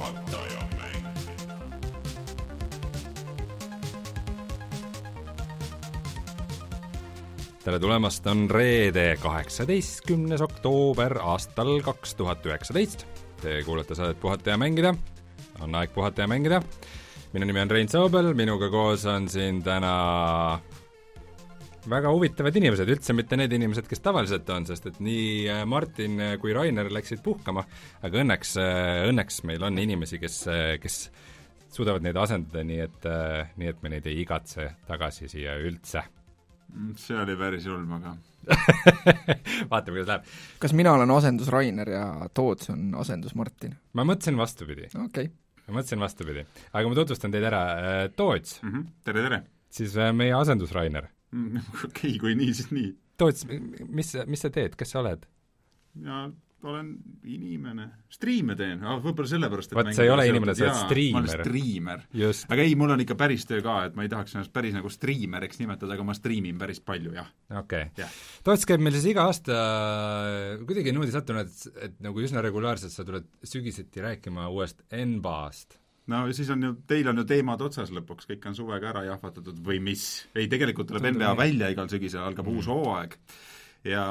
puhataja 0.00 0.60
mäng. 0.78 1.04
tere 7.64 7.78
tulemast, 7.78 8.26
on 8.26 8.46
reede, 8.50 9.16
kaheksateistkümnes 9.20 10.40
oktoober 10.40 11.18
aastal 11.20 11.80
kaks 11.84 12.14
tuhat 12.16 12.46
üheksateist. 12.46 13.04
Te 13.42 13.60
kuulate 13.64 13.94
saadet 13.94 14.20
Puhata 14.20 14.54
ja 14.54 14.56
mängida, 14.60 14.94
on 15.60 15.74
aeg 15.74 15.92
puhata 15.94 16.24
ja 16.24 16.28
mängida. 16.28 16.62
minu 17.32 17.46
nimi 17.46 17.60
on 17.60 17.70
Rein 17.70 17.88
Soobel, 17.88 18.34
minuga 18.34 18.70
koos 18.70 19.06
on 19.06 19.28
siin 19.28 19.62
täna 19.62 20.60
väga 21.88 22.12
huvitavad 22.12 22.56
inimesed, 22.60 22.88
üldse 22.92 23.14
mitte 23.16 23.38
need 23.38 23.52
inimesed, 23.56 23.86
kes 23.88 24.02
tavaliselt 24.04 24.48
on, 24.52 24.66
sest 24.68 24.88
et 24.90 25.00
nii 25.02 25.48
äh, 25.48 25.64
Martin 25.68 26.18
kui 26.42 26.54
Rainer 26.56 26.90
läksid 26.92 27.22
puhkama, 27.24 27.64
aga 28.04 28.22
õnneks, 28.22 28.54
õnneks 29.10 29.42
meil 29.48 29.64
on 29.66 29.80
inimesi, 29.80 30.20
kes, 30.20 30.38
kes 30.82 31.02
suudavad 31.72 32.04
neid 32.04 32.18
asendada, 32.20 32.64
nii 32.66 32.80
et, 32.84 33.10
nii 33.60 33.70
et 33.72 33.84
me 33.84 33.94
neid 33.94 34.08
ei 34.10 34.20
igatse 34.24 34.72
tagasi 34.88 35.30
siia 35.30 35.56
üldse 35.60 36.04
see 37.00 37.16
oli 37.18 37.34
päris 37.34 37.64
julm, 37.66 37.96
aga 37.96 38.12
vaatame, 39.72 39.96
kuidas 39.96 40.06
läheb. 40.06 40.28
kas 40.62 40.74
mina 40.78 40.92
olen 40.94 41.10
asendus 41.10 41.50
Rainer 41.50 41.90
ja 41.90 42.04
Toots 42.34 42.70
on 42.70 42.92
asendus 43.00 43.34
Martin? 43.38 43.74
ma 43.98 44.06
mõtlesin 44.06 44.38
vastupidi, 44.38 44.86
okei 44.92 45.30
okay.. 45.30 45.32
ma 45.66 45.80
mõtlesin 45.80 46.02
vastupidi. 46.02 46.44
aga 46.70 46.84
ma 46.86 47.00
tutvustan 47.00 47.34
teid 47.34 47.48
ära, 47.50 47.64
Toots, 48.14 48.60
mm 48.62 48.70
-hmm. 48.70 48.92
tere, 49.02 49.24
tere 49.26 49.42
siis 49.74 49.96
äh, 49.98 50.12
meie 50.16 50.34
asendus 50.36 50.74
Rainer. 50.76 51.08
Mm. 51.32 51.72
okei, 51.88 52.18
kui 52.22 52.36
nii, 52.38 52.54
siis 52.56 52.70
nii. 52.74 52.92
Toots, 53.20 53.46
mis, 53.88 54.14
mis 54.26 54.46
sa 54.46 54.52
teed, 54.54 54.78
kes 54.80 54.96
sa 54.96 55.02
oled? 55.04 55.26
ja 56.00 56.28
olen 56.68 56.90
inimene, 57.24 57.86
striime 58.12 58.54
teen, 58.58 58.82
võib-olla 59.00 59.28
sellepärast, 59.30 59.72
et 59.72 59.78
Vaat 59.78 59.92
sa 59.96 60.04
ei 60.04 60.12
ole 60.12 60.26
inimene, 60.28 60.54
sa 60.56 60.66
oled 60.66 60.78
striimer. 60.82 61.14
ma 61.14 61.22
olen 61.22 61.44
striimer. 61.46 62.02
aga 62.52 62.66
ei, 62.66 62.74
mul 62.78 62.94
on 62.94 63.04
ikka 63.04 63.16
päris 63.20 63.46
töö 63.48 63.62
ka, 63.64 63.76
et 63.88 63.96
ma 63.96 64.04
ei 64.04 64.12
tahaks 64.12 64.36
ennast 64.36 64.52
päris 64.52 64.76
nagu 64.76 64.92
striimeriks 64.92 65.60
nimetada, 65.62 65.94
aga 65.96 66.06
ma 66.06 66.16
striimin 66.16 66.60
päris 66.60 66.82
palju, 66.84 67.14
jah. 67.16 67.30
okei 67.48 67.86
okay. 67.88 67.94
Jah.. 68.02 68.18
Toots 68.46 68.68
käib 68.68 68.84
meil 68.84 68.96
siis 68.98 69.08
iga 69.14 69.24
aasta 69.30 69.56
kuidagi 70.68 70.92
niimoodi 70.92 71.16
sattunud, 71.16 71.48
et, 71.48 71.84
et 71.88 71.98
nagu 72.04 72.24
üsna 72.24 72.44
regulaarselt 72.44 72.92
sa 72.92 73.06
tuled 73.08 73.28
sügiseti 73.46 74.04
rääkima 74.04 74.50
uuest 74.52 74.84
NBA-st. 74.92 75.79
No 76.10 76.24
siis 76.36 76.50
on 76.52 76.68
ju, 76.68 76.74
teil 76.90 77.08
on 77.12 77.22
ju 77.22 77.26
teemad 77.30 77.62
otsas 77.64 77.94
lõpuks, 77.94 78.28
kõik 78.30 78.50
on 78.50 78.58
suvega 78.58 78.92
ära 78.92 79.06
jahvatatud 79.08 79.62
või 79.64 79.80
mis. 79.90 80.06
ei, 80.34 80.50
tegelikult 80.50 80.90
tuleb 80.90 81.10
NBA 81.14 81.32
välja 81.38 81.72
igal 81.72 81.90
sügisel, 81.92 82.24
algab 82.26 82.48
mm. 82.48 82.60
uus 82.60 82.70
hooaeg 82.70 83.18
ja 83.88 84.04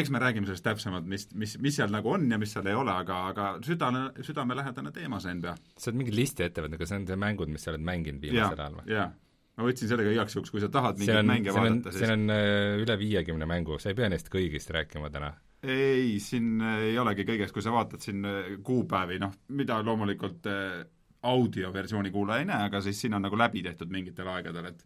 eks 0.00 0.10
me 0.10 0.20
räägime 0.22 0.48
sellest 0.48 0.64
täpsemalt, 0.66 1.06
mis, 1.08 1.26
mis, 1.38 1.56
mis 1.62 1.76
seal 1.78 1.92
nagu 1.92 2.10
on 2.14 2.26
ja 2.30 2.38
mis 2.40 2.54
seal 2.54 2.66
ei 2.70 2.76
ole, 2.76 2.92
aga, 3.04 3.20
aga 3.30 3.50
südame, 3.64 4.06
südamelähedane 4.26 4.92
teema 4.94 5.20
see 5.22 5.34
NBA. 5.38 5.54
sa 5.76 5.90
oled 5.90 6.00
mingi 6.00 6.14
listi 6.14 6.46
ette 6.46 6.64
võtnud, 6.64 6.78
aga 6.80 6.88
see 6.90 7.00
on 7.00 7.06
see 7.10 7.20
mängud, 7.24 7.52
mis 7.52 7.66
sa 7.66 7.72
oled 7.74 7.86
mänginud 7.86 8.24
viimasel 8.24 8.64
ajal, 8.64 8.78
või? 8.80 8.94
jaa. 8.94 9.08
ma 9.54 9.68
võtsin 9.68 9.90
sellega 9.90 10.14
igaks 10.16 10.36
juhuks, 10.36 10.54
kui 10.54 10.64
sa 10.64 10.70
tahad 10.74 10.98
siin 10.98 11.10
mingeid 11.12 11.30
mänge 11.30 11.54
siin 11.54 11.60
vaadata, 11.60 11.94
siin 11.94 12.04
siis 12.06 12.14
on 12.16 12.34
äh, 12.34 12.82
üle 12.82 12.98
viiekümne 13.04 13.50
mängu, 13.50 13.78
sa 13.82 13.92
ei 13.92 13.98
pea 14.00 14.10
neist 14.10 14.30
kõigist 14.34 14.74
rääkima 14.74 15.12
täna. 15.14 15.30
ei, 15.62 16.18
siin 16.22 16.58
ei 16.72 16.98
olegi 16.98 17.28
kõigest, 17.30 17.54
kui 17.54 17.64
sa 17.64 17.74
vaatad 17.74 18.02
siin 18.02 18.26
äh, 18.28 18.50
kuupäevi, 18.66 19.20
noh, 19.22 19.38
mida 19.54 19.78
loomulikult 19.86 20.50
äh, 20.50 20.82
audioversiooni 21.24 22.12
kuulaja 22.14 22.44
ei 22.44 22.48
näe, 22.48 22.68
aga 22.68 22.80
siis 22.84 23.00
siin 23.00 23.16
on 23.16 23.24
nagu 23.24 23.38
läbi 23.38 23.62
tehtud 23.64 23.92
mingitel 23.92 24.28
aegadel, 24.32 24.70
et 24.72 24.84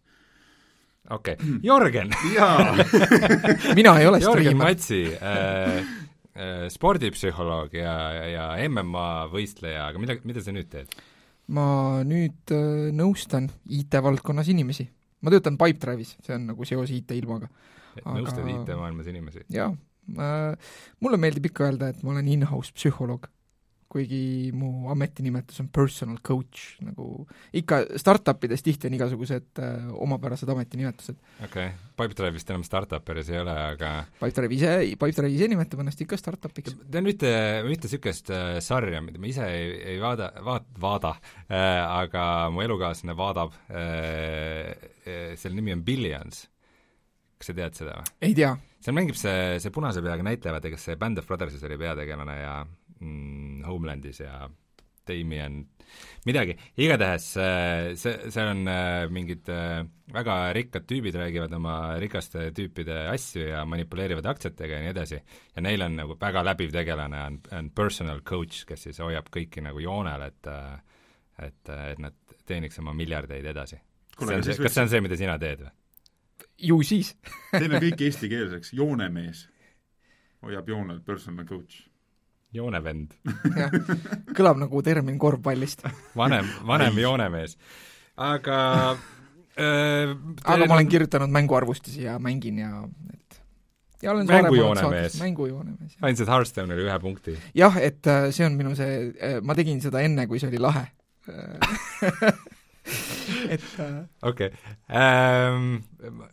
okei 1.10 1.34
okay., 1.34 1.54
Jörgen 1.62 2.12
jaa 2.36 2.74
mina 3.78 3.96
ei 3.98 4.06
ole 4.06 4.20
Jörgen. 4.22 4.56
Matsi 4.56 5.04
äh,, 5.14 5.78
äh, 5.78 6.66
spordipsühholoog 6.72 7.74
ja, 7.78 7.94
ja 8.32 8.48
MMA 8.68 9.08
võistleja, 9.32 9.88
aga 9.88 10.02
mida, 10.02 10.18
mida 10.28 10.44
sa 10.44 10.54
nüüd 10.54 10.70
teed? 10.72 10.92
ma 11.54 11.66
nüüd 12.04 12.52
äh, 12.54 12.88
nõustan 12.96 13.48
IT-valdkonnas 13.64 14.50
inimesi. 14.52 14.88
ma 15.24 15.32
töötan 15.34 15.58
Pipedrive'is, 15.60 16.16
see 16.24 16.36
on 16.36 16.50
nagu 16.52 16.66
seos 16.68 16.92
IT-ilmaga. 16.94 17.48
Aga- 17.98 18.18
nõustad 18.20 18.46
IT-maailmas 18.52 19.08
inimesi? 19.10 19.46
jaa 19.52 19.72
äh,, 19.72 20.70
mulle 21.00 21.20
meeldib 21.20 21.50
ikka 21.50 21.68
öelda, 21.70 21.92
et 21.92 22.04
ma 22.04 22.14
olen 22.16 22.28
in-house 22.36 22.74
psühholoog. 22.76 23.30
Kuigi 23.88 24.50
mu 24.52 24.90
ametinimetus 24.92 25.62
on 25.62 25.70
personal 25.72 26.18
coach, 26.24 26.76
nagu 26.84 27.24
ikka 27.56 27.80
startup 28.00 28.42
ides 28.44 28.64
tihti 28.64 28.88
on 28.88 28.96
igasugused 28.98 29.60
äh, 29.64 29.86
omapärased 30.04 30.50
ametinimetused. 30.52 31.16
okei 31.44 31.70
okay., 31.70 31.86
Pipedrive'ist 31.98 32.52
enam 32.52 32.62
startuperis 32.66 33.30
ei 33.32 33.40
ole, 33.40 33.54
aga 33.72 33.92
Pipedrive 34.20 34.54
ise, 34.54 34.74
Pipedrive 34.92 35.32
ise 35.34 35.48
nimetab 35.50 35.80
ennast 35.82 36.04
ikka 36.04 36.18
startup'iks. 36.20 36.76
tean 36.84 37.08
ühte, 37.08 37.32
ühte 37.64 37.88
niisugust 37.88 38.32
äh, 38.34 38.58
sarja, 38.64 39.00
mida 39.04 39.22
ma 39.22 39.30
ise 39.32 39.48
ei, 39.48 39.72
ei 39.94 40.02
vaada, 40.02 40.30
vaat-, 40.44 40.68
vaada 40.80 41.14
äh,, 41.48 41.80
aga 41.88 42.24
mu 42.52 42.64
elukaaslane 42.66 43.16
vaadab 43.18 43.56
äh,, 43.72 44.74
äh, 45.08 45.32
selle 45.40 45.56
nimi 45.56 45.72
on 45.72 45.84
Billions. 45.86 46.44
kas 47.38 47.52
sa 47.52 47.56
tead 47.56 47.80
seda 47.80 47.96
või? 48.02 48.12
ei 48.28 48.36
tea, 48.36 48.52
seal 48.84 49.00
mängib 49.00 49.16
see, 49.16 49.56
see 49.62 49.72
punase 49.72 50.04
peaga 50.04 50.28
näitleja, 50.28 50.58
vaata 50.58 50.74
kes 50.76 50.90
see 50.90 51.00
Band 51.00 51.22
of 51.22 51.30
Brothersis 51.30 51.64
oli 51.64 51.80
peategelane 51.80 52.36
ja 52.42 52.58
mm, 53.00 53.62
Homelandis 53.66 54.20
ja 54.20 54.48
Damien 55.08 55.62
midagi, 56.28 56.54
igatahes 56.76 57.30
äh, 57.40 57.94
see, 57.96 58.30
see 58.32 58.44
on 58.44 58.68
äh, 58.68 59.06
mingid 59.12 59.48
äh, 59.52 59.80
väga 60.12 60.36
rikkad 60.56 60.84
tüübid 60.90 61.16
räägivad 61.16 61.54
oma 61.56 61.76
rikaste 62.00 62.50
tüüpide 62.56 63.06
asju 63.14 63.46
ja 63.48 63.64
manipuleerivad 63.68 64.28
aktsiatega 64.28 64.78
ja 64.78 64.84
nii 64.84 64.92
edasi. 64.92 65.22
ja 65.56 65.64
neil 65.64 65.86
on 65.86 65.96
nagu 66.02 66.18
väga 66.20 66.44
läbiv 66.44 66.74
tegelane 66.74 67.24
on, 67.24 67.40
on 67.56 67.70
personal 67.70 68.20
coach, 68.20 68.66
kes 68.68 68.88
siis 68.88 69.00
hoiab 69.04 69.32
kõiki 69.32 69.64
nagu 69.64 69.80
joonel, 69.80 70.28
et 70.28 70.52
et, 71.38 71.68
et 71.70 72.00
nad 72.02 72.38
teeniks 72.48 72.80
oma 72.82 72.92
miljardeid 72.96 73.46
edasi. 73.46 73.78
Kas 74.18 74.74
see 74.74 74.82
on 74.82 74.88
see, 74.90 75.00
mida 75.04 75.16
sina 75.16 75.38
teed 75.38 75.62
või? 75.62 75.74
ju 76.58 76.80
siis. 76.82 77.14
teeme 77.54 77.80
kõik 77.82 78.02
eestikeelseks, 78.08 78.72
joonemees 78.76 79.46
hoiab 80.42 80.68
joonel 80.68 81.00
personal 81.06 81.46
coach. 81.46 81.87
joonevend, 82.54 83.12
kõlab 84.36 84.60
nagu 84.62 84.82
termin 84.84 85.18
korvpallist. 85.20 85.84
vanem, 86.16 86.46
vanem 86.66 86.98
joonemees. 86.98 87.56
aga 88.16 88.58
äh, 89.58 90.14
aga 90.44 90.66
ma 90.66 90.74
olen 90.78 90.88
kirjutanud 90.88 91.32
mänguarvustusi 91.34 92.02
ja 92.06 92.18
mängin 92.18 92.58
ja 92.58 92.88
et 93.12 93.40
ja 94.02 94.12
olen 94.12 94.26
Mängujoonemees. 94.26 95.20
mängujoonemees. 95.20 95.96
andsid 96.02 96.28
Hearthstone'ile 96.28 96.86
ühe 96.86 97.00
punkti. 97.00 97.38
jah, 97.54 97.76
et 97.76 98.06
äh, 98.06 98.30
see 98.30 98.46
on 98.46 98.56
minu 98.56 98.74
see, 98.78 99.12
ma 99.42 99.54
tegin 99.58 99.80
seda 99.84 100.00
enne, 100.00 100.26
kui 100.26 100.40
see 100.40 100.48
oli 100.48 100.62
lahe. 100.62 100.86
et 103.52 103.68
äh, 103.84 104.00
okei 104.22 104.48
ähm,, 104.88 105.84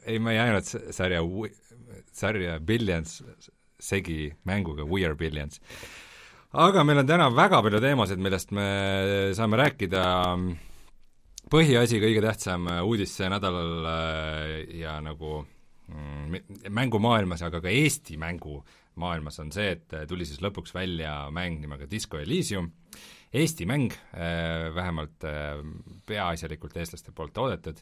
ei 0.07 0.19
ma 0.19 0.31
ei 0.31 0.39
ajanud 0.39 0.63
sarja, 0.95 1.19
sarja 2.15 2.59
Billions 2.63 3.19
segi 3.79 4.33
mänguga 4.43 4.87
We 4.87 5.05
are 5.05 5.15
Billions. 5.15 5.59
Aga 6.55 6.83
meil 6.87 7.01
on 7.01 7.07
täna 7.09 7.27
väga 7.35 7.59
palju 7.65 7.81
teemasid, 7.83 8.21
millest 8.21 8.53
me 8.55 8.67
saame 9.35 9.59
rääkida. 9.59 10.03
põhiasi, 11.51 11.99
kõige 12.01 12.23
tähtsam 12.23 12.65
uudis 12.81 13.11
see 13.13 13.27
nädalal 13.29 13.85
äh, 13.85 14.53
ja 14.79 14.95
nagu 15.03 15.43
mm, 15.91 16.71
mängumaailmas, 16.73 17.43
aga 17.45 17.61
ka 17.61 17.69
Eesti 17.69 18.17
mängumaailmas 18.17 19.39
on 19.43 19.51
see, 19.53 19.75
et 19.75 20.07
tuli 20.09 20.25
siis 20.25 20.41
lõpuks 20.41 20.73
välja 20.73 21.27
mäng 21.31 21.61
nimega 21.61 21.85
Disco 21.91 22.17
Elysium, 22.17 22.71
Eesti 23.35 23.65
mäng, 23.67 23.91
vähemalt 24.75 25.25
äh, 25.27 25.59
peaasjalikult 26.07 26.77
eestlaste 26.77 27.11
poolt 27.15 27.33
toodetud 27.35 27.81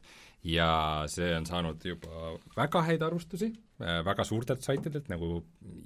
ja 0.49 0.67
see 1.11 1.29
on 1.37 1.45
saanud 1.45 1.83
juba 1.85 2.35
väga 2.55 2.81
häid 2.87 3.03
arvustusi, 3.05 3.51
väga 3.79 4.25
suurtelt 4.27 4.63
saitidelt 4.65 5.07
nagu 5.11 5.37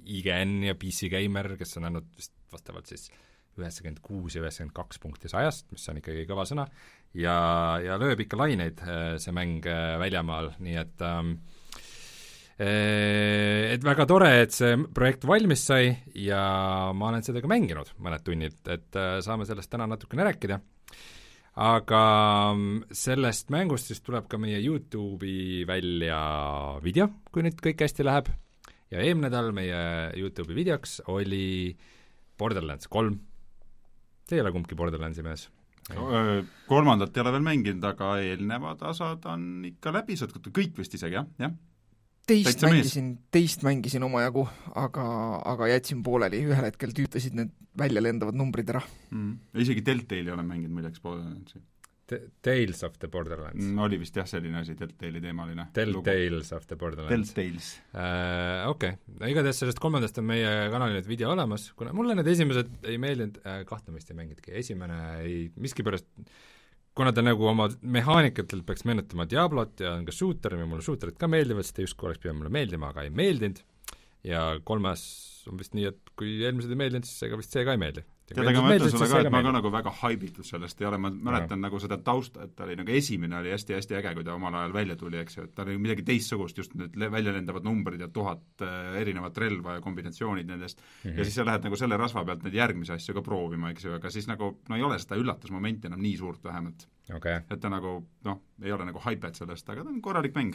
IGN 0.06 0.62
ja 0.70 0.74
PC 0.78 1.10
Gamer, 1.12 1.52
kes 1.60 1.76
on 1.78 1.90
andnud 1.90 2.08
vist 2.16 2.34
vastavalt 2.52 2.90
siis 2.90 3.10
üheksakümmend 3.58 4.00
kuus 4.04 4.36
ja 4.36 4.42
üheksakümmend 4.42 4.76
kaks 4.76 5.00
punkti 5.02 5.30
sajast, 5.30 5.68
mis 5.74 5.86
on 5.90 6.00
ikkagi 6.00 6.24
kõva 6.28 6.46
sõna, 6.48 6.66
ja, 7.18 7.36
ja 7.82 7.98
lööb 8.00 8.22
ikka 8.24 8.38
laineid 8.40 8.82
äh, 8.84 9.14
see 9.22 9.34
mäng 9.36 9.66
äh, 9.68 9.96
väljamaal, 10.00 10.52
nii 10.62 10.76
et 10.80 11.04
ähm, 11.06 11.38
et 12.58 13.84
väga 13.86 14.06
tore, 14.10 14.32
et 14.42 14.54
see 14.54 14.74
projekt 14.94 15.28
valmis 15.28 15.62
sai 15.68 15.92
ja 16.18 16.40
ma 16.90 17.12
olen 17.12 17.22
seda 17.22 17.42
ka 17.44 17.50
mänginud 17.50 17.92
mõned 18.02 18.24
tunnid, 18.26 18.58
et 18.66 18.98
äh, 18.98 19.20
saame 19.22 19.46
sellest 19.46 19.70
täna 19.70 19.86
natukene 19.86 20.26
rääkida 20.26 20.58
aga 21.58 22.02
mm, 22.54 22.94
sellest 22.94 23.50
mängust 23.50 23.90
siis 23.90 24.02
tuleb 24.06 24.28
ka 24.30 24.38
meie 24.40 24.60
Youtube'i 24.62 25.64
välja 25.66 26.18
video, 26.84 27.08
kui 27.34 27.42
nüüd 27.46 27.58
kõik 27.62 27.82
hästi 27.82 28.06
läheb. 28.06 28.30
ja 28.90 29.02
eelmine 29.02 29.28
nädal 29.28 29.50
meie 29.52 29.80
Youtube'i 30.16 30.54
videoks 30.56 31.00
oli 31.12 31.76
Borderlands 32.38 32.88
kolm. 32.88 33.18
Te 34.28 34.36
ei 34.36 34.42
ole 34.44 34.52
kumbki 34.54 34.78
Borderlandsi 34.78 35.24
mees? 35.26 35.48
kolmandat 36.68 37.16
ei 37.16 37.22
ole 37.22 37.30
veel 37.32 37.44
mänginud, 37.46 37.84
aga 37.84 38.18
eelnevad 38.20 38.82
osad 38.90 39.24
on 39.24 39.64
ikka 39.64 39.92
läbi 39.94 40.18
suutnud, 40.20 40.50
kõik 40.52 40.76
vist 40.76 40.94
isegi 40.94 41.16
jah, 41.16 41.24
jah. 41.40 41.54
Teist 42.28 42.50
Täitsa 42.50 42.68
mängisin, 42.70 43.08
teist 43.34 43.64
mängisin 43.66 44.04
omajagu, 44.06 44.44
aga, 44.78 45.06
aga 45.54 45.70
jätsin 45.72 46.04
pooleli, 46.06 46.42
ühel 46.50 46.68
hetkel 46.68 46.92
tüütasid 46.96 47.38
need 47.38 47.54
välja 47.78 48.02
lendavad 48.04 48.36
numbrid 48.38 48.70
ära. 48.74 48.84
mm.. 49.10 49.58
isegi 49.64 49.84
Deltali 49.86 50.30
olen 50.34 50.46
mänginud 50.46 50.78
muideks 50.78 51.02
Borderlandsi 51.02 51.62
Tales 52.40 52.82
of 52.82 52.98
the 52.98 53.08
Borderlands 53.08 53.64
mm,. 53.64 53.78
oli 53.84 53.98
vist 54.00 54.16
jah, 54.16 54.26
selline 54.28 54.62
asi, 54.62 54.72
Deltali 54.78 55.20
teemaline. 55.20 55.66
Telltales 55.76 56.52
of 56.56 56.64
the 56.66 56.76
Borderlands. 56.80 57.34
Deltales. 57.36 57.68
Äh, 57.92 58.68
okei 58.70 58.94
okay., 58.96 59.32
igatahes 59.32 59.60
sellest 59.60 59.82
kolmandast 59.82 60.20
on 60.22 60.28
meie 60.30 60.52
kanalil 60.72 60.98
nüüd 60.98 61.10
video 61.10 61.34
olemas, 61.34 61.68
kuna 61.78 61.92
mulle 61.96 62.16
need 62.16 62.30
esimesed 62.32 62.88
ei 62.88 62.96
meeldinud 63.02 63.42
äh,, 63.44 63.60
kahtlemist 63.68 64.12
ei 64.12 64.20
mängidki, 64.22 64.54
esimene 64.62 65.02
ei, 65.20 65.42
miskipärast 65.60 66.08
kuna 66.98 67.12
ta 67.14 67.22
nagu 67.22 67.46
oma 67.46 67.68
mehaanikatelt 67.94 68.66
peaks 68.66 68.82
meenutama 68.88 69.26
Diablot 69.30 69.84
ja 69.84 69.94
on 69.94 70.06
ka 70.08 70.14
shooter 70.14 70.56
ja 70.58 70.66
mulle 70.66 70.82
shooterid 70.82 71.18
ka 71.20 71.30
meeldivad, 71.30 71.66
siis 71.66 71.76
ta 71.76 71.84
justkui 71.84 72.08
oleks 72.08 72.22
pidanud 72.24 72.42
mulle 72.42 72.54
meeldima, 72.56 72.90
aga 72.90 73.06
ei 73.06 73.12
meeldinud 73.14 73.60
ja 74.26 74.44
kolmas 74.66 75.02
on 75.48 75.60
vist 75.60 75.76
nii, 75.78 75.92
et 75.92 76.14
kui 76.18 76.40
eelmised 76.42 76.72
ei 76.74 76.80
meeldinud, 76.80 77.06
siis 77.06 77.28
ega 77.28 77.38
vist 77.38 77.54
see 77.54 77.62
ka 77.66 77.76
ei 77.76 77.80
meeldi. 77.80 78.02
tead, 78.34 78.50
aga 78.52 78.62
ma 78.62 78.74
ütlen 78.76 78.92
sulle 78.92 79.08
ka, 79.10 79.20
et 79.24 79.32
ma 79.32 79.42
ka 79.42 79.52
nagu 79.56 79.72
väga 79.72 79.92
haibitud 80.02 80.46
sellest 80.46 80.80
ei 80.82 80.88
ole, 80.90 81.00
ma 81.02 81.10
mäletan 81.10 81.62
nagu 81.64 81.80
seda 81.82 81.98
tausta, 82.04 82.44
et 82.44 82.54
ta 82.56 82.66
oli 82.66 82.76
nagu 82.78 82.94
esimene 82.94 83.40
oli 83.40 83.52
hästi-hästi 83.54 83.98
äge, 83.98 84.14
kui 84.18 84.26
ta 84.26 84.34
omal 84.36 84.54
ajal 84.60 84.76
välja 84.76 84.96
tuli, 85.00 85.18
eks 85.22 85.38
ju, 85.38 85.48
et 85.48 85.54
ta 85.56 85.66
oli 85.66 85.78
midagi 85.80 86.04
teistsugust, 86.06 86.58
just 86.58 86.74
need 86.78 86.96
välja 86.98 87.32
lendavad 87.32 87.66
numbrid 87.66 88.00
ja 88.00 88.08
tuhat 88.12 88.64
äh, 88.66 89.00
erinevat 89.00 89.38
relva 89.38 89.78
ja 89.78 89.84
kombinatsioonid 89.84 90.48
nendest 90.48 90.80
mm, 90.80 91.08
Mhm. 91.08 91.14
-hmm. 91.14 91.18
ja 91.18 91.24
siis 91.24 91.34
sa 91.34 91.44
lähed 91.44 91.64
nagu 91.64 91.76
selle 91.76 91.96
rasva 91.96 92.24
pealt 92.24 92.42
neid 92.42 92.54
järgmisi 92.54 92.92
asju 92.92 93.14
ka 93.14 93.22
proovima, 93.22 93.70
eks 93.70 93.84
ju, 93.84 93.92
aga 93.94 94.10
siis 94.10 94.26
nagu 94.28 94.58
no 94.68 94.76
ei 94.76 94.82
ole 94.82 94.98
seda 94.98 95.16
üllatusmomenti 95.16 95.86
enam 95.86 96.00
nii 96.02 96.16
suurt 96.16 96.44
vähemalt. 96.44 96.86
okay., 97.14 97.40
et 97.50 97.60
ta 97.60 97.68
nagu 97.68 98.06
noh, 98.24 98.40
ei 98.62 98.72
ole 98.72 98.84
nagu 98.84 98.98
haipet 98.98 99.34
sellest, 99.34 99.68
aga 99.68 99.84
ta 99.84 99.88
on 99.90 100.02
korralik 100.02 100.34
mäng. 100.34 100.54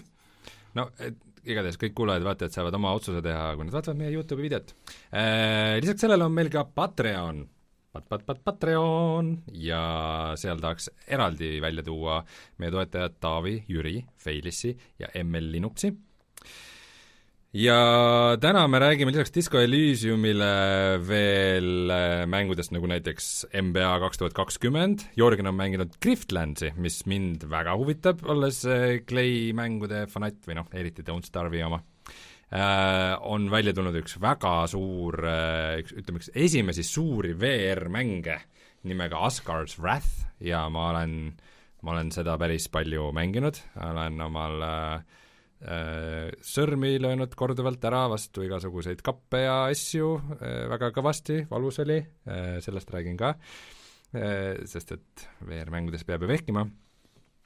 no 0.74 0.90
et 1.00 1.16
igatahes 1.44 1.78
kõik 1.78 1.94
kuulajad-vaatajad 1.94 2.52
saavad 2.52 2.74
oma 2.74 2.94
otsuse 2.94 3.22
teha, 3.22 3.56
kui 3.56 3.66
nad 3.66 3.74
vaatavad 3.74 3.98
meie 3.98 4.12
Youtube'i 4.12 4.48
videot 4.48 4.76
äh,. 5.14 5.80
Lisaks 5.82 6.02
sellele 6.02 6.26
on 6.26 6.32
meil 6.32 6.50
ka 6.50 6.64
Patreon 6.64 7.48
pat, 7.94 8.08
pat, 8.10 8.26
pat, 8.26 8.42
Patreon. 8.44 9.36
Ja 9.54 9.84
seal 10.40 10.62
tahaks 10.62 10.90
eraldi 11.08 11.60
välja 11.64 11.86
tuua 11.86 12.22
meie 12.62 12.74
toetajad 12.74 13.20
Taavi, 13.22 13.60
Jüri, 13.70 14.00
Feilissi 14.18 14.74
ja 15.00 15.12
ML 15.24 15.52
Linuxi. 15.54 15.94
ja 17.54 17.78
täna 18.42 18.64
me 18.68 18.80
räägime 18.82 19.12
lisaks 19.14 19.32
Disco 19.32 19.60
Elysiumile 19.62 20.98
veel 21.06 21.92
äh, 21.94 22.24
mängudest 22.26 22.74
nagu 22.74 22.90
näiteks 22.90 23.46
NBA 23.54 23.92
kaks 24.02 24.18
tuhat 24.18 24.34
kakskümmend, 24.34 25.06
Jörgen 25.16 25.48
on 25.48 25.56
mänginud 25.56 25.94
Griftlandsi, 26.02 26.74
mis 26.82 27.04
mind 27.06 27.46
väga 27.50 27.78
huvitab, 27.78 28.26
olles 28.26 28.64
äh, 28.66 29.04
Clay 29.06 29.54
mängude 29.54 30.08
fanatt 30.10 30.42
või 30.50 30.58
noh, 30.58 30.72
eriti 30.74 31.06
Don't 31.06 31.30
Starve'i 31.30 31.62
oma 31.62 31.84
on 32.54 33.48
välja 33.50 33.74
tulnud 33.74 33.96
üks 33.98 34.18
väga 34.22 34.68
suur 34.70 35.16
äh,, 35.26 35.80
üks, 35.82 35.94
ütleme 35.98 36.22
üks 36.22 36.30
esimesi 36.38 36.84
suuri 36.86 37.34
VR-mänge 37.40 38.38
nimega 38.88 39.24
Asgard's 39.26 39.80
Wrath 39.80 40.28
ja 40.44 40.66
ma 40.70 40.90
olen, 40.92 41.16
ma 41.84 41.96
olen 41.96 42.12
seda 42.14 42.36
päris 42.42 42.68
palju 42.72 43.10
mänginud, 43.16 43.58
olen 43.80 44.22
omal 44.26 44.66
äh, 44.68 45.20
äh, 45.64 46.30
sõrmi 46.46 46.96
löönud 47.02 47.34
korduvalt 47.40 47.84
ära 47.90 48.06
vastu 48.12 48.46
igasuguseid 48.46 49.02
kappe 49.06 49.46
ja 49.46 49.58
asju 49.72 50.14
äh, 50.38 50.64
väga 50.74 50.92
kõvasti, 50.96 51.44
valus 51.52 51.82
oli 51.84 52.02
äh,, 52.04 52.60
sellest 52.64 52.94
räägin 52.94 53.20
ka 53.20 53.34
äh,, 54.14 54.62
sest 54.70 54.98
et 54.98 55.28
VR-mängudes 55.48 56.06
peab 56.08 56.28
ju 56.28 56.34
vehkima 56.36 56.68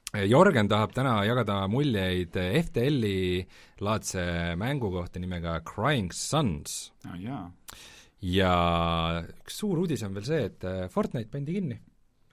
Jorgen 0.08 0.68
tahab 0.68 0.94
täna 0.96 1.18
jagada 1.28 1.66
muljeid 1.68 2.36
FTL-i 2.64 3.42
laadse 3.84 4.22
mängu 4.56 4.88
kohta 4.90 5.20
nimega 5.20 5.60
Crying 5.68 6.14
Sons 6.16 6.92
aa 7.04 7.16
jaa, 7.20 7.42
ja 8.24 8.52
üks 9.28 9.58
suur 9.60 9.84
uudis 9.84 10.02
on 10.06 10.16
veel 10.16 10.24
see, 10.24 10.44
et 10.48 10.64
äh, 10.64 10.86
Fortnite 10.92 11.30
pandi 11.30 11.58
kinni. 11.58 11.80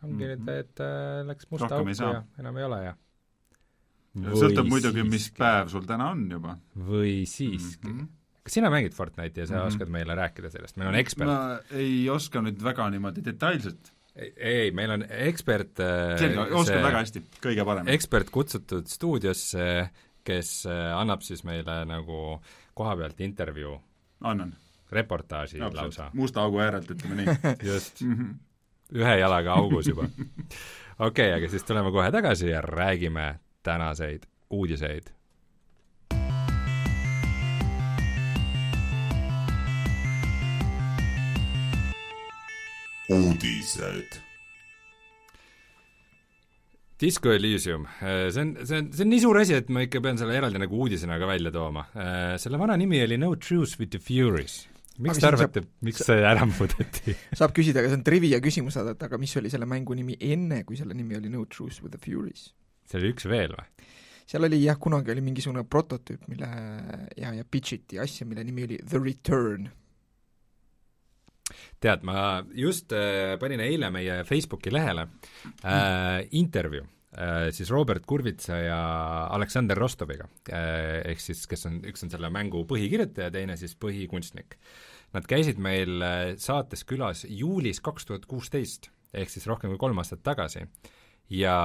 ongi 0.06 0.24
nüüd 0.24 0.40
Mhm. 0.40 0.46
mm, 0.46 0.48
-hmm. 0.48 0.60
et 0.60 0.80
äh, 0.80 1.26
läks 1.28 1.52
musta 1.52 1.76
auku 1.76 1.90
ja 1.90 2.24
enam 2.40 2.58
ei 2.58 2.64
ole 2.64 2.84
ja 2.84 2.96
sõltub 4.16 4.70
muidugi, 4.70 5.04
mis 5.08 5.30
päev 5.36 5.72
sul 5.74 5.86
täna 5.88 6.12
on 6.14 6.30
juba. 6.32 6.58
või 6.76 7.26
siiski 7.28 7.90
mm. 7.90 8.00
-hmm. 8.00 8.08
kas 8.44 8.54
sina 8.54 8.70
mängid 8.70 8.94
Fortnite'i 8.94 9.40
ja 9.44 9.48
sa 9.48 9.54
mm. 9.54 9.60
-hmm. 9.60 9.68
oskad 9.68 9.90
meile 9.90 10.16
rääkida 10.16 10.50
sellest, 10.50 10.78
meil 10.78 10.90
on 10.90 10.96
ekspert 10.96 11.28
ma 11.28 11.60
ei 11.72 12.10
oska 12.10 12.42
nüüd 12.42 12.62
väga 12.64 12.90
niimoodi 12.90 13.26
detailselt. 13.26 13.92
Ei, 14.16 14.34
ei, 14.38 14.72
meil 14.72 14.92
on 14.96 15.06
ekspert 15.10 15.80
äh, 15.84 16.16
selge, 16.20 16.48
oskan 16.56 16.84
väga 16.86 17.04
hästi, 17.04 17.24
kõige 17.44 17.66
parem. 17.68 17.90
ekspert 17.96 18.32
kutsutud 18.34 18.88
stuudiosse, 18.92 19.68
kes 20.26 20.52
äh, 20.70 20.86
annab 20.98 21.26
siis 21.26 21.44
meile 21.48 21.82
nagu 21.90 22.40
koha 22.76 22.96
pealt 23.00 23.22
intervjuu, 23.26 23.76
annan, 24.28 24.54
reportaaži 24.92 25.60
lausa 25.60 25.72
absoluutselt, 25.72 26.20
musta 26.22 26.46
augu 26.46 26.62
äärelt, 26.64 26.92
ütleme 26.96 27.22
nii 27.22 27.56
just 27.72 28.02
mm. 28.02 28.16
-hmm. 28.16 29.02
ühe 29.02 29.18
jalaga 29.20 29.60
augus 29.60 29.92
juba. 29.92 30.08
okei 30.08 31.08
okay,, 31.08 31.34
aga 31.38 31.50
siis 31.52 31.64
tuleme 31.64 31.92
kohe 31.92 32.12
tagasi 32.12 32.50
ja 32.50 32.62
räägime 32.62 33.36
tänaseid 33.64 34.30
uudiseid. 34.50 35.12
uudised. 43.10 44.22
Disco 46.96 47.32
Elysium, 47.32 47.84
see 48.00 48.42
on, 48.42 48.54
see 48.64 48.78
on, 48.78 48.86
see 48.96 49.04
on 49.04 49.10
nii 49.12 49.20
suur 49.20 49.42
asi, 49.42 49.58
et 49.60 49.68
ma 49.74 49.84
ikka 49.84 50.00
pean 50.04 50.16
selle 50.20 50.38
eraldi 50.40 50.62
nagu 50.62 50.78
uudisena 50.86 51.18
ka 51.20 51.28
välja 51.28 51.52
tooma. 51.52 51.84
selle 52.40 52.60
vana 52.62 52.78
nimi 52.80 53.02
oli 53.04 53.18
No 53.20 53.34
Truce 53.36 53.76
with 53.82 53.92
the 53.92 54.00
Furies. 54.00 54.62
miks 55.04 55.20
te 55.20 55.28
arvate, 55.28 55.66
miks 55.84 56.06
see 56.08 56.24
ära 56.24 56.48
muudeti? 56.48 57.18
saab 57.40 57.52
küsida, 57.58 57.82
aga 57.84 57.92
see 57.92 58.00
on 58.00 58.06
trivia 58.08 58.40
küsimus, 58.40 58.80
et 58.80 59.04
aga 59.10 59.20
mis 59.20 59.36
oli 59.42 59.52
selle 59.52 59.68
mängu 59.68 59.98
nimi 59.98 60.16
enne, 60.24 60.64
kui 60.64 60.80
selle 60.80 60.96
nimi 60.96 61.20
oli 61.20 61.34
No 61.34 61.44
Truce 61.52 61.84
with 61.84 61.92
the 61.92 62.00
Furies? 62.00 62.54
see 62.88 63.02
oli 63.02 63.12
üks 63.12 63.28
veel 63.28 63.52
või? 63.58 63.92
seal 64.26 64.48
oli 64.48 64.62
jah, 64.64 64.80
kunagi 64.82 65.12
oli 65.14 65.22
mingisugune 65.26 65.66
prototüüp, 65.68 66.30
mille 66.32 66.48
ja, 67.20 67.34
ja 67.36 67.44
pitch 67.44 67.76
iti 67.76 68.00
asja, 68.02 68.26
mille 68.26 68.44
nimi 68.48 68.66
oli 68.66 68.80
The 68.82 69.02
Return. 69.04 69.68
tead, 71.82 72.04
ma 72.08 72.42
just 72.58 72.94
äh, 72.96 73.36
panin 73.42 73.62
eile 73.64 73.92
meie 73.94 74.24
Facebooki 74.26 74.74
lehele 74.74 75.08
äh, 75.62 76.26
intervjuu 76.40 76.84
äh, 77.18 77.52
siis 77.56 77.70
Robert 77.74 78.06
Kurvitsa 78.10 78.58
ja 78.64 78.80
Aleksander 79.36 79.78
Rostoviga 79.78 80.28
äh,, 80.50 81.04
ehk 81.12 81.22
siis 81.22 81.46
kes 81.50 81.68
on, 81.70 81.80
üks 81.86 82.06
on 82.06 82.14
selle 82.14 82.32
mängu 82.34 82.66
põhikirjutaja, 82.70 83.32
teine 83.34 83.58
siis 83.62 83.78
põhikunstnik. 83.78 84.58
Nad 85.16 85.30
käisid 85.30 85.62
meil 85.62 86.02
äh, 86.02 86.34
saates 86.42 86.86
külas 86.88 87.26
juulis 87.30 87.82
kaks 87.84 88.10
tuhat 88.10 88.26
kuusteist, 88.30 88.90
ehk 89.14 89.32
siis 89.32 89.46
rohkem 89.48 89.74
kui 89.74 89.82
kolm 89.86 90.02
aastat 90.02 90.26
tagasi 90.26 90.66
ja 91.30 91.58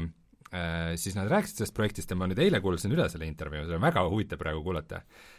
äh, 0.00 0.96
siis 0.96 1.16
nad 1.18 1.28
rääkisid 1.28 1.60
sellest 1.60 1.76
projektist 1.76 2.10
ja 2.10 2.16
ma 2.18 2.28
nüüd 2.30 2.40
eile 2.40 2.64
kuulasin 2.64 2.96
üle 2.96 3.10
selle 3.12 3.28
intervjuu, 3.28 3.68
seda 3.68 3.76
on 3.76 3.84
väga 3.84 4.08
huvitav 4.08 4.40
praegu 4.40 4.64
kuulata 4.64 5.04
äh, 5.04 5.35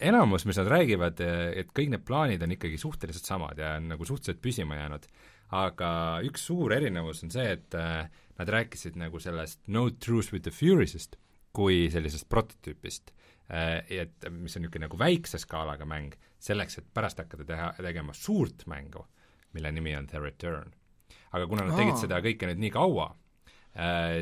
enamus, 0.00 0.46
mis 0.48 0.58
nad 0.60 0.70
räägivad, 0.70 1.20
et 1.20 1.72
kõik 1.76 1.92
need 1.92 2.04
plaanid 2.06 2.42
on 2.44 2.54
ikkagi 2.54 2.78
suhteliselt 2.80 3.28
samad 3.28 3.58
ja 3.60 3.74
on 3.78 3.90
nagu 3.92 4.06
suhteliselt 4.08 4.42
püsima 4.42 4.78
jäänud, 4.78 5.06
aga 5.58 5.90
üks 6.26 6.46
suur 6.48 6.72
erinevus 6.76 7.24
on 7.26 7.32
see, 7.34 7.46
et 7.58 7.76
äh, 7.78 8.06
nad 8.38 8.52
rääkisid 8.56 8.98
nagu 9.00 9.20
sellest 9.20 9.66
No 9.68 9.88
Truth 9.90 10.32
with 10.32 10.46
the 10.46 10.54
Furious'ist 10.54 11.18
kui 11.52 11.88
sellisest 11.90 12.28
prototüüpist, 12.30 13.10
et 13.50 14.26
mis 14.30 14.54
on 14.54 14.62
niisugune 14.62 14.84
nagu 14.86 14.98
väikse 15.00 15.40
skaalaga 15.42 15.82
mäng, 15.88 16.12
selleks, 16.38 16.78
et 16.78 16.86
pärast 16.94 17.18
hakata 17.18 17.42
teha, 17.48 17.72
tegema 17.82 18.14
suurt 18.14 18.62
mängu, 18.70 19.02
mille 19.58 19.72
nimi 19.74 19.96
on 19.98 20.06
The 20.06 20.22
Return. 20.22 20.70
aga 21.34 21.46
kuna 21.50 21.64
nad 21.66 21.74
tegid 21.74 21.96
Aa. 21.96 22.02
seda 22.04 22.20
kõike 22.22 22.46
nüüd 22.46 22.62
nii 22.62 22.70
kaua, 22.74 23.08
Äh, 23.10 23.29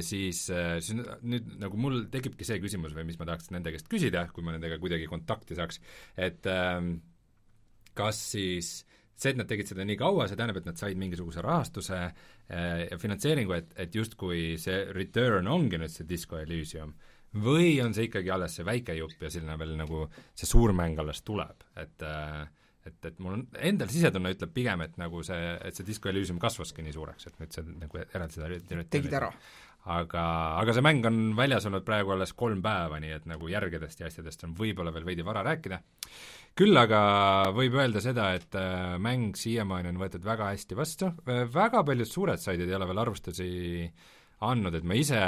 siis, 0.05 0.43
siis 0.49 0.93
nüüd 0.95 1.55
nagu 1.63 1.79
mul 1.81 2.03
tekibki 2.13 2.45
see 2.45 2.61
küsimus 2.61 2.93
või 2.97 3.07
mis 3.09 3.17
ma 3.21 3.27
tahaks 3.31 3.49
nende 3.55 3.73
käest 3.73 3.89
küsida, 3.89 4.27
kui 4.35 4.45
ma 4.45 4.53
nendega 4.55 4.77
kuidagi 4.83 5.09
kontakti 5.09 5.57
saaks, 5.57 5.81
et 6.21 6.45
ähm, 6.53 6.99
kas 7.97 8.21
siis 8.35 8.73
see, 9.19 9.33
et 9.33 9.39
nad 9.39 9.49
tegid 9.51 9.71
seda 9.71 9.87
nii 9.87 9.99
kaua, 9.99 10.29
see 10.29 10.39
tähendab, 10.39 10.61
et 10.61 10.69
nad 10.69 10.79
said 10.79 10.99
mingisuguse 11.01 11.43
rahastuse 11.45 11.99
äh, 11.99 12.85
ja 12.87 12.99
finantseeringu, 13.01 13.57
et, 13.57 13.73
et 13.81 13.95
justkui 13.95 14.59
see 14.63 14.85
return 14.95 15.51
ongi 15.51 15.81
nüüd 15.81 15.93
see 15.93 16.07
Disco 16.09 16.39
Elysium. 16.41 16.95
Või 17.45 17.75
on 17.85 17.93
see 17.93 18.07
ikkagi 18.09 18.31
alles 18.33 18.55
see 18.57 18.65
väike 18.65 18.95
jupp 18.97 19.21
ja 19.21 19.29
selline 19.33 19.59
veel 19.61 19.75
nagu 19.77 20.07
see 20.33 20.49
suur 20.49 20.73
mäng 20.77 20.97
alles 21.03 21.21
tuleb, 21.27 21.67
et 21.77 22.07
äh, 22.07 22.47
et, 22.89 22.99
et 23.11 23.23
mul 23.23 23.39
on 23.39 23.47
endal 23.71 23.91
sisetunne 23.93 24.33
ütleb 24.35 24.53
pigem, 24.55 24.83
et 24.87 24.99
nagu 25.01 25.23
see, 25.27 25.55
et 25.65 25.79
see 25.79 25.87
Disco 25.87 26.11
Elysium 26.11 26.41
kasvaski 26.43 26.85
nii 26.85 26.97
suureks, 26.97 27.31
et 27.31 27.41
nüüd 27.43 27.55
see 27.55 27.65
nagu 27.71 28.03
eraldi 28.03 28.39
seda 28.39 28.85
tegid 28.91 29.17
ära. 29.21 29.31
aga, 29.99 30.25
aga 30.61 30.75
see 30.77 30.85
mäng 30.85 31.07
on 31.09 31.23
väljas 31.39 31.69
olnud 31.71 31.87
praegu 31.87 32.13
alles 32.15 32.35
kolm 32.37 32.61
päeva, 32.65 32.99
nii 33.01 33.15
et 33.21 33.31
nagu 33.31 33.49
järgedest 33.49 34.03
ja 34.03 34.11
asjadest 34.11 34.45
on 34.49 34.57
võib-olla 34.59 34.93
veel 34.95 35.07
veidi 35.07 35.27
vara 35.27 35.45
rääkida. 35.47 35.81
küll 36.59 36.77
aga 36.77 37.01
võib 37.55 37.79
öelda 37.79 38.03
seda, 38.05 38.33
et 38.35 38.55
äh, 38.59 38.99
mäng 38.99 39.37
siiamaani 39.39 39.93
on 39.93 40.03
võetud 40.03 40.25
väga 40.25 40.53
hästi 40.53 40.79
vastu, 40.79 41.13
väga 41.55 41.85
paljud 41.87 42.11
suured 42.11 42.43
saidid 42.43 42.69
ei 42.69 42.79
ole 42.79 42.89
veel 42.91 43.05
arvustusi 43.07 43.51
andnud, 44.47 44.75
et 44.79 44.87
ma 44.87 44.97
ise 44.99 45.19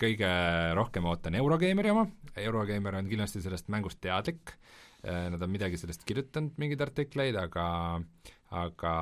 kõige 0.00 0.30
rohkem 0.76 1.06
ootan 1.08 1.36
Eurogeimeri 1.38 1.92
oma, 1.92 2.04
Eurogeimer 2.40 2.98
on 2.98 3.08
kindlasti 3.08 3.42
sellest 3.44 3.70
mängust 3.72 4.00
teadlik, 4.04 4.54
nad 5.04 5.42
on 5.42 5.50
midagi 5.52 5.78
sellest 5.80 6.04
kirjutanud, 6.08 6.58
mingeid 6.60 6.82
artikleid, 6.84 7.38
aga 7.40 7.64
aga 8.50 8.92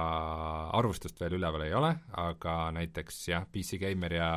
arvustust 0.77 1.21
veel 1.23 1.39
üleval 1.39 1.65
ei 1.65 1.73
ole, 1.77 1.95
aga 2.21 2.57
näiteks 2.77 3.23
jah, 3.31 3.47
PC 3.49 3.81
Gamer 3.81 4.15
ja 4.19 4.31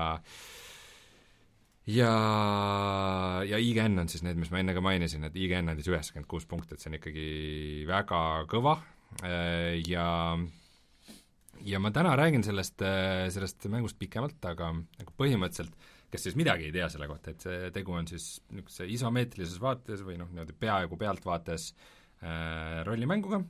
ja, 1.91 2.13
ja 3.43 3.59
IGN 3.59 3.99
on 4.03 4.11
siis 4.11 4.23
need, 4.23 4.39
mis 4.39 4.51
ma 4.53 4.61
enne 4.61 4.75
ka 4.77 4.83
mainisin, 4.85 5.27
et 5.27 5.35
IGN 5.35 5.73
andis 5.73 5.89
üheksakümmend 5.91 6.29
kuus 6.31 6.47
punkti, 6.47 6.75
et 6.75 6.83
see 6.83 6.91
on 6.91 6.97
ikkagi 6.99 7.29
väga 7.89 8.21
kõva. 8.51 8.77
Ja 9.89 10.07
ja 11.61 11.79
ma 11.83 11.91
täna 11.93 12.15
räägin 12.17 12.45
sellest, 12.45 12.81
sellest 13.35 13.67
mängust 13.69 13.99
pikemalt, 13.99 14.39
aga 14.47 14.71
nagu 14.73 15.17
põhimõtteliselt 15.19 15.75
kes 16.11 16.27
siis 16.27 16.37
midagi 16.39 16.67
ei 16.67 16.75
tea 16.75 16.89
selle 16.91 17.07
kohta, 17.09 17.31
et 17.31 17.45
see 17.45 17.71
tegu 17.75 17.95
on 17.95 18.07
siis 18.09 18.25
niisuguse 18.51 18.87
isomeetrilises 18.97 19.61
vaates 19.63 20.03
või 20.05 20.17
noh, 20.19 20.29
niimoodi 20.31 20.55
peaaegu 20.59 20.99
pealtvaates 20.99 21.71
äh, 21.71 22.81
rollimänguga, 22.87 23.41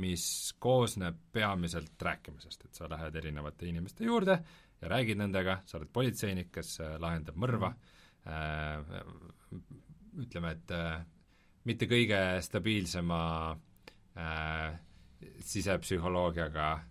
mis 0.00 0.24
koosneb 0.62 1.20
peamiselt 1.32 2.00
rääkimisest, 2.08 2.64
et 2.64 2.80
sa 2.80 2.88
lähed 2.90 3.16
erinevate 3.20 3.68
inimeste 3.68 4.08
juurde 4.08 4.38
ja 4.80 4.90
räägid 4.92 5.20
nendega, 5.20 5.60
sa 5.66 5.78
oled 5.78 5.92
politseinik, 5.92 6.52
kes 6.54 6.78
äh, 6.84 6.96
lahendab 7.02 7.38
mõrva 7.40 7.72
äh,, 8.28 8.98
ütleme, 10.18 10.56
et 10.56 10.76
äh, 10.76 11.00
mitte 11.68 11.88
kõige 11.90 12.20
stabiilsema 12.44 13.22
äh, 13.52 14.78
sisepsühholoogiaga 15.44 16.70
äh, 16.72 16.86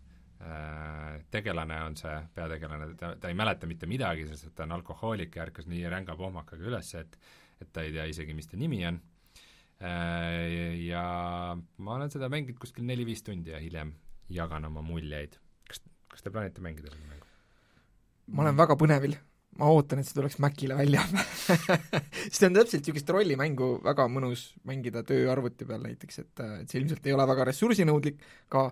tegelane 1.34 1.80
on 1.82 1.96
see 1.98 2.14
peategelane, 2.36 2.92
ta, 3.00 3.16
ta 3.20 3.30
ei 3.32 3.38
mäleta 3.38 3.68
mitte 3.70 3.90
midagi, 3.90 4.28
sest 4.30 4.52
et 4.52 4.56
ta 4.56 4.68
on 4.68 4.76
alkohoolik 4.78 5.36
ja 5.36 5.48
ärkas 5.48 5.66
nii 5.70 5.86
ränga 5.90 6.16
pohmakaga 6.20 6.68
üles, 6.70 6.94
et 7.00 7.18
et 7.58 7.72
ta 7.74 7.82
ei 7.82 7.94
tea 7.94 8.06
isegi, 8.06 8.36
mis 8.38 8.50
ta 8.50 8.58
nimi 8.58 8.84
on 8.86 9.00
äh,. 9.82 10.76
Ja 10.86 11.56
ma 11.58 11.96
olen 11.96 12.12
seda 12.14 12.30
mänginud 12.30 12.60
kuskil 12.62 12.86
neli-viis 12.86 13.24
tundi 13.26 13.54
ja 13.54 13.62
hiljem 13.62 13.96
jagan 14.30 14.68
oma 14.70 14.84
muljeid. 14.86 15.40
kas, 15.70 15.82
kas 16.12 16.22
te 16.22 16.34
plaanite 16.34 16.62
mängida 16.62 16.92
seda 16.92 17.08
mängu? 17.08 17.26
ma 18.28 18.44
olen 18.44 18.60
väga 18.60 18.76
põnevil, 18.78 19.16
ma 19.58 19.72
ootan, 19.74 20.02
et 20.02 20.10
see 20.10 20.18
tuleks 20.18 20.38
Macile 20.44 20.78
välja 20.78 21.02
see 22.36 22.46
on 22.50 22.58
täpselt 22.60 22.84
niisugust 22.84 23.10
rollimängu 23.16 23.78
väga 23.86 24.06
mõnus 24.12 24.52
mängida 24.68 25.02
tööarvuti 25.08 25.66
peal 25.66 25.82
näiteks, 25.86 26.22
et, 26.26 26.46
et 26.62 26.70
see 26.70 26.82
ilmselt 26.82 27.08
ei 27.08 27.16
ole 27.16 27.26
väga 27.30 27.48
ressursinõudlik 27.50 28.22
ka 28.54 28.68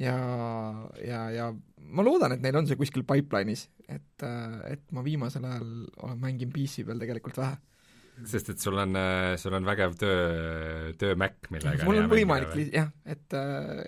ja, 0.00 0.18
ja, 1.04 1.24
ja 1.34 1.48
ma 1.90 2.04
loodan, 2.06 2.36
et 2.36 2.44
neil 2.44 2.60
on 2.60 2.68
see 2.68 2.78
kuskil 2.80 3.04
pipeline'is, 3.08 3.66
et, 3.88 4.26
et 4.70 4.84
ma 4.96 5.04
viimasel 5.06 5.46
ajal 5.48 5.72
olen 6.04 6.22
mänginud 6.22 6.54
PC 6.54 6.86
peal 6.88 7.02
tegelikult 7.02 7.40
vähe. 7.40 7.58
Sest 8.28 8.50
et 8.52 8.60
sul 8.60 8.76
on, 8.76 8.96
sul 9.40 9.54
on 9.56 9.64
vägev 9.64 9.94
töö, 9.96 10.92
töömäkk, 11.00 11.48
millega 11.54 11.86
mul 11.88 12.02
on 12.02 12.10
võimalik 12.10 12.52
li-, 12.58 12.68
jah, 12.74 12.90
et, 13.08 13.38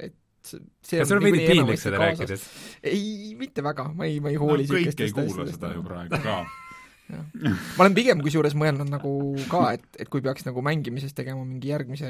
et 0.09 0.17
see 0.43 0.99
kas 1.01 1.11
sul 1.11 1.21
on 1.21 1.27
veidi 1.27 1.45
piinlik 1.47 1.81
seda 1.81 2.01
rääkides? 2.01 2.47
ei, 2.89 3.35
mitte 3.39 3.65
väga, 3.65 3.91
ma 3.97 4.09
ei, 4.09 4.19
ma 4.25 4.33
ei 4.33 4.41
hooli 4.41 4.67
no, 4.67 4.75
kõik 4.75 5.05
ei 5.05 5.15
kuula 5.15 5.47
seda 5.51 5.75
ju 5.77 5.85
praegu 5.87 6.23
ka 6.25 6.41
ma 7.13 7.85
olen 7.85 7.97
pigem 7.97 8.23
kusjuures 8.25 8.57
mõelnud 8.59 8.91
nagu 8.93 9.13
ka, 9.51 9.63
et, 9.77 9.85
et 10.03 10.11
kui 10.13 10.25
peaks 10.25 10.47
nagu 10.49 10.65
mängimisest 10.65 11.17
tegema 11.19 11.45
mingi 11.45 11.73
järgmise 11.73 12.09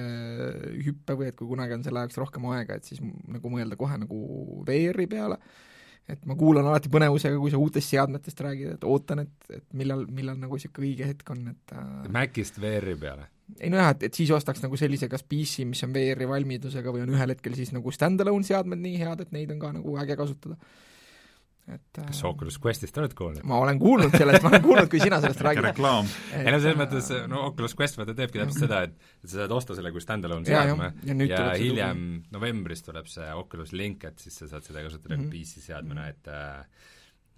hüppe 0.87 1.19
või 1.19 1.31
et 1.31 1.37
kui 1.39 1.51
kunagi 1.51 1.77
on 1.77 1.85
selle 1.87 2.05
jaoks 2.05 2.21
rohkem 2.21 2.47
aega, 2.53 2.79
et 2.79 2.89
siis 2.89 3.03
nagu 3.03 3.53
mõelda 3.53 3.79
kohe 3.81 3.99
nagu 4.01 4.63
VR-i 4.69 5.09
peale, 5.11 5.39
et 6.11 6.25
ma 6.29 6.37
kuulan 6.39 6.67
alati 6.69 6.91
põnevusega, 6.93 7.39
kui 7.41 7.53
sa 7.53 7.61
uutest 7.63 7.95
seadmetest 7.95 8.41
räägid, 8.45 8.77
et 8.77 8.89
ootan, 8.89 9.25
et, 9.27 9.53
et 9.53 9.67
millal, 9.79 10.07
millal 10.11 10.41
nagu 10.41 10.59
niisugune 10.59 10.91
õige 10.91 11.13
hetk 11.13 11.35
on, 11.35 11.45
et 11.55 11.77
äh... 11.77 12.11
Macist 12.13 12.59
VR-i 12.63 12.99
peale? 12.99 13.29
ei 13.61 13.69
nojah, 13.73 13.91
et, 13.93 14.07
et 14.09 14.17
siis 14.17 14.31
ostaks 14.33 14.63
nagu 14.63 14.79
sellise 14.81 15.09
kas 15.13 15.25
PC, 15.29 15.67
mis 15.69 15.83
on 15.85 15.93
VR-i 15.95 16.29
valmidusega 16.31 16.95
või 16.95 17.05
on 17.05 17.13
ühel 17.13 17.35
hetkel 17.35 17.57
siis 17.59 17.73
nagu 17.75 17.93
stand-alone 17.93 18.47
seadmed 18.49 18.81
nii 18.81 19.03
head, 19.03 19.25
et 19.25 19.35
neid 19.35 19.53
on 19.53 19.61
ka 19.61 19.73
nagu 19.77 19.97
äge 20.01 20.17
kasutada. 20.19 20.57
Et 21.71 21.99
kas 21.99 22.19
sa 22.19 22.31
Oculus 22.33 22.57
Questist 22.63 22.97
oled 22.99 23.13
kuulnud? 23.15 23.45
ma 23.47 23.61
olen 23.63 23.79
kuulnud 23.79 24.15
sellest, 24.17 24.43
ma 24.43 24.51
olen 24.51 24.65
kuulnud, 24.65 24.89
kui 24.91 25.03
sina 25.03 25.21
sellest 25.23 25.45
räägid. 25.47 25.69
reklaam. 25.69 26.09
ei 26.35 26.51
no 26.51 26.59
selles 26.63 26.79
mõttes, 26.81 27.11
no 27.31 27.45
Oculus 27.51 27.77
Quest 27.79 28.01
vaata 28.01 28.17
teebki 28.19 28.43
täpselt 28.43 28.65
seda, 28.67 28.81
et 28.89 28.97
et 29.23 29.29
sa 29.29 29.43
saad 29.43 29.55
osta 29.55 29.77
selle 29.79 29.93
kui 29.95 30.03
stand-alone 30.03 30.49
seadme 30.49 30.91
ja, 31.07 31.15
ja, 31.15 31.29
ja 31.35 31.45
hiljem 31.61 32.03
novembris 32.35 32.83
tuleb 32.87 33.07
see 33.11 33.29
Oculus 33.39 33.77
Link, 33.77 34.09
et 34.11 34.19
siis 34.19 34.43
sa 34.43 34.51
saad 34.57 34.67
seda 34.67 34.83
kasutada 34.83 35.17
mm 35.17 35.29
-hmm. 35.29 35.31
PC 35.39 35.63
seadmena, 35.69 36.09
et 36.11 36.29
äh, 36.29 36.67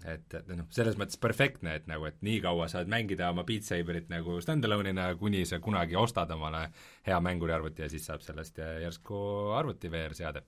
et, 0.04 0.34
et 0.36 0.48
noh, 0.52 0.66
selles 0.74 0.96
mõttes 1.00 1.18
perfektne, 1.20 1.78
et 1.78 1.86
nagu, 1.88 2.06
et 2.08 2.16
nii 2.24 2.40
kaua 2.44 2.68
saad 2.68 2.90
mängida 2.90 3.30
oma 3.32 3.44
Beat 3.48 3.66
Saberit 3.68 4.10
nagu 4.12 4.36
stand-alone'ina, 4.44 5.08
kuni 5.20 5.44
sa 5.48 5.60
kunagi 5.64 5.96
ostad 5.96 6.30
omale 6.34 6.66
hea 7.06 7.20
mänguriarvuti 7.24 7.86
ja 7.86 7.90
siis 7.92 8.06
saab 8.10 8.24
sellest 8.24 8.60
järsku 8.82 9.16
arvuti 9.56 9.90
VR-seade. 9.92 10.44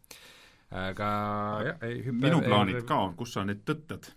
Aga 0.74 1.08
jah, 1.62 1.82
ei 1.86 2.00
hüppe 2.02 2.20
minu 2.24 2.40
plaanid 2.42 2.80
ka, 2.88 3.00
kus 3.18 3.36
sa 3.36 3.44
nüüd 3.46 3.62
tõttad? 3.68 4.08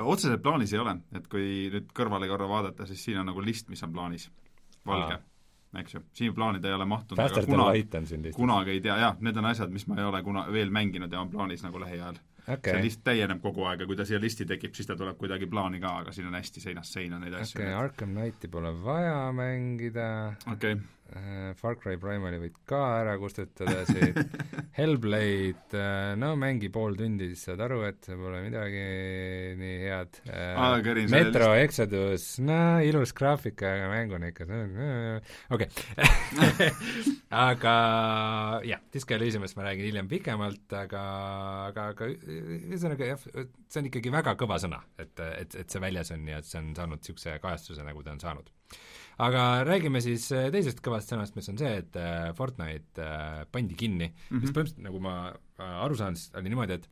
otseselt 0.00 0.42
plaanis 0.44 0.72
ei 0.74 0.80
ole, 0.80 0.96
et 1.16 1.26
kui 1.30 1.68
nüüd 1.72 1.90
kõrvale 1.96 2.30
korra 2.30 2.48
vaadata, 2.48 2.88
siis 2.88 3.04
siin 3.04 3.20
on 3.20 3.28
nagu 3.32 3.44
list, 3.44 3.68
mis 3.72 3.84
on 3.86 3.92
plaanis, 3.92 4.30
valge 4.88 5.20
eks 5.78 5.94
ju, 5.94 6.00
siia 6.16 6.32
plaanida 6.34 6.68
ei 6.68 6.74
ole 6.74 6.86
mahtunud, 6.90 7.20
aga 7.22 7.42
kunagi, 7.46 7.84
kunagi 8.34 8.74
ei 8.74 8.80
tea, 8.82 8.96
jah, 9.04 9.20
need 9.22 9.36
on 9.38 9.46
asjad, 9.52 9.70
mis 9.70 9.86
ma 9.86 10.00
ei 10.00 10.08
ole 10.08 10.22
kuna 10.26 10.46
veel 10.50 10.72
mänginud 10.74 11.12
ja 11.12 11.20
on 11.22 11.30
plaanis 11.30 11.62
nagu 11.66 11.82
lähiajal. 11.82 12.18
Okay.. 12.50 12.72
see 12.72 12.82
list 12.82 13.02
täieneb 13.04 13.38
kogu 13.44 13.66
aeg 13.68 13.84
ja 13.84 13.86
kui 13.86 13.94
ta 13.98 14.04
siia 14.08 14.18
listi 14.18 14.46
tekib, 14.48 14.72
siis 14.74 14.88
ta 14.88 14.96
tuleb 14.98 15.18
kuidagi 15.20 15.46
plaani 15.46 15.78
ka, 15.78 15.92
aga 16.02 16.14
siin 16.16 16.26
on 16.26 16.34
hästi 16.34 16.62
seinast 16.64 16.96
seina 16.96 17.20
neid 17.20 17.36
asju. 17.36 17.60
okei 17.60 17.68
okay,, 17.68 17.76
Arkham 17.84 18.16
Knighti 18.16 18.48
pole 18.50 18.72
vaja 18.82 19.28
mängida. 19.36 20.08
Okei. 20.50 20.72
okay 20.72 20.99
Far 21.58 21.76
Cry 21.80 21.98
Primali 21.98 22.38
võid 22.38 22.58
ka 22.68 22.80
ära 23.00 23.16
kustutada 23.18 23.82
siit 23.88 24.18
Hellblade, 24.78 25.74
äh, 25.74 26.12
no 26.20 26.32
mängi 26.38 26.70
pool 26.72 26.94
tundi, 26.98 27.30
siis 27.32 27.48
saad 27.48 27.62
aru, 27.64 27.80
et 27.88 27.98
see 28.06 28.18
pole 28.18 28.38
midagi 28.44 28.84
nii 29.58 29.78
head 29.82 30.20
ah,. 30.30 30.76
Metro 31.10 31.50
Exodus, 31.58 32.26
no 32.44 32.60
ilus 32.86 33.14
graafika, 33.16 33.72
aga 33.74 33.88
mäng 33.90 34.14
on 34.14 34.28
ikka 34.28 34.46
okei. 35.56 35.68
aga 37.46 37.74
jah, 38.70 38.84
Disco 38.94 39.18
Elysiumist 39.18 39.58
ma 39.58 39.66
räägin 39.66 39.90
hiljem 39.90 40.10
pikemalt, 40.10 40.64
aga, 40.78 41.02
aga, 41.66 41.88
aga 41.96 42.10
ühesõnaga 42.14 43.10
jah, 43.10 43.26
see 43.66 43.82
on 43.82 43.90
ikkagi 43.90 44.14
väga 44.14 44.36
kõva 44.38 44.60
sõna, 44.62 44.80
et, 45.00 45.16
et, 45.18 45.58
et 45.64 45.66
see 45.66 45.82
väljas 45.82 46.14
on 46.14 46.30
ja 46.30 46.38
et 46.38 46.46
see 46.46 46.62
on 46.62 46.72
saanud 46.78 47.02
niisuguse 47.02 47.36
kajastuse, 47.42 47.84
nagu 47.86 48.06
ta 48.06 48.14
on 48.14 48.22
saanud 48.22 48.54
aga 49.20 49.44
räägime 49.68 50.00
siis 50.04 50.30
äh, 50.36 50.48
teisest 50.54 50.80
kõvast 50.84 51.12
sõnast, 51.12 51.36
mis 51.36 51.50
on 51.52 51.60
see, 51.60 51.70
et 51.82 52.00
äh, 52.00 52.30
Fortnite 52.36 53.04
äh, 53.04 53.44
pandi 53.52 53.76
kinni 53.78 54.08
mm, 54.08 54.16
-hmm. 54.16 54.40
mis 54.40 54.54
põhimõtteliselt, 54.54 54.82
nagu 54.86 55.02
ma 55.04 55.14
aru 55.84 55.98
saan, 55.98 56.16
siis 56.16 56.32
oli 56.38 56.52
niimoodi, 56.52 56.80
et 56.80 56.88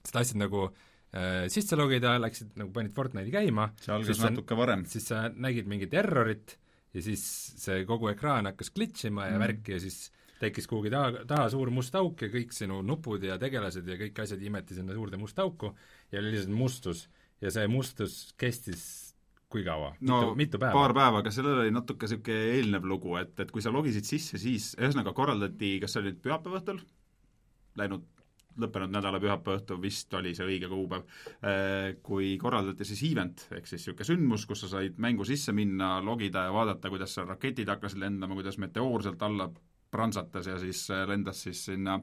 sa 0.00 0.18
tahtsid 0.18 0.40
nagu 0.40 0.66
äh, 0.68 1.46
sisse 1.52 1.76
logida, 1.76 2.16
läksid 2.22 2.56
nagu, 2.60 2.72
panid 2.74 2.94
Fortnite'i 2.96 3.34
käima 3.34 3.70
see 3.80 3.94
algas 3.94 4.22
natuke 4.24 4.56
varem. 4.58 4.84
siis 4.88 5.08
sa 5.12 5.28
nägid 5.28 5.68
mingit 5.70 5.94
errorit 5.94 6.58
ja 6.94 7.02
siis 7.02 7.24
see 7.60 7.84
kogu 7.88 8.12
ekraan 8.12 8.46
hakkas 8.50 8.70
glitch 8.74 9.06
ima 9.06 9.26
ja 9.26 9.30
mm 9.30 9.36
-hmm. 9.36 9.46
värk 9.46 9.68
ja 9.68 9.80
siis 9.80 10.10
tekkis 10.40 10.66
kuhugi 10.66 10.90
taha, 10.90 11.24
taha 11.26 11.48
suur 11.50 11.70
must 11.70 11.94
auk 11.94 12.22
ja 12.22 12.28
kõik 12.28 12.52
sinu 12.52 12.82
nupud 12.82 13.22
ja 13.22 13.38
tegelased 13.38 13.86
ja 13.88 13.96
kõik 14.00 14.22
asjad 14.22 14.42
imeti 14.42 14.74
sinna 14.74 14.94
suurde 14.94 15.16
musta 15.16 15.42
auku 15.42 15.74
ja 16.12 16.20
oli 16.20 16.34
lihtsalt 16.34 16.56
mustus 16.56 17.08
ja 17.40 17.50
see 17.50 17.66
mustus 17.68 18.34
kestis 18.38 19.03
kui 19.54 19.64
kaua 19.66 19.92
no,? 20.08 20.20
mitu, 20.38 20.58
päeva? 20.58 20.74
paar 20.74 20.96
päeva, 20.96 21.22
aga 21.22 21.32
sellel 21.34 21.62
oli 21.62 21.74
natuke 21.74 22.08
niisugune 22.08 22.56
eelnev 22.56 22.88
lugu, 22.90 23.14
et, 23.20 23.36
et 23.44 23.54
kui 23.54 23.62
sa 23.64 23.72
logisid 23.74 24.08
sisse, 24.08 24.40
siis 24.42 24.72
ühesõnaga 24.80 25.14
korraldati, 25.16 25.76
kas 25.82 25.94
see 25.94 26.02
oli 26.02 26.16
pühapäeva 26.24 26.60
õhtul, 26.60 26.82
läinud 27.78 28.10
lõppenud 28.60 28.92
nädala 28.94 29.18
pühapäeva 29.22 29.58
õhtu 29.58 29.78
vist 29.82 30.14
oli 30.14 30.34
see 30.36 30.46
õige 30.46 30.70
kuupäev, 30.70 31.06
äh, 31.42 31.94
kui 32.06 32.34
korraldati 32.40 32.86
siis 32.86 33.02
event, 33.10 33.46
ehk 33.54 33.68
siis 33.70 33.82
niisugune 33.82 34.08
sündmus, 34.10 34.46
kus 34.50 34.64
sa 34.64 34.72
said 34.76 34.98
mängu 35.02 35.26
sisse 35.28 35.54
minna, 35.56 35.96
logida 36.04 36.46
ja 36.48 36.54
vaadata, 36.54 36.92
kuidas 36.92 37.14
seal 37.16 37.30
raketid 37.30 37.70
hakkasid 37.70 38.02
lendama, 38.02 38.38
kuidas 38.38 38.58
meteoor 38.62 39.06
sealt 39.06 39.22
alla 39.26 39.50
prantsatas 39.94 40.50
ja 40.50 40.58
siis 40.62 40.86
äh, 40.90 41.06
lendas 41.10 41.42
siis 41.46 41.64
sinna 41.70 42.00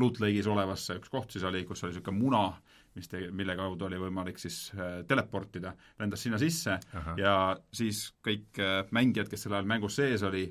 Loot 0.00 0.18
Lake'is 0.18 0.48
olevasse, 0.50 0.98
üks 0.98 1.12
koht 1.12 1.36
siis 1.36 1.44
oli, 1.46 1.62
kus 1.68 1.84
oli 1.84 1.94
niisugune 1.94 2.18
muna, 2.18 2.44
mis 2.94 3.08
te-, 3.10 3.28
mille 3.34 3.56
kaudu 3.58 3.88
oli 3.88 3.98
võimalik 4.00 4.38
siis 4.42 4.58
äh, 4.76 5.00
teleportida, 5.08 5.74
lendas 6.00 6.24
sinna 6.24 6.38
sisse 6.40 6.76
Aha. 7.00 7.14
ja 7.18 7.34
siis 7.74 8.06
kõik 8.24 8.60
äh, 8.62 8.80
mängijad, 8.94 9.30
kes 9.30 9.46
sel 9.46 9.56
ajal 9.56 9.68
mängus 9.68 9.98
sees 10.00 10.22
oli, 10.26 10.46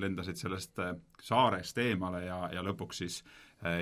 lendasid 0.00 0.40
sellest 0.40 0.80
äh, 0.82 0.94
saarest 1.22 1.78
eemale 1.84 2.24
ja, 2.26 2.44
ja 2.52 2.64
lõpuks 2.64 3.04
siis 3.04 3.22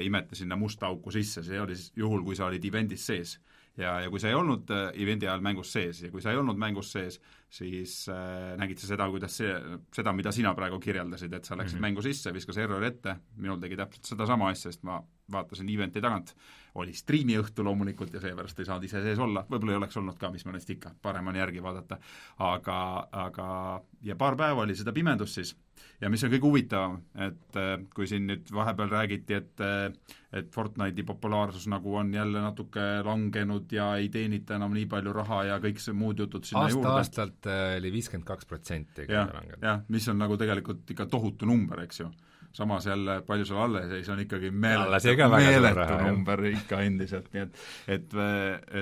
imeti 0.05 0.37
sinna 0.39 0.55
musta 0.55 0.87
auku 0.87 1.11
sisse, 1.11 1.43
see 1.43 1.59
oli 1.59 1.75
siis 1.75 1.91
juhul, 1.99 2.21
kui 2.23 2.37
sa 2.39 2.45
olid 2.47 2.63
event'is 2.69 3.03
sees. 3.09 3.33
Ja, 3.79 3.95
ja 4.05 4.11
kui 4.11 4.21
sa 4.21 4.31
ei 4.31 4.37
olnud 4.37 4.71
äh, 4.73 4.89
event'i 5.03 5.29
ajal 5.29 5.43
mängus 5.45 5.73
sees 5.73 6.03
ja 6.05 6.11
kui 6.13 6.23
sa 6.25 6.33
ei 6.33 6.41
olnud 6.41 6.59
mängus 6.61 6.93
sees, 6.93 7.19
siis 7.53 7.95
äh, 8.13 8.53
nägid 8.61 8.81
sa 8.81 8.91
seda, 8.91 9.09
kuidas 9.13 9.37
see, 9.41 9.53
seda, 9.95 10.13
mida 10.17 10.33
sina 10.35 10.53
praegu 10.57 10.81
kirjeldasid, 10.83 11.33
et 11.37 11.49
sa 11.49 11.57
läksid 11.57 11.77
mm 11.77 11.79
-hmm. 11.79 11.89
mängu 11.89 12.03
sisse, 12.05 12.33
viskas 12.35 12.59
errori 12.59 12.87
ette, 12.87 13.17
minul 13.37 13.61
tegi 13.61 13.77
täpselt 13.77 14.13
sedasama 14.13 14.51
asja, 14.51 14.71
sest 14.73 14.85
ma 14.89 15.01
vaatasin 15.33 15.69
event'i 15.69 16.01
tagant, 16.01 16.35
oli 16.75 16.93
striimiõhtu 16.93 17.65
loomulikult 17.65 18.15
ja 18.15 18.21
seepärast 18.21 18.59
ei 18.59 18.65
saanud 18.69 18.85
ise 18.85 19.03
sees 19.03 19.19
olla, 19.19 19.45
võib-olla 19.49 19.73
ei 19.73 19.81
oleks 19.81 19.97
olnud 19.97 20.19
ka, 20.19 20.31
mis 20.31 20.45
ma 20.45 20.53
neist 20.53 20.71
ikka, 20.71 20.95
parem 21.03 21.27
on 21.27 21.37
järgi 21.37 21.63
vaadata, 21.63 21.99
aga, 22.39 23.09
aga 23.13 23.83
ja 24.03 24.17
paar 24.17 24.37
päeva 24.37 24.63
oli 24.63 24.77
seda 24.77 24.93
pimendust 24.93 25.35
siis 25.35 25.57
ja 26.01 26.11
mis 26.11 26.25
on 26.25 26.33
kõige 26.33 26.49
huvitavam, 26.49 26.99
et 27.27 27.59
äh, 27.61 27.77
kui 27.95 28.09
siin 28.11 28.27
nüüd 28.31 28.51
vahepeal 28.55 28.91
räägiti, 28.93 29.39
et 29.39 29.63
äh, 29.63 30.19
et 30.33 30.49
Fortnite'i 30.55 31.05
populaarsus 31.05 31.67
nagu 31.69 31.97
on 32.01 32.15
jälle 32.15 32.41
natuke 32.41 32.81
langenud 33.05 33.73
ja 33.73 33.91
ei 34.01 34.09
teenita 34.09 34.57
enam 34.57 34.73
nii 34.73 34.87
palju 34.89 35.13
raha 35.13 35.43
ja 35.51 35.59
kõik 35.61 35.83
see 35.83 35.93
muud 35.93 36.23
jutud 36.25 36.49
sinna 36.49 36.65
aasta 36.65 36.79
juurde. 36.79 36.93
aastalt 36.97 37.49
äh, 37.53 37.77
oli 37.79 37.93
viiskümmend 37.93 38.27
kaks 38.29 38.49
protsenti 38.49 39.07
jah, 39.11 39.83
mis 39.93 40.09
on 40.09 40.23
nagu 40.23 40.39
tegelikult 40.41 40.91
ikka 40.95 41.07
tohutu 41.13 41.49
number, 41.49 41.85
eks 41.85 42.01
ju 42.01 42.09
samas 42.57 42.87
jälle, 42.87 43.21
palju 43.27 43.47
sul 43.49 43.61
alles 43.65 43.91
jäi, 43.93 44.03
see 44.05 44.15
on 44.15 44.23
ikkagi 44.25 44.51
meeletu, 44.53 45.15
meeletu 45.37 45.99
number 46.05 46.45
ikka 46.53 46.83
endiselt, 46.87 47.31
nii 47.33 47.47
et 47.47 47.63
et, 47.97 48.17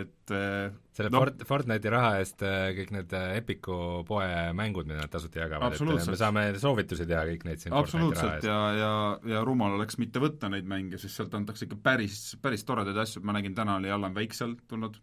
et 0.01 0.35
selle 1.01 1.11
no, 1.13 1.23
Fort-, 1.23 1.45
Fortnite'i 1.49 1.93
raha 1.93 2.11
eest 2.21 2.45
äh, 2.47 2.71
kõik 2.77 2.93
need 2.95 3.15
äh, 3.17 3.37
Epiku 3.41 3.77
poe 4.09 4.27
mängud, 4.57 4.89
mida 4.89 5.05
nad 5.05 5.13
tasuta 5.13 5.43
jagavad, 5.45 5.77
et 5.77 5.85
äh, 5.87 6.11
me 6.11 6.19
saame 6.19 6.45
soovitusi 6.61 7.07
teha 7.09 7.23
kõik 7.31 7.47
neid 7.49 7.63
siin 7.63 7.77
absoluutselt, 7.77 8.47
ja, 8.47 8.59
ja, 8.77 8.93
ja 9.35 9.45
rumal 9.47 9.79
oleks 9.79 10.01
mitte 10.03 10.23
võtta 10.23 10.51
neid 10.53 10.69
mänge, 10.71 11.01
sest 11.01 11.21
sealt 11.21 11.35
antakse 11.39 11.69
ikka 11.69 11.81
päris, 11.83 12.21
päris 12.43 12.67
toredaid 12.69 12.99
asju, 13.05 13.25
ma 13.25 13.37
nägin, 13.39 13.57
täna 13.57 13.79
oli 13.81 13.93
Allan 13.93 14.17
seal 14.31 14.57
tulnud 14.69 14.99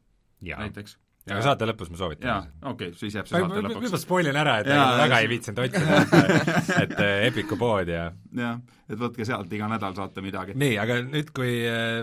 ja. 0.46 0.60
näiteks 0.62 0.98
aga 1.27 1.41
saate 1.46 1.69
lõpus 1.69 1.91
ma 1.93 2.01
soovitan. 2.01 2.29
jaa, 2.29 2.41
okei 2.72 2.91
okay,, 2.91 3.00
siis 3.00 3.17
jääb 3.19 3.29
see 3.29 3.41
saate 3.41 3.63
lõpuks. 3.65 3.88
juba 3.89 4.01
spoilin 4.01 4.39
ära, 4.43 4.60
et 4.63 4.72
jaa, 4.74 4.88
väga 5.03 5.22
ei 5.24 5.31
viitsinud 5.34 5.63
otsida 5.65 6.00
et, 6.84 6.86
et 6.86 7.01
Epiku 7.29 7.60
pood 7.60 7.91
ja 7.91 8.07
jah, 8.41 8.62
et 8.88 9.01
võtke 9.01 9.27
sealt, 9.27 9.51
iga 9.53 9.69
nädal 9.72 9.98
saate 9.98 10.24
midagi. 10.25 10.57
nii, 10.57 10.77
aga 10.81 11.01
nüüd, 11.07 11.34
kui 11.36 11.60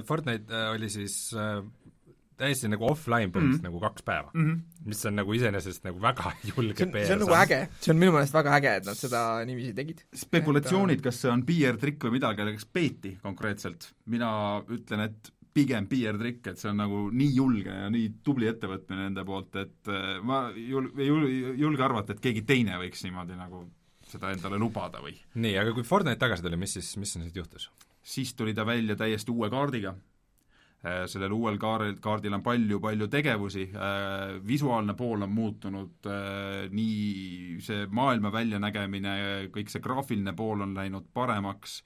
Fortnite 0.09 0.69
oli 0.75 0.93
siis 0.93 1.19
täiesti 2.41 2.71
nagu 2.71 2.87
offline 2.89 3.31
põhimõtteliselt 3.31 3.63
mm 3.63 3.69
-hmm. 3.69 3.69
nagu 3.69 3.81
kaks 3.83 4.03
päeva 4.07 4.31
mm, 4.33 4.47
-hmm. 4.47 4.89
mis 4.91 5.05
on 5.07 5.17
nagu 5.17 5.35
iseenesest 5.39 5.85
nagu 5.85 6.01
väga 6.03 6.33
julge 6.51 6.75
see 6.77 6.87
on, 6.87 6.99
see 7.07 7.15
on 7.15 7.23
nagu 7.25 7.37
äge, 7.39 7.61
see 7.81 7.95
on 7.95 8.01
minu 8.01 8.17
meelest 8.17 8.35
väga 8.35 8.57
äge, 8.59 8.75
et 8.81 8.89
nad 8.91 8.99
seda 8.99 9.21
niiviisi 9.47 9.75
tegid. 9.75 10.03
spekulatsioonid, 10.25 11.05
kas 11.05 11.21
see 11.23 11.31
on 11.31 11.45
PR-trikk 11.47 12.09
või 12.09 12.19
midagi, 12.19 12.51
kas 12.59 12.67
peeti 12.67 13.17
konkreetselt, 13.23 13.93
mina 14.07 14.31
ütlen, 14.69 15.09
et 15.09 15.33
pigem 15.55 15.87
PR-trikk, 15.91 16.51
et 16.51 16.61
see 16.61 16.71
on 16.73 16.81
nagu 16.83 17.01
nii 17.15 17.31
julge 17.37 17.75
ja 17.75 17.91
nii 17.93 18.11
tubli 18.27 18.49
ettevõtmine 18.51 19.07
nende 19.07 19.25
poolt, 19.27 19.55
et 19.63 19.91
äh, 19.93 20.17
ma 20.27 20.49
jul-, 20.51 20.91
jul, 20.99 21.29
julge 21.61 21.87
arvata, 21.87 22.15
et 22.15 22.23
keegi 22.25 22.43
teine 22.49 22.79
võiks 22.83 23.05
niimoodi 23.07 23.39
nagu 23.39 23.63
seda 24.11 24.33
endale 24.35 24.59
lubada 24.61 25.03
või. 25.03 25.15
nii, 25.39 25.55
aga 25.61 25.75
kui 25.77 25.87
Fortnite 25.87 26.21
tagasi 26.21 26.45
tuli, 26.45 26.59
mis 26.61 26.75
siis, 26.77 26.91
mis 27.01 27.15
siis 27.15 27.39
juhtus? 27.39 27.71
siis 28.05 28.35
tuli 28.37 28.53
ta 28.53 28.67
välja 28.69 28.99
täiesti 29.01 29.33
uue 29.33 29.49
kaardiga, 29.53 29.95
äh, 30.85 31.05
sellel 31.09 31.33
uuel 31.33 31.57
kaardil, 31.63 32.01
kaardil 32.03 32.35
on 32.35 32.43
palju-palju 32.45 33.09
tegevusi, 33.13 33.69
äh, 33.71 34.35
visuaalne 34.47 34.99
pool 34.99 35.23
on 35.23 35.33
muutunud, 35.33 36.11
nii 36.75 37.61
see 37.63 37.87
maailma 37.95 38.35
väljanägemine, 38.35 39.15
kõik 39.55 39.71
see 39.71 39.87
graafiline 39.87 40.35
pool 40.35 40.67
on 40.67 40.75
läinud 40.75 41.07
paremaks, 41.15 41.79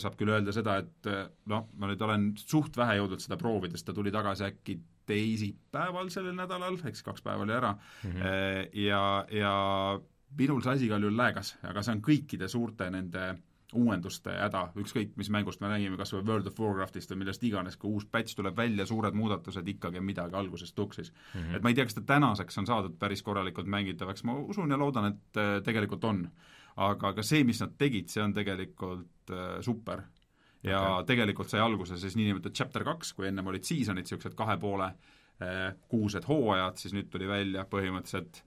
saab 0.00 0.16
küll 0.18 0.32
öelda 0.32 0.54
seda, 0.54 0.78
et 0.82 1.10
äh, 1.10 1.26
noh, 1.50 1.68
ma 1.78 1.90
nüüd 1.90 2.00
olen 2.02 2.30
suht 2.40 2.76
vähe 2.80 2.98
jõudnud 3.00 3.22
seda 3.22 3.38
proovida, 3.40 3.76
sest 3.76 3.90
ta 3.90 3.96
tuli 3.96 4.12
tagasi 4.14 4.46
äkki 4.48 4.78
teisipäeval 5.10 6.10
sellel 6.12 6.36
nädalal, 6.38 6.78
eks 6.88 7.04
kaks 7.06 7.22
päeva 7.26 7.44
oli 7.44 7.54
ära 7.56 7.74
mm, 7.74 8.10
-hmm. 8.10 8.80
ja, 8.84 9.04
ja 9.34 9.54
minul 10.38 10.62
see 10.62 10.72
asi 10.72 10.86
igal 10.86 11.02
juhul 11.02 11.16
läägas, 11.18 11.56
aga 11.66 11.82
see 11.82 11.96
on 11.96 12.02
kõikide 12.06 12.48
suurte 12.48 12.90
nende 12.90 13.32
uuenduste 13.74 14.32
häda, 14.34 14.64
ükskõik 14.82 15.12
mis 15.18 15.28
mängust 15.30 15.60
me 15.62 15.68
räägime, 15.70 15.96
kas 15.98 16.12
või 16.14 16.24
World 16.26 16.46
of 16.50 16.58
Warcraftist 16.58 17.10
või 17.12 17.20
millest 17.22 17.42
iganes, 17.46 17.76
kui 17.78 17.90
uus 17.90 18.06
patch 18.10 18.34
tuleb 18.34 18.56
välja, 18.56 18.86
suured 18.86 19.14
muudatused, 19.14 19.68
ikkagi 19.68 19.98
on 19.98 20.04
midagi 20.04 20.34
alguses 20.34 20.72
tuksis 20.72 21.12
mm. 21.12 21.40
-hmm. 21.40 21.56
et 21.56 21.62
ma 21.62 21.70
ei 21.70 21.74
tea, 21.74 21.84
kas 21.84 21.94
ta 21.94 22.06
tänaseks 22.14 22.58
on 22.58 22.66
saadud 22.66 22.98
päris 22.98 23.22
korralikult 23.22 23.66
mängitavaks, 23.66 24.24
ma 24.24 24.38
usun 24.38 24.70
ja 24.70 24.78
loodan, 24.78 25.12
et 25.12 25.64
tegelikult 25.64 26.04
on 26.04 26.28
aga 26.80 27.14
ka 27.16 27.24
see, 27.26 27.44
mis 27.46 27.60
nad 27.62 27.72
tegid, 27.78 28.10
see 28.12 28.22
on 28.22 28.34
tegelikult 28.36 29.19
äh, 29.36 29.54
super. 29.64 30.04
ja 30.62 30.80
okay. 30.80 31.06
tegelikult 31.14 31.48
sai 31.48 31.62
alguse 31.64 31.96
siis 31.96 32.16
niinimetatud 32.18 32.56
chapter 32.56 32.84
kaks, 32.84 33.14
kui 33.16 33.30
ennem 33.30 33.46
olid 33.46 33.64
season'id, 33.64 34.04
niisugused 34.04 34.36
kahe 34.36 34.58
poole 34.60 34.90
äh, 34.90 35.70
kuused 35.88 36.28
hooajad, 36.28 36.76
siis 36.76 36.96
nüüd 36.96 37.08
tuli 37.12 37.28
välja 37.28 37.64
põhimõtteliselt 37.70 38.42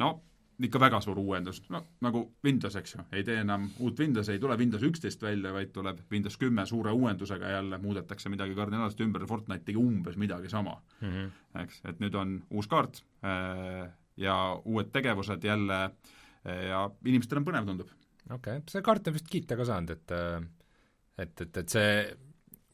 no 0.00 0.14
ikka 0.58 0.80
väga 0.82 0.98
suur 1.02 1.18
uuendus, 1.22 1.60
no 1.70 1.80
nagu 2.02 2.24
Windows, 2.44 2.74
eks 2.80 2.96
ju, 2.96 3.04
ei 3.14 3.22
tee 3.26 3.38
enam 3.44 3.68
uut 3.84 4.00
Windowsi, 4.02 4.34
ei 4.34 4.42
tule 4.42 4.56
Windows 4.58 4.82
üksteist 4.88 5.22
välja, 5.22 5.52
vaid 5.54 5.70
tuleb 5.74 6.00
Windows 6.10 6.38
kümme 6.40 6.64
suure 6.66 6.92
uuendusega 6.94 7.52
jälle, 7.52 7.78
muudetakse 7.82 8.30
midagi 8.32 8.56
kardinaalselt 8.58 9.04
ümber, 9.06 9.26
Fortnite 9.30 9.68
tegi 9.68 9.78
umbes 9.78 10.18
midagi 10.18 10.50
sama 10.50 10.74
mm, 11.00 11.12
-hmm. 11.12 11.62
eks, 11.62 11.80
et 11.84 12.02
nüüd 12.02 12.18
on 12.18 12.40
uus 12.50 12.66
kaart 12.66 13.02
äh, 13.22 13.86
ja 14.16 14.36
uued 14.64 14.90
tegevused 14.92 15.44
jälle 15.44 15.82
äh, 15.84 16.64
ja 16.68 16.90
inimestel 17.04 17.38
on 17.38 17.46
põnev, 17.46 17.66
tundub. 17.66 17.94
Okei 18.30 18.60
okay., 18.60 18.64
see 18.72 18.84
kaart 18.84 19.10
on 19.10 19.18
vist 19.18 19.28
kiita 19.30 19.58
ka 19.58 19.68
saanud, 19.68 19.96
et 19.96 20.16
et, 21.18 21.40
et, 21.40 21.62
et 21.62 21.76
see 21.76 21.92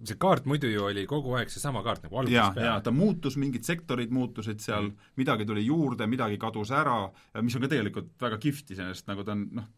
see 0.04 0.18
kaart 0.20 0.48
muidu 0.50 0.68
ju 0.68 0.82
oli 0.88 1.04
kogu 1.06 1.36
aeg 1.38 1.52
seesama 1.52 1.82
kaart 1.86 2.02
nagu 2.04 2.18
algusest 2.18 2.56
peale. 2.56 2.66
jaa, 2.66 2.80
ta 2.82 2.90
muutus, 2.94 3.36
mingid 3.40 3.64
sektorid 3.66 4.10
muutusid 4.14 4.60
seal 4.60 4.88
mm., 4.88 5.14
midagi 5.20 5.46
tuli 5.46 5.62
juurde, 5.64 6.08
midagi 6.10 6.38
kadus 6.42 6.72
ära, 6.74 6.96
mis 7.46 7.54
on 7.54 7.64
ka 7.64 7.70
tegelikult 7.70 8.10
väga 8.26 8.40
kihvt 8.42 8.74
iseenesest, 8.74 9.06
nagu 9.10 9.24
ta 9.24 9.36
on 9.36 9.44
noh, 9.60 9.68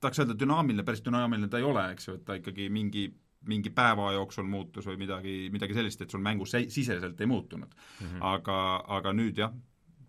tahaks 0.00 0.22
öelda 0.24 0.36
dünaamiline, 0.40 0.86
päris 0.88 1.04
dünaamiline 1.04 1.50
ta 1.52 1.60
ei 1.60 1.68
ole, 1.68 1.84
eks 1.92 2.08
ju, 2.08 2.16
et 2.18 2.24
ta 2.28 2.38
ikkagi 2.40 2.70
mingi 2.72 3.10
mingi 3.48 3.70
päeva 3.70 4.10
jooksul 4.16 4.48
muutus 4.50 4.88
või 4.88 4.96
midagi, 4.98 5.34
midagi 5.54 5.76
sellist, 5.76 6.00
et 6.02 6.10
sul 6.10 6.22
mängus 6.24 6.56
siseselt 6.74 7.20
ei 7.20 7.28
muutunud 7.30 7.70
mm. 7.70 8.06
-hmm. 8.06 8.24
aga, 8.34 8.56
aga 8.98 9.12
nüüd 9.14 9.38
jah, 9.38 9.52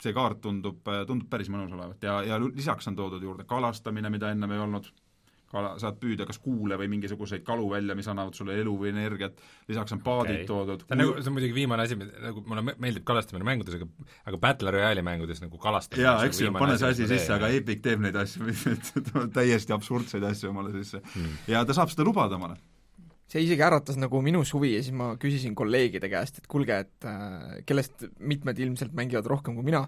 see 0.01 0.15
kaart 0.15 0.41
tundub, 0.41 0.81
tundub 1.07 1.29
päris 1.29 1.51
mõnus 1.51 1.75
olevat 1.75 2.03
ja, 2.03 2.21
ja 2.25 2.39
lisaks 2.41 2.87
on 2.89 2.97
toodud 2.97 3.23
juurde 3.23 3.45
kalastamine, 3.45 4.09
mida 4.09 4.31
ennem 4.31 4.55
ei 4.55 4.63
olnud, 4.63 4.89
kala, 5.51 5.73
saad 5.81 5.97
püüda 6.01 6.27
kas 6.29 6.39
kuule 6.43 6.77
või 6.79 6.89
mingisuguseid 6.95 7.43
kalu 7.47 7.67
välja, 7.71 7.95
mis 7.97 8.07
annavad 8.11 8.37
sulle 8.37 8.55
elu 8.61 8.73
või 8.81 8.91
energiat, 8.93 9.37
lisaks 9.69 9.95
on 9.95 10.03
paadid 10.05 10.41
okay. 10.41 10.47
toodud. 10.49 10.85
see 10.85 10.95
on 10.95 11.01
nagu, 11.03 11.15
see 11.19 11.31
on 11.31 11.37
muidugi 11.37 11.57
viimane 11.57 11.85
asi, 11.85 11.99
nagu 11.99 12.43
mulle 12.47 12.65
meeldib 12.71 13.05
kalastamine 13.07 13.47
mängudes, 13.47 13.79
aga 13.79 13.89
aga 14.29 14.41
Battle 14.47 14.73
Royale'i 14.75 15.05
mängudes 15.05 15.43
nagu 15.43 15.61
kalastamine 15.61 16.07
jaa, 16.07 16.25
eks 16.29 16.43
ju, 16.43 16.51
pane 16.57 16.79
see 16.81 16.93
asi 16.95 17.09
sisse, 17.09 17.31
aga 17.35 17.51
Epic 17.59 17.83
teeb 17.85 18.03
neid 18.05 18.17
asju, 18.19 18.49
täiesti 19.39 19.75
absurdseid 19.75 20.25
asju 20.31 20.53
omale 20.53 20.73
sisse. 20.77 21.01
Hmm.. 21.13 21.39
ja 21.49 21.65
ta 21.65 21.77
saab 21.77 21.93
seda 21.93 22.07
lubada 22.07 22.39
omale 22.39 22.59
see 23.29 23.43
isegi 23.45 23.61
äratas 23.61 23.97
nagu 24.01 24.21
minus 24.25 24.53
huvi 24.55 24.71
ja 24.73 24.85
siis 24.85 24.95
ma 24.97 25.11
küsisin 25.21 25.53
kolleegide 25.57 26.09
käest, 26.09 26.41
et 26.41 26.47
kuulge, 26.49 26.79
et 26.85 27.05
äh, 27.09 27.59
kellest 27.69 28.07
mitmed 28.17 28.57
ilmselt 28.57 28.95
mängivad 28.97 29.29
rohkem 29.29 29.57
kui 29.57 29.67
mina 29.67 29.83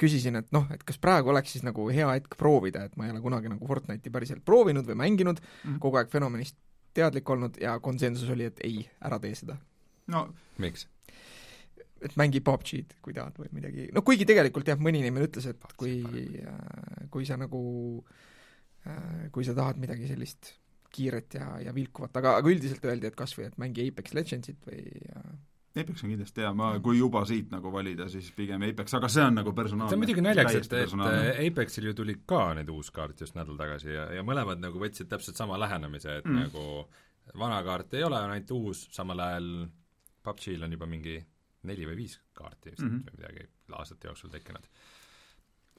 küsisin, 0.00 0.34
et 0.40 0.48
noh, 0.54 0.64
et 0.74 0.82
kas 0.82 0.96
praegu 0.98 1.30
oleks 1.30 1.52
siis 1.54 1.62
nagu 1.62 1.86
hea 1.94 2.08
hetk 2.16 2.34
proovida, 2.40 2.88
et 2.88 2.96
ma 2.98 3.06
ei 3.06 3.12
ole 3.14 3.20
kunagi 3.22 3.52
nagu 3.52 3.68
Fortnite'i 3.68 4.10
päriselt 4.10 4.42
proovinud 4.44 4.88
või 4.88 4.96
mänginud 4.98 5.38
mm, 5.38 5.60
-hmm. 5.60 5.78
kogu 5.84 6.00
aeg 6.00 6.10
fenomenist 6.10 6.56
teadlik 6.94 7.30
olnud 7.30 7.60
ja 7.62 7.76
konsensus 7.82 8.30
oli, 8.30 8.48
et 8.50 8.58
ei, 8.66 8.82
ära 9.04 9.20
tee 9.22 9.34
seda. 9.38 9.56
no 10.10 10.26
miks? 10.58 10.88
et 12.04 12.16
mängi 12.20 12.42
PUBG-d, 12.44 12.98
kui 13.00 13.14
tahad, 13.16 13.38
või 13.40 13.48
midagi, 13.56 13.86
no 13.94 14.02
kuigi 14.04 14.26
tegelikult 14.28 14.68
jah, 14.68 14.80
mõni 14.80 15.00
inimene 15.00 15.24
ütles, 15.24 15.46
et 15.48 15.62
kui, 15.80 16.02
äh, 16.42 17.06
kui 17.10 17.24
sa 17.24 17.38
nagu, 17.40 17.62
äh, 18.84 19.30
kui 19.32 19.46
sa 19.46 19.54
tahad 19.56 19.80
midagi 19.80 20.10
sellist 20.10 20.52
kiiret 20.94 21.38
ja, 21.38 21.48
ja 21.64 21.72
vilkuvat, 21.74 22.12
aga, 22.20 22.36
aga 22.42 22.52
üldiselt 22.52 22.84
öeldi, 22.84 23.08
et 23.08 23.16
kas 23.18 23.32
või 23.38 23.48
et 23.48 23.56
mängi 23.58 23.88
Apex 23.88 24.12
Legendsit 24.14 24.68
või 24.68 24.84
Apex 25.74 26.04
on 26.04 26.12
kindlasti 26.12 26.44
hea, 26.44 26.52
ma, 26.54 26.68
kui 26.82 26.98
juba 27.00 27.24
siit 27.26 27.48
nagu 27.50 27.72
valida, 27.74 28.06
siis 28.12 28.28
pigem 28.36 28.62
Apex, 28.62 28.94
aga 28.94 29.08
see 29.10 29.24
on 29.26 29.40
nagu 29.40 29.54
personaalne. 29.56 29.90
see 29.90 29.98
on 29.98 30.02
muidugi 30.04 30.22
naljakas, 30.22 30.58
et, 30.60 30.76
et 30.84 31.48
Apexil 31.48 31.88
ju 31.88 31.94
tuli 31.98 32.14
ka 32.30 32.44
nüüd 32.58 32.70
uus 32.70 32.92
kaart 32.94 33.24
just 33.24 33.34
nädal 33.34 33.58
tagasi 33.58 33.90
ja, 33.90 34.06
ja 34.14 34.22
mõlemad 34.26 34.62
nagu 34.62 34.78
võtsid 34.82 35.10
täpselt 35.10 35.40
sama 35.40 35.58
lähenemise, 35.58 36.20
et 36.22 36.30
mm. 36.30 36.44
nagu 36.46 37.38
vana 37.40 37.58
kaart 37.66 37.98
ei 37.98 38.06
ole, 38.06 38.20
on 38.20 38.36
ainult 38.36 38.54
uus, 38.54 38.86
samal 38.94 39.24
ajal 39.26 39.50
PUBG-l 40.24 40.68
on 40.68 40.76
juba 40.76 40.88
mingi 40.88 41.18
neli 41.68 41.88
või 41.88 41.98
viis 42.04 42.18
kaarti 42.36 42.74
vist 42.74 42.84
mm 42.84 42.90
-hmm. 42.90 43.08
või 43.08 43.18
midagi 43.18 43.48
aastate 43.74 44.08
jooksul 44.08 44.30
tekkinud 44.30 44.68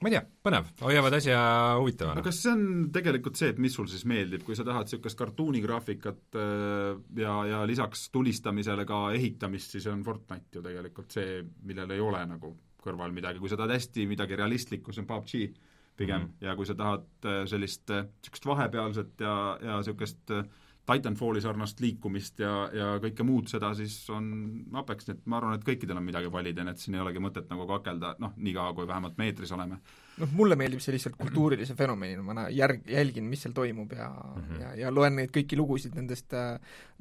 ma 0.02 0.10
ei 0.10 0.12
tea, 0.12 0.22
põnev, 0.44 0.66
hoiavad 0.82 1.14
asja 1.16 1.38
huvitavana. 1.80 2.24
kas 2.24 2.42
see 2.44 2.52
on 2.52 2.64
tegelikult 2.92 3.38
see, 3.40 3.54
et 3.54 3.60
mis 3.62 3.72
sul 3.78 3.88
siis 3.88 4.04
meeldib, 4.08 4.44
kui 4.44 4.58
sa 4.58 4.66
tahad 4.66 4.88
niisugust 4.88 5.18
kartuunigraafikat 5.18 6.36
äh, 6.36 6.90
ja, 7.22 7.36
ja 7.48 7.62
lisaks 7.68 8.10
tulistamisele 8.14 8.84
ka 8.88 9.06
ehitamist, 9.16 9.72
siis 9.76 9.88
on 9.92 10.04
Fortnite 10.04 10.60
ju 10.60 10.64
tegelikult 10.66 11.16
see, 11.16 11.40
millel 11.68 11.96
ei 11.96 12.02
ole 12.04 12.22
nagu 12.28 12.52
kõrval 12.86 13.14
midagi, 13.14 13.40
kui 13.42 13.50
sa 13.50 13.58
tahad 13.58 13.74
hästi 13.74 14.04
midagi 14.06 14.36
realistlikku, 14.38 14.92
see 14.94 15.02
on 15.02 15.08
PUBG 15.10 15.48
pigem 15.96 16.20
mm, 16.20 16.26
-hmm. 16.26 16.46
ja 16.46 16.56
kui 16.56 16.66
sa 16.66 16.74
tahad 16.74 17.06
äh, 17.24 17.46
sellist 17.48 17.88
niisugust 17.88 18.46
äh, 18.46 18.50
vahepealset 18.52 19.20
ja, 19.20 19.58
ja 19.62 19.76
niisugust 19.80 20.30
äh, 20.30 20.44
Titanfalli 20.86 21.40
sarnast 21.42 21.80
liikumist 21.82 22.40
ja, 22.40 22.52
ja 22.72 22.90
kõike 23.02 23.24
muud 23.26 23.50
seda, 23.50 23.72
siis 23.74 23.98
on 24.14 24.28
Apex, 24.78 25.08
nii 25.08 25.16
et 25.16 25.24
ma 25.26 25.40
arvan, 25.40 25.56
et 25.58 25.66
kõikidel 25.66 25.98
on 25.98 26.06
midagi 26.06 26.30
valida, 26.32 26.62
nii 26.62 26.76
et 26.76 26.82
siin 26.82 26.94
ei 26.94 27.02
olegi 27.02 27.22
mõtet 27.22 27.48
nagu 27.50 27.66
kakelda, 27.66 28.14
noh, 28.22 28.36
niikaua 28.38 28.74
kui 28.76 28.86
vähemalt 28.86 29.18
meetris 29.18 29.52
oleme. 29.56 29.80
Noh, 30.20 30.32
mulle 30.36 30.56
meeldib 30.58 30.80
see 30.82 30.94
lihtsalt 30.94 31.16
kultuurilise 31.20 31.76
fenomenina, 31.76 32.22
ma 32.24 32.46
järg, 32.52 32.82
jälgin, 32.90 33.26
mis 33.28 33.42
seal 33.44 33.54
toimub 33.56 33.92
ja 33.96 34.08
mm, 34.08 34.42
-hmm. 34.42 34.60
ja, 34.62 34.70
ja 34.82 34.92
loen 34.94 35.18
neid 35.20 35.32
kõiki 35.34 35.58
lugusid 35.58 35.96
nendest 35.98 36.32
äh, 36.36 36.56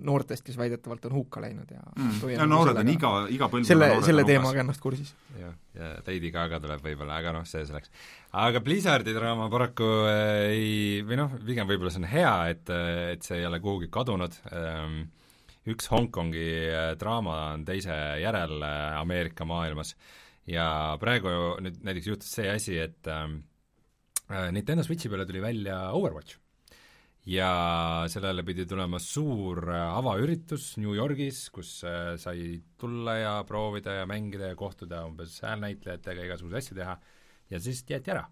noortest, 0.07 0.43
kes 0.45 0.57
väidetavalt 0.59 1.07
on 1.09 1.15
hukka 1.19 1.43
läinud 1.43 1.71
ja 1.71 1.81
mm. 1.95 2.19
ja 2.35 2.47
noored 2.49 2.81
on 2.81 2.91
iga, 2.91 3.13
iga 3.31 3.49
põlvkonna 3.51 3.71
selle, 3.71 4.05
selle 4.05 4.25
teemaga 4.27 4.63
ennast 4.65 4.83
kursis. 4.83 5.13
jah, 5.39 5.55
ja 5.77 5.91
Lady 6.07 6.31
Gaga 6.35 6.59
tuleb 6.63 6.83
võib-olla, 6.83 7.19
aga 7.21 7.35
noh, 7.39 7.47
see 7.47 7.65
selleks. 7.67 7.91
aga 8.45 8.63
Blizzardi 8.65 9.15
draama 9.15 9.49
paraku 9.53 9.91
äh, 10.11 10.23
ei, 10.51 11.03
või 11.07 11.21
noh, 11.23 11.39
pigem 11.45 11.69
võib-olla 11.71 11.93
see 11.93 12.03
on 12.03 12.09
hea, 12.11 12.35
et, 12.55 12.73
et 13.15 13.23
see 13.23 13.39
ei 13.39 13.47
ole 13.47 13.61
kuhugi 13.63 13.91
kadunud 13.93 14.35
ähm,, 14.51 15.05
üks 15.71 15.87
Hongkongi 15.89 16.49
äh, 16.67 16.91
draama 16.99 17.39
on 17.53 17.65
teise 17.65 17.95
järel 18.21 18.59
äh, 18.61 18.99
Ameerika 18.99 19.47
maailmas 19.47 19.95
ja 20.49 20.65
praegu 21.01 21.29
nüüd 21.63 21.81
näiteks 21.85 22.09
juhtus 22.11 22.31
see 22.37 22.49
asi, 22.51 22.77
et 22.81 23.07
ähm, 23.11 23.39
äh, 24.29 24.49
Nintendo 24.55 24.85
Switchi 24.85 25.11
peale 25.11 25.25
tuli 25.25 25.43
välja 25.43 25.91
Overwatch. 25.97 26.39
Ja 27.25 28.05
sellele 28.11 28.43
pidi 28.45 28.67
tulema 28.69 28.99
suur 29.01 29.63
avaüritus 29.73 30.75
New 30.77 30.93
Yorgis, 30.93 31.47
kus 31.49 31.79
sai 32.21 32.59
tulla 32.77 33.15
ja 33.17 33.31
proovida 33.49 33.95
ja 33.95 34.03
mängida 34.05 34.51
ja 34.51 34.57
kohtuda 34.59 34.99
umbes 35.07 35.39
häälnäitlejatega, 35.41 36.27
igasuguseid 36.27 36.59
asju 36.61 36.77
teha, 36.77 36.93
ja 37.49 37.61
siis 37.65 37.81
jäeti 37.89 38.13
ära. 38.13 38.27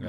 Mm.. 0.00 0.08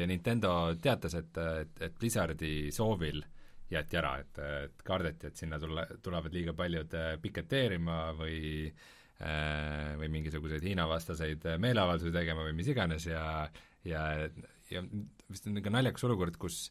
Ja 0.00 0.08
Nintendo 0.10 0.56
teatas, 0.82 1.14
et, 1.14 1.38
et, 1.60 1.84
et 1.86 1.94
Blizzardi 1.94 2.72
soovil 2.74 3.22
äh, 3.22 3.30
jäeti 3.70 3.98
ära, 4.00 4.14
et, 4.20 4.38
et 4.66 4.82
kardeti, 4.86 5.30
et 5.30 5.38
sinna 5.38 5.58
tulla, 5.62 5.84
tulevad 6.02 6.34
liiga 6.34 6.54
paljud 6.56 6.94
äh, 6.98 7.12
piketeerima 7.22 8.00
või 8.18 8.40
äh, 8.66 8.88
või 9.20 10.08
mingisuguseid 10.14 10.64
Hiina-vastaseid 10.64 11.42
meeleavaldusi 11.60 12.12
tegema 12.14 12.46
või 12.46 12.54
mis 12.56 12.70
iganes 12.72 13.04
ja 13.10 13.24
ja, 13.84 14.04
ja 14.70 14.82
vist 15.30 15.46
on 15.46 15.54
niisugune 15.54 15.76
naljakas 15.76 16.06
olukord, 16.08 16.38
kus 16.40 16.68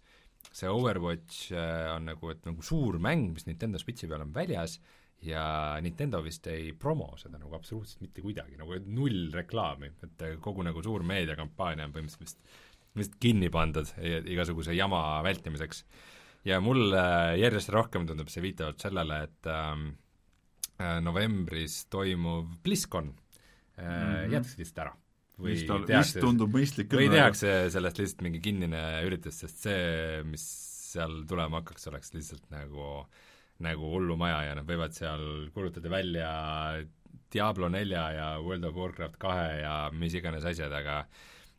see 0.55 0.69
Overwatch 0.71 1.51
äh, 1.53 1.89
on 1.93 2.07
nagu, 2.09 2.31
et 2.33 2.45
nagu 2.47 2.63
suur 2.65 2.99
mäng, 3.01 3.29
mis 3.35 3.47
Nintendo 3.49 3.81
Switchi 3.81 4.09
peal 4.09 4.23
on 4.25 4.33
väljas, 4.35 4.77
ja 5.25 5.43
Nintendo 5.83 6.21
vist 6.23 6.47
ei 6.47 6.71
promo 6.79 7.11
seda 7.19 7.41
nagu 7.41 7.51
absoluutselt 7.57 8.03
mitte 8.05 8.23
kuidagi, 8.23 8.55
nagu 8.59 8.77
null 8.87 9.33
reklaami, 9.35 9.91
et 10.07 10.25
kogu 10.43 10.63
nagu 10.63 10.83
suur 10.85 11.03
meediakampaania 11.07 11.89
on 11.89 11.95
põhimõtteliselt 11.95 12.23
vist, 12.23 12.53
vist 12.95 13.19
kinni 13.21 13.51
pandud 13.51 13.91
igasuguse 13.99 14.75
jama 14.77 15.19
vältimiseks. 15.25 15.83
Ja 16.47 16.61
mulle 16.63 17.01
järjest 17.35 17.73
rohkem 17.75 18.05
tundub 18.07 18.29
see 18.31 18.45
viitavat 18.45 18.79
sellele, 18.79 19.25
et 19.27 19.49
ähm, 19.51 19.89
äh, 19.91 20.08
novembris 21.03 21.83
toimuv 21.91 22.55
BlizzCon 22.63 23.11
äh, 23.11 23.83
mm 23.83 23.91
-hmm. 23.91 24.31
jäetakse 24.33 24.61
lihtsalt 24.61 24.83
ära. 24.85 24.93
või 25.39 25.55
vist, 25.55 25.67
tehakse, 25.67 25.97
vist 25.97 26.19
tundub 26.19 26.55
mõistlik 26.55 26.89
küll. 26.89 26.99
või 26.99 27.11
tehakse 27.15 27.69
sellest 27.71 27.99
lihtsalt 27.99 28.21
mingi 28.21 28.39
kinnine 28.43 28.83
üritus, 29.07 29.39
sest 29.39 29.63
see, 29.63 30.23
mis 30.23 30.45
seal 30.89 31.23
tulema 31.27 31.61
hakkaks, 31.61 31.87
oleks 31.87 32.13
lihtsalt 32.13 32.49
nagu 32.51 33.05
nagu 33.59 33.91
hullumaja 33.91 34.43
ja 34.47 34.55
nad 34.55 34.67
võivad 34.67 34.95
seal 34.95 35.49
kuulutada 35.53 35.91
välja 35.91 36.29
Diablo 37.33 37.69
nelja 37.69 38.05
ja 38.15 38.27
World 38.41 38.65
of 38.65 38.75
Warcraft 38.75 39.17
kahe 39.21 39.59
ja 39.61 39.73
mis 39.93 40.15
iganes 40.17 40.45
asjad, 40.45 40.73
aga 40.73 41.03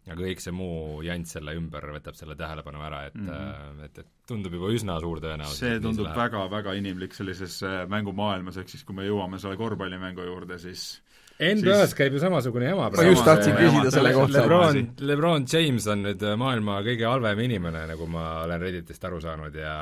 aga 0.07 0.17
kõik 0.23 0.41
see 0.43 0.55
muu 0.57 1.03
jant 1.05 1.29
selle 1.29 1.55
ümber 1.59 1.85
võtab 1.97 2.17
selle 2.19 2.37
tähelepanu 2.39 2.81
ära, 2.87 3.05
et 3.11 3.19
mm, 3.19 3.29
-hmm. 3.29 3.85
et, 3.85 3.99
et 3.99 4.31
tundub 4.31 4.55
juba 4.57 4.73
üsna 4.73 4.97
suur 5.03 5.21
tõenäosus. 5.21 5.61
see 5.61 5.81
tundub 5.83 6.11
väga-väga 6.17 6.75
inimlik 6.79 7.15
sellises 7.15 7.61
äh, 7.67 7.85
mängumaailmas, 7.91 8.57
ehk 8.63 8.73
siis 8.73 8.85
kui 8.85 8.97
me 8.97 9.07
jõuame 9.07 9.39
selle 9.43 9.61
korvpallimängu 9.61 10.25
juurde, 10.27 10.59
siis 10.59 11.03
NBA-s 11.41 11.91
siis... 11.91 11.97
käib 11.97 12.17
ju 12.17 12.21
samasugune 12.21 12.67
jama 12.69 12.91
ma 12.93 13.05
just 13.07 13.25
tahtsin 13.25 13.57
küsida 13.57 13.93
selle 13.95 14.13
kohta. 14.13 14.43
Lebron, 14.43 14.81
Lebron 15.09 15.47
James 15.49 15.87
on 15.89 16.03
nüüd 16.05 16.25
äh, 16.25 16.37
maailma 16.41 16.81
kõige 16.85 17.09
halvem 17.09 17.45
inimene, 17.47 17.87
nagu 17.93 18.09
ma 18.13 18.27
olen 18.45 18.61
Redditist 18.61 19.05
aru 19.09 19.23
saanud 19.25 19.57
ja 19.57 19.77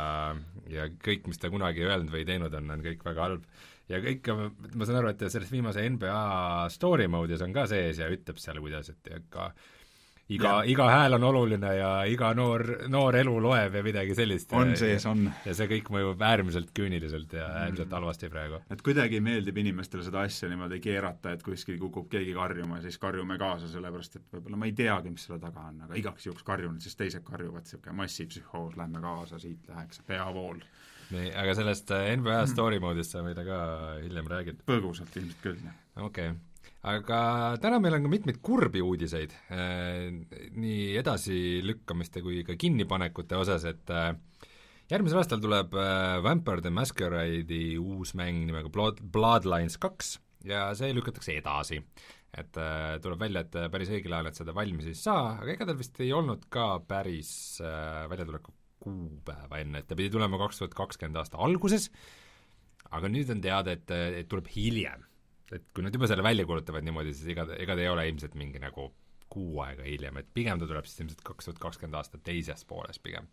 ja 0.69 0.87
kõik, 1.03 1.27
mis 1.31 1.41
ta 1.41 1.51
kunagi 1.51 1.87
öelnud 1.87 2.13
või 2.13 2.27
teinud 2.29 2.55
on, 2.55 2.71
on 2.75 2.85
kõik 2.85 3.03
väga 3.07 3.25
halb. 3.25 3.49
ja 3.89 4.03
kõik, 4.05 4.29
ma 4.29 4.87
saan 4.87 5.01
aru, 5.01 5.11
et 5.15 5.27
selles 5.33 5.51
viimase 5.51 5.87
NBA 5.89 6.69
story 6.75 7.09
mode'is 7.09 7.43
on 7.45 7.55
ka 7.57 7.67
sees 7.71 8.03
ja 8.03 8.11
ütleb 8.13 8.39
seal, 8.43 8.61
kuidas, 8.63 8.93
et 8.93 9.31
ka 9.33 9.51
iga, 10.33 10.53
iga 10.69 10.87
hääl 10.91 11.17
on 11.17 11.25
oluline 11.31 11.71
ja 11.79 11.91
iga 12.09 12.31
noor, 12.37 12.65
noor 12.93 13.17
elu 13.17 13.35
loeb 13.43 13.79
ja 13.79 13.83
midagi 13.85 14.17
sellist. 14.17 14.53
on 14.57 14.75
sees, 14.77 15.07
on. 15.09 15.27
ja 15.47 15.55
see 15.57 15.69
kõik 15.71 15.91
mõjub 15.95 16.25
äärmiselt 16.25 16.73
küüniliselt 16.77 17.33
ja 17.37 17.47
äärmiselt 17.63 17.95
halvasti 17.97 18.31
praegu. 18.33 18.61
et 18.71 18.83
kuidagi 18.85 19.21
meeldib 19.25 19.61
inimestele 19.63 20.05
seda 20.07 20.25
asja 20.29 20.51
niimoodi 20.53 20.81
keerata, 20.85 21.33
et 21.37 21.45
kuskil 21.47 21.79
kukub 21.81 22.11
keegi 22.13 22.35
karjuma 22.37 22.83
siis 22.85 22.99
karjume 23.01 23.39
kaasa, 23.41 23.71
sellepärast 23.73 24.21
et 24.21 24.27
võib-olla 24.35 24.61
ma 24.61 24.69
ei 24.69 24.77
teagi, 24.77 25.15
mis 25.15 25.25
selle 25.29 25.41
taga 25.43 25.69
on, 25.71 25.81
aga 25.87 26.01
igaks 26.01 26.29
juhuks 26.29 26.45
karjun, 26.47 26.77
siis 26.85 26.99
teised 26.99 27.25
karjuvad, 27.27 27.65
niisugune 27.65 27.97
massipsühhoos, 28.03 28.77
lähme 28.79 29.03
kaasa, 29.05 29.41
siit 29.43 29.65
läheks 29.71 30.05
peavool. 30.09 30.61
nii, 31.15 31.33
aga 31.41 31.57
sellest 31.57 31.95
äh, 31.97 32.11
NBA 32.19 32.45
story 32.53 32.83
mode'ist 32.85 33.17
sa 33.17 33.25
meile 33.25 33.47
ka 33.49 33.63
hiljem 34.03 34.29
räägid? 34.29 34.63
põgusalt 34.69 35.17
ilmselt 35.17 35.43
küll, 35.45 35.65
jah. 35.65 35.81
okei 35.97 36.35
okay 36.35 36.48
aga 36.87 37.21
täna 37.63 37.81
meil 37.83 37.97
on 37.97 38.07
ka 38.07 38.13
mitmeid 38.13 38.39
kurbi 38.45 38.83
uudiseid 38.85 39.35
äh, 39.51 40.09
nii 40.55 40.95
edasilükkamiste 41.01 42.23
kui 42.23 42.45
ka 42.47 42.55
kinnipanekute 42.61 43.39
osas, 43.39 43.67
et 43.69 43.91
äh, 43.91 44.13
järgmisel 44.93 45.21
aastal 45.23 45.43
tuleb 45.43 45.75
äh, 45.75 46.21
Vampire 46.25 46.63
the 46.63 46.73
Masquerade'i 46.75 47.75
uus 47.81 48.15
mäng 48.19 48.47
nimega 48.47 48.71
Blood, 48.71 49.03
Bloodlines 49.03 49.79
kaks 49.83 50.17
ja 50.47 50.69
see 50.79 50.95
lükatakse 50.95 51.35
edasi. 51.41 51.83
et 52.39 52.53
tuleb 53.03 53.23
välja, 53.23 53.41
et 53.41 53.55
päris 53.73 53.89
õigel 53.89 54.13
ajal 54.13 54.27
nad 54.29 54.37
seda 54.37 54.53
valmis 54.55 54.87
ei 54.87 54.95
saa, 54.95 55.39
aga 55.41 55.49
ega 55.55 55.67
tal 55.67 55.79
vist 55.79 55.97
ei 56.05 56.11
olnud 56.13 56.45
ka 56.53 56.67
päris 56.87 57.31
väljatuleku 57.59 58.53
kuupäeva 58.85 59.63
enne, 59.63 59.81
et 59.81 59.89
ta 59.89 59.97
pidi 59.97 60.13
tulema 60.13 60.39
kaks 60.45 60.61
tuhat 60.61 60.77
kakskümmend 60.77 61.19
aasta 61.19 61.41
alguses, 61.41 61.89
aga 62.93 63.09
nüüd 63.11 63.33
on 63.33 63.41
teada, 63.43 63.75
et, 63.75 63.91
et 64.21 64.29
tuleb 64.29 64.53
hiljem 64.53 65.08
et 65.57 65.69
kui 65.75 65.85
nad 65.85 65.95
juba 65.95 66.09
selle 66.11 66.25
välja 66.27 66.47
kuulutavad 66.49 66.87
niimoodi, 66.87 67.15
siis 67.17 67.33
ega, 67.35 67.47
ega 67.57 67.77
ta 67.77 67.85
ei 67.85 67.93
ole 67.93 68.09
ilmselt 68.11 68.35
mingi 68.39 68.61
nagu 68.63 68.91
kuu 69.29 69.61
aega 69.65 69.85
hiljem, 69.85 70.21
et 70.21 70.29
pigem 70.35 70.61
ta 70.61 70.69
tuleb 70.69 70.89
siis 70.89 71.03
ilmselt 71.05 71.23
kaks 71.27 71.49
tuhat 71.49 71.63
kakskümmend 71.63 71.99
aasta 72.01 72.21
teises 72.25 72.65
pooles 72.69 73.01
pigem. 73.05 73.29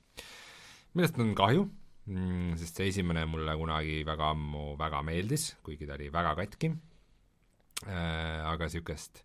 millest 0.95 1.19
on 1.19 1.31
kahju 1.37 1.65
mm,, 1.65 2.55
sest 2.59 2.81
see 2.81 2.91
esimene 2.91 3.25
mulle 3.29 3.55
kunagi 3.59 4.01
väga 4.07 4.31
ammu 4.35 4.75
väga 4.79 5.01
meeldis, 5.07 5.53
kuigi 5.63 5.87
ta 5.87 5.95
oli 5.97 6.11
väga 6.13 6.35
katki 6.41 6.71
äh,, 6.71 8.41
aga 8.43 8.67
niisugust 8.67 9.23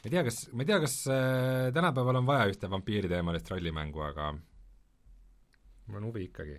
ma 0.00 0.08
ei 0.08 0.12
tea, 0.14 0.22
kas, 0.24 0.38
ma 0.52 0.64
ei 0.64 0.68
tea, 0.70 0.78
kas 0.80 0.94
äh, 1.12 1.66
tänapäeval 1.76 2.20
on 2.22 2.28
vaja 2.28 2.46
ühte 2.48 2.70
vampiiriteemalist 2.72 3.50
rollimängu, 3.52 4.00
aga 4.00 4.30
mul 5.90 5.98
on 6.00 6.06
huvi 6.08 6.24
ikkagi. 6.30 6.56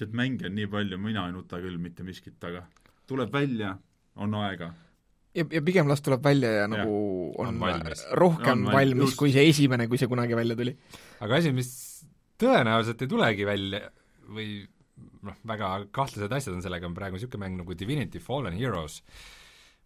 tead, 0.00 0.14
mänge 0.16 0.48
on 0.48 0.56
nii 0.56 0.66
palju, 0.72 0.98
mina 0.98 1.26
ei 1.28 1.34
nuta 1.36 1.60
küll 1.62 1.78
mitte 1.78 2.02
miskit 2.02 2.40
taga. 2.42 2.64
tuleb 3.06 3.30
välja, 3.32 3.76
on 4.20 4.36
aega. 4.40 4.70
ja, 5.34 5.44
ja 5.44 5.62
pigem 5.64 5.90
las 5.90 6.02
tuleb 6.04 6.24
välja 6.24 6.52
ja 6.62 6.66
nagu 6.70 6.90
ja, 6.90 7.44
on, 7.44 7.54
on 7.54 7.60
valmis. 7.62 8.04
rohkem 8.18 8.66
on 8.66 8.72
valmis, 8.72 8.98
valmis 9.04 9.16
kui 9.18 9.34
see 9.34 9.46
esimene, 9.50 9.88
kui 9.90 10.00
see 10.00 10.10
kunagi 10.10 10.38
välja 10.38 10.58
tuli. 10.58 10.76
aga 11.24 11.40
asi, 11.40 11.54
mis 11.56 11.70
tõenäoliselt 12.40 13.04
ei 13.04 13.10
tulegi 13.10 13.46
välja 13.48 13.84
või 14.30 14.48
noh, 15.26 15.36
väga 15.48 15.70
kahtlased 15.94 16.32
asjad 16.32 16.56
on 16.56 16.64
sellega, 16.64 16.88
on 16.88 16.96
praegu 16.96 17.18
niisugune 17.18 17.44
mäng 17.44 17.62
nagu 17.62 17.76
Divinity 17.76 18.22
Fallen 18.22 18.56
Heroes, 18.56 19.00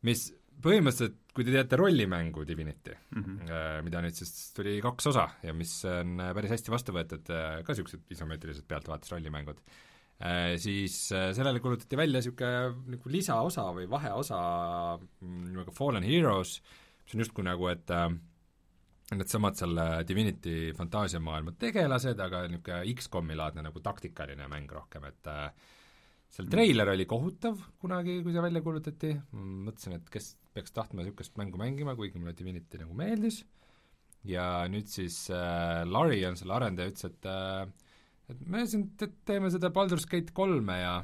mis 0.06 0.28
põhimõtteliselt, 0.64 1.16
kui 1.34 1.46
te 1.46 1.50
teate 1.50 1.78
rollimängu 1.80 2.44
Divinity 2.46 2.92
mm, 2.94 3.24
-hmm. 3.24 3.86
mida 3.86 4.02
nüüd 4.04 4.14
siis 4.14 4.52
tuli 4.54 4.76
kaks 4.82 5.10
osa 5.10 5.26
ja 5.42 5.54
mis 5.56 5.72
on 5.90 6.20
päris 6.36 6.54
hästi 6.54 6.70
vastu 6.70 6.94
võetud, 6.94 7.26
äh, 7.34 7.58
ka 7.66 7.74
niisugused 7.74 8.14
isomeetrilised 8.14 8.68
pealtvaatusrollimängud, 8.70 9.58
Äh, 9.58 9.93
siis 10.62 10.96
äh, 11.12 11.32
sellele 11.34 11.60
kuulutati 11.60 11.98
välja 11.98 12.20
niisugune 12.20 12.92
nagu 12.94 13.10
lisaosa 13.10 13.66
või 13.74 13.88
vaheosa 13.90 14.38
mm, 14.98 15.40
nimega 15.50 15.74
Fallen 15.74 16.06
Heroes, 16.06 16.60
mis 17.04 17.16
on 17.16 17.24
justkui 17.24 17.46
nagu, 17.46 17.66
et 17.72 17.90
äh, 17.92 18.08
needsamad 19.14 19.58
selle 19.58 19.86
Divinity 20.08 20.72
fantaasiamaailma 20.78 21.56
tegelased, 21.60 22.20
aga 22.22 22.44
niisugune 22.48 22.94
X-komi 22.94 23.36
laadne 23.38 23.66
nagu 23.66 23.82
taktikaline 23.84 24.46
mäng 24.52 24.70
rohkem, 24.72 25.08
et 25.10 25.30
äh, 25.32 25.48
seal 26.34 26.48
treiler 26.50 26.94
oli 26.94 27.06
kohutav 27.10 27.58
kunagi, 27.82 28.20
kui 28.24 28.34
see 28.34 28.42
välja 28.42 28.62
kuulutati, 28.64 29.12
mõtlesin, 29.34 29.98
et 29.98 30.08
kes 30.14 30.34
peaks 30.54 30.74
tahtma 30.74 31.02
niisugust 31.02 31.36
mängu 31.40 31.60
mängima, 31.60 31.94
kuigi 31.98 32.22
mulle 32.22 32.34
Divinity 32.38 32.80
nagu 32.80 32.96
meeldis, 32.96 33.42
ja 34.26 34.64
nüüd 34.70 34.88
siis 34.90 35.24
äh, 35.34 35.82
Larry 35.90 36.22
on 36.28 36.38
selle 36.40 36.56
arendaja, 36.56 36.94
ütles, 36.94 37.10
et 37.10 37.28
äh, 37.28 37.66
et 38.32 38.40
me 38.48 38.64
siin 38.68 38.88
teeme 39.26 39.50
seda 39.52 39.70
Baldur's 39.74 40.06
Gate 40.10 40.32
kolme 40.36 40.78
ja 40.80 40.94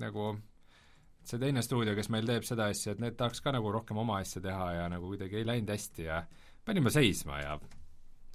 nagu 0.00 0.32
see 1.24 1.40
teine 1.40 1.62
stuudio, 1.64 1.94
kes 1.96 2.10
meil 2.12 2.26
teeb 2.28 2.44
seda 2.46 2.68
asja, 2.72 2.94
et 2.94 3.00
need 3.00 3.16
tahaks 3.20 3.40
ka 3.44 3.52
nagu 3.54 3.72
rohkem 3.72 3.98
oma 4.00 4.18
asja 4.20 4.42
teha 4.44 4.70
ja 4.78 4.88
nagu 4.92 5.08
kuidagi 5.12 5.40
ei 5.40 5.48
läinud 5.48 5.72
hästi 5.72 6.08
ja 6.08 6.20
panime 6.64 6.92
seisma 6.92 7.40
ja 7.40 7.56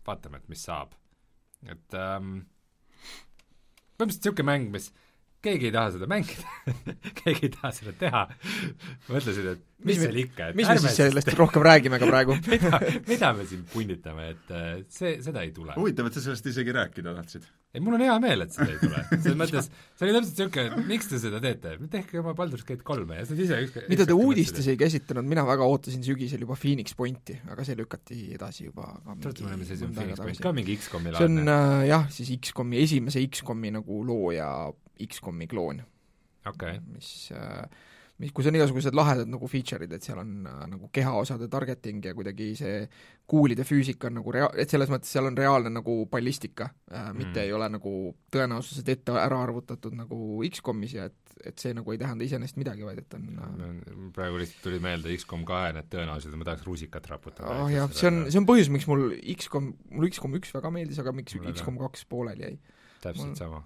vaatame, 0.05 0.41
et 0.41 0.49
mis 0.49 0.63
saab. 0.65 0.95
et 1.67 1.95
ähm, 1.97 2.41
põhimõtteliselt 3.99 4.25
niisugune 4.25 4.47
mäng, 4.47 4.69
mis 4.73 4.89
keegi 5.43 5.69
ei 5.69 5.75
taha 5.75 5.93
seda 5.95 6.07
mängida 6.09 6.77
keegi 7.21 7.49
ei 7.49 7.53
taha 7.53 7.71
seda 7.75 7.93
teha 7.99 8.23
mõtlesin, 9.09 9.53
et 9.53 9.68
mis 9.87 9.99
seal 10.01 10.17
ikka, 10.23 10.49
et 10.51 10.57
mis 10.59 10.67
me 10.67 10.75
siis 10.81 10.97
sellest 10.99 11.31
rohkem 11.39 11.63
räägime 11.63 11.99
ka 12.01 12.07
praegu 12.09 12.35
mida, 12.51 12.79
mida 13.07 13.29
me 13.37 13.45
siin 13.47 13.61
punnitame, 13.71 14.27
et 14.33 14.51
äh, 14.55 14.67
see, 14.91 15.15
seda 15.23 15.43
ei 15.45 15.53
tule. 15.55 15.75
huvitav, 15.77 16.09
et 16.09 16.17
sa 16.17 16.23
sellest 16.23 16.49
isegi 16.51 16.73
rääkida 16.75 17.13
tahtsid. 17.15 17.45
ei, 17.73 17.83
mul 17.83 17.95
on 17.95 18.03
hea 18.03 18.15
meel, 18.23 18.43
et 18.43 18.55
seda 18.55 18.67
ei 18.73 18.79
tule. 18.81 19.03
selles 19.13 19.37
mõttes, 19.39 19.69
see 19.95 20.07
oli 20.07 20.15
täpselt 20.17 20.41
niisugune, 20.41 20.85
miks 20.89 21.11
te 21.11 21.21
seda 21.23 21.41
teete, 21.43 21.75
tehke 21.93 22.19
oma 22.23 22.33
Baldur's 22.37 22.65
Gate 22.67 22.83
kolme 22.87 23.21
ja 23.21 23.27
siis 23.29 23.45
ise 23.45 23.61
üks 23.67 23.87
mida 23.91 24.07
te 24.09 24.17
uudistes 24.17 24.67
ei 24.71 24.79
käsitlenud, 24.79 25.27
mina 25.31 25.45
väga 25.47 25.67
ootasin 25.69 26.03
sügisel 26.05 26.43
juba 26.43 26.59
Phoenix 26.59 26.97
Pointi, 26.99 27.37
aga 27.49 27.67
see 27.67 27.79
lükati 27.79 28.21
edasi 28.35 28.67
juba 28.67 28.89
ka 29.05 29.15
mingi 29.15 29.79
Phoenix 29.95 30.23
Point 30.25 30.43
ka 30.43 30.55
mingi 30.55 30.75
X-komi 30.81 31.15
laadne? 31.15 31.23
see 31.23 31.47
on 31.47 31.53
äh, 31.55 31.85
jah, 31.93 32.09
siis 32.13 32.33
X-komi, 32.39 32.83
esimese 32.83 33.23
X-komi 33.29 33.71
nagu 33.79 34.03
looja 34.07 34.49
X-komi 35.07 35.47
kloon 35.47 35.79
okay.. 36.49 36.81
mis 36.91 37.29
äh, 37.31 37.63
mis, 38.19 38.34
kus 38.36 38.49
on 38.49 38.58
igasugused 38.58 38.95
lahedad 38.97 39.29
nagu 39.32 39.47
feature'id, 39.49 39.93
et 39.95 40.05
seal 40.05 40.19
on 40.21 40.34
äh, 40.49 40.63
nagu 40.73 40.89
kehaosade 40.95 41.47
targeting 41.51 42.03
ja 42.03 42.13
kuidagi 42.17 42.51
see 42.60 42.82
kuulide 43.29 43.63
füüsika 43.67 44.10
on 44.10 44.17
nagu 44.19 44.34
rea-, 44.36 44.49
et 44.60 44.71
selles 44.71 44.91
mõttes 44.91 45.12
seal 45.13 45.29
on 45.29 45.38
reaalne 45.39 45.71
nagu 45.71 45.95
ballistika 46.12 46.69
äh,, 46.91 47.12
mitte 47.15 47.38
mm. 47.38 47.45
ei 47.45 47.53
ole 47.55 47.69
nagu 47.77 47.93
tõenäosused 48.34 48.91
ette 48.91 49.15
ära 49.21 49.39
arvutatud 49.45 49.95
nagu 49.95 50.19
X-komis 50.49 50.97
ja 50.97 51.08
et, 51.10 51.38
et 51.51 51.63
see 51.63 51.73
nagu 51.77 51.95
ei 51.95 52.01
tähenda 52.01 52.27
iseenesest 52.27 52.60
midagi, 52.60 52.86
vaid 52.88 53.01
et 53.03 53.17
on 53.17 53.29
äh, 53.45 53.79
praegu 54.15 54.41
lihtsalt 54.41 54.67
tuli 54.67 54.84
meelde 54.84 55.15
X-kom 55.15 55.47
kahe 55.47 55.71
need 55.77 55.89
tõenäosused, 55.93 56.36
ma 56.36 56.51
tahaks 56.51 56.67
rusikat 56.67 57.10
raputada 57.13 57.55
oh,. 57.55 57.71
jah, 57.71 57.88
see 57.95 58.12
on, 58.12 58.25
see 58.27 58.41
on 58.41 58.49
põhjus, 58.49 58.71
miks 58.75 58.89
mul 58.91 59.10
X-kom, 59.38 59.73
mul 59.95 60.12
X-kom 60.12 60.36
üks 60.41 60.51
väga 60.60 60.75
meeldis, 60.75 60.99
aga 60.99 61.15
miks 61.15 61.39
X-kom 61.55 61.79
kaks 61.79 62.08
pooleli 62.12 62.49
jäi. 62.49 62.55
täpselt 62.99 63.32
mul... 63.32 63.36
sama. 63.39 63.65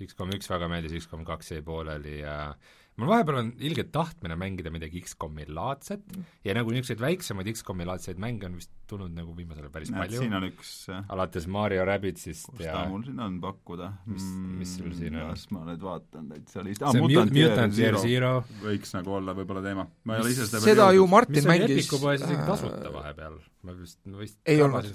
X-kom 0.00 0.30
üks 0.32 0.48
väga 0.48 0.66
meeldis, 0.72 0.96
X-kom 1.04 1.26
kaks 1.28 1.52
jäi 1.52 1.62
pooleli 1.62 2.22
ja 2.22 2.36
äh, 2.50 2.78
mul 2.98 3.10
vahepeal 3.10 3.38
on 3.40 3.50
ilge 3.64 3.84
tahtmine 3.92 4.36
mängida 4.38 4.72
midagi 4.72 5.00
X-komi 5.04 5.46
laadset 5.48 6.02
mm. 6.16 6.24
ja 6.44 6.54
nagu 6.56 6.72
niisuguseid 6.74 7.00
väiksemaid 7.02 7.50
X-komi 7.54 7.86
laadseid 7.88 8.20
mänge 8.22 8.48
on 8.48 8.56
vist 8.58 8.72
tulnud 8.90 9.14
nagu 9.14 9.34
viimasel 9.36 9.64
ajal 9.64 9.74
päris 9.74 9.92
Näed, 9.92 10.02
palju. 10.02 10.24
siin 10.24 10.36
on 10.38 10.46
üks 10.48 10.72
alates 11.14 11.46
Mario 11.46 11.86
Rabbidsist 11.88 12.50
kus 12.50 12.64
ja 12.64 12.74
ta 12.76 12.84
mul 12.90 13.06
siin 13.06 13.22
on 13.26 13.38
pakkuda? 13.42 13.92
mis, 14.10 14.26
mis 14.58 14.74
sul 14.80 14.92
siin 14.98 15.16
on? 15.16 15.30
las 15.30 15.46
ma 15.54 15.64
nüüd 15.68 15.86
vaatan 15.86 16.28
täitsa 16.34 16.66
lihtsalt 16.66 16.90
ah, 16.90 16.98
see 16.98 17.06
Mutant, 17.06 17.34
Mutant 17.38 17.80
Year 17.80 18.00
Zero 18.02 18.34
võiks 18.64 18.94
nagu 18.98 19.16
olla 19.20 19.36
võib-olla 19.38 19.64
teema. 19.64 19.86
ma 20.04 20.18
ei 20.18 20.26
ole 20.26 20.34
ise 20.34 20.50
seda 20.50 20.64
seda 20.66 20.90
ju 20.96 21.08
Martin 21.10 21.40
mis 21.40 21.50
mängis 21.54 21.76
Epiku 21.78 22.02
poes 22.02 22.20
isegi 22.20 22.44
tasuta 22.50 22.94
vahepeal, 22.98 23.40
ma 23.66 23.78
vist, 23.78 24.00
ma 24.10 24.22
vist 24.22 24.38
ei 24.44 24.62
olnud. 24.66 24.92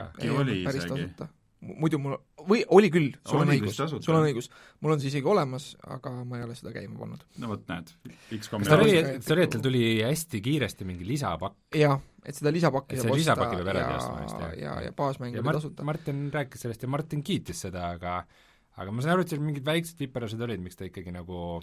äkki 0.00 0.34
oli 0.36 0.62
isegi 0.62 1.28
muidu 1.60 1.98
mul, 2.00 2.16
või 2.48 2.62
oli 2.76 2.90
küll, 2.92 3.10
sul 3.26 3.42
on 3.42 3.52
õigus, 3.54 3.78
sul 3.78 4.16
on 4.16 4.26
õigus. 4.28 4.50
mul 4.80 4.94
on 4.94 5.02
see 5.02 5.10
isegi 5.12 5.28
olemas, 5.30 5.70
aga 5.96 6.12
ma 6.24 6.40
ei 6.40 6.46
ole 6.46 6.56
seda 6.58 6.72
käima 6.74 6.98
pannud. 7.00 7.24
no 7.42 7.50
vot, 7.52 7.64
näed, 7.70 7.92
X-kom 8.38 8.64
kas 8.64 8.72
ta 8.72 8.78
oli, 8.78 8.94
see 8.96 9.34
oli, 9.36 9.46
et 9.46 9.54
tal 9.54 9.64
tuli 9.64 9.82
hästi 10.04 10.42
kiiresti 10.44 10.88
mingi 10.88 11.08
lisapakk? 11.08 11.58
jah, 11.80 11.98
et 12.24 12.38
seda 12.38 12.52
lisapakki 12.54 13.00
saab 13.00 13.14
osta 13.16 13.36
ostma 13.96 14.22
vist, 14.24 14.38
jah? 14.38 14.56
ja, 14.60 14.78
ja 14.86 14.94
baasmäng 14.96 15.38
oli 15.40 15.58
tasuta. 15.60 15.86
Martin 15.86 16.24
rääkis 16.34 16.66
sellest 16.66 16.86
ja 16.86 16.90
Martin 16.92 17.24
kiitis 17.26 17.66
seda, 17.66 17.92
aga 17.96 18.22
aga 18.80 18.94
ma 18.94 19.04
saan 19.04 19.16
aru, 19.16 19.26
et 19.26 19.34
seal 19.34 19.44
mingid 19.44 19.66
väiksed 19.66 20.00
viperused 20.00 20.42
olid, 20.46 20.62
miks 20.64 20.78
ta 20.78 20.88
ikkagi 20.88 21.12
nagu 21.14 21.60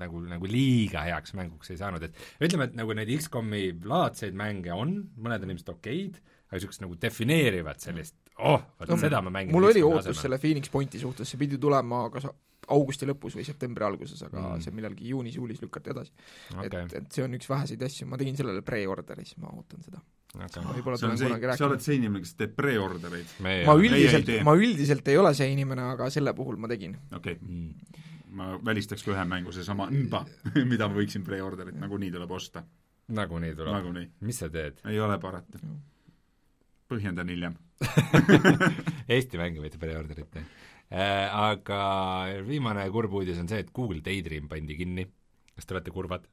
nagu, 0.00 0.20
nagu 0.24 0.48
liiga 0.48 1.04
heaks 1.04 1.34
mänguks 1.36 1.72
ei 1.74 1.80
saanud, 1.80 2.04
et 2.06 2.44
ütleme, 2.44 2.70
et 2.70 2.78
nagu 2.78 2.94
neid 2.96 3.10
X-komi 3.18 3.66
laadseid 3.84 4.36
mänge 4.38 4.72
on, 4.72 4.96
mõned 5.20 5.44
on 5.44 5.52
ilmselt 5.52 5.74
okeid, 5.76 6.20
aga 6.48 6.58
niisugust 6.58 6.84
nagu 6.84 6.96
defineerivat 7.00 7.84
sellist 7.84 8.16
oh, 8.38 8.64
vot 8.80 8.90
no, 8.90 8.98
seda 9.00 9.20
ma 9.22 9.32
mängin 9.34 9.54
mul 9.54 9.68
oli 9.70 9.82
ootus 9.84 10.10
asemel. 10.10 10.22
selle 10.22 10.40
Phoenix 10.42 10.72
Pointi 10.72 11.00
suhtes, 11.02 11.30
see 11.30 11.40
pidi 11.40 11.58
tulema 11.60 12.06
kas 12.14 12.26
augusti 12.72 13.06
lõpus 13.08 13.36
või 13.38 13.44
septembri 13.46 13.84
alguses, 13.86 14.20
aga 14.24 14.40
mm. 14.40 14.64
see 14.64 14.74
millalgi 14.74 15.10
juunis-juulis 15.12 15.60
lükati 15.62 15.92
edasi 15.92 16.12
okay.. 16.56 16.84
et, 16.84 16.94
et 17.00 17.16
see 17.16 17.24
on 17.26 17.36
üks 17.38 17.48
väheseid 17.50 17.82
asju, 17.86 18.08
ma 18.10 18.20
tegin 18.20 18.38
sellele 18.38 18.64
pre-order'i, 18.66 19.26
siis 19.28 19.40
ma 19.42 19.52
ootan 19.52 19.84
seda 19.84 20.00
okay.. 20.00 20.64
võib-olla 20.78 21.00
tulen 21.00 21.18
kunagi 21.20 21.50
rääkima. 21.50 21.60
sa 21.60 21.68
oled 21.68 21.84
see 21.84 21.98
inimene, 22.00 22.24
kes 22.24 22.34
teeb 22.40 22.56
pre-order'eid? 22.58 23.34
ma 23.44 23.76
üldiselt, 23.80 24.32
ma 24.48 24.56
üldiselt 24.58 25.12
ei 25.12 25.20
ole 25.20 25.34
see 25.36 25.50
inimene, 25.54 25.90
aga 25.94 26.10
selle 26.14 26.34
puhul 26.36 26.60
ma 26.60 26.70
tegin. 26.72 26.96
okei 27.12 27.38
okay. 27.38 27.40
mm., 27.40 28.02
ma 28.34 28.54
välistaks 28.66 29.04
ka 29.06 29.12
ühe 29.14 29.24
mängu, 29.30 29.52
seesama 29.54 29.86
Mba, 29.92 30.24
mida 30.72 30.88
ma 30.90 30.98
võiksin 30.98 31.26
pre-order'it 31.26 31.78
nagunii 31.78 32.12
tuleb 32.14 32.32
osta. 32.34 32.64
nagunii 33.14 33.56
tuleb 33.58 33.98
mis 34.24 34.40
sa 34.40 34.48
teed? 34.52 34.80
ei 34.88 35.00
ole 35.00 35.20
parata 35.22 35.60
mm 35.60 35.82
põhjendan 36.94 37.30
hiljem 37.34 37.58
Eesti 39.14 39.40
mänge 39.40 39.62
võite 39.62 39.80
preorderit 39.82 40.30
teha 40.32 40.44
äh,. 40.44 41.26
Aga 41.34 41.80
viimane 42.46 42.86
kurb 42.94 43.14
uudis 43.18 43.40
on 43.42 43.50
see, 43.50 43.62
et 43.64 43.72
Google 43.74 44.02
Daydream 44.04 44.48
pandi 44.50 44.76
kinni. 44.78 45.06
kas 45.56 45.66
te 45.66 45.74
olete 45.74 45.92
kurvad? 45.94 46.26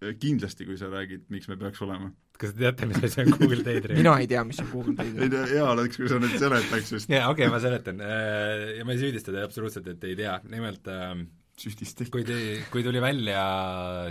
Äh, 0.00 0.14
kindlasti, 0.20 0.66
kui 0.68 0.78
sa 0.80 0.90
räägid, 0.92 1.26
miks 1.32 1.48
me 1.50 1.58
peaks 1.60 1.82
olema. 1.84 2.10
kas 2.40 2.54
te 2.54 2.62
teate, 2.62 2.86
mis 2.88 3.02
asi 3.04 3.20
on 3.24 3.34
Google 3.34 3.64
Daydream 3.66 3.98
mina 4.00 4.14
ei 4.22 4.28
tea, 4.30 4.44
mis 4.48 4.62
on 4.62 4.70
Google 4.70 4.94
Daydream. 5.00 5.26
ei 5.26 5.32
tea, 5.34 5.42
hea 5.50 5.66
oleks, 5.74 5.98
kui 6.00 6.08
sa 6.08 6.20
nüüd 6.22 6.38
seletaks 6.40 6.94
just. 6.96 7.10
jaa, 7.10 7.26
okei 7.28 7.48
okay,, 7.48 7.52
ma 7.52 7.60
seletan. 7.62 8.00
Äh, 8.04 8.64
ja 8.78 8.86
ma 8.88 8.96
ei 8.96 9.02
süüdista 9.02 9.34
teid 9.34 9.44
absoluutselt, 9.44 9.90
et 9.92 10.08
ei 10.08 10.16
tea, 10.22 10.38
nimelt 10.52 10.88
äh, 10.92 11.12
süüdista 11.60 12.06
ikka. 12.06 12.14
kui 12.16 12.24
te, 12.28 12.38
kui 12.72 12.86
tuli 12.86 13.02
välja 13.04 13.42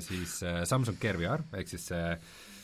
siis 0.06 0.38
Samsung 0.70 1.02
Gear 1.02 1.18
VR, 1.22 1.48
ehk 1.58 1.72
siis 1.72 1.90
see 1.90 2.06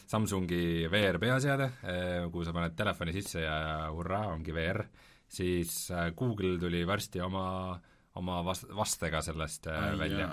Samsungi 0.09 0.85
VR 0.91 1.19
peaseade, 1.21 1.71
eh, 1.83 2.25
kuhu 2.31 2.45
sa 2.45 2.53
paned 2.55 2.75
telefoni 2.77 3.13
sisse 3.15 3.41
ja 3.43 3.57
hurraa, 3.93 4.29
ongi 4.33 4.53
VR, 4.55 4.83
siis 5.27 5.89
eh, 5.91 6.11
Google 6.17 6.59
tuli 6.61 6.83
varsti 6.87 7.23
oma 7.25 7.45
oma 8.15 8.39
vast-, 8.47 8.69
vastega 8.71 9.19
sellest 9.25 9.67
äh, 9.67 9.79
Ai, 9.89 9.95
välja. 9.99 10.29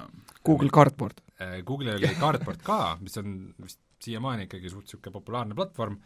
Google 0.47 0.71
Cardboard. 0.71 1.25
Google'il 1.67 1.97
oli 1.97 2.13
Cardboard 2.15 2.61
ka, 2.63 2.77
mis 3.03 3.19
on 3.19 3.33
vist 3.59 3.81
siiamaani 4.03 4.47
ikkagi 4.47 4.71
suht 4.71 4.87
niisugune 4.87 5.15
populaarne 5.15 5.57
platvorm, 5.59 5.97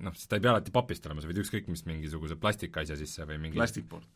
noh, 0.00 0.14
sest 0.16 0.30
ta 0.30 0.38
ei 0.38 0.44
pea 0.44 0.54
alati 0.54 0.72
papist 0.74 1.06
olema, 1.08 1.22
sa 1.22 1.28
võid 1.28 1.42
ükskõik 1.42 1.68
mis 1.72 1.84
mingisuguse 1.88 2.36
plastikasja 2.40 2.96
sisse 3.00 3.26
või 3.28 3.38
mingi 3.42 3.60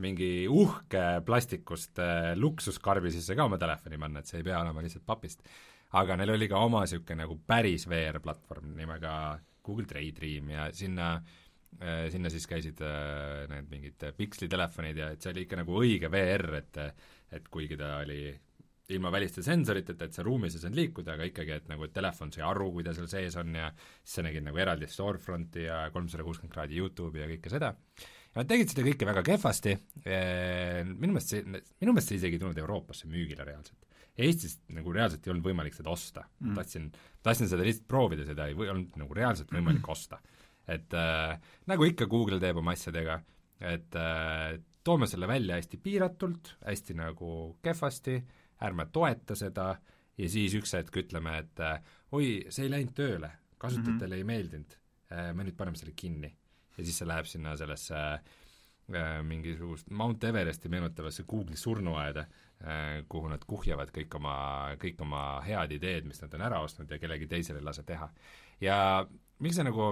mingi 0.04 0.30
uhke 0.48 1.04
plastikust 1.26 2.00
äh, 2.02 2.32
luksuskarbi 2.38 3.12
sisse 3.12 3.36
ka 3.36 3.48
oma 3.48 3.60
telefoni 3.60 4.00
panna, 4.00 4.22
et 4.22 4.30
see 4.30 4.40
ei 4.40 4.46
pea 4.46 4.60
olema 4.62 4.84
lihtsalt 4.84 5.04
papist 5.08 5.44
aga 5.94 6.16
neil 6.18 6.34
oli 6.34 6.48
ka 6.50 6.62
oma 6.66 6.82
niisugune 6.84 7.22
nagu 7.22 7.38
päris 7.46 7.86
VR-platvorm 7.88 8.74
nimega 8.78 9.12
Google 9.66 9.86
Daydream 9.90 10.50
ja 10.50 10.70
sinna 10.74 11.12
äh, 11.16 12.08
sinna 12.12 12.32
siis 12.32 12.46
käisid 12.50 12.82
äh, 12.82 13.46
need 13.52 13.70
mingid 13.70 14.08
pikslitelefonid 14.16 14.98
ja 15.02 15.12
et 15.14 15.22
see 15.22 15.34
oli 15.34 15.46
ikka 15.46 15.62
nagu 15.62 15.78
õige 15.82 16.10
VR, 16.12 16.48
et 16.62 16.82
et 17.36 17.48
kuigi 17.50 17.78
ta 17.78 17.98
oli 18.04 18.20
ilma 18.94 19.10
väliste 19.10 19.42
sensoriteta, 19.42 20.06
et 20.06 20.14
sa 20.14 20.22
ruumis 20.22 20.54
ei 20.54 20.62
saanud 20.62 20.78
liikuda, 20.78 21.16
aga 21.16 21.26
ikkagi, 21.26 21.56
et 21.56 21.70
nagu 21.70 21.86
et 21.86 21.94
telefon 21.94 22.30
sai 22.34 22.44
aru, 22.46 22.68
kui 22.74 22.84
ta 22.86 22.94
seal 22.94 23.08
sees 23.10 23.34
on 23.40 23.56
ja 23.58 23.72
siis 23.74 24.20
sa 24.20 24.22
nägid 24.26 24.46
nagu 24.46 24.60
eraldi 24.62 24.86
storefront'i 24.90 25.64
ja 25.66 25.80
kolmsada 25.94 26.26
kuuskümmend 26.26 26.54
kraadi 26.54 26.78
YouTube'i 26.78 27.24
ja 27.24 27.30
kõike 27.32 27.50
seda. 27.50 27.72
ja 28.30 28.38
nad 28.38 28.50
tegid 28.52 28.70
seda 28.70 28.86
kõike 28.86 29.08
väga 29.08 29.24
kehvasti, 29.26 29.74
minu 30.06 31.16
meelest 31.16 31.34
see, 31.34 31.42
minu 31.42 31.96
meelest 31.96 32.12
see 32.12 32.20
isegi 32.20 32.38
ei 32.38 32.44
tulnud 32.44 32.62
Euroopasse 32.62 33.10
müügile 33.10 33.48
reaalselt. 33.48 33.85
Eestis 34.16 34.56
nagu 34.72 34.92
reaalselt 34.94 35.26
ei 35.26 35.32
olnud 35.34 35.44
võimalik 35.44 35.74
seda 35.76 35.92
osta 35.92 36.22
mm.. 36.24 36.54
tahtsin, 36.56 36.86
tahtsin 37.24 37.50
seda 37.50 37.66
lihtsalt 37.66 37.88
proovida, 37.90 38.24
seda 38.28 38.46
ei 38.48 38.56
või, 38.56 38.70
olnud 38.72 38.96
nagu 39.00 39.16
reaalselt 39.16 39.52
võimalik 39.52 39.82
mm. 39.82 39.92
osta. 39.92 40.20
et 40.72 40.96
äh, 40.96 41.36
nagu 41.68 41.84
ikka 41.84 42.08
Google 42.10 42.40
teeb 42.42 42.62
oma 42.62 42.72
asjadega, 42.72 43.18
et 43.60 43.98
äh, 44.00 44.56
toome 44.86 45.08
selle 45.10 45.28
välja 45.28 45.58
hästi 45.60 45.80
piiratult, 45.82 46.54
hästi 46.64 46.96
nagu 46.96 47.58
kehvasti, 47.62 48.16
ärme 48.64 48.88
toeta 48.92 49.36
seda 49.36 49.68
ja 50.16 50.32
siis 50.32 50.56
üks 50.56 50.72
hetk 50.78 50.96
ütleme, 51.04 51.36
et 51.44 51.60
äh, 51.60 51.76
oi, 52.16 52.30
see 52.48 52.66
ei 52.66 52.72
läinud 52.72 52.96
tööle, 52.96 53.30
kasutajatele 53.60 54.16
mm 54.16 54.16
-hmm. 54.16 54.24
ei 54.24 54.30
meeldinud 54.32 54.80
äh,, 55.12 55.30
me 55.34 55.44
nüüd 55.44 55.60
paneme 55.60 55.76
selle 55.76 55.92
kinni. 55.92 56.32
ja 56.78 56.84
siis 56.84 56.98
see 56.98 57.08
läheb 57.08 57.28
sinna 57.28 57.56
sellesse 57.56 58.00
äh, 58.00 59.22
mingisugust 59.22 59.90
Mount 59.90 60.24
Everesti 60.24 60.68
meenutavasse 60.68 61.22
Google'i 61.28 61.56
surnuaeda 61.56 62.24
Äh, 62.24 62.45
kuhu 63.08 63.28
nad 63.28 63.42
kuhjavad 63.44 63.90
kõik 63.94 64.14
oma, 64.16 64.34
kõik 64.80 65.00
oma 65.04 65.22
head 65.44 65.74
ideed, 65.76 66.06
mis 66.08 66.22
nad 66.22 66.34
on 66.34 66.44
ära 66.48 66.60
ostnud 66.64 66.90
ja 66.90 66.98
kellegi 66.98 67.28
teisele 67.28 67.60
ei 67.60 67.66
lase 67.66 67.84
teha. 67.86 68.08
ja 68.64 68.78
miks 69.44 69.58
see 69.58 69.66
nagu, 69.66 69.90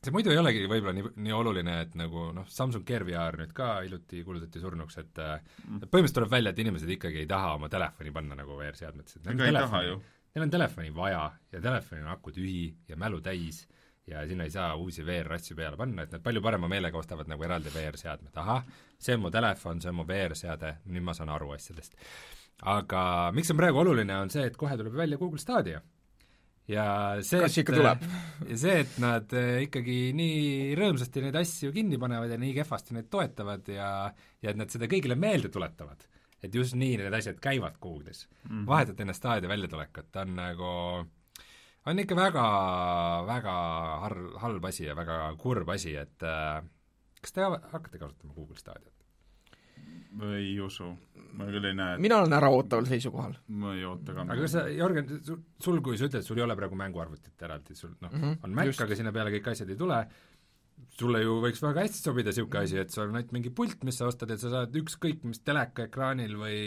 see 0.00 0.14
muidu 0.14 0.32
ei 0.32 0.40
olegi 0.40 0.64
võib-olla 0.64 0.94
nii, 0.96 1.12
nii 1.26 1.36
oluline, 1.36 1.76
et 1.84 1.94
nagu 2.00 2.30
noh, 2.36 2.48
Samsung 2.48 2.86
Gear 2.88 3.04
VR 3.06 3.36
nüüd 3.42 3.52
ka 3.56 3.76
hiljuti 3.84 4.24
kuulutati 4.24 4.62
surnuks, 4.62 4.98
et 5.02 5.20
mm. 5.20 5.86
põhimõtteliselt 5.86 6.18
tuleb 6.20 6.32
välja, 6.32 6.54
et 6.54 6.64
inimesed 6.64 6.92
ikkagi 6.96 7.22
ei 7.24 7.30
taha 7.30 7.54
oma 7.60 7.70
telefoni 7.72 8.14
panna 8.14 8.38
nagu 8.38 8.56
VR-seadmetesse. 8.58 9.22
ega 9.34 9.50
ei 9.50 9.56
taha 9.60 9.82
ju. 9.90 10.02
Neil 10.36 10.44
on 10.44 10.52
telefoni 10.52 10.90
vaja 10.96 11.22
ja 11.52 11.60
telefonil 11.64 12.04
on 12.04 12.12
aku 12.12 12.32
tühi 12.36 12.66
ja 12.88 12.96
mälu 13.00 13.22
täis 13.24 13.62
ja 14.06 14.22
sinna 14.26 14.46
ei 14.46 14.54
saa 14.54 14.74
uusi 14.78 15.04
VR-asju 15.06 15.56
peale 15.58 15.76
panna, 15.76 16.06
et 16.06 16.14
nad 16.14 16.22
palju 16.22 16.42
parema 16.42 16.68
meelega 16.70 16.98
ostavad 16.98 17.28
nagu 17.30 17.42
eraldi 17.42 17.72
VR-seadmed, 17.74 18.32
ahah, 18.42 18.62
see 18.98 19.16
on 19.16 19.24
mu 19.24 19.32
telefon, 19.34 19.82
see 19.82 19.90
on 19.90 19.98
mu 20.00 20.06
VR-seade, 20.06 20.76
nüüd 20.92 21.06
ma 21.06 21.14
saan 21.16 21.32
aru 21.34 21.50
asjadest. 21.56 21.98
aga 22.62 23.02
miks 23.36 23.50
on 23.52 23.58
praegu 23.60 23.82
oluline, 23.82 24.16
on 24.16 24.32
see, 24.32 24.46
et 24.46 24.56
kohe 24.56 24.78
tuleb 24.78 24.94
välja 24.96 25.18
Google 25.18 25.42
Stadia. 25.42 25.82
ja 26.70 26.86
see, 27.22 27.40
kas 27.42 27.58
ikka 27.62 27.74
tuleb? 27.76 28.06
see, 28.64 28.78
et 28.84 28.98
nad 29.02 29.32
eh, 29.38 29.66
ikkagi 29.66 29.98
nii 30.18 30.74
rõõmsasti 30.78 31.26
neid 31.26 31.40
asju 31.42 31.72
kinni 31.74 31.98
panevad 31.98 32.30
ja 32.30 32.38
nii 32.42 32.54
kehvasti 32.60 32.94
neid 32.94 33.10
toetavad 33.10 33.68
ja 33.74 33.90
ja 34.42 34.50
et 34.50 34.58
nad 34.58 34.70
seda 34.70 34.90
kõigile 34.90 35.18
meelde 35.18 35.50
tuletavad 35.50 36.06
et 36.46 36.54
just 36.54 36.76
nii 36.78 36.98
need 37.00 37.14
asjad 37.14 37.38
käivad 37.42 37.78
Google'is 37.82 38.26
mm. 38.26 38.50
-hmm. 38.50 38.66
vahetult 38.66 39.00
enne 39.00 39.14
staadio 39.14 39.48
väljatulekut, 39.50 40.16
on 40.22 40.34
nagu 40.36 40.72
on 41.86 42.02
ikka 42.02 42.18
väga, 42.18 42.44
väga 43.28 43.54
har-, 44.04 44.26
halb 44.42 44.68
asi 44.70 44.88
ja 44.88 44.96
väga 44.98 45.20
kurb 45.40 45.70
asi, 45.74 45.94
et 45.98 46.26
äh, 46.26 46.60
kas 47.22 47.34
te 47.34 47.46
hakkate 47.46 47.98
kasutama 47.98 48.34
Google 48.34 48.58
staadiot? 48.60 48.92
ei 50.24 50.54
usu, 50.64 50.86
ma 51.36 51.48
küll 51.50 51.66
ei 51.68 51.74
näe. 51.76 51.98
mina 52.00 52.22
olen 52.22 52.32
äraootaval 52.38 52.86
seisukohal. 52.88 53.34
ma 53.60 53.74
ei 53.76 53.84
oota 53.84 54.14
ka. 54.16 54.24
aga 54.24 54.38
kas 54.40 54.54
sa, 54.54 54.62
Jörgen, 54.72 55.10
sul, 55.62 55.82
kui 55.84 55.98
sa 56.00 56.08
ütled, 56.08 56.24
sul 56.24 56.40
ei 56.40 56.46
ole 56.46 56.56
praegu 56.56 56.78
mänguarvutit 56.78 57.44
eraldi, 57.48 57.76
sul 57.76 57.92
noh 58.00 58.12
mm, 58.12 58.22
-hmm, 58.22 58.38
on 58.46 58.56
Mac, 58.56 58.80
aga 58.80 58.96
sinna 58.96 59.12
peale 59.12 59.34
kõik 59.34 59.50
asjad 59.52 59.70
ei 59.70 59.76
tule, 59.76 59.98
sulle 60.96 61.20
ju 61.20 61.36
võiks 61.44 61.60
väga 61.62 61.84
hästi 61.84 62.00
sobida 62.00 62.32
niisugune 62.32 62.64
asi, 62.64 62.80
et 62.80 62.94
sul 62.94 63.04
on 63.10 63.20
ainult 63.20 63.36
mingi 63.36 63.52
pult, 63.60 63.84
mis 63.84 64.00
sa 64.00 64.08
ostad, 64.08 64.32
et 64.32 64.40
sa 64.40 64.52
saad 64.54 64.80
ükskõik 64.80 65.24
mis 65.28 65.42
telekaekraanil 65.44 66.36
või 66.40 66.58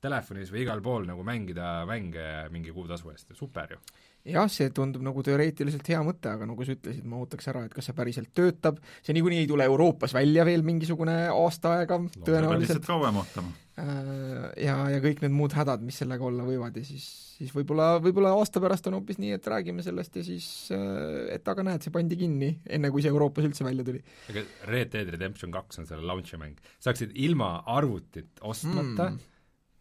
telefonis 0.00 0.52
või 0.54 0.64
igal 0.64 0.80
pool 0.80 1.08
nagu 1.08 1.24
mängida 1.26 1.84
mänge 1.88 2.48
mingi 2.54 2.72
kuutasu 2.72 3.12
eest, 3.12 3.36
super 3.36 3.76
ju 3.76 3.82
jah, 4.30 4.48
see 4.52 4.70
tundub 4.74 5.04
nagu 5.06 5.22
teoreetiliselt 5.26 5.86
hea 5.92 6.00
mõte, 6.06 6.30
aga 6.32 6.48
nagu 6.48 6.66
sa 6.66 6.74
ütlesid, 6.76 7.04
ma 7.08 7.20
ootaks 7.22 7.52
ära, 7.52 7.66
et 7.66 7.76
kas 7.76 7.88
see 7.88 7.96
päriselt 7.96 8.32
töötab, 8.36 8.80
see 9.04 9.14
niikuinii 9.16 9.44
ei 9.44 9.50
tule 9.50 9.66
Euroopas 9.68 10.14
välja 10.16 10.46
veel 10.48 10.66
mingisugune 10.66 11.14
aasta 11.32 11.76
aega 11.80 12.00
no, 12.02 12.10
tõenäoliselt. 12.26 12.86
kauem 12.86 13.22
ootama. 13.22 13.54
Äh, 13.76 14.48
ja, 14.64 14.78
ja 14.94 15.00
kõik 15.04 15.20
need 15.20 15.34
muud 15.36 15.52
hädad, 15.52 15.82
mis 15.84 15.98
sellega 16.00 16.24
olla 16.24 16.46
võivad 16.46 16.78
ja 16.80 16.84
siis, 16.86 17.04
siis 17.36 17.52
võib-olla, 17.52 17.98
võib-olla 18.00 18.32
aasta 18.38 18.62
pärast 18.64 18.88
on 18.88 18.96
hoopis 18.96 19.20
nii, 19.20 19.34
et 19.36 19.50
räägime 19.52 19.84
sellest 19.84 20.16
ja 20.16 20.24
siis 20.24 20.48
äh, 20.74 21.26
et 21.36 21.52
aga 21.52 21.66
näed, 21.66 21.84
see 21.84 21.94
pandi 21.94 22.18
kinni, 22.18 22.54
enne 22.72 22.90
kui 22.94 23.04
see 23.04 23.12
Euroopas 23.12 23.48
üldse 23.48 23.68
välja 23.68 23.84
tuli. 23.86 24.00
aga 24.32 24.46
Red 24.72 24.94
Dead 24.96 25.12
Redemption 25.12 25.52
kaks 25.54 25.82
on 25.82 25.90
selle 25.90 26.08
launch'i 26.08 26.40
mäng, 26.40 26.60
saaksid 26.80 27.12
ilma 27.28 27.58
arvutit 27.78 28.40
ostmata 28.40 29.10
mm 29.12 29.32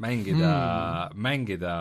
mängida 0.03 0.49
hmm., 0.49 1.21
mängida 1.23 1.73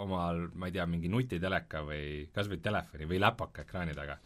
omal, 0.00 0.46
ma 0.56 0.70
ei 0.70 0.76
tea, 0.76 0.86
mingi 0.88 1.10
nutiteleka 1.12 1.84
või 1.84 2.04
kas 2.32 2.48
või 2.48 2.60
telefoni 2.64 3.08
või 3.10 3.20
läpaka 3.20 3.66
ekraani 3.66 3.96
taga. 3.96 4.16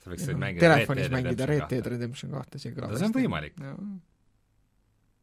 sa 0.00 0.10
võiksid 0.10 0.38
mängida 0.40 0.66
telefonis 0.66 1.10
mängida 1.12 1.46
Red 1.46 1.66
Dead 1.70 1.86
Redemption 1.86 2.34
kahte, 2.34 2.58
kõlab 2.58 2.90
hästi. 2.90 3.02
see 3.02 3.10
on 3.10 3.16
võimalik. 3.18 3.60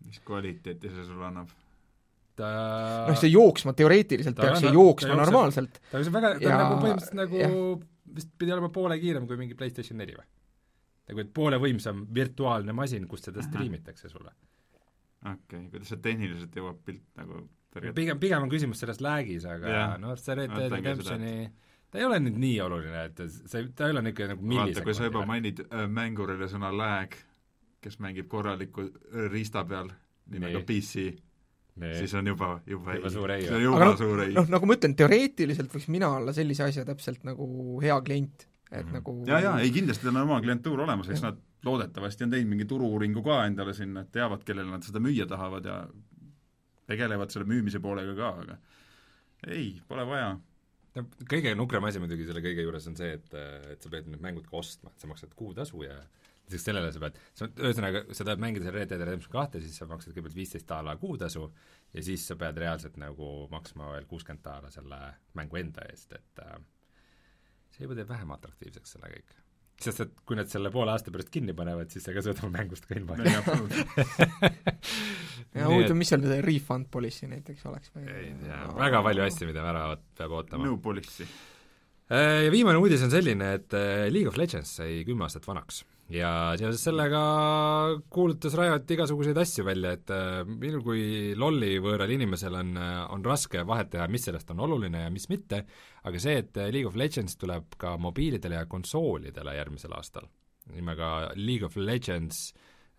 mis 0.08 0.22
kvaliteeti 0.24 0.94
see 0.94 1.08
sulle 1.10 1.28
annab? 1.28 1.52
ta 2.38 2.50
noh, 3.10 3.20
see 3.20 3.34
jooksma, 3.34 3.74
teoreetiliselt 3.78 4.38
peaks 4.38 4.64
see 4.64 4.74
jooksma 4.74 5.14
ta 5.16 5.22
normaalselt. 5.26 5.82
ta 5.92 6.00
on 6.00 6.10
väga, 6.16 6.34
ta 6.40 6.50
on 6.54 6.60
nagu 6.62 6.80
põhimõtteliselt 6.84 7.20
nagu 7.20 7.40
ja. 7.42 7.52
vist 8.20 8.34
pidi 8.40 8.54
olema 8.56 8.72
poole 8.74 9.00
kiirem 9.02 9.28
kui 9.28 9.40
mingi 9.40 9.58
PlayStation 9.60 10.00
neli 10.00 10.16
või? 10.16 10.28
nagu 11.08 11.24
et 11.24 11.34
poole 11.34 11.60
võimsam 11.60 12.06
virtuaalne 12.14 12.76
masin, 12.76 13.08
kust 13.12 13.28
seda 13.28 13.44
striimitakse 13.44 14.12
sulle. 14.12 14.32
okei 15.26 15.36
okay., 15.36 15.70
kuidas 15.74 15.92
see 15.92 16.04
tehniliselt 16.04 16.56
jõuab 16.62 16.80
pilt 16.86 17.08
nagu 17.20 17.44
pigem, 17.76 18.20
pigem 18.20 18.44
on 18.44 18.52
küsimus 18.52 18.82
selles 18.84 19.00
lag'is, 19.04 19.46
aga 19.46 19.72
yeah. 19.72 19.96
noh, 20.02 20.16
see 20.20 20.36
Red 20.38 20.54
Dead 20.56 20.72
Redemptioni 20.72 21.38
ta 21.92 22.02
ei 22.02 22.08
ole 22.08 22.20
nüüd 22.24 22.40
nii 22.42 22.58
oluline, 22.66 23.06
et 23.10 23.22
see, 23.30 23.70
ta 23.76 23.88
ei 23.88 23.96
ole 23.96 24.04
niisugune 24.06 24.36
nagu 24.36 24.50
vaata, 24.60 24.84
kui 24.86 24.98
sa 24.98 25.08
juba 25.08 25.24
mainid 25.30 25.64
äh, 25.68 25.86
mängurile 25.92 26.50
sõna 26.52 26.72
lag, 26.76 27.16
kes 27.84 28.00
mängib 28.04 28.28
korraliku 28.32 28.88
äh, 28.88 29.30
riista 29.32 29.64
peal 29.68 29.92
nimega 30.34 30.62
PC, 30.68 31.08
siis 31.78 32.14
on 32.20 32.28
juba, 32.28 32.58
juba 32.68 32.98
juba 32.98 33.12
suur 33.14 33.32
ei. 33.38 33.48
see 33.48 33.56
on 33.56 33.64
juba 33.64 33.82
aga 33.86 33.98
suur 34.02 34.24
ei. 34.26 34.36
noh, 34.36 34.48
nagu 34.52 34.68
ma 34.68 34.76
ütlen, 34.76 34.96
teoreetiliselt 35.00 35.74
võiks 35.74 35.88
mina 35.94 36.12
olla 36.18 36.34
sellise 36.36 36.66
asja 36.68 36.86
täpselt 36.88 37.24
nagu 37.28 37.48
hea 37.84 38.00
klient, 38.04 38.48
et 38.72 38.82
mm 38.82 38.90
-hmm. 38.90 38.98
nagu 39.00 39.18
jaa, 39.30 39.44
jaa, 39.46 39.60
ei 39.64 39.72
kindlasti 39.72 40.12
on 40.12 40.24
oma 40.26 40.42
klientuur 40.44 40.84
olemas, 40.84 41.10
eks 41.14 41.24
nad 41.24 41.40
loodetavasti 41.66 42.28
on 42.28 42.36
teinud 42.36 42.50
mingi 42.50 42.66
turu-uuringu 42.66 43.24
ka 43.24 43.46
endale 43.46 43.74
sinna, 43.74 44.04
et 44.04 44.12
teavad, 44.12 44.44
kellele 44.44 44.70
nad 44.72 44.84
seda 44.84 45.00
müüa 45.00 45.26
tahavad 45.30 45.66
ja 45.66 45.80
tegelevad 46.88 47.34
selle 47.34 47.48
müümise 47.50 47.82
poolega 47.84 48.16
ka, 48.18 48.34
aga 48.44 48.58
ei, 49.54 49.72
pole 49.88 50.06
vaja. 50.10 50.32
no 50.98 51.04
kõige 51.30 51.54
nukram 51.58 51.86
asi 51.90 52.02
muidugi 52.02 52.28
selle 52.28 52.44
kõige 52.46 52.66
juures 52.66 52.88
on 52.90 52.98
see, 53.00 53.18
et, 53.20 53.36
et 53.74 53.84
sa 53.84 53.92
pead 53.94 54.10
need 54.12 54.24
mängud 54.24 54.48
ka 54.50 54.58
ostma, 54.62 54.94
et 54.94 55.04
sa 55.04 55.10
maksad 55.12 55.36
kuutasu 55.38 55.84
ja 55.86 55.98
lisaks 56.48 56.64
sellele 56.70 56.92
sa 56.96 57.02
pead, 57.04 57.18
sa, 57.36 57.50
ühesõnaga, 57.52 58.04
sa 58.16 58.24
tahad 58.24 58.42
mängida 58.42 58.68
selle 58.68 58.80
Red 58.80 58.94
Dead 58.94 59.04
Redemption 59.04 59.34
kahte, 59.34 59.62
siis 59.64 59.76
sa 59.78 59.88
maksad 59.90 60.14
kõigepealt 60.14 60.38
viisteist 60.38 60.70
daala 60.70 60.96
kuutasu 61.00 61.50
ja 61.94 62.06
siis 62.08 62.24
sa 62.30 62.38
pead 62.40 62.60
reaalselt 62.64 62.96
nagu 63.02 63.34
maksma 63.52 63.92
veel 63.96 64.08
kuuskümmend 64.10 64.46
daala 64.46 64.72
selle 64.74 65.02
mängu 65.38 65.60
enda 65.60 65.84
eest, 65.92 66.16
et 66.16 66.46
äh, 66.46 66.56
see 67.76 67.86
juba 67.86 68.00
teeb 68.00 68.16
vähem 68.16 68.32
atraktiivseks 68.38 68.96
selle 68.96 69.12
kõik 69.12 69.36
sest 69.78 70.02
et 70.02 70.14
kui 70.26 70.38
nad 70.38 70.50
selle 70.50 70.72
poole 70.74 70.90
aasta 70.94 71.12
pärast 71.14 71.30
kinni 71.34 71.54
panevad, 71.54 71.92
siis 71.94 72.08
ka 72.10 72.24
suudad 72.26 72.50
mängust 72.50 72.88
ka 72.90 72.96
ilma 72.98 73.14
jääda. 73.22 73.58
ja 75.56 75.68
huvitav, 75.70 75.98
mis 76.00 76.12
seal 76.12 76.24
see 76.26 76.40
refund 76.46 76.90
policy 76.94 77.30
näiteks 77.32 77.68
oleks 77.70 77.94
või? 77.96 78.08
ei 78.12 78.32
tea, 78.42 78.64
väga 78.78 79.04
palju 79.06 79.28
asju, 79.28 79.50
mida 79.50 79.68
ära 79.72 79.86
peab 80.18 80.40
ootama. 80.40 80.66
no 80.68 80.80
policy. 80.84 81.28
Äh, 82.08 82.46
ja 82.46 82.52
viimane 82.54 82.80
uudis 82.80 83.04
on 83.04 83.12
selline, 83.12 83.54
et 83.60 83.76
äh, 83.76 84.08
League 84.12 84.32
of 84.32 84.40
Legends 84.40 84.78
sai 84.80 85.02
kümme 85.08 85.26
aastat 85.26 85.48
vanaks 85.48 85.84
ja 86.08 86.30
seoses 86.56 86.86
sellega 86.88 87.20
kuulutas 88.14 88.54
Riot 88.56 88.94
igasuguseid 88.96 89.40
asju 89.42 89.66
välja, 89.68 89.92
et 89.98 90.14
äh, 90.16 90.40
minul 90.48 90.86
kui 90.86 91.02
lolli 91.36 91.74
võõral 91.84 92.14
inimesel 92.16 92.56
on, 92.62 92.72
on 93.12 93.28
raske 93.28 93.66
vahet 93.68 93.92
teha, 93.92 94.08
mis 94.12 94.24
sellest 94.30 94.56
on 94.56 94.64
oluline 94.68 95.04
ja 95.04 95.12
mis 95.12 95.28
mitte, 95.32 95.66
aga 96.08 96.24
see, 96.24 96.40
et 96.46 96.62
League 96.72 96.88
of 96.88 96.96
Legends 97.00 97.36
tuleb 97.40 97.76
ka 97.82 97.98
mobiilidele 98.00 98.62
ja 98.62 98.72
konsoolidele 98.72 99.58
järgmisel 99.60 100.00
aastal, 100.00 100.32
nimega 100.72 101.34
League 101.36 101.68
of 101.68 101.76
Legends 101.76 102.54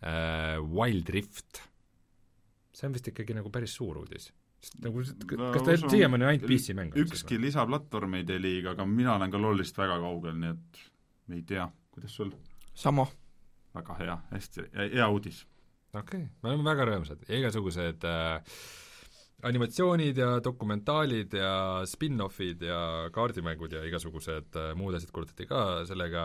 äh, 0.05 0.61
Wild 0.61 1.09
Rift, 1.17 1.63
see 2.79 2.87
on 2.87 2.95
vist 2.95 3.11
ikkagi 3.11 3.35
nagu 3.37 3.51
päris 3.55 3.75
suur 3.79 3.99
uudis 4.03 4.31
nagu, 4.83 5.03
kas 5.55 5.67
ta 5.67 5.77
siiamaani 5.85 6.27
ainult 6.33 6.49
PC 6.51 6.75
mäng 6.79 6.95
on? 6.95 7.05
ükski 7.05 7.39
lisaplatvorm 7.41 8.19
ei 8.19 8.27
tee 8.27 8.41
liiga, 8.43 8.75
aga 8.75 8.87
mina 8.89 9.15
olen 9.19 9.31
ka 9.31 9.41
LoList 9.43 9.79
väga 9.79 10.01
kaugel, 10.03 10.35
nii 10.41 10.51
et 10.55 10.83
ei 11.37 11.45
tea, 11.47 11.69
kuidas 11.95 12.17
sul? 12.19 12.33
sama. 12.75 13.07
väga 13.77 13.97
hea, 14.03 14.19
hästi, 14.33 14.67
hea 14.97 15.09
uudis. 15.15 15.45
okei 15.93 16.03
okay., 16.03 16.27
me 16.43 16.53
oleme 16.53 16.67
väga 16.67 16.89
rõõmsad 16.91 17.25
ja 17.29 17.41
igasugused 17.43 18.07
äh, 18.09 18.59
animatsioonid 19.49 20.19
ja 20.19 20.31
dokumentaalid 20.45 21.39
ja 21.39 21.53
spin-offid 21.87 22.65
ja 22.67 22.81
kaardimängud 23.15 23.77
ja 23.79 23.85
igasugused 23.87 24.59
äh, 24.59 24.73
muud 24.79 24.99
asjad 24.99 25.15
kuulutati 25.15 25.47
ka 25.47 25.85
sellega 25.87 26.25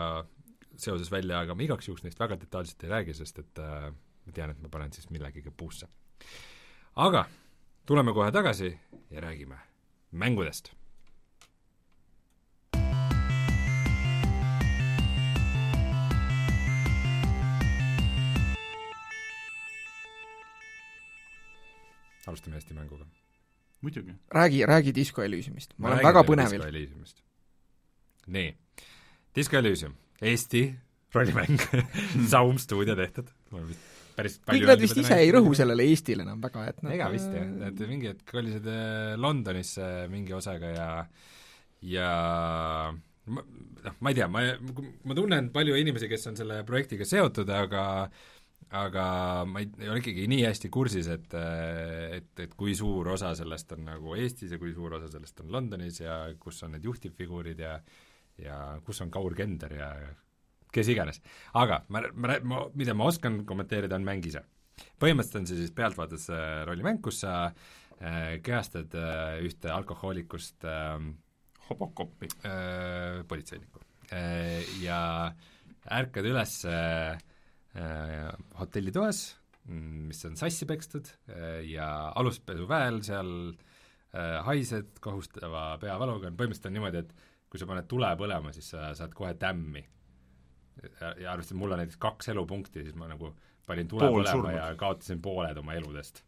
seoses 0.74 1.10
välja, 1.12 1.44
aga 1.44 1.54
ma 1.54 1.62
igaks 1.62 1.86
juhuks 1.86 2.02
neist 2.02 2.18
väga 2.18 2.38
detailselt 2.40 2.82
ei 2.82 2.90
räägi, 2.90 3.14
sest 3.14 3.38
et 3.44 3.62
äh, 3.62 3.92
ma 4.26 4.34
tean, 4.34 4.50
et 4.50 4.62
ma 4.62 4.72
panen 4.72 4.90
siis 4.94 5.06
millegagi 5.14 5.54
puusse. 5.54 5.86
Aga 6.96 7.24
tuleme 7.86 8.12
kohe 8.12 8.30
tagasi 8.32 8.78
ja 9.10 9.20
räägime 9.20 9.58
mängudest. 10.12 10.72
Alustame 22.26 22.56
Eesti 22.56 22.74
mänguga. 22.74 23.04
muidugi. 23.80 24.14
räägi, 24.28 24.66
räägi 24.66 24.94
Disco 24.94 25.22
Elysiumist, 25.22 25.74
ma, 25.76 25.88
ma 25.88 25.94
olen 25.94 26.04
väga 26.04 26.22
põnevil. 26.24 26.62
nii, 28.26 28.56
Disco 29.36 29.56
Elysium, 29.56 29.94
Eesti 30.22 30.74
rollimäng. 31.14 31.60
Saum 32.32 32.58
stuudio 32.58 32.96
tehtud, 32.96 33.28
päris 34.16 34.38
kõik 34.44 34.66
nad 34.68 34.82
vist 34.82 35.00
ise 35.00 35.18
ei 35.22 35.32
rõhu 35.34 35.54
sellele 35.56 35.86
Eestile 35.90 36.26
enam 36.26 36.42
väga, 36.42 36.66
et 36.70 36.84
nad 36.84 36.94
ega 36.96 37.08
vist 37.12 37.32
jah, 37.34 37.48
et 37.68 37.82
mingi 37.88 38.12
hetk 38.12 38.28
kolisid 38.30 38.68
äh, 38.70 39.14
Londonisse 39.20 39.88
mingi 40.12 40.36
osaga 40.36 40.70
ja 40.74 40.88
ja 41.84 42.10
ma, 43.26 43.42
noh, 43.84 43.98
ma 44.00 44.12
ei 44.12 44.20
tea, 44.20 44.28
ma, 44.30 44.44
ma 45.04 45.16
tunnen 45.16 45.50
palju 45.54 45.76
inimesi, 45.80 46.08
kes 46.10 46.30
on 46.30 46.38
selle 46.38 46.62
projektiga 46.68 47.06
seotud, 47.08 47.50
aga 47.52 47.84
aga 48.74 49.04
ma 49.46 49.60
ei, 49.62 49.68
ei 49.78 49.90
ole 49.92 50.00
ikkagi 50.00 50.24
nii 50.30 50.46
hästi 50.48 50.70
kursis, 50.72 51.08
et, 51.12 51.34
et, 51.36 52.32
et 52.42 52.56
kui 52.58 52.74
suur 52.74 53.12
osa 53.12 53.34
sellest 53.38 53.76
on 53.76 53.84
nagu 53.90 54.16
Eestis 54.18 54.54
ja 54.54 54.58
kui 54.58 54.72
suur 54.74 54.96
osa 54.98 55.10
sellest 55.12 55.44
on 55.44 55.52
Londonis 55.54 56.00
ja 56.02 56.24
kus 56.40 56.62
on 56.66 56.74
need 56.74 56.88
juhtivfiguurid 56.88 57.60
ja 57.62 57.78
ja 58.42 58.80
kus 58.82 58.98
on 59.04 59.12
Kaur 59.14 59.34
Kender 59.38 59.76
ja 59.78 59.88
kes 60.74 60.90
iganes. 60.92 61.22
aga 61.54 61.82
ma, 61.88 62.04
ma, 62.12 62.38
ma, 62.42 62.64
mida 62.74 62.94
ma 62.94 63.08
oskan 63.12 63.42
kommenteerida, 63.48 63.96
on 63.96 64.06
mäng 64.06 64.26
ise. 64.26 64.44
põhimõtteliselt 65.00 65.40
on 65.40 65.50
see 65.50 65.60
siis 65.62 65.74
pealtvaates 65.74 66.28
äh, 66.34 66.62
rollimäng, 66.68 67.02
kus 67.02 67.22
sa 67.24 67.34
äh, 67.46 68.40
kehastad 68.42 68.94
äh, 68.98 69.40
ühte 69.46 69.70
alkohoolikust 69.74 70.66
äh, 70.68 70.98
hobokoppi 71.68 72.28
äh,, 72.44 73.22
politseinikku 73.28 73.80
äh,. 74.12 74.60
ja 74.82 74.98
ärkad 75.84 76.26
üles 76.28 76.58
äh, 76.68 77.16
Äh, 77.74 78.30
hotellitoas, 78.60 79.34
mm, 79.66 80.02
mis 80.06 80.20
on 80.28 80.36
sassi 80.38 80.66
pekstud 80.70 81.08
äh, 81.26 81.64
ja 81.66 82.12
aluspesuväel 82.14 83.00
seal 83.02 83.32
äh, 83.50 84.36
haised 84.46 85.00
kohustava 85.02 85.72
peavaluga, 85.82 86.30
põhimõtteliselt 86.30 86.68
on 86.70 86.76
niimoodi, 86.76 87.02
et 87.02 87.10
kui 87.50 87.58
sa 87.58 87.66
paned 87.66 87.88
tule 87.90 88.12
põlema, 88.20 88.52
siis 88.54 88.68
sa 88.76 88.92
saad 88.94 89.16
kohe 89.18 89.32
tämmi. 89.42 89.82
Ja 91.00 91.32
arvestades, 91.32 91.58
mul 91.60 91.74
on 91.74 91.82
näiteks 91.82 92.00
kaks 92.02 92.30
elupunkti, 92.34 92.84
siis 92.86 92.96
ma 92.98 93.08
nagu 93.10 93.32
panin 93.66 93.88
tule 93.88 94.10
põlema 94.12 94.52
ja 94.52 94.68
kaotasin 94.78 95.22
pooled 95.24 95.58
oma 95.60 95.76
eludest 95.78 96.22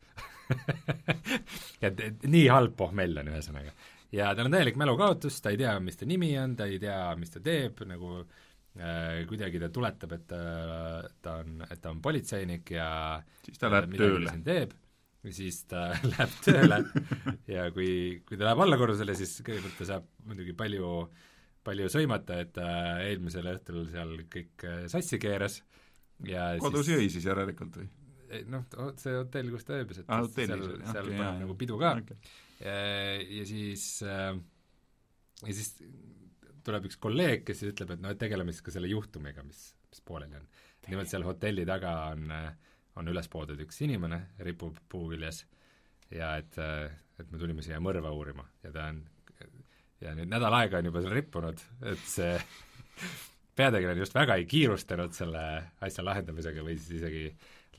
et, 1.86 2.01
et 2.01 2.26
nii 2.30 2.47
halb 2.53 2.76
pohmell 2.78 3.20
on 3.20 3.30
ühesõnaga. 3.32 3.74
ja 4.14 4.30
tal 4.36 4.49
on 4.49 4.57
täielik 4.57 4.78
mälukaotus, 4.80 5.40
ta 5.42 5.53
ei 5.53 5.61
tea, 5.61 5.76
mis 5.82 5.99
ta 5.99 6.09
nimi 6.09 6.32
on, 6.40 6.57
ta 6.59 6.68
ei 6.70 6.78
tea, 6.82 7.01
mis 7.18 7.34
ta 7.34 7.42
teeb, 7.44 7.82
nagu 7.90 8.20
äh, 8.22 9.22
kuidagi 9.28 9.61
ta 9.62 9.70
tuletab, 9.74 10.16
et 10.16 10.26
ta, 10.30 10.40
ta 11.22 11.38
on, 11.42 11.61
et 11.68 11.82
ta 11.82 11.92
on 11.92 12.03
politseinik 12.05 12.74
ja 12.76 12.88
siis 13.44 13.61
ta 13.61 13.72
läheb 13.72 13.97
tööle. 13.99 14.36
teeb 14.47 14.76
ja 15.26 15.34
siis 15.34 15.62
ta 15.70 15.88
läheb 16.12 16.36
tööle 16.44 16.82
ja 17.51 17.68
kui, 17.74 17.90
kui 18.26 18.38
ta 18.38 18.49
läheb 18.49 18.66
allakorrusele, 18.66 19.16
siis 19.18 19.40
kõigepealt 19.47 19.80
ta 19.80 19.90
saab 19.94 20.11
muidugi 20.26 20.55
palju, 20.57 20.92
palju 21.67 21.91
sõimata, 21.93 22.41
et 22.45 22.53
ta 22.57 22.67
eelmisel 23.05 23.51
õhtul 23.55 23.87
seal 23.91 24.17
kõik 24.33 24.67
äh, 24.67 24.83
sassi 24.93 25.21
keeras 25.23 25.61
ja 26.27 26.53
kodus 26.62 26.87
siis, 26.89 26.97
jõi 26.97 27.12
siis 27.12 27.29
järelikult 27.29 27.81
või? 27.81 27.89
noh, 28.51 28.67
see 28.99 29.14
hotell, 29.14 29.53
kus 29.55 29.67
ta 29.67 29.79
ööbis, 29.79 30.03
et 30.03 30.11
ah, 30.11 30.25
seal, 30.35 30.67
seal 30.83 31.07
okay, 31.07 31.14
paneb 31.14 31.41
nagu 31.45 31.57
pidu 31.59 31.79
ka 31.81 31.95
okay. 32.01 32.35
ja, 32.59 32.77
ja 33.23 33.47
siis 33.49 33.87
äh, 34.07 34.35
ja 35.45 35.57
siis 35.57 35.75
tuleb 36.67 36.89
üks 36.89 36.99
kolleeg, 37.03 37.45
kes 37.47 37.62
siis 37.62 37.75
ütleb, 37.75 37.95
et 37.95 38.03
noh, 38.03 38.14
et 38.14 38.21
tegeleme 38.21 38.55
siis 38.55 38.64
ka 38.67 38.75
selle 38.75 38.91
juhtumiga, 38.91 39.45
mis, 39.47 39.69
mis 39.93 40.03
pooleli 40.07 40.39
on. 40.39 40.49
nimelt 40.91 41.11
seal 41.11 41.27
hotelli 41.27 41.67
taga 41.67 41.93
on, 42.14 42.33
on 42.99 43.12
üles 43.12 43.29
poodud 43.31 43.61
üks 43.62 43.79
inimene, 43.87 44.23
ripub 44.47 44.79
puu 44.91 45.11
küljes 45.12 45.45
ja 46.14 46.37
et, 46.41 46.59
et 46.59 47.31
me 47.31 47.39
tulime 47.39 47.64
siia 47.67 47.79
mõrva 47.83 48.12
uurima 48.14 48.47
ja 48.64 48.73
ta 48.75 48.89
on, 48.93 49.03
ja 50.05 50.14
nüüd 50.16 50.30
nädal 50.30 50.55
aega 50.61 50.80
on 50.80 50.90
juba 50.90 51.03
seal 51.05 51.16
rippunud, 51.16 51.62
et 51.92 52.03
see 52.09 52.34
peategelane 53.59 54.03
just 54.03 54.16
väga 54.16 54.36
ei 54.36 54.49
kiirustanud 54.49 55.14
selle 55.16 55.44
asja 55.84 56.05
lahendamisega 56.05 56.64
või 56.64 56.76
siis 56.78 56.99
isegi 57.01 57.30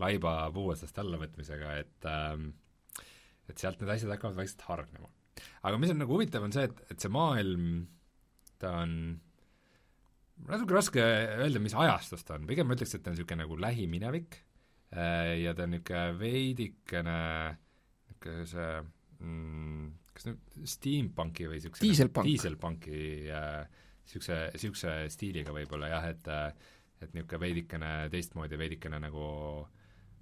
laiba 0.01 0.39
puu 0.53 0.71
otsast 0.73 0.97
allavõtmisega, 1.01 1.75
et 1.81 2.09
ähm, 2.09 2.49
et 3.47 3.61
sealt 3.61 3.79
need 3.81 3.93
asjad 3.93 4.11
hakkavad 4.11 4.37
vaikselt 4.41 4.65
hargnema. 4.67 5.09
aga 5.63 5.77
mis 5.79 5.93
on 5.93 6.01
nagu 6.01 6.17
huvitav, 6.17 6.43
on 6.43 6.53
see, 6.53 6.65
et, 6.67 6.81
et 6.91 6.99
see 6.99 7.13
maailm, 7.13 7.85
ta 8.61 8.73
on 8.81 8.91
natuke 10.47 10.75
raske 10.75 11.03
öelda, 11.03 11.61
mis 11.61 11.75
ajastus 11.77 12.25
ta 12.25 12.37
on, 12.37 12.47
pigem 12.49 12.67
ma 12.69 12.77
ütleks, 12.77 12.95
et 12.95 13.05
ta 13.05 13.11
on 13.11 13.17
niisugune 13.17 13.45
nagu 13.45 13.57
lähiminevik 13.61 14.39
äh, 14.93 15.37
ja 15.43 15.53
ta 15.57 15.65
on 15.65 15.75
niisugune 15.75 16.17
veidikene 16.21 17.21
niisugune 18.09 18.49
see 18.49 18.73
mm, 19.21 19.87
kas 20.17 20.27
nüüd 20.29 20.67
steampunki 20.69 21.47
või 21.47 21.59
niisuguse 21.59 21.85
diiselpunk, 21.85 22.27
diiselpunki 22.27 23.01
niisuguse 23.29 24.37
äh,, 24.39 24.49
niisuguse 24.55 24.97
stiiliga 25.13 25.55
võib-olla 25.55 25.93
jah, 25.93 26.09
et 26.11 26.31
et 26.97 27.13
niisugune 27.13 27.41
veidikene 27.43 27.91
teistmoodi, 28.09 28.57
veidikene 28.57 28.99
nagu 29.03 29.25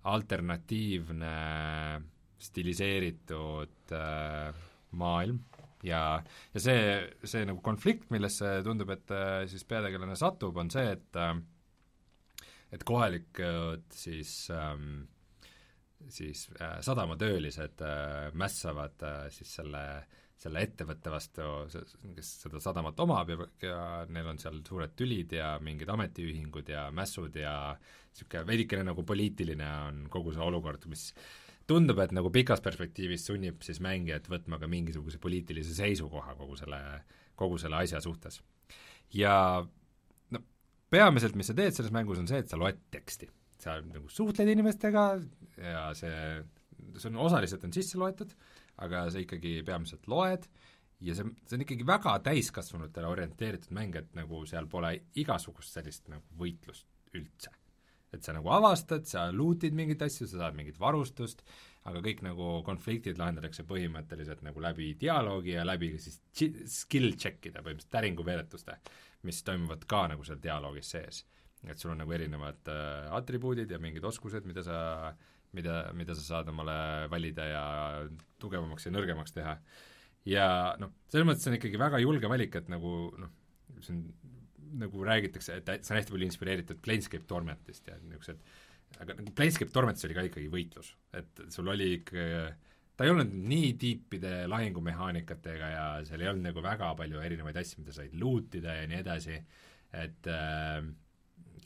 alternatiivne 0.06 1.36
stiliseeritud 2.46 3.94
äh, 3.96 4.66
maailm. 5.00 5.40
Ja, 5.86 6.20
ja 6.54 6.62
see, 6.62 6.80
see 7.24 7.46
nagu 7.46 7.62
konflikt, 7.64 8.10
millesse 8.14 8.58
tundub, 8.66 8.92
et 8.96 9.12
äh, 9.14 9.44
siis 9.50 9.66
peategelane 9.70 10.18
satub, 10.20 10.58
on 10.62 10.72
see, 10.74 10.88
et 10.98 11.20
äh, 11.22 11.36
et 12.74 12.84
kohalikud 12.84 13.86
siis 13.94 14.50
ähm, 14.52 15.06
siis 16.10 16.48
äh, 16.60 16.80
sadamatöölised 16.86 17.82
äh, 17.82 18.34
mässavad 18.34 19.04
äh, 19.04 19.30
siis 19.34 19.56
selle, 19.58 19.84
selle 20.38 20.62
ettevõtte 20.66 21.12
vastu, 21.14 21.46
kes 22.16 22.32
seda 22.44 22.60
sadamat 22.64 23.00
omab 23.00 23.32
ja, 23.32 23.48
ja 23.64 23.80
neil 24.10 24.30
on 24.34 24.42
seal 24.42 24.60
suured 24.68 24.96
tülid 25.00 25.34
ja 25.38 25.56
mingid 25.64 25.90
ametiühingud 25.90 26.70
ja 26.70 26.90
mässud 26.96 27.36
ja 27.40 27.56
niisugune 27.80 28.46
veidikene 28.48 28.86
nagu 28.92 29.04
poliitiline 29.08 29.72
on 29.88 30.06
kogu 30.12 30.36
see 30.36 30.44
olukord, 30.44 30.86
mis 30.92 31.10
tundub, 31.70 32.00
et 32.04 32.14
nagu 32.16 32.30
pikas 32.34 32.62
perspektiivis 32.64 33.26
sunnib 33.28 33.64
siis 33.66 33.82
mängijat 33.84 34.30
võtma 34.30 34.60
ka 34.62 34.70
mingisuguse 34.70 35.20
poliitilise 35.22 35.74
seisukoha 35.78 36.36
kogu 36.38 36.58
selle, 36.60 36.82
kogu 37.40 37.58
selle 37.62 37.82
asja 37.82 38.02
suhtes. 38.04 38.42
ja 39.14 39.66
no 40.32 40.44
peamiselt, 40.90 41.36
mis 41.36 41.50
sa 41.50 41.58
teed 41.58 41.74
selles 41.74 41.94
mängus, 41.96 42.22
on 42.22 42.30
see, 42.30 42.44
et 42.44 42.52
sa 42.52 42.60
loed 42.60 42.80
teksti. 42.94 43.30
Sa 43.66 43.80
nagu 43.82 44.12
suhtled 44.12 44.52
inimestega 44.52 45.08
ja 45.58 45.90
see, 45.98 46.22
see 46.96 47.10
on 47.12 47.20
osaliselt 47.26 47.66
on 47.68 47.76
sisse 47.76 48.00
loetud, 48.00 48.32
aga 48.86 49.08
sa 49.10 49.22
ikkagi 49.22 49.58
peamiselt 49.68 50.08
loed 50.12 50.48
ja 51.06 51.18
see, 51.18 51.28
see 51.46 51.58
on 51.58 51.66
ikkagi 51.68 51.88
väga 51.88 52.18
täiskasvanutele 52.30 53.12
orienteeritud 53.12 53.76
mäng, 53.76 53.98
et 54.00 54.16
nagu 54.18 54.46
seal 54.50 54.70
pole 54.72 54.96
igasugust 55.22 55.76
sellist 55.76 56.10
nagu 56.12 56.26
võitlust 56.40 56.90
üldse 57.16 57.54
et 58.16 58.24
sa 58.24 58.36
nagu 58.36 58.50
avastad, 58.56 59.06
sa 59.10 59.28
loot'id 59.36 59.76
mingeid 59.76 60.04
asju, 60.06 60.28
sa 60.30 60.42
saad 60.44 60.58
mingit 60.58 60.80
varustust, 60.80 61.44
aga 61.90 62.02
kõik 62.06 62.24
nagu 62.26 62.50
konfliktid 62.68 63.20
lahendatakse 63.20 63.66
põhimõtteliselt 63.68 64.44
nagu 64.46 64.64
läbi 64.64 64.94
dialoogi 65.00 65.56
ja 65.58 65.66
läbi 65.68 65.94
siis 66.02 66.20
skill 66.32 67.16
check'ide, 67.20 67.62
põhimõtteliselt 67.62 67.94
täringuveeretuste, 67.98 68.78
mis 69.28 69.42
toimuvad 69.46 69.86
ka 69.90 70.06
nagu 70.14 70.26
seal 70.28 70.42
dialoogis 70.42 70.94
sees. 70.96 71.24
Et 71.72 71.82
sul 71.82 71.94
on 71.94 72.02
nagu 72.04 72.14
erinevad 72.16 72.72
äh, 72.72 73.08
atribuudid 73.18 73.72
ja 73.72 73.80
mingid 73.82 74.06
oskused, 74.08 74.46
mida 74.50 74.64
sa, 74.66 74.78
mida, 75.58 75.80
mida 75.98 76.16
sa 76.18 76.26
saad 76.26 76.52
omale 76.54 76.78
valida 77.12 77.48
ja 77.50 77.66
tugevamaks 78.42 78.88
ja 78.88 78.94
nõrgemaks 78.94 79.36
teha. 79.36 79.58
ja 80.30 80.48
noh, 80.82 80.94
selles 81.12 81.28
mõttes 81.30 81.50
on 81.50 81.58
ikkagi 81.60 81.82
väga 81.82 82.02
julge 82.04 82.30
valik, 82.32 82.60
et 82.60 82.70
nagu 82.72 82.94
noh, 83.22 83.34
see 83.80 83.96
on 83.96 84.06
nagu 84.76 85.08
räägitakse, 85.08 85.62
et 85.62 85.86
see 85.86 85.94
on 85.94 86.00
hästi 86.02 86.14
palju 86.16 86.28
inspireeritud 86.28 86.80
Planescape 86.84 87.28
Tormentist 87.30 87.88
ja 87.88 87.96
niisugused, 88.02 88.42
aga 89.00 89.16
nagu 89.20 89.34
Planescape 89.38 89.72
Tormentis 89.72 90.08
oli 90.08 90.18
ka 90.18 90.26
ikkagi 90.28 90.52
võitlus, 90.52 90.96
et 91.16 91.46
sul 91.54 91.70
oli 91.72 91.94
ikka 92.02 92.26
ta 92.96 93.06
ei 93.06 93.12
olnud 93.12 93.32
nii 93.50 93.72
tiipide 93.80 94.34
lahingumehaanikatega 94.52 95.72
ja 95.72 95.86
seal 96.08 96.24
ei 96.24 96.32
olnud 96.32 96.48
nagu 96.50 96.64
väga 96.64 96.94
palju 97.00 97.24
erinevaid 97.24 97.58
asju, 97.60 97.82
mida 97.84 97.96
said 97.96 98.14
loot 98.20 98.56
ida 98.60 98.78
ja 98.80 98.86
nii 98.92 99.02
edasi, 99.02 99.40
et 99.96 100.30
äh, 100.32 100.80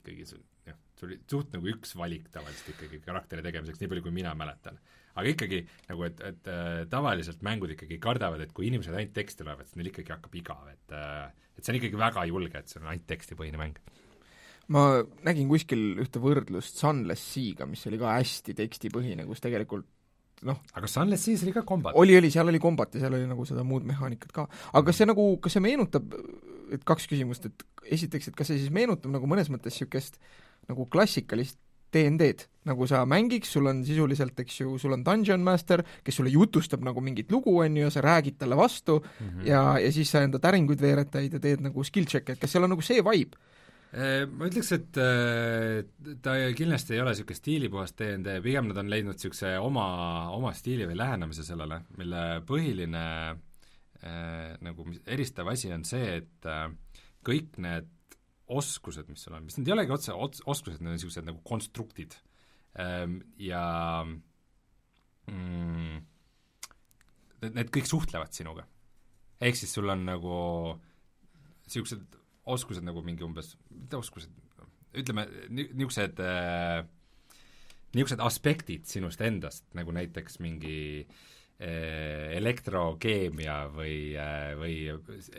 ikkagi 0.09 0.29
see, 0.29 0.41
jah, 0.69 0.77
see 0.99 1.07
oli 1.07 1.19
suht 1.31 1.53
nagu 1.55 1.69
üks 1.71 1.93
valik 1.99 2.29
tavaliselt 2.33 2.73
ikkagi 2.75 3.01
karakteri 3.05 3.45
tegemiseks, 3.45 3.81
nii 3.81 3.91
palju 3.91 4.05
kui 4.07 4.15
mina 4.15 4.33
mäletan. 4.37 4.79
aga 5.19 5.33
ikkagi 5.33 5.61
nagu, 5.89 6.05
et, 6.07 6.23
et 6.25 6.49
äh, 6.51 6.81
tavaliselt 6.91 7.43
mängud 7.45 7.73
ikkagi 7.75 7.99
kardavad, 8.01 8.41
et 8.45 8.53
kui 8.55 8.69
inimesed 8.69 8.95
ainult 8.95 9.15
teksti 9.15 9.47
loevad, 9.47 9.67
siis 9.67 9.79
neil 9.79 9.91
ikkagi 9.91 10.13
hakkab 10.15 10.35
igav, 10.39 10.67
et 10.71 10.95
äh, 10.95 11.29
et 11.59 11.65
see 11.65 11.73
on 11.73 11.79
ikkagi 11.81 11.99
väga 11.99 12.25
julge, 12.29 12.61
et 12.61 12.71
see 12.71 12.79
on 12.81 12.89
ainult 12.91 13.07
tekstipõhine 13.09 13.59
mäng. 13.59 13.79
ma 14.69 15.01
nägin 15.25 15.49
kuskil 15.49 15.97
ühte 16.03 16.21
võrdlust 16.21 16.77
Sunless 16.79 17.31
Seaga, 17.33 17.65
mis 17.69 17.85
oli 17.89 17.97
ka 18.01 18.13
hästi 18.19 18.53
tekstipõhine, 18.57 19.25
kus 19.27 19.41
tegelikult 19.43 19.87
noh 20.47 20.59
aga 20.77 20.87
Sunless 20.87 21.25
Seas 21.27 21.43
oli 21.43 21.53
ka 21.55 21.65
kombat? 21.67 21.97
oli, 21.99 22.15
oli, 22.17 22.31
seal 22.31 22.47
oli 22.47 22.61
kombat 22.63 22.95
ja 22.95 23.03
seal 23.03 23.17
oli 23.17 23.27
nagu 23.27 23.45
seda 23.49 23.65
muud 23.67 23.87
mehaanikat 23.89 24.31
ka. 24.35 24.45
aga 24.71 24.85
kas 24.87 25.01
see 25.01 25.09
nagu, 25.09 25.25
kas 25.43 25.57
see 25.57 25.63
meenutab, 25.65 26.13
et 26.75 26.85
kaks 26.87 27.07
küsimust, 27.11 27.49
et 27.49 27.65
esiteks, 27.97 28.29
et 28.29 28.37
kas 28.37 28.51
see 28.51 28.61
siis 28.61 28.73
meenutab 28.73 29.11
nagu 29.13 29.29
mõnes 29.29 29.49
mõttes 29.53 29.75
niisugust 29.75 30.19
nagu 30.69 30.85
klassikalist 30.91 31.59
DND-d, 31.93 32.45
nagu 32.69 32.85
sa 32.89 33.01
mängiks, 33.09 33.49
sul 33.55 33.69
on 33.71 33.81
sisuliselt, 33.85 34.37
eks 34.43 34.59
ju, 34.61 34.75
sul 34.81 34.93
on 34.93 35.03
Dungeon 35.05 35.41
Master, 35.41 35.81
kes 36.05 36.19
sulle 36.19 36.29
jutustab 36.33 36.83
nagu 36.85 37.01
mingit 37.01 37.31
lugu, 37.33 37.55
on 37.63 37.77
ju, 37.79 37.87
ja 37.87 37.93
sa 37.93 38.03
räägid 38.05 38.37
talle 38.37 38.57
vastu 38.57 38.99
mm 38.99 39.29
-hmm. 39.29 39.47
ja, 39.47 39.79
ja 39.79 39.91
siis 39.91 40.11
sa 40.11 40.21
enda 40.21 40.39
täringuid 40.39 40.81
veeretad 40.81 41.33
ja 41.33 41.39
teed 41.39 41.61
nagu 41.61 41.83
skill 41.83 42.05
check'e, 42.05 42.31
et 42.33 42.39
kas 42.39 42.51
seal 42.51 42.63
on 42.63 42.69
nagu 42.69 42.81
see 42.81 43.01
vibe? 43.01 43.37
Äh, 43.89 44.27
ma 44.29 44.45
ütleks, 44.45 44.71
et 44.71 44.97
äh, 45.01 45.83
ta 46.21 46.35
kindlasti 46.53 46.93
ei 46.93 47.01
ole 47.01 47.09
niisugune 47.09 47.35
stiilipuhas 47.35 47.95
DND, 47.97 48.41
pigem 48.43 48.67
nad 48.67 48.77
on 48.77 48.89
leidnud 48.89 49.17
niisuguse 49.17 49.57
oma, 49.57 50.29
oma 50.29 50.53
stiili 50.53 50.85
või 50.85 50.97
lähenemise 50.97 51.43
sellele, 51.43 51.81
mille 51.97 52.41
põhiline 52.45 53.05
äh, 53.31 53.37
nagu 54.63 54.85
eristav 55.05 55.49
asi 55.51 55.71
on 55.75 55.83
see, 55.87 56.19
et 56.21 56.47
äh, 56.47 56.67
kõik 57.25 57.57
need 57.59 57.89
oskused, 58.49 59.09
mis 59.11 59.23
sul 59.25 59.35
on, 59.37 59.45
mis 59.45 59.57
need 59.59 59.69
ei 59.69 59.75
olegi 59.75 59.93
otse 59.93 60.15
ots-, 60.15 60.43
oskused, 60.49 60.81
need 60.81 60.93
on 60.93 60.97
niisugused 60.97 61.27
nagu 61.27 61.41
konstruktid 61.45 62.15
ähm,. 62.79 63.19
ja 63.37 63.63
mm, 65.29 65.97
need, 67.49 67.71
kõik 67.75 67.89
suhtlevad 67.89 68.33
sinuga. 68.33 68.65
ehk 69.39 69.59
siis 69.59 69.73
sul 69.75 69.91
on 69.91 70.05
nagu 70.07 70.37
niisugused 71.67 72.17
oskused 72.49 72.85
nagu 72.85 73.03
mingi 73.05 73.21
umbes, 73.21 73.53
mitte 73.69 73.99
oskused, 73.99 74.31
ütleme, 74.97 75.27
niisugused 75.53 76.23
äh, 76.23 76.79
niisugused 77.93 78.23
aspektid 78.25 78.87
sinust 78.89 79.21
endast, 79.21 79.67
nagu 79.77 79.93
näiteks 79.93 80.39
mingi 80.41 80.79
äh, 81.03 81.27
elektrokeemia 81.59 83.55
või, 83.73 84.13
eh, 84.15 84.53
või 84.55 84.75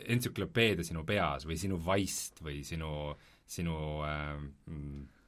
entsüklopeedia 0.04 0.84
sinu 0.84 1.04
peas 1.08 1.46
või 1.48 1.56
sinu 1.56 1.78
vaist 1.80 2.42
või 2.44 2.60
sinu, 2.66 2.90
sinu 3.48 3.76
äh, 4.04 4.36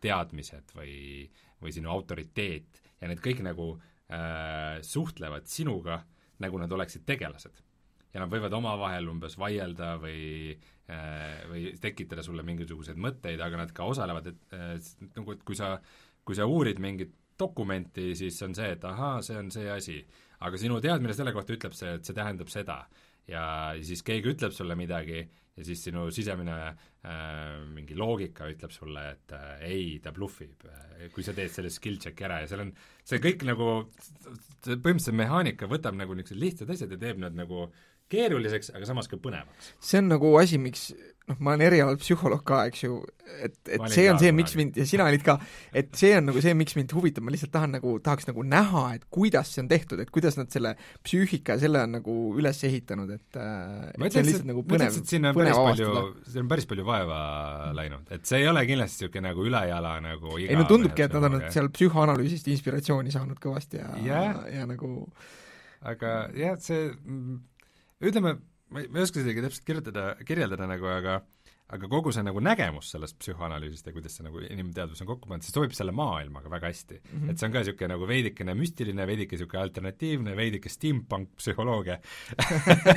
teadmised 0.04 0.74
või, 0.76 1.24
või 1.62 1.72
sinu 1.72 1.88
autoriteet 1.94 2.82
ja 3.00 3.08
need 3.08 3.22
kõik 3.24 3.40
nagu 3.46 3.72
äh, 3.72 4.82
suhtlevad 4.84 5.48
sinuga, 5.48 6.02
nagu 6.44 6.60
nad 6.60 6.72
oleksid 6.72 7.06
tegelased. 7.08 7.62
ja 8.12 8.20
nad 8.20 8.28
võivad 8.28 8.52
omavahel 8.52 9.08
umbes 9.08 9.38
vaielda 9.40 9.94
või 9.96 10.52
äh, 10.92 11.48
või 11.48 11.72
tekitada 11.80 12.22
sulle 12.22 12.42
mingisuguseid 12.44 13.00
mõtteid, 13.00 13.40
aga 13.40 13.56
nad 13.56 13.72
ka 13.72 13.88
osalevad, 13.88 14.26
et 14.26 14.52
äh, 14.52 14.76
nagu, 15.16 15.32
et 15.32 15.42
kui 15.42 15.56
sa 15.56 15.78
kui 16.24 16.36
sa 16.38 16.46
uurid 16.46 16.78
mingit 16.82 17.14
dokumenti, 17.38 18.12
siis 18.14 18.36
on 18.46 18.54
see, 18.54 18.74
et 18.76 18.84
ahaa, 18.86 19.22
see 19.24 19.38
on 19.38 19.50
see 19.50 19.70
asi. 19.70 19.98
Aga 20.42 20.58
sinu 20.60 20.80
teadmine 20.82 21.14
selle 21.16 21.34
kohta 21.34 21.54
ütleb 21.56 21.76
see, 21.76 21.96
et 21.98 22.08
see 22.08 22.16
tähendab 22.16 22.50
seda. 22.52 22.82
ja 23.30 23.42
siis 23.86 24.02
keegi 24.02 24.32
ütleb 24.32 24.50
sulle 24.50 24.74
midagi 24.74 25.20
ja 25.22 25.64
siis 25.64 25.82
sinu 25.84 26.08
sisemine 26.10 26.54
äh, 26.66 27.60
mingi 27.70 27.94
loogika 27.94 28.48
ütleb 28.50 28.72
sulle, 28.74 29.04
et 29.12 29.34
äh, 29.36 29.62
ei, 29.68 29.84
ta 30.02 30.10
bluffib 30.16 30.64
äh,, 30.66 31.06
kui 31.14 31.22
sa 31.22 31.34
teed 31.36 31.52
selle 31.52 31.70
skill 31.70 32.00
check'i 32.02 32.26
ära 32.26 32.40
ja 32.42 32.48
seal 32.50 32.64
on, 32.64 32.72
see 33.04 33.20
kõik 33.22 33.44
nagu, 33.46 33.68
see 34.64 34.78
põhimõtteliselt 34.78 35.18
mehaanika 35.20 35.68
võtab 35.70 35.98
nagu 35.98 36.16
niisugused 36.16 36.40
lihtsad 36.40 36.72
asjad 36.74 36.96
ja 36.96 37.00
teeb 37.04 37.20
nad 37.22 37.36
nagu 37.36 37.68
keeruliseks, 38.12 38.74
aga 38.76 38.88
samas 38.88 39.10
ka 39.10 39.18
põnevaks. 39.22 39.72
see 39.80 40.02
on 40.02 40.12
nagu 40.12 40.36
asi, 40.40 40.60
miks 40.62 40.90
noh, 41.28 41.38
ma 41.42 41.52
olen 41.54 41.64
erialalt 41.66 42.00
psühholoog 42.02 42.42
ka, 42.46 42.62
eks 42.70 42.84
ju, 42.84 42.96
et, 43.44 43.54
et 43.70 43.82
see 43.92 44.06
on 44.10 44.18
see, 44.20 44.32
miks 44.34 44.54
mind, 44.58 44.78
ja 44.78 44.86
sina 44.88 45.06
olid 45.08 45.22
ka, 45.26 45.36
et 45.78 45.92
see 45.98 46.12
on 46.18 46.26
nagu 46.30 46.42
see, 46.42 46.54
miks 46.58 46.74
mind 46.78 46.94
huvitab, 46.96 47.24
ma 47.26 47.34
lihtsalt 47.34 47.52
tahan 47.54 47.76
nagu, 47.76 47.94
tahaks 48.04 48.26
nagu 48.28 48.44
näha, 48.46 48.84
et 48.98 49.06
kuidas 49.12 49.52
see 49.54 49.62
on 49.64 49.70
tehtud, 49.70 50.02
et 50.02 50.10
kuidas 50.14 50.38
nad 50.40 50.50
selle 50.54 50.74
psüühika 51.06 51.56
ja 51.56 51.64
selle 51.64 51.84
on 51.86 51.94
nagu 51.98 52.16
üles 52.40 52.62
ehitanud, 52.68 53.12
et 53.14 53.38
äh, 53.40 53.92
ma 54.00 54.10
ütleks, 54.10 54.40
et 54.40 54.48
nagu 54.50 54.64
põnev, 54.68 54.96
siin 54.98 55.30
on 55.30 55.38
päris 55.38 55.60
palju, 55.60 55.92
siin 56.28 56.44
on 56.44 56.50
päris 56.54 56.68
palju 56.72 56.88
vaeva 56.88 57.20
läinud, 57.78 58.10
et 58.14 58.26
see 58.28 58.42
ei 58.42 58.50
ole 58.50 58.64
kindlasti 58.68 59.02
niisugune 59.02 59.30
nagu 59.30 59.46
ülejala 59.46 59.94
nagu 60.04 60.34
ei 60.38 60.58
no 60.58 60.66
tundubki, 60.68 61.06
et 61.06 61.14
nad 61.16 61.28
on 61.30 61.38
seal 61.54 61.70
psühhoanalüüsist 61.74 62.50
inspiratsiooni 62.52 63.14
saanud 63.14 63.40
kõvasti 63.42 63.80
ja 63.80 63.94
yeah., 64.02 64.42
ja 64.52 64.66
nagu 64.68 64.92
aga 65.88 66.12
jah, 66.38 66.58
see 66.62 66.92
ütleme, 68.02 68.36
ma 68.72 68.82
ei, 68.82 68.88
ma 68.90 69.00
ei 69.00 69.06
oska 69.06 69.22
isegi 69.22 69.44
täpselt 69.44 69.68
kirjutada, 69.68 70.08
kirjeldada 70.26 70.68
nagu, 70.70 70.88
aga 70.90 71.20
aga 71.72 71.88
kogu 71.88 72.12
see 72.12 72.24
nagu 72.24 72.40
nägemus 72.44 72.90
sellest 72.92 73.16
psühhoanalüüsist 73.22 73.86
ja 73.88 73.94
kuidas 73.94 74.16
see 74.18 74.26
nagu 74.26 74.42
inimteadvus 74.44 75.00
on 75.04 75.08
kokku 75.08 75.30
pandud, 75.30 75.46
see 75.46 75.54
sobib 75.54 75.72
selle 75.76 75.94
maailmaga 75.96 76.50
väga 76.52 76.68
hästi 76.68 76.98
mm. 76.98 77.14
-hmm. 77.14 77.30
et 77.30 77.40
see 77.40 77.48
on 77.48 77.54
ka 77.54 77.62
niisugune 77.62 77.90
nagu 77.94 78.08
veidikene 78.10 78.56
müstiline, 78.58 79.06
veidike 79.08 79.38
niisugune 79.38 79.62
alternatiivne, 79.62 80.36
veidike 80.36 80.72
steampunk 80.72 81.32
psühholoogia 81.40 81.96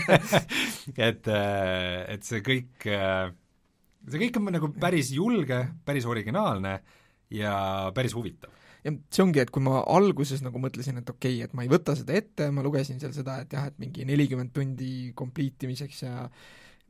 et, 1.09 1.31
et 1.31 2.27
see 2.27 2.43
kõik, 2.49 2.89
see 4.09 4.23
kõik 4.25 4.41
on 4.41 4.51
nagu 4.57 4.71
päris 4.75 5.13
julge, 5.15 5.61
päris 5.85 6.09
originaalne 6.11 6.75
ja 7.31 7.55
päris 7.95 8.17
huvitav 8.17 8.64
ja 8.85 8.93
see 9.13 9.23
ongi, 9.25 9.41
et 9.41 9.51
kui 9.53 9.63
ma 9.65 9.81
alguses 9.91 10.43
nagu 10.45 10.61
mõtlesin, 10.61 10.99
et 11.01 11.09
okei 11.09 11.39
okay,, 11.39 11.47
et 11.47 11.55
ma 11.57 11.65
ei 11.65 11.71
võta 11.71 11.95
seda 11.97 12.13
ette, 12.17 12.51
ma 12.53 12.65
lugesin 12.65 13.01
seal 13.01 13.15
seda, 13.15 13.39
et 13.41 13.55
jah, 13.55 13.65
et 13.71 13.79
mingi 13.81 14.05
nelikümmend 14.07 14.53
tundi 14.55 14.91
complete 15.17 15.65
imiseks 15.67 16.03
ja 16.05 16.27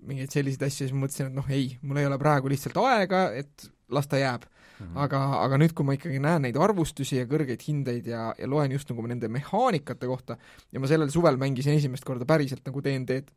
mingeid 0.06 0.34
selliseid 0.36 0.66
asju, 0.68 0.84
siis 0.84 0.96
ma 0.96 1.06
mõtlesin, 1.06 1.32
et 1.32 1.38
noh, 1.38 1.48
ei, 1.56 1.72
mul 1.88 2.02
ei 2.02 2.10
ole 2.10 2.20
praegu 2.20 2.52
lihtsalt 2.52 2.78
aega, 2.84 3.30
et 3.40 3.70
las 3.96 4.10
ta 4.12 4.20
jääb 4.20 4.44
mm. 4.44 4.86
-hmm. 4.86 5.00
aga, 5.06 5.22
aga 5.46 5.60
nüüd, 5.62 5.74
kui 5.78 5.88
ma 5.88 5.96
ikkagi 5.96 6.20
näen 6.20 6.44
neid 6.48 6.60
arvustusi 6.60 7.22
ja 7.22 7.30
kõrgeid 7.30 7.64
hindeid 7.68 8.12
ja, 8.12 8.34
ja 8.38 8.50
loen 8.50 8.76
just 8.76 8.90
nagu 8.92 9.08
nende 9.08 9.32
mehaanikate 9.32 10.08
kohta 10.08 10.38
ja 10.72 10.80
ma 10.80 10.88
sellel 10.92 11.10
suvel 11.14 11.38
mängisin 11.38 11.80
esimest 11.80 12.04
korda 12.04 12.26
päriselt 12.26 12.66
nagu 12.66 12.84
DND-d 12.84 13.32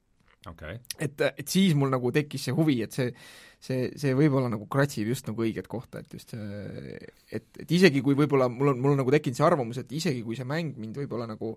okay., 0.46 0.78
et, 0.98 1.20
et 1.20 1.48
siis 1.48 1.74
mul 1.74 1.90
nagu 1.90 2.12
tekkis 2.12 2.48
see 2.48 2.54
huvi, 2.54 2.82
et 2.82 2.92
see 2.92 3.12
see, 3.58 3.88
see 3.98 4.14
võib-olla 4.14 4.50
nagu 4.52 4.68
kratsib 4.70 5.10
just 5.10 5.26
nagu 5.26 5.42
õiget 5.42 5.66
kohta, 5.70 6.02
et 6.02 6.14
just 6.14 6.34
see, 6.34 6.98
et, 7.34 7.48
et 7.58 7.76
isegi 7.78 8.02
kui 8.04 8.14
võib-olla 8.18 8.48
mul 8.52 8.72
on, 8.74 8.80
mul 8.82 8.94
on 8.94 9.02
nagu 9.02 9.14
tekkinud 9.14 9.38
see 9.38 9.46
arvamus, 9.46 9.80
et 9.82 9.92
isegi 9.98 10.22
kui 10.26 10.38
see 10.38 10.46
mäng 10.48 10.78
mind 10.78 10.98
võib-olla 11.02 11.26
nagu 11.30 11.56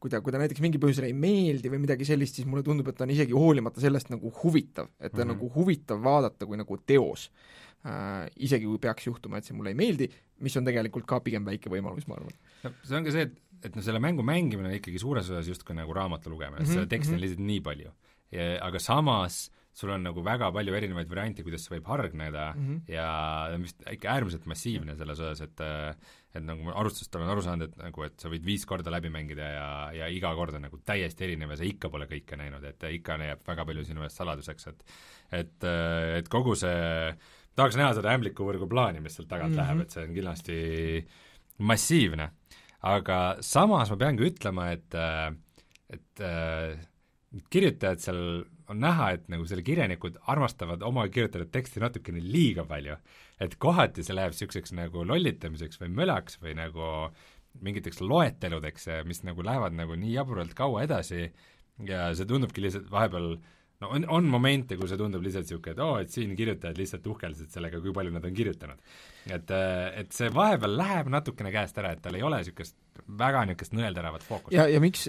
kui 0.00 0.12
ta, 0.12 0.22
kui 0.24 0.32
ta 0.32 0.40
näiteks 0.40 0.62
mingil 0.64 0.80
põhjusel 0.80 1.10
ei 1.10 1.16
meeldi 1.16 1.72
või 1.72 1.82
midagi 1.82 2.06
sellist, 2.08 2.38
siis 2.38 2.48
mulle 2.48 2.64
tundub, 2.64 2.88
et 2.88 2.96
ta 2.96 3.04
on 3.04 3.12
isegi 3.12 3.36
hoolimata 3.36 3.82
sellest 3.82 4.08
nagu 4.12 4.32
huvitav, 4.40 4.88
et 4.96 5.12
ta 5.12 5.18
mm 5.18 5.22
-hmm. 5.22 5.32
nagu 5.34 5.50
huvitav 5.56 6.00
vaadata 6.04 6.46
kui 6.46 6.56
nagu 6.60 6.78
teos 6.86 7.30
äh,. 7.84 8.28
Isegi 8.36 8.64
kui 8.64 8.78
peaks 8.78 9.06
juhtuma, 9.06 9.38
et 9.38 9.44
see 9.44 9.56
mulle 9.56 9.70
ei 9.70 9.74
meeldi, 9.74 10.10
mis 10.40 10.56
on 10.56 10.64
tegelikult 10.64 11.06
ka 11.06 11.20
pigem 11.20 11.44
väike 11.44 11.70
võimalus, 11.70 12.08
ma 12.08 12.16
arvan. 12.16 12.32
no 12.64 12.72
see 12.82 12.96
on 12.96 13.04
ka 13.04 13.12
see, 13.12 13.22
et, 13.22 13.32
et 13.64 13.76
noh, 13.76 13.84
selle 13.84 14.00
mängu 14.00 14.22
mängimine 14.22 14.68
on 14.68 14.74
ikkagi 14.74 14.98
suures 14.98 15.30
osas 15.30 15.48
justkui 15.48 15.76
nagu 15.76 15.92
raamatu 15.92 16.30
lugemine 16.30 16.60
mm, 16.60 16.66
-hmm. 16.66 16.72
seda 16.72 16.86
teksti 16.86 17.12
on 17.12 17.14
mhm. 17.16 17.22
lihtsalt 17.22 17.46
nii 17.46 17.60
palju. 17.60 17.92
Aga 18.38 18.78
samas 18.78 19.48
sul 19.80 19.92
on 19.94 20.02
nagu 20.04 20.22
väga 20.24 20.50
palju 20.54 20.74
erinevaid 20.76 21.10
variante, 21.10 21.44
kuidas 21.46 21.64
see 21.64 21.76
võib 21.76 21.88
hargneda 21.90 22.50
mm 22.52 22.64
-hmm. 22.64 22.80
ja 22.90 23.06
ta 23.50 23.56
on 23.56 23.66
vist 23.66 23.84
ikka 23.94 24.10
äärmiselt 24.14 24.46
massiivne 24.50 24.96
selles 24.98 25.20
osas, 25.20 25.40
et 25.46 25.62
et 26.34 26.44
nagu 26.46 26.62
ma 26.62 26.74
arvustusest 26.78 27.16
olen 27.18 27.30
aru 27.32 27.42
saanud, 27.42 27.68
et 27.68 27.76
nagu, 27.80 28.04
et 28.06 28.22
sa 28.22 28.30
võid 28.30 28.44
viis 28.46 28.66
korda 28.66 28.90
läbi 28.90 29.10
mängida 29.10 29.46
ja, 29.54 29.68
ja 29.92 30.08
iga 30.08 30.34
kord 30.38 30.54
on 30.54 30.62
nagu 30.62 30.78
täiesti 30.86 31.26
erinev 31.26 31.54
ja 31.54 31.56
sa 31.58 31.66
ikka 31.66 31.90
pole 31.90 32.06
kõike 32.10 32.38
näinud, 32.38 32.64
et 32.64 32.86
ikka 32.98 33.18
jääb 33.18 33.46
väga 33.46 33.64
palju 33.70 33.84
sinu 33.84 34.02
eest 34.06 34.20
saladuseks, 34.20 34.66
et 34.66 34.84
et, 35.40 35.64
et 36.18 36.28
kogu 36.28 36.54
see, 36.58 37.14
tahaks 37.54 37.76
näha 37.78 37.94
seda 37.94 38.14
ämblikuvõrgu 38.14 38.68
plaani, 38.68 39.00
mis 39.00 39.16
sealt 39.16 39.28
tagant 39.28 39.54
mm 39.54 39.58
-hmm. 39.58 39.62
läheb, 39.62 39.80
et 39.80 39.90
see 39.90 40.04
on 40.04 40.14
kindlasti 40.14 41.06
massiivne. 41.58 42.30
aga 42.82 43.36
samas 43.40 43.90
ma 43.90 43.96
peangi 43.96 44.30
ütlema, 44.30 44.70
et 44.72 44.94
et 45.90 46.89
kirjutajad 47.50 48.02
seal 48.02 48.22
on 48.70 48.80
näha, 48.82 49.10
et 49.16 49.28
nagu 49.30 49.46
selle 49.46 49.62
kirjanikud 49.66 50.18
armastavad 50.30 50.82
oma 50.86 51.06
kirjutatud 51.10 51.50
teksti 51.54 51.82
natukene 51.82 52.22
liiga 52.22 52.64
palju. 52.66 52.96
et 53.40 53.54
kohati 53.56 54.04
see 54.04 54.14
läheb 54.14 54.34
niisuguseks 54.34 54.74
nagu 54.76 55.04
lollitamiseks 55.06 55.80
või 55.80 55.94
mölaks 55.96 56.36
või 56.42 56.56
nagu 56.58 56.88
mingiteks 57.64 58.02
loeteludeks, 58.04 58.86
mis 59.08 59.24
nagu 59.26 59.42
lähevad 59.42 59.74
nagu 59.74 59.96
nii 59.98 60.12
jaburalt 60.12 60.52
kaua 60.54 60.84
edasi 60.84 61.30
ja 61.86 62.10
see 62.14 62.28
tundubki 62.28 62.62
lihtsalt 62.62 62.90
vahepeal 62.92 63.32
no 63.80 63.90
on, 63.96 64.04
on 64.12 64.28
momente, 64.30 64.76
kus 64.76 64.92
see 64.92 65.00
tundub 65.00 65.24
lihtsalt 65.24 65.48
niisugune, 65.48 65.74
et 65.74 65.82
oo 65.82 65.94
oh,, 65.94 66.02
et 66.04 66.12
siin 66.12 66.34
kirjutajad 66.38 66.78
lihtsalt 66.78 67.06
uhkeldasid 67.14 67.50
sellega, 67.54 67.80
kui 67.82 67.94
palju 67.96 68.12
nad 68.14 68.26
on 68.28 68.36
kirjutanud. 68.36 68.86
et, 69.26 69.54
et 70.02 70.14
see 70.14 70.30
vahepeal 70.34 70.76
läheb 70.82 71.10
natukene 71.16 71.52
käest 71.54 71.78
ära, 71.80 71.94
et 71.96 72.02
tal 72.04 72.18
ei 72.18 72.26
ole 72.26 72.42
niisugust 72.42 72.76
väga 73.22 73.46
niisugust 73.48 73.76
nõelteravat 73.78 74.26
fookust. 74.26 74.54
ja, 74.56 74.68
ja 74.70 74.82
miks 74.82 75.08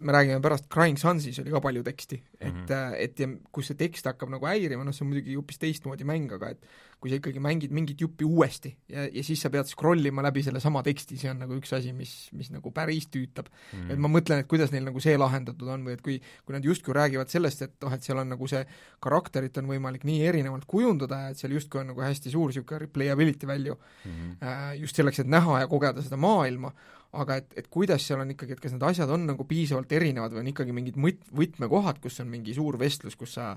me 0.00 0.12
räägime 0.12 0.40
pärast, 0.42 0.68
Crying 0.72 0.98
Sunsis 0.98 1.38
oli 1.42 1.50
ka 1.50 1.60
palju 1.60 1.82
teksti, 1.82 2.22
et 2.40 2.52
mm, 2.52 2.66
-hmm. 2.66 2.94
et 2.98 3.20
ja 3.20 3.28
kus 3.52 3.66
see 3.66 3.78
tekst 3.78 4.06
hakkab 4.06 4.30
nagu 4.30 4.46
häirima, 4.46 4.84
noh 4.84 4.94
see 4.94 5.04
on 5.04 5.10
muidugi 5.12 5.34
hoopis 5.34 5.58
teistmoodi 5.58 6.04
mäng, 6.06 6.32
aga 6.32 6.50
et 6.54 6.68
kui 6.98 7.10
sa 7.10 7.18
ikkagi 7.18 7.38
mängid 7.38 7.70
mingit 7.74 8.00
juppi 8.00 8.26
uuesti 8.26 8.72
ja, 8.90 9.04
ja 9.06 9.22
siis 9.22 9.42
sa 9.42 9.50
pead 9.50 9.66
scroll 9.70 10.06
ima 10.06 10.22
läbi 10.22 10.42
sellesama 10.42 10.82
teksti, 10.82 11.18
see 11.18 11.30
on 11.30 11.38
nagu 11.44 11.54
üks 11.54 11.70
asi, 11.76 11.92
mis, 11.94 12.12
mis 12.34 12.50
nagu 12.50 12.70
päris 12.74 13.06
tüütab 13.06 13.46
mm. 13.46 13.78
-hmm. 13.78 13.92
et 13.92 13.98
ma 13.98 14.10
mõtlen, 14.10 14.42
et 14.42 14.50
kuidas 14.50 14.72
neil 14.74 14.84
nagu 14.84 15.00
see 15.00 15.16
lahendatud 15.18 15.68
on 15.68 15.86
või 15.86 15.94
et 15.94 16.02
kui, 16.02 16.18
kui 16.44 16.54
nad 16.54 16.64
justkui 16.64 16.94
räägivad 16.94 17.30
sellest, 17.30 17.62
et 17.62 17.74
noh, 17.82 17.94
et 17.94 18.02
seal 18.02 18.18
on 18.18 18.28
nagu 18.34 18.50
see 18.50 18.64
karakterit 19.00 19.58
on 19.58 19.70
võimalik 19.70 20.04
nii 20.04 20.26
erinevalt 20.26 20.66
kujundada 20.66 21.20
ja 21.22 21.34
et 21.34 21.38
seal 21.38 21.54
justkui 21.54 21.80
on 21.80 21.92
nagu 21.92 22.02
hästi 22.02 22.30
suur 22.30 22.50
niisugune 22.50 22.78
replayability 22.86 23.46
value 23.46 23.74
mm, 23.74 24.12
-hmm. 24.12 24.74
just 24.82 24.96
selleks, 24.96 25.20
et 25.20 25.26
näha 25.26 25.60
ja 25.60 25.68
kogeda 25.68 26.02
seda 26.02 26.16
maailma, 26.16 26.72
aga 27.16 27.38
et, 27.40 27.54
et 27.56 27.68
kuidas 27.72 28.04
seal 28.04 28.20
on 28.20 28.34
ikkagi, 28.34 28.56
et 28.56 28.60
kas 28.60 28.74
need 28.74 28.84
asjad 28.84 29.10
on 29.14 29.24
nagu 29.30 29.46
piisavalt 29.48 29.92
erinevad 29.96 30.34
või 30.34 30.42
on 30.42 30.50
ikkagi 30.52 30.74
mingid 30.76 30.98
mõt-, 31.00 31.28
võtmekohad, 31.34 32.02
kus 32.04 32.20
on 32.20 32.28
mingi 32.32 32.56
suur 32.56 32.76
vestlus, 32.80 33.16
kus 33.16 33.38
sa 33.38 33.54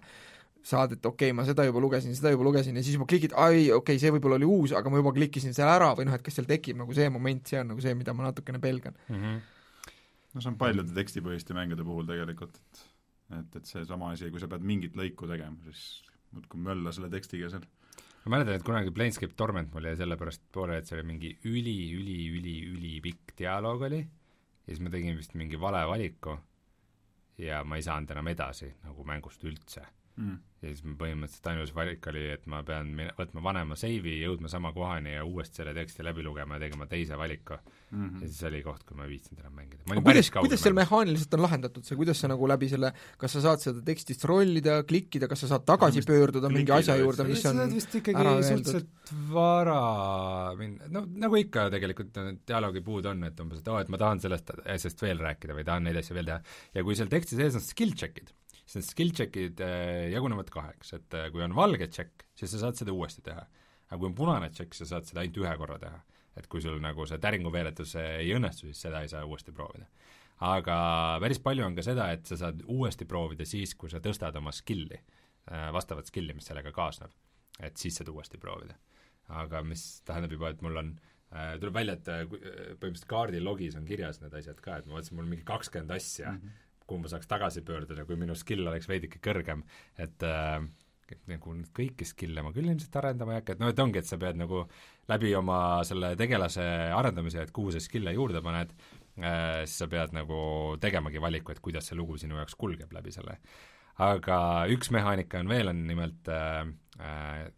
saad, 0.63 0.93
et 0.95 1.05
okei 1.05 1.31
okay,, 1.31 1.35
ma 1.35 1.43
seda 1.47 1.65
juba 1.65 1.81
lugesin, 1.83 2.13
seda 2.15 2.31
juba 2.31 2.45
lugesin 2.47 2.77
ja 2.77 2.83
siis 2.85 2.95
juba 2.95 3.07
klikid, 3.09 3.33
ai, 3.33 3.65
okei 3.67 3.79
okay,, 3.79 3.99
see 3.99 4.13
võib-olla 4.13 4.37
oli 4.39 4.47
uus, 4.47 4.75
aga 4.77 4.93
ma 4.93 5.01
juba 5.01 5.11
klikkisin 5.15 5.57
selle 5.57 5.73
ära 5.73 5.89
või 5.97 6.07
noh, 6.07 6.15
et 6.15 6.23
kas 6.23 6.37
seal 6.37 6.47
tekib 6.47 6.79
nagu 6.79 6.95
see 6.95 7.09
moment, 7.11 7.43
see 7.49 7.59
on 7.59 7.73
nagu 7.73 7.83
see, 7.83 7.95
mida 7.97 8.15
ma 8.15 8.29
natukene 8.29 8.61
pelgan 8.61 8.95
mm. 9.09 9.17
-hmm. 9.17 9.91
no 10.35 10.45
see 10.45 10.51
on 10.53 10.59
paljude 10.61 10.95
tekstipõhiste 10.95 11.57
mängude 11.57 11.83
puhul 11.87 12.07
tegelikult, 12.07 12.55
et 12.61 12.87
et, 13.39 13.55
et 13.55 13.67
seesama 13.67 14.11
asi, 14.13 14.29
kui 14.31 14.41
sa 14.43 14.49
pead 14.51 14.63
mingit 14.67 14.97
lõiku 14.99 15.29
tegema, 15.29 15.55
siis 15.67 16.03
muudkui 16.35 16.59
mölla 16.63 16.93
selle 16.95 17.09
tekstiga 17.11 17.49
seal 17.51 17.65
ma 18.23 18.35
mäletan, 18.35 18.57
et 18.57 18.65
kunagi 18.65 18.91
Planescape 18.95 19.33
Torment 19.37 19.71
mul 19.73 19.89
jäi 19.89 19.95
sellepärast 19.99 20.43
pooleli, 20.53 20.81
et 20.81 20.89
see 20.89 20.99
oli 20.99 21.07
mingi 21.07 21.31
üli, 21.49 21.77
üli, 21.97 22.19
üli, 22.37 22.57
ülipikk 22.75 23.35
dialoog 23.37 23.87
oli. 23.89 24.01
Ja 24.01 24.69
siis 24.69 24.83
ma 24.83 24.91
tegin 24.93 25.17
vist 25.17 25.33
mingi 25.39 25.59
vale 25.59 25.81
valiku. 25.89 26.37
Ja 27.41 27.63
ma 27.65 27.79
ei 27.79 27.85
saanud 27.85 28.11
enam 28.13 28.29
edasi 28.29 28.69
nagu 28.83 29.03
mängust 29.07 29.43
üldse 29.47 29.87
mm 30.17 30.39
ja 30.61 30.69
siis 30.69 30.81
põhimõtteliselt 30.97 31.47
ainus 31.49 31.71
valik 31.73 32.05
oli, 32.11 32.23
et 32.35 32.43
ma 32.49 32.59
pean 32.65 32.91
võtma 33.17 33.41
vanema 33.43 33.75
seivi, 33.79 34.13
jõudma 34.21 34.49
sama 34.51 34.69
kohani 34.75 35.15
ja 35.15 35.23
uuesti 35.25 35.61
selle 35.61 35.73
teksti 35.73 36.05
läbi 36.05 36.25
lugema 36.25 36.57
ja 36.57 36.63
tegema 36.67 36.85
teise 36.89 37.17
valiku 37.17 37.55
mm. 37.57 37.95
-hmm. 37.95 38.21
ja 38.21 38.27
siis 38.29 38.43
oli 38.49 38.61
koht, 38.65 38.83
kui 38.85 38.97
ma 38.97 39.07
ei 39.07 39.15
viitsinud 39.15 39.41
enam 39.41 39.55
mängida. 39.57 39.81
kuidas, 40.05 40.29
kuidas 40.35 40.61
seal 40.61 40.77
mehaaniliselt 40.77 41.33
on 41.37 41.41
lahendatud 41.47 41.87
see, 41.87 41.97
kuidas 41.97 42.21
sa 42.21 42.29
nagu 42.29 42.49
läbi 42.51 42.69
selle, 42.69 42.91
kas 43.17 43.37
sa 43.37 43.41
saad 43.47 43.63
seda 43.63 43.81
teksti 43.87 44.17
scrollida, 44.19 44.75
klikkida, 44.91 45.29
kas 45.31 45.41
sa 45.45 45.49
saad 45.55 45.65
tagasi 45.65 46.03
no, 46.03 46.09
pöörduda 46.11 46.53
mingi 46.53 46.75
asja 46.77 46.97
juurde, 47.01 47.25
mis 47.25 47.45
on 47.49 47.63
vist 47.73 47.97
ikkagi 48.01 48.27
suhteliselt 48.51 49.15
vara 49.33 50.53
minna, 50.59 50.91
no 50.93 51.07
nagu 51.25 51.41
ikka 51.41 51.69
tegelikult 51.73 52.21
dialoogipuud 52.53 53.09
on, 53.09 53.25
et 53.31 53.41
umbes, 53.41 53.65
et 53.65 53.73
oo 53.73 53.79
oh,, 53.79 53.81
et 53.81 53.89
ma 53.89 53.97
tahan 53.97 54.21
sellest 54.21 54.53
asjast 54.61 55.01
veel 55.01 55.25
rääkida 55.25 55.57
või 55.57 55.65
tahan 55.65 55.89
neid 55.89 55.97
asju 56.03 56.19
veel 56.19 56.29
teha. 56.29 56.39
ja 56.77 56.85
kui 56.85 56.99
seal 56.99 57.09
teksti 57.09 57.41
sees 57.41 57.57
on 57.57 57.65
skill 57.65 57.97
check'id, 57.97 58.29
siis 58.71 58.85
need 58.85 58.91
skill 58.91 59.15
check'id 59.15 59.63
äh, 59.65 60.07
jagunevad 60.13 60.51
kaheks, 60.53 60.93
et 60.97 61.17
äh, 61.17 61.27
kui 61.33 61.43
on 61.43 61.55
valge 61.55 61.89
check, 61.91 62.23
siis 62.37 62.53
sa 62.53 62.65
saad 62.65 62.79
seda 62.79 62.95
uuesti 62.95 63.23
teha. 63.25 63.43
aga 63.91 63.99
kui 63.99 64.07
on 64.07 64.15
punane 64.15 64.49
check, 64.55 64.73
sa 64.73 64.87
saad 64.87 65.07
seda 65.07 65.23
ainult 65.23 65.41
ühe 65.43 65.55
korra 65.59 65.77
teha. 65.79 65.99
et 66.39 66.47
kui 66.47 66.61
sul 66.63 66.77
nagu 66.79 67.05
see 67.05 67.19
täringuveeretus 67.19 67.97
ei 67.99 68.29
õnnestu, 68.37 68.69
siis 68.69 68.85
seda 68.87 69.01
ei 69.03 69.09
saa 69.11 69.25
uuesti 69.27 69.51
proovida. 69.51 69.89
aga 70.47 70.77
päris 71.21 71.41
palju 71.43 71.65
on 71.65 71.75
ka 71.75 71.83
seda, 71.85 72.11
et 72.15 72.25
sa 72.25 72.39
saad 72.45 72.63
uuesti 72.67 73.05
proovida 73.05 73.45
siis, 73.45 73.75
kui 73.75 73.91
sa 73.91 73.99
tõstad 73.99 74.37
oma 74.39 74.55
skill'i, 74.55 75.01
äh, 75.51 75.67
vastavat 75.75 76.07
skill'i, 76.07 76.33
mis 76.37 76.47
sellega 76.47 76.71
kaasneb. 76.71 77.11
et 77.59 77.77
siis 77.77 77.99
saad 77.99 78.07
uuesti 78.07 78.37
proovida. 78.37 78.75
aga 79.27 79.63
mis 79.63 80.01
tähendab 80.07 80.31
juba, 80.31 80.49
et 80.49 80.61
mul 80.61 80.77
on 80.77 80.95
äh, 81.35 81.57
tuleb 81.59 81.75
välja, 81.75 81.99
et 81.99 82.07
äh, 82.07 82.25
põhimõtteliselt 82.31 83.11
kaardi 83.11 83.43
logis 83.43 83.75
on 83.75 83.85
kirjas 83.85 84.21
need 84.23 84.33
asjad 84.39 84.63
ka, 84.63 84.79
et 84.79 84.87
ma 84.87 84.95
mõtlesin, 84.95 85.19
mul 85.19 85.27
on 85.27 85.35
mingi 85.35 85.47
kakskümmend 85.47 85.91
asja 85.91 86.31
mm, 86.31 86.37
-hmm. 86.37 86.67
Kuhu 86.91 87.05
ma 87.05 87.11
saaks 87.11 87.29
tagasi 87.31 87.63
pöörduda, 87.63 88.03
kui 88.05 88.19
minu 88.19 88.35
skill 88.35 88.67
oleks 88.67 88.89
veidike 88.91 89.23
kõrgem, 89.23 89.63
et 90.03 90.27
äh, 90.27 90.59
nagu 91.31 91.53
kõiki 91.75 92.05
skill'e 92.07 92.43
ma 92.43 92.51
küll 92.55 92.69
ilmselt 92.69 92.95
arendama 93.01 93.35
ei 93.35 93.41
hakka, 93.41 93.55
et 93.55 93.61
noh, 93.63 93.71
et 93.71 93.79
ongi, 93.83 94.01
et 94.01 94.07
sa 94.07 94.19
pead 94.21 94.39
nagu 94.39 94.63
läbi 95.11 95.33
oma 95.35 95.57
selle 95.87 96.13
tegelase 96.19 96.65
arendamise, 96.95 97.43
et 97.43 97.53
kuhu 97.55 97.73
sa 97.73 97.81
skill'e 97.83 98.13
juurde 98.15 98.43
paned 98.43 98.73
äh,, 98.73 99.63
siis 99.65 99.77
sa 99.83 99.89
pead 99.91 100.15
nagu 100.15 100.41
tegemagi 100.83 101.23
valiku, 101.23 101.53
et 101.53 101.63
kuidas 101.63 101.89
see 101.89 101.99
lugu 101.99 102.19
sinu 102.21 102.39
jaoks 102.39 102.55
kulgeb 102.59 102.93
läbi 102.95 103.13
selle. 103.15 103.39
aga 104.01 104.37
üks 104.71 104.91
mehaanika 104.95 105.41
on 105.43 105.51
veel, 105.51 105.71
on 105.71 105.83
nimelt 105.87 106.31
äh, 106.31 106.61
äh, 106.99 107.49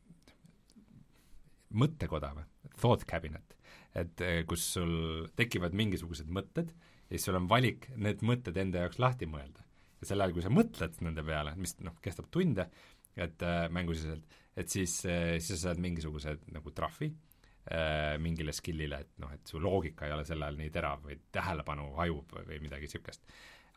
mõttekoda 1.73 2.33
või, 2.37 2.47
thought 2.79 3.05
cabinet, 3.09 3.57
et 3.97 4.25
äh, 4.25 4.41
kus 4.49 4.65
sul 4.77 5.29
tekivad 5.37 5.77
mingisugused 5.77 6.29
mõtted 6.29 6.73
ja 6.73 6.91
siis 7.13 7.27
sul 7.27 7.37
on 7.37 7.49
valik 7.49 7.91
need 8.01 8.23
mõtted 8.25 8.57
enda 8.57 8.87
jaoks 8.87 8.99
lahti 9.01 9.29
mõelda. 9.29 9.61
ja 10.01 10.09
sel 10.09 10.23
ajal, 10.23 10.33
kui 10.35 10.43
sa 10.43 10.51
mõtled 10.51 10.97
nende 11.05 11.23
peale, 11.23 11.53
mis 11.55 11.77
noh, 11.85 11.95
kestab 12.03 12.27
tunde, 12.33 12.65
et 13.15 13.45
äh, 13.45 13.67
mängusiseselt, 13.71 14.39
et 14.57 14.69
siis 14.73 14.97
äh,, 15.05 15.37
siis 15.37 15.61
sa 15.61 15.69
saad 15.69 15.81
mingisuguse 15.83 16.35
nagu 16.51 16.73
trahvi 16.75 17.11
äh, 17.69 18.15
mingile 18.19 18.55
skill'ile, 18.55 19.03
et 19.05 19.19
noh, 19.23 19.31
et 19.35 19.47
su 19.47 19.61
loogika 19.61 20.07
ei 20.07 20.15
ole 20.15 20.25
sel 20.27 20.41
ajal 20.41 20.57
nii 20.59 20.71
terav 20.73 21.05
või 21.05 21.19
tähelepanu 21.31 21.91
hajub 21.99 22.33
või, 22.39 22.61
midagi 22.65 22.89
niisugust. 22.89 23.21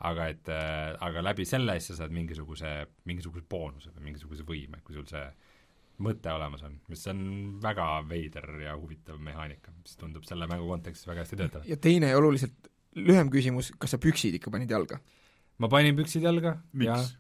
aga 0.09 0.31
et 0.33 0.49
äh,, 0.53 0.95
aga 1.05 1.25
läbi 1.29 1.45
selle 1.49 1.77
siis 1.79 1.93
sa 1.93 2.03
saad 2.03 2.17
mingisuguse, 2.17 2.73
mingisuguse 3.05 3.45
boonuse 3.49 3.93
või 3.99 4.11
mingisuguse 4.11 4.49
võime, 4.49 4.81
kui 4.85 4.97
sul 4.97 5.07
see 5.13 5.27
mõte 6.05 6.33
olemas 6.33 6.65
on, 6.67 6.81
mis 6.93 7.05
on 7.09 7.21
väga 7.63 7.85
veider 8.09 8.49
ja 8.65 8.75
huvitav 8.77 9.21
mehaanika, 9.21 9.73
mis 9.83 9.95
tundub 10.01 10.27
selle 10.29 10.49
mängu 10.49 10.67
kontekstis 10.69 11.09
väga 11.09 11.23
hästi 11.25 11.39
töötav. 11.41 11.69
ja 11.69 11.77
teine 11.81 12.11
oluliselt 12.17 12.73
lühem 12.97 13.31
küsimus, 13.33 13.71
kas 13.81 13.95
sa 13.95 14.01
püksid 14.03 14.39
ikka 14.39 14.53
panid 14.55 14.73
jalga? 14.73 15.01
ma 15.63 15.71
panin 15.73 15.97
püksid 15.99 16.27
jalga, 16.27 16.57
miks? 16.77 17.15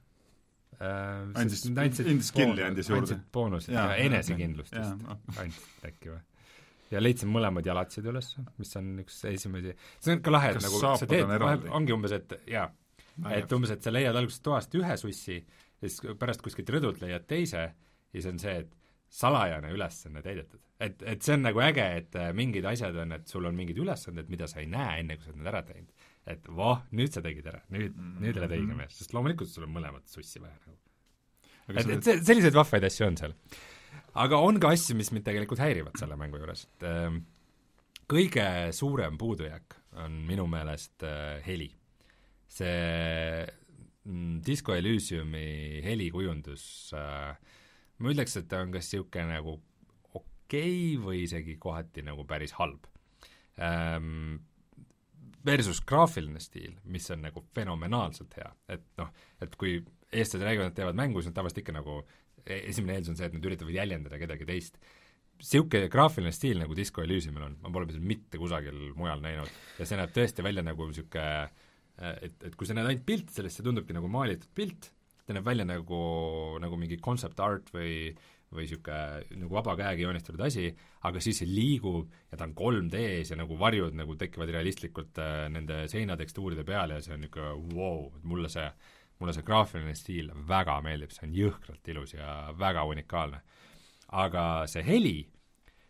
Äh, 0.77 1.29
andis, 1.41 1.62
andis 1.72 2.31
skill'i 2.31 2.64
andis 2.66 2.91
juurde? 2.91 3.07
andsid 3.07 3.29
boonust 3.33 3.70
ja, 3.72 3.87
ja 3.95 4.09
enesekindlust 4.09 4.74
vist 4.77 5.39
andsid 5.41 5.87
äkki 5.89 6.12
või? 6.12 6.18
ja 6.93 7.03
leidsin 7.03 7.31
mõlemad 7.33 7.66
jalatsid 7.66 8.07
üles, 8.12 8.35
mis 8.61 8.74
on 8.79 8.91
üks 9.03 9.22
esimesi, 9.31 9.72
see 9.99 10.16
on 10.16 10.24
ka 10.24 10.35
lahe, 10.35 10.53
et 10.55 10.62
nagu 10.62 10.81
sa 10.83 10.95
teed, 11.03 11.33
ongi 11.74 11.95
umbes, 11.97 12.14
et 12.14 12.37
jaa, 12.53 12.68
et 13.35 13.57
umbes, 13.57 13.72
et 13.74 13.83
sa 13.83 13.93
leiad 13.95 14.16
alguses 14.16 14.45
toast 14.45 14.77
ühe 14.79 14.99
sussi 15.01 15.41
ja 15.41 15.89
siis 15.89 16.16
pärast 16.20 16.45
kuskilt 16.45 16.70
rõdult 16.77 17.01
leiad 17.03 17.27
teise 17.29 17.64
ja 17.64 17.72
siis 18.14 18.29
on 18.31 18.39
see, 18.43 18.61
et 18.62 18.86
salajane 19.09 19.71
ülesanne 19.73 20.23
täidetud. 20.23 20.61
et, 20.81 21.03
et 21.03 21.23
see 21.23 21.35
on 21.35 21.47
nagu 21.47 21.61
äge, 21.63 21.87
et 22.03 22.17
äh, 22.21 22.33
mingid 22.37 22.65
asjad 22.69 22.97
on, 23.03 23.13
et 23.13 23.29
sul 23.29 23.47
on 23.49 23.57
mingid 23.57 23.79
ülesanded, 23.79 24.29
mida 24.29 24.49
sa 24.51 24.61
ei 24.61 24.69
näe 24.71 25.01
enne, 25.01 25.17
kui 25.17 25.25
sa 25.25 25.33
oled 25.33 25.41
need 25.41 25.53
ära 25.55 25.63
teinud 25.67 25.93
et 26.27 26.49
voh, 26.51 26.83
nüüd 26.99 27.15
sa 27.15 27.23
tegid 27.23 27.47
ära, 27.47 27.63
nüüd 27.71 27.93
mm, 27.93 28.03
-hmm. 28.03 28.25
nüüd 28.25 28.41
oled 28.41 28.55
õige 28.59 28.77
mees, 28.81 28.99
sest 28.99 29.15
loomulikult 29.15 29.51
sul 29.51 29.67
on 29.69 29.73
mõlemat 29.77 30.11
sussi 30.11 30.43
vaja 30.43 30.57
nagu. 30.59 30.79
et, 31.71 31.91
et 31.97 32.09
see, 32.09 32.19
selliseid 32.27 32.57
vahvaid 32.57 32.87
asju 32.89 33.07
on 33.07 33.19
seal. 33.21 33.35
aga 34.27 34.41
on 34.43 34.59
ka 34.63 34.73
asju, 34.75 34.97
mis 34.99 35.13
mind 35.15 35.27
tegelikult 35.29 35.63
häirivad 35.63 35.99
selle 36.01 36.19
mängu 36.19 36.41
juures, 36.43 36.67
et 36.67 36.89
äh, 36.91 37.21
kõige 38.11 38.49
suurem 38.75 39.19
puudujääk 39.19 39.79
on 40.03 40.19
minu 40.27 40.49
meelest 40.51 41.07
äh, 41.07 41.39
heli. 41.47 41.71
see 42.57 43.47
mm, 44.05 44.41
Disco 44.47 44.75
Elysiumi 44.75 45.83
helikujundus 45.85 46.93
äh, 46.95 47.37
ma 47.99 48.12
ütleks, 48.12 48.36
et 48.40 48.49
ta 48.51 48.61
on 48.64 48.74
kas 48.74 48.90
niisugune 48.90 49.30
nagu 49.30 49.57
okei 50.16 50.26
okay 50.97 51.01
või 51.03 51.22
isegi 51.24 51.57
kohati 51.62 52.05
nagu 52.07 52.26
päris 52.28 52.55
halb. 52.59 52.86
Ähm, 53.57 54.36
versus 55.47 55.80
graafiline 55.86 56.42
stiil, 56.42 56.74
mis 56.90 57.07
on 57.14 57.22
nagu 57.24 57.42
fenomenaalselt 57.55 58.34
hea, 58.36 58.49
et 58.76 58.86
noh, 58.99 59.12
et 59.42 59.55
kui 59.59 59.78
eestlased 60.11 60.44
räägivad, 60.44 60.72
et 60.72 60.78
teevad 60.80 60.99
mängu, 60.99 61.22
siis 61.22 61.30
nad 61.30 61.38
tavaliselt 61.40 61.62
ikka 61.62 61.74
nagu 61.76 62.01
e-, 62.44 62.64
esimene 62.72 62.97
eeldus 62.97 63.12
on 63.14 63.18
see, 63.18 63.28
et 63.30 63.36
nad 63.36 63.47
üritavad 63.49 63.74
jäljendada 63.74 64.20
kedagi 64.20 64.49
teist. 64.49 64.80
niisugune 65.36 65.90
graafiline 65.92 66.32
stiil, 66.32 66.59
nagu 66.62 66.74
Disco 66.76 67.03
Elysiumil 67.05 67.47
on, 67.47 67.57
ma 67.62 67.72
pole 67.72 67.92
seda 67.92 68.11
mitte 68.12 68.40
kusagil 68.40 68.90
mujal 68.97 69.22
näinud. 69.22 69.62
Ja 69.78 69.86
see 69.86 69.99
näeb 70.01 70.14
tõesti 70.16 70.44
välja 70.44 70.64
nagu 70.66 70.88
niisugune 70.88 71.26
et, 71.97 72.36
et 72.44 72.57
kui 72.57 72.68
sa 72.68 72.76
näed 72.76 72.90
ainult 72.90 73.07
pilti 73.09 73.36
sellest, 73.36 73.59
see 73.59 73.66
tundubki 73.66 73.97
nagu 73.97 74.09
maalitud 74.12 74.51
pilt, 74.57 74.90
ta 75.27 75.35
näeb 75.35 75.47
välja 75.47 75.66
nagu, 75.66 76.01
nagu 76.62 76.79
mingi 76.79 77.01
concept 77.03 77.41
art 77.43 77.72
või 77.74 78.14
või 78.55 78.64
niisugune 78.64 79.41
nagu 79.43 79.57
vaba 79.57 79.74
käega 79.79 80.03
joonistatud 80.05 80.43
asi, 80.47 80.68
aga 81.09 81.20
siis 81.22 81.41
see 81.43 81.49
liigub 81.51 82.12
ja 82.31 82.39
ta 82.39 82.47
on 82.47 82.55
3D-s 82.57 83.33
ja 83.33 83.39
nagu 83.41 83.59
varjud 83.59 83.97
nagu 83.99 84.16
tekivad 84.18 84.53
realistlikult 84.55 85.18
äh, 85.22 85.47
nende 85.53 85.85
seinatekstuuride 85.91 86.64
peal 86.66 86.95
ja 86.95 87.01
see 87.03 87.16
on 87.16 87.24
niisugune 87.24 87.74
vau 87.74 87.97
wow,, 87.97 88.03
et 88.16 88.29
mulle 88.31 88.51
see, 88.53 88.66
mulle 89.20 89.35
see 89.35 89.47
graafiline 89.47 89.95
stiil 89.99 90.31
väga 90.49 90.79
meeldib, 90.87 91.14
see 91.14 91.27
on 91.27 91.39
jõhkralt 91.41 91.95
ilus 91.95 92.14
ja 92.14 92.37
väga 92.59 92.85
unikaalne. 92.87 93.43
aga 94.07 94.43
see 94.70 94.85
heli, 94.87 95.16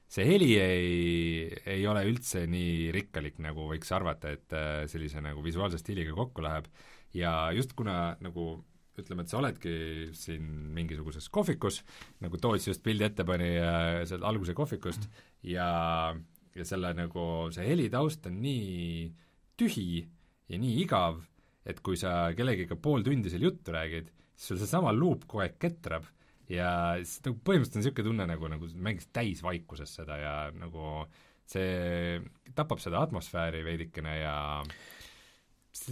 see 0.09 0.25
heli 0.25 0.55
ei, 0.57 1.59
ei 1.77 1.87
ole 1.87 2.07
üldse 2.09 2.47
nii 2.49 2.89
rikkalik, 2.97 3.37
nagu 3.45 3.69
võiks 3.69 3.93
arvata, 3.93 4.33
et 4.33 4.57
äh, 4.57 4.87
sellise 4.89 5.21
nagu 5.21 5.45
visuaalse 5.45 5.79
stiiliga 5.83 6.17
kokku 6.17 6.41
läheb 6.47 6.71
ja 7.13 7.53
just 7.53 7.77
kuna 7.77 8.17
nagu 8.25 8.65
ütleme, 9.03 9.25
et 9.25 9.33
sa 9.33 9.41
oledki 9.41 9.75
siin 10.17 10.47
mingisuguses 10.77 11.29
kohvikus, 11.33 11.83
nagu 12.25 12.41
Toots 12.41 12.69
just 12.71 12.85
pildi 12.85 13.09
ette 13.09 13.27
pani 13.29 13.53
äh, 13.61 14.03
sealt 14.09 14.27
alguse 14.29 14.57
kohvikust 14.57 15.09
ja, 15.47 15.69
ja 16.57 16.67
selle 16.69 16.93
nagu, 16.97 17.25
see 17.55 17.69
helitaust 17.69 18.29
on 18.31 18.41
nii 18.43 19.07
tühi 19.57 20.03
ja 20.51 20.61
nii 20.61 20.83
igav, 20.85 21.23
et 21.67 21.81
kui 21.85 21.99
sa 21.99 22.33
kellegiga 22.37 22.79
pool 22.79 23.05
tundi 23.07 23.33
seal 23.33 23.49
juttu 23.49 23.75
räägid, 23.75 24.13
siis 24.37 24.53
sul 24.53 24.61
seesama 24.61 24.93
luup 24.95 25.25
kogu 25.27 25.45
aeg 25.47 25.57
ketrab 25.63 26.07
ja 26.53 26.71
siis 27.03 27.25
nagu 27.27 27.41
põhimõtteliselt 27.43 27.81
on 27.81 27.83
niisugune 27.83 28.11
tunne, 28.11 28.27
nagu, 28.31 28.51
nagu 28.53 28.69
mängiks 28.79 29.09
täisvaikuses 29.15 29.97
seda 29.99 30.19
ja 30.21 30.35
nagu 30.55 31.07
see 31.47 32.21
tapab 32.59 32.81
seda 32.83 33.03
atmosfääri 33.07 33.63
veidikene 33.67 34.15
ja 34.19 34.37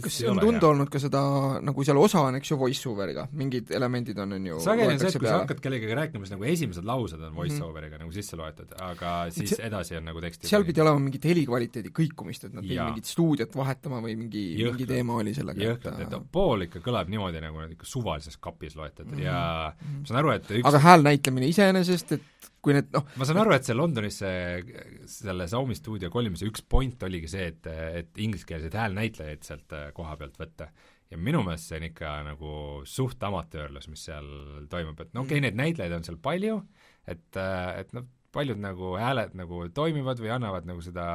kas 0.05 0.17
on 0.29 0.39
tunda 0.41 0.69
olnud 0.69 0.89
ka 0.91 0.99
seda, 1.01 1.21
nagu 1.65 1.85
seal 1.87 1.99
osa 2.01 2.23
on, 2.27 2.37
eks 2.39 2.51
ju, 2.51 2.57
voice-over'iga, 2.59 3.27
mingid 3.37 3.71
elemendid 3.75 4.19
on, 4.23 4.35
on 4.37 4.47
ju 4.49 4.59
sageli 4.63 4.93
on 4.93 5.01
see, 5.01 5.11
et 5.11 5.19
kui 5.21 5.29
sa 5.29 5.39
hakkad 5.41 5.61
kellegagi 5.63 5.97
rääkima, 5.99 6.25
siis 6.25 6.35
nagu 6.35 6.47
esimesed 6.51 6.87
laused 6.87 7.21
on 7.21 7.35
voice-over'iga 7.37 7.95
mm 7.95 7.97
-hmm. 7.97 8.05
nagu 8.05 8.15
sisse 8.15 8.39
loetud, 8.39 8.73
aga 8.87 9.13
siis 9.35 9.55
see, 9.55 9.65
edasi 9.67 9.97
on 9.99 10.07
nagu 10.09 10.23
teksti 10.23 10.51
seal 10.51 10.65
pidi 10.67 10.83
olema 10.83 10.99
mingit 11.07 11.27
helikvaliteedi 11.31 11.93
kõikumist, 12.01 12.47
et 12.49 12.53
nad 12.53 12.63
pidid 12.63 12.83
mingit 12.83 13.11
stuudiot 13.11 13.55
vahetama 13.55 14.01
või 14.05 14.17
mingi, 14.19 14.45
mingi 14.63 14.89
teema 14.89 15.19
oli 15.21 15.33
sellega. 15.33 15.69
jõhkralt, 15.69 16.01
et 16.05 16.31
pool 16.31 16.67
ikka 16.67 16.83
kõlab 16.85 17.11
niimoodi, 17.11 17.41
nagu 17.41 17.59
nad 17.59 17.71
ikka 17.71 17.85
suvalises 17.85 18.37
kapis 18.37 18.75
loetud 18.75 19.05
mm 19.05 19.17
-hmm. 19.17 19.25
ja 19.25 19.73
mhm. 19.81 19.99
ma 19.99 20.05
saan 20.07 20.19
aru, 20.23 20.35
et 20.39 20.51
üks 20.51 20.67
aga 20.67 20.79
hääl 20.79 21.03
näitlemine 21.03 21.47
iseenesest, 21.47 22.11
et 22.11 22.51
kui 22.65 22.73
need 22.73 22.89
noh 22.95 23.05
ma 23.19 23.27
saan 23.27 23.39
aru, 23.43 23.53
et 23.55 23.67
see 23.67 23.77
Londonis 23.77 24.17
see, 24.23 24.79
selle 25.11 25.45
Xiaomi 25.51 25.77
stuudio 25.77 26.09
kolimise 26.13 26.47
üks 26.49 26.65
point 26.69 27.05
oligi 27.05 27.29
see, 27.35 27.51
et, 27.53 27.69
et 28.01 28.21
ingliskeelseid 28.25 28.75
häälnäitlejaid 28.79 29.45
sealt 29.45 29.77
äh, 29.77 29.91
koha 29.95 30.17
pealt 30.19 30.39
võtta. 30.41 30.71
ja 31.11 31.21
minu 31.21 31.43
meelest 31.45 31.69
see 31.69 31.79
on 31.79 31.87
ikka 31.91 32.15
nagu 32.25 32.51
suht 32.89 33.21
amatöörlus, 33.23 33.87
mis 33.91 34.07
seal 34.09 34.27
toimub, 34.71 34.99
et 35.05 35.13
no 35.13 35.25
okei 35.25 35.37
okay,, 35.37 35.43
mm. 35.43 35.45
neid 35.45 35.61
näitlejaid 35.61 35.97
on 35.99 36.07
seal 36.07 36.19
palju, 36.21 36.59
et, 37.05 37.29
äh, 37.37 37.69
et 37.83 37.93
noh, 37.97 38.09
paljud 38.35 38.59
nagu 38.59 38.95
hääled 38.99 39.37
nagu 39.39 39.61
toimivad 39.75 40.19
või 40.19 40.33
annavad 40.35 40.65
nagu 40.67 40.81
seda 40.83 41.05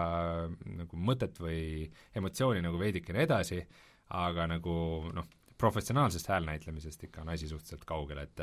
nagu 0.65 1.03
mõtet 1.11 1.37
või 1.43 1.91
emotsiooni 2.17 2.63
nagu 2.65 2.81
veidikene 2.81 3.27
edasi, 3.27 3.61
aga 4.17 4.47
nagu 4.55 4.75
noh, 5.13 5.29
professionaalsest 5.61 6.31
häälnäitlemisest 6.33 7.05
ikka 7.05 7.21
on 7.25 7.35
asi 7.35 7.51
suhteliselt 7.51 7.85
kaugel, 7.89 8.23
et 8.23 8.41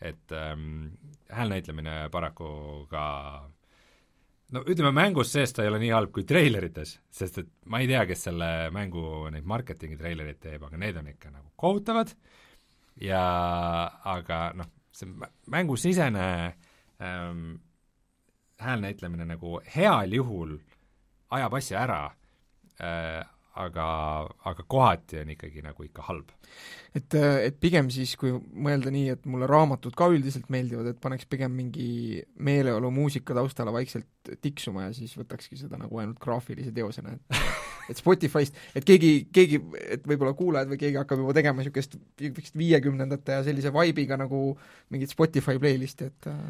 et 0.00 0.32
ähm, 0.32 0.92
häälnäitlemine 1.28 2.08
paraku 2.12 2.86
ka 2.90 3.04
no 4.54 4.62
ütleme, 4.66 4.92
mängus 4.96 5.32
sees 5.32 5.52
ta 5.54 5.64
ei 5.64 5.70
ole 5.70 5.80
nii 5.82 5.92
halb 5.94 6.12
kui 6.14 6.24
treilerites, 6.28 6.96
sest 7.12 7.40
et 7.42 7.50
ma 7.70 7.82
ei 7.82 7.88
tea, 7.90 8.02
kes 8.08 8.26
selle 8.28 8.50
mängu 8.74 9.28
neid 9.32 9.46
marketingi 9.48 9.98
treilereid 10.00 10.40
teeb, 10.42 10.64
aga 10.66 10.80
need 10.80 11.00
on 11.00 11.10
ikka 11.12 11.32
nagu 11.32 11.50
kohutavad. 11.60 12.12
Ja 13.00 13.22
aga 14.10 14.40
noh, 14.58 14.68
see 14.92 15.08
mängusisene 15.52 16.26
ähm, 17.00 17.44
häälnäitlemine 18.60 19.28
nagu 19.28 19.60
heal 19.74 20.12
juhul 20.12 20.58
ajab 21.30 21.54
asja 21.60 21.84
ära 21.84 22.00
äh,, 22.82 23.22
aga, 23.58 23.86
aga 24.46 24.64
kohati 24.70 25.20
on 25.24 25.32
ikkagi 25.34 25.62
nagu 25.64 25.84
ikka 25.84 26.04
halb. 26.06 26.30
et, 26.94 27.14
et 27.14 27.56
pigem 27.62 27.90
siis, 27.90 28.16
kui 28.18 28.32
mõelda 28.34 28.92
nii, 28.94 29.16
et 29.16 29.26
mulle 29.30 29.48
raamatud 29.50 29.94
ka 29.98 30.08
üldiselt 30.12 30.48
meeldivad, 30.50 30.90
et 30.90 31.00
paneks 31.02 31.26
pigem 31.30 31.52
mingi 31.54 32.22
meeleolumuusika 32.38 33.34
taustale 33.36 33.74
vaikselt 33.74 34.32
tiksuma 34.42 34.88
ja 34.88 34.94
siis 34.94 35.16
võtakski 35.18 35.58
seda 35.58 35.78
nagu 35.80 35.98
ainult 36.02 36.18
graafilise 36.22 36.74
teosena, 36.74 37.16
et 37.16 37.40
et 37.90 37.98
Spotify'st, 37.98 38.58
et 38.78 38.86
keegi, 38.86 39.12
keegi, 39.34 39.58
et 39.96 40.04
võib-olla 40.06 40.34
kuulajad 40.38 40.70
või 40.70 40.78
keegi 40.78 41.00
hakkab 41.00 41.24
juba 41.24 41.34
tegema 41.34 41.58
niisugust, 41.58 41.96
niisugust 42.20 42.58
viiekümnendate 42.58 43.40
ja 43.40 43.46
sellise 43.46 43.72
vibe'iga 43.74 44.18
nagu 44.20 44.52
mingit 44.94 45.10
Spotify 45.10 45.58
playlist'i, 45.58 46.10
et 46.12 46.30
äh, 46.30 46.44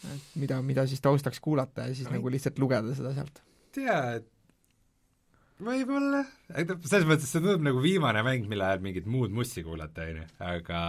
et 0.00 0.36
mida, 0.40 0.60
mida 0.64 0.86
siis 0.88 1.02
taustaks 1.04 1.40
kuulata 1.44 1.88
ja 1.88 1.94
siis 1.94 2.08
Ai. 2.08 2.16
nagu 2.16 2.30
lihtsalt 2.32 2.58
lugeda 2.62 2.94
seda 2.96 3.12
sealt. 3.16 3.42
tead, 3.74 4.24
võib-olla, 5.64 6.22
selles 6.54 7.08
mõttes 7.08 7.30
see 7.30 7.42
tundub 7.42 7.64
nagu 7.66 7.82
viimane 7.84 8.22
mäng, 8.26 8.46
mille 8.50 8.66
ajal 8.66 8.84
mingit 8.84 9.08
muud 9.10 9.34
mussi 9.34 9.64
kuulata, 9.66 10.06
on 10.08 10.22
ju, 10.22 10.28
aga 10.52 10.84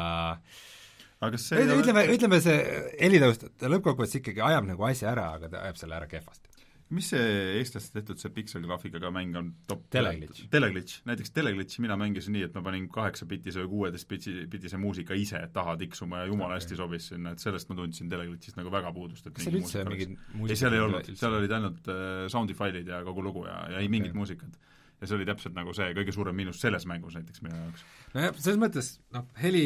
aga 1.27 1.41
see 1.41 1.65
ütleme, 1.65 2.05
ütleme 2.15 2.41
see 2.43 2.57
helitaust, 2.99 3.49
ta 3.59 3.71
lõppkokkuvõttes 3.71 4.21
ikkagi 4.21 4.43
ajab 4.51 4.69
nagu 4.71 4.87
asja 4.87 5.11
ära, 5.13 5.31
aga 5.37 5.51
ta 5.51 5.65
ajab 5.67 5.81
selle 5.83 5.99
ära 5.99 6.09
kehvasti 6.11 6.50
mis 6.95 7.09
see 7.13 7.27
eestlaste 7.59 7.99
tehtud 7.99 8.19
see 8.21 8.33
pikselgraafikaga 8.35 9.11
mäng 9.13 9.37
on? 9.39 9.51
Top 9.69 9.83
Teleglitch. 9.93 10.45
Teleglitch, 10.51 11.01
näiteks 11.07 11.33
Teleglitchi 11.35 11.83
mina 11.85 11.97
mängisin 11.99 12.35
nii, 12.35 12.47
et 12.49 12.57
ma 12.57 12.63
panin 12.65 12.87
kaheksapitise 12.91 13.63
või 13.63 13.71
kuueteistpitise 13.75 14.79
muusika 14.81 15.17
ise 15.17 15.41
taha 15.53 15.77
tiksuma 15.81 16.23
ja 16.23 16.31
jumala 16.31 16.57
hästi 16.59 16.79
sobis 16.79 17.11
sinna, 17.13 17.35
et 17.35 17.43
sellest 17.43 17.71
ma 17.71 17.79
tundsin 17.79 18.11
Teleglitchist 18.11 18.59
nagu 18.59 18.73
väga 18.73 18.91
puudust, 18.95 19.27
et 19.27 19.37
kas 19.37 19.47
seal 19.47 19.61
üldse 19.61 19.85
mingit 19.87 20.17
muusikat 20.33 20.55
ei, 20.55 20.61
seal 20.63 20.77
ei 20.77 20.85
olnud, 20.87 21.13
seal 21.23 21.39
olid 21.39 21.55
ainult 21.59 21.91
äh, 21.91 22.11
sound'i 22.33 22.57
failid 22.57 22.91
ja 22.91 23.01
kogu 23.07 23.23
lugu 23.25 23.47
ja, 23.47 23.57
ja 23.71 23.79
ei 23.79 23.87
okay. 23.87 23.95
mingit 23.95 24.17
muusikat 24.17 24.59
ja 25.01 25.09
see 25.09 25.17
oli 25.17 25.25
täpselt 25.25 25.55
nagu 25.57 25.73
see 25.75 25.91
kõige 25.97 26.13
suurem 26.13 26.37
miinus 26.37 26.61
selles 26.61 26.85
mängus 26.89 27.17
näiteks 27.17 27.41
minu 27.41 27.57
jaoks. 27.57 27.85
nojah, 28.13 28.35
selles 28.37 28.59
mõttes 28.61 28.91
noh, 29.15 29.25
heli 29.41 29.65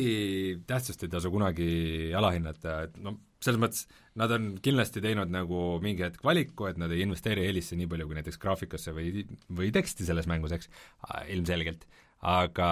tähtsust 0.68 1.04
ei 1.04 1.12
tasu 1.12 1.32
kunagi 1.34 1.68
alahinnata, 2.16 2.78
et 2.88 2.96
noh, 3.04 3.20
selles 3.44 3.60
mõttes 3.62 3.84
nad 4.20 4.32
on 4.32 4.54
kindlasti 4.64 5.04
teinud 5.04 5.32
nagu 5.34 5.66
mingi 5.84 6.06
hetk 6.06 6.24
valiku, 6.26 6.70
et 6.70 6.80
nad 6.82 6.94
ei 6.96 7.04
investeeri 7.04 7.44
helisse 7.50 7.76
nii 7.76 7.90
palju 7.92 8.08
kui 8.08 8.18
näiteks 8.18 8.40
graafikasse 8.42 8.96
või, 8.96 9.26
või 9.60 9.74
teksti 9.76 10.08
selles 10.08 10.30
mängus, 10.32 10.56
eks, 10.56 10.72
ilmselgelt. 11.36 11.84
aga, 12.26 12.68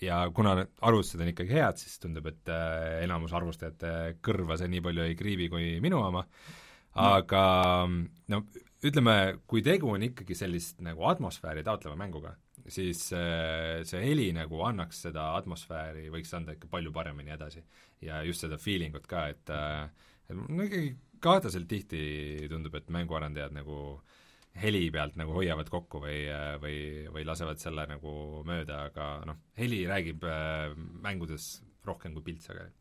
ja 0.00 0.22
kuna 0.32 0.54
arvutused 0.62 1.20
on 1.20 1.28
ikkagi 1.32 1.52
head, 1.58 1.80
siis 1.82 1.98
tundub, 2.00 2.30
et 2.30 2.48
äh, 2.48 3.02
enamus 3.04 3.34
arvustajate 3.36 4.14
kõrva 4.24 4.56
see 4.56 4.70
nii 4.72 4.84
palju 4.86 5.04
ei 5.04 5.16
kriibi 5.18 5.50
kui 5.52 5.66
minu 5.84 5.98
oma, 6.00 6.22
aga 6.94 7.42
no 7.90 8.40
ütleme, 8.84 9.14
kui 9.48 9.62
tegu 9.64 9.92
on 9.94 10.02
ikkagi 10.04 10.36
sellist 10.36 10.82
nagu 10.84 11.06
atmosfääri 11.08 11.64
taotleva 11.64 11.96
mänguga, 11.98 12.34
siis 12.68 13.06
äh, 13.16 13.82
see 13.88 14.02
heli 14.04 14.30
nagu 14.36 14.60
annaks 14.66 15.04
seda 15.06 15.30
atmosfääri, 15.38 16.08
võiks 16.12 16.34
anda 16.36 16.56
ikka 16.56 16.68
palju 16.72 16.92
paremini 16.92 17.34
edasi. 17.36 17.64
ja 18.04 18.22
just 18.22 18.44
seda 18.44 18.58
feeling 18.60 18.96
ut 18.96 19.06
ka, 19.08 19.28
et 19.32 19.50
äh, 19.54 19.88
no 20.34 20.66
ikkagi 20.66 20.94
kahtlaselt 21.24 21.68
tihti 21.68 22.04
tundub, 22.50 22.74
et 22.76 22.90
mänguarendajad 22.92 23.54
nagu 23.56 23.78
heli 24.60 24.86
pealt 24.94 25.16
nagu 25.18 25.34
hoiavad 25.34 25.70
kokku 25.72 26.00
või, 26.04 26.18
või, 26.62 26.78
või 27.10 27.24
lasevad 27.26 27.58
selle 27.58 27.86
nagu 27.90 28.42
mööda, 28.46 28.84
aga 28.90 29.08
noh, 29.26 29.40
heli 29.58 29.82
räägib 29.90 30.26
äh, 30.28 30.70
mängudes 31.02 31.56
rohkem 31.84 32.14
kui 32.14 32.24
pilt 32.30 32.44
sageli. 32.44 32.72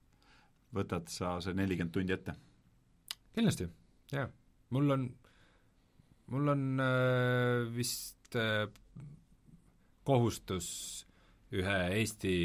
võtad 0.73 1.09
sa 1.11 1.37
see 1.41 1.55
nelikümmend 1.57 1.93
tundi 1.93 2.13
ette? 2.13 2.35
kindlasti, 3.33 3.67
jaa. 4.13 4.27
mul 4.75 4.97
on, 4.97 5.07
mul 6.31 6.53
on 6.53 6.63
äh, 6.79 7.65
vist 7.75 8.37
äh, 8.39 8.67
kohustus 10.07 10.69
ühe 11.53 11.77
Eesti 11.99 12.35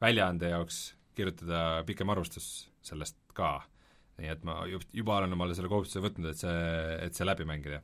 väljaande 0.00 0.52
jaoks 0.54 0.80
kirjutada 1.16 1.82
pikem 1.88 2.10
arvustus 2.12 2.70
sellest 2.84 3.18
ka. 3.36 3.58
nii 4.20 4.28
et 4.28 4.42
ma 4.44 4.58
juba 4.68 5.16
olen 5.16 5.32
omale 5.32 5.54
selle 5.56 5.70
kohustuse 5.72 6.02
võtnud, 6.04 6.28
et 6.32 6.40
see, 6.42 6.56
et 7.06 7.16
see 7.16 7.26
läbi 7.26 7.46
mängida. 7.48 7.80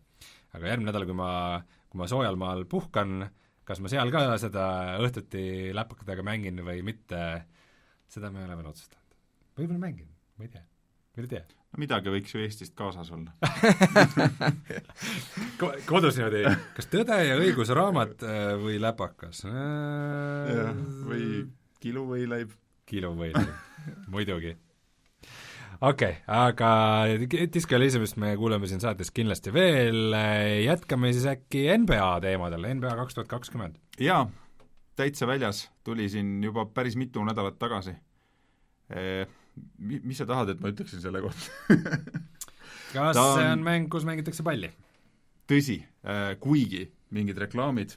aga 0.53 0.73
järgmine 0.73 0.91
nädal, 0.91 1.07
kui 1.09 1.17
ma, 1.17 1.31
kui 1.91 2.01
ma 2.01 2.09
soojal 2.11 2.37
maal 2.41 2.65
puhkan, 2.69 3.29
kas 3.65 3.81
ma 3.81 3.93
seal 3.93 4.13
ka 4.13 4.25
seda 4.41 4.67
õhtuti 5.05 5.75
läpakatega 5.77 6.25
mängin 6.25 6.61
või 6.65 6.85
mitte, 6.87 7.21
seda 8.09 8.31
ma 8.31 8.43
ei 8.43 8.49
ole 8.49 8.59
veel 8.61 8.73
otsustanud. 8.73 9.21
võib-olla 9.59 9.83
mängin, 9.89 10.11
ma 10.37 10.49
ei 10.49 10.53
tea, 10.53 10.65
mine 11.17 11.33
tea 11.33 11.45
no 11.49 11.66
midagi 11.81 12.13
võiks 12.13 12.35
ju 12.35 12.43
Eestist 12.43 12.75
kaasas 12.79 13.11
olla 13.15 13.33
kodus 15.91 16.19
niimoodi, 16.19 16.43
kas 16.77 16.91
Tõde 16.93 17.19
ja 17.23 17.39
õigus 17.41 17.71
raamat 17.75 18.23
äh, 18.27 18.53
või 18.61 18.77
läpakas? 18.83 19.45
jah, 19.47 20.73
või 21.07 21.27
kiluvõileib. 21.83 22.55
kiluvõileib, 22.89 23.53
muidugi. 24.15 24.53
okei 25.81 26.17
okay,, 26.17 26.23
aga 26.27 26.71
Disco 27.53 27.79
Elysiumist 27.79 28.17
me 28.23 28.35
kuuleme 28.41 28.67
siin 28.71 28.83
saates 28.83 29.13
kindlasti 29.15 29.55
veel, 29.55 30.17
jätkame 30.65 31.13
siis 31.17 31.29
äkki 31.31 31.69
NBA 31.85 32.11
teemadel, 32.27 32.63
NBA 32.79 32.93
kaks 33.03 33.19
tuhat 33.19 33.31
kakskümmend. 33.33 33.75
jaa, 34.01 34.27
täitsa 34.97 35.29
väljas, 35.29 35.67
tuli 35.85 36.09
siin 36.13 36.39
juba 36.45 36.67
päris 36.67 36.97
mitu 36.97 37.25
nädalat 37.25 37.59
tagasi 37.59 37.97
mi-, 39.79 40.01
mis 40.03 40.19
sa 40.21 40.27
tahad, 40.29 40.55
et 40.55 40.61
ma 40.63 40.73
ütleksin 40.73 41.03
selle 41.03 41.23
kohta 41.25 41.77
kas 42.95 43.17
Ta 43.17 43.25
see 43.37 43.49
on 43.53 43.65
mäng, 43.67 43.89
kus 43.93 44.07
mängitakse 44.09 44.45
palli? 44.47 44.71
tõsi 45.51 45.79
äh,, 45.83 46.35
kuigi 46.43 46.87
mingid 47.17 47.39
reklaamid, 47.39 47.95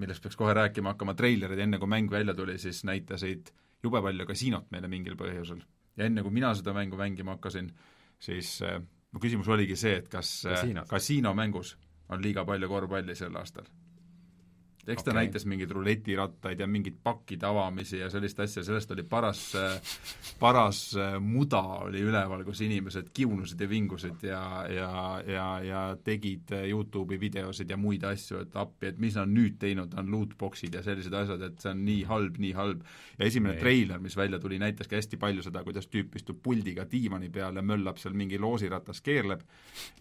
millest 0.00 0.22
peaks 0.22 0.36
kohe 0.36 0.52
rääkima 0.56 0.94
hakkama, 0.94 1.14
treilerid, 1.16 1.60
enne 1.64 1.80
kui 1.80 1.88
mäng 1.88 2.10
välja 2.12 2.34
tuli, 2.36 2.58
siis 2.60 2.82
näitasid 2.88 3.52
jube 3.82 4.02
palju 4.04 4.26
kasiinot 4.28 4.68
meile 4.74 4.90
mingil 4.92 5.16
põhjusel. 5.20 5.62
ja 5.96 6.08
enne, 6.08 6.22
kui 6.22 6.34
mina 6.34 6.52
seda 6.54 6.74
mängu 6.76 7.00
mängima 7.00 7.36
hakkasin, 7.38 7.70
siis 8.20 8.58
äh, 8.66 8.80
mu 9.12 9.22
küsimus 9.22 9.48
oligi 9.48 9.76
see, 9.76 9.96
et 10.02 10.08
kas 10.12 10.40
äh, 10.46 10.64
kasiinomängus 10.88 11.76
on 12.10 12.22
liiga 12.22 12.44
palju 12.44 12.68
korvpalli 12.68 13.16
sel 13.16 13.36
aastal 13.40 13.68
eks 14.90 15.04
ta 15.04 15.12
okay. 15.12 15.24
näitas 15.24 15.46
mingeid 15.48 15.70
ruletirattaid 15.74 16.60
ja 16.60 16.66
mingeid 16.70 16.98
pakkide 17.02 17.46
avamisi 17.46 18.00
ja 18.00 18.10
sellist 18.10 18.40
asja, 18.40 18.64
sellest 18.66 18.90
oli 18.94 19.04
paras, 19.08 19.42
paras 20.40 20.82
muda 21.20 21.62
oli 21.86 22.02
üleval, 22.06 22.44
kus 22.46 22.62
inimesed 22.66 23.10
kiunusid 23.14 23.60
ja 23.60 23.68
vingusid 23.70 24.26
ja, 24.26 24.42
ja, 24.70 24.90
ja, 25.26 25.46
ja 25.64 25.82
tegid 26.04 26.52
YouTube'i 26.58 27.20
videosid 27.20 27.70
ja 27.70 27.78
muid 27.80 28.04
asju, 28.08 28.42
et 28.44 28.56
appi, 28.58 28.90
et 28.90 29.00
mis 29.02 29.16
nad 29.18 29.30
nüüd 29.30 29.58
teinud 29.60 29.94
on, 29.98 30.10
lootbox'id 30.10 30.74
ja 30.76 30.82
sellised 30.84 31.14
asjad, 31.16 31.44
et 31.46 31.62
see 31.62 31.72
on 31.72 31.84
nii 31.86 32.02
halb, 32.10 32.40
nii 32.42 32.52
halb. 32.56 32.84
ja 33.18 33.26
esimene 33.28 33.56
okay. 33.56 33.64
treiler, 33.64 34.02
mis 34.02 34.16
välja 34.16 34.40
tuli, 34.42 34.58
näitaski 34.62 34.98
hästi 34.98 35.20
palju 35.20 35.44
seda, 35.46 35.64
kuidas 35.66 35.88
tüüp 35.90 36.16
istub 36.18 36.42
puldiga 36.42 36.86
diivani 36.90 37.30
peal 37.32 37.56
ja 37.56 37.64
möllab 37.64 38.00
seal 38.02 38.16
mingi 38.16 38.38
loosiratas, 38.40 39.02
keerleb 39.04 39.44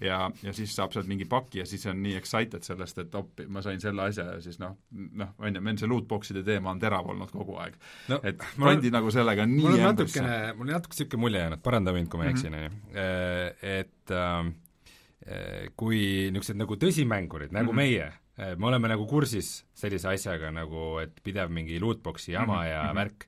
ja, 0.02 0.26
ja 0.44 0.54
siis 0.56 0.76
saab 0.76 0.96
sealt 0.96 1.10
mingi 1.10 1.28
paki 1.30 1.64
ja 1.64 1.68
siis 1.70 1.86
on 1.90 2.02
nii 2.04 2.16
excited 2.20 2.66
sellest, 2.66 3.04
et 3.04 3.16
appi, 3.16 3.48
ma 3.48 3.64
sain 3.66 3.82
selle 3.82 4.08
asja 4.10 4.26
ja 4.34 4.42
siis 4.44 4.60
noh, 4.62 4.78
noh, 4.92 5.34
on 5.38 5.56
ju, 5.56 5.62
meil 5.62 5.78
see 5.82 5.90
lootbox'ide 5.90 6.44
teema 6.48 6.72
on 6.74 6.80
terav 6.82 7.10
olnud 7.14 7.32
kogu 7.34 7.58
aeg 7.64 7.76
no,. 8.12 8.20
et 8.24 8.42
pandi 8.58 8.92
nagu 8.94 9.12
sellega 9.14 9.46
nii 9.50 9.66
mul 9.66 9.78
on 9.78 9.86
natukene, 9.90 10.38
mul 10.58 10.68
on 10.68 10.74
natuke 10.78 10.96
niisugune 10.96 11.24
mulje 11.26 11.44
jäänud, 11.44 11.62
paranda 11.66 11.94
mind, 11.96 12.10
kui 12.12 12.22
ma 12.22 12.32
eksin, 12.32 12.58
on 12.58 12.66
ju, 12.66 12.72
äh, 13.04 13.46
et 13.80 14.16
äh, 14.16 15.70
kui 15.80 16.02
niisugused 16.32 16.60
nagu 16.60 16.80
tõsimängurid, 16.80 17.54
nagu 17.56 17.74
mm 17.74 17.78
-hmm. 17.78 17.84
meie, 17.84 18.12
äh, 18.40 18.58
me 18.58 18.72
oleme 18.72 18.92
nagu 18.92 19.06
kursis 19.08 19.66
sellise 19.74 20.10
asjaga 20.10 20.52
nagu, 20.52 20.98
et 21.04 21.22
pidev 21.24 21.52
mingi 21.52 21.80
lootbox'i 21.80 22.34
jama 22.34 22.54
mm 22.54 22.60
-hmm. 22.60 22.72
ja 22.72 22.84
mm 22.84 22.90
-hmm. 22.90 22.96
värk, 22.96 23.28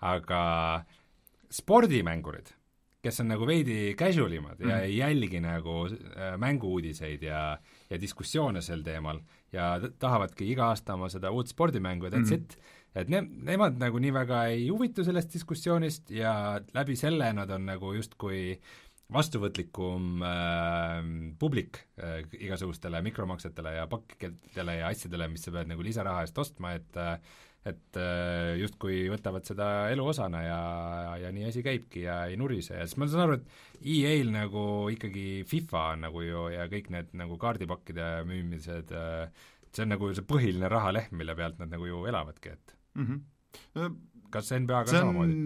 aga 0.00 0.84
spordimängurid, 1.50 2.54
kes 3.02 3.20
on 3.20 3.30
nagu 3.32 3.46
veidi 3.46 3.94
casual 3.98 4.32
imad 4.32 4.58
mm 4.58 4.66
-hmm. 4.66 4.70
ja 4.70 4.76
mhm. 4.76 4.84
ei 4.84 4.96
jälgi 4.96 5.40
nagu 5.40 5.86
äh, 5.86 6.36
mängu-uudiseid 6.38 7.22
ja, 7.22 7.58
ja 7.90 8.00
diskussioone 8.00 8.60
sel 8.60 8.82
teemal 8.82 9.20
ja 9.52 9.72
tahavadki 9.98 10.50
iga 10.52 10.70
aasta 10.70 10.94
oma 10.94 11.08
seda 11.12 11.32
uut 11.34 11.50
spordimängu 11.50 12.06
ja 12.06 12.10
that's 12.10 12.30
mm 12.30 12.36
-hmm. 12.36 12.42
it, 12.42 12.58
et 12.94 13.08
ne-, 13.08 13.26
nemad 13.50 13.78
nagu 13.78 13.98
nii 13.98 14.12
väga 14.14 14.44
ei 14.52 14.68
huvitu 14.68 15.04
sellest 15.04 15.32
diskussioonist 15.34 16.10
ja 16.10 16.60
läbi 16.74 16.96
selle 16.96 17.32
nad 17.32 17.50
on 17.50 17.66
nagu 17.66 17.92
justkui 17.94 18.60
vastuvõtlikum 19.12 20.22
äh, 20.22 21.04
publik 21.38 21.82
äh, 21.98 22.22
igasugustele 22.38 23.02
mikromaksetele 23.02 23.74
ja 23.74 23.86
pakkidele 23.90 24.76
ja 24.76 24.90
asjadele, 24.90 25.28
mis 25.28 25.42
sa 25.46 25.54
pead 25.54 25.70
nagu 25.70 25.82
lisaraha 25.82 26.22
eest 26.26 26.38
ostma, 26.38 26.74
et 26.78 26.96
äh, 26.96 27.18
et 27.68 27.98
äh, 28.00 28.56
justkui 28.56 29.02
võtavad 29.12 29.44
seda 29.44 29.66
elu 29.92 30.04
osana 30.12 30.40
ja, 30.46 30.60
ja 31.20 31.32
nii 31.34 31.48
asi 31.50 31.62
käibki 31.64 32.06
ja 32.06 32.22
ei 32.30 32.38
nurise 32.40 32.78
ja 32.78 32.86
siis 32.88 32.96
ma 33.00 33.08
saan 33.10 33.26
aru, 33.26 33.36
et 33.36 33.82
EA-l 33.84 34.30
nagu 34.32 34.62
ikkagi 34.94 35.24
FIFA 35.48 35.82
on 35.94 36.06
nagu 36.06 36.22
ju 36.24 36.46
ja 36.54 36.64
kõik 36.72 36.88
need 36.94 37.10
nagu 37.20 37.36
kaardipakkide 37.40 38.06
müümised, 38.28 38.94
äh, 38.96 39.50
see 39.68 39.84
on 39.84 39.92
nagu 39.92 40.08
see 40.16 40.24
põhiline 40.30 40.70
rahalehm, 40.72 41.12
mille 41.20 41.36
pealt 41.36 41.60
nad 41.60 41.72
nagu 41.74 41.90
ju 41.90 42.06
elavadki, 42.08 42.54
et 42.56 42.74
mm 42.96 43.10
-hmm. 43.10 43.98
kas 44.32 44.52
NBA-ga 44.56 44.94
samamoodi? 44.94 45.36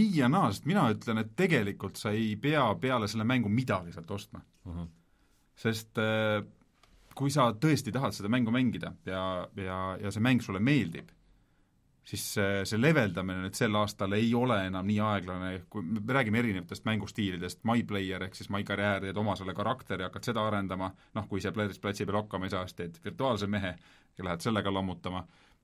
nii 0.00 0.18
ja 0.18 0.28
naa, 0.32 0.50
sest 0.50 0.66
mina 0.66 0.88
ütlen, 0.90 1.22
et 1.22 1.36
tegelikult 1.36 1.96
sa 1.96 2.10
ei 2.10 2.34
pea 2.36 2.66
peale 2.74 3.08
selle 3.08 3.24
mängu 3.24 3.48
midagi 3.48 3.92
sealt 3.92 4.10
ostma 4.10 4.42
uh. 4.66 4.74
-huh. 4.74 4.90
sest 5.54 5.98
kui 7.14 7.30
sa 7.30 7.52
tõesti 7.52 7.92
tahad 7.92 8.14
seda 8.16 8.28
mängu 8.28 8.50
mängida 8.50 8.94
ja, 9.06 9.48
ja, 9.56 9.96
ja 10.00 10.10
see 10.10 10.20
mäng 10.20 10.42
sulle 10.42 10.60
meeldib, 10.60 11.10
siis 12.04 12.24
see, 12.34 12.62
see 12.66 12.80
leveldamine 12.80 13.44
nüüd 13.44 13.56
sel 13.56 13.76
aastal 13.78 14.16
ei 14.16 14.32
ole 14.34 14.58
enam 14.66 14.86
nii 14.88 14.98
aeglane, 15.06 15.52
kui 15.70 15.84
me 15.86 16.02
räägime 16.16 16.40
erinevatest 16.42 16.86
mängustiilidest, 16.88 17.62
My 17.68 17.84
Player 17.86 18.26
ehk 18.26 18.34
siis 18.38 18.50
My 18.50 18.64
Career, 18.66 19.04
teed 19.06 19.22
oma 19.22 19.36
selle 19.38 19.54
karakteri, 19.54 20.06
hakkad 20.08 20.32
seda 20.32 20.46
arendama, 20.48 20.90
noh, 21.14 21.28
kui 21.30 21.42
see 21.42 21.54
platsi 21.54 22.06
peal 22.08 22.22
hakkama 22.24 22.50
ei 22.50 22.56
saa, 22.56 22.66
siis 22.66 22.80
teed 22.80 22.98
virtuaalse 23.04 23.46
mehe 23.46 23.76
ja 24.18 24.26
lähed 24.26 24.42
sellega 24.44 24.74
lammutama, 24.74 25.22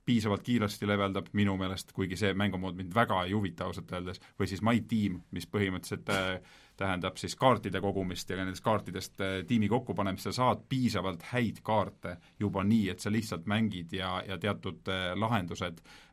piisavalt 0.09 0.41
kiiresti 0.41 0.87
leveldab 0.89 1.27
minu 1.37 1.53
meelest, 1.59 1.91
kuigi 1.93 2.17
see 2.17 2.31
mängumood 2.33 2.77
mind 2.79 2.95
väga 2.95 3.19
ei 3.27 3.35
huvita 3.35 3.67
ausalt 3.67 3.91
öeldes, 3.93 4.21
või 4.39 4.47
siis 4.49 4.63
My 4.65 4.81
Team, 4.89 5.19
mis 5.35 5.45
põhimõtteliselt 5.45 6.09
äh, 6.15 6.55
tähendab 6.79 7.19
siis 7.19 7.35
kaartide 7.35 7.81
kogumist 7.83 8.29
ja 8.31 8.39
nendest 8.39 8.63
kaartidest 8.65 9.21
äh, 9.21 9.35
tiimi 9.47 9.67
kokkupanemist, 9.69 10.29
sa 10.29 10.37
saad 10.39 10.63
piisavalt 10.71 11.27
häid 11.33 11.59
kaarte 11.67 12.15
juba 12.39 12.63
nii, 12.63 12.87
et 12.93 13.03
sa 13.03 13.11
lihtsalt 13.11 13.45
mängid 13.51 13.93
ja, 13.99 14.15
ja 14.27 14.39
teatud 14.41 14.87
äh, 14.89 15.11
lahendused 15.19 15.83
äh, 15.83 16.08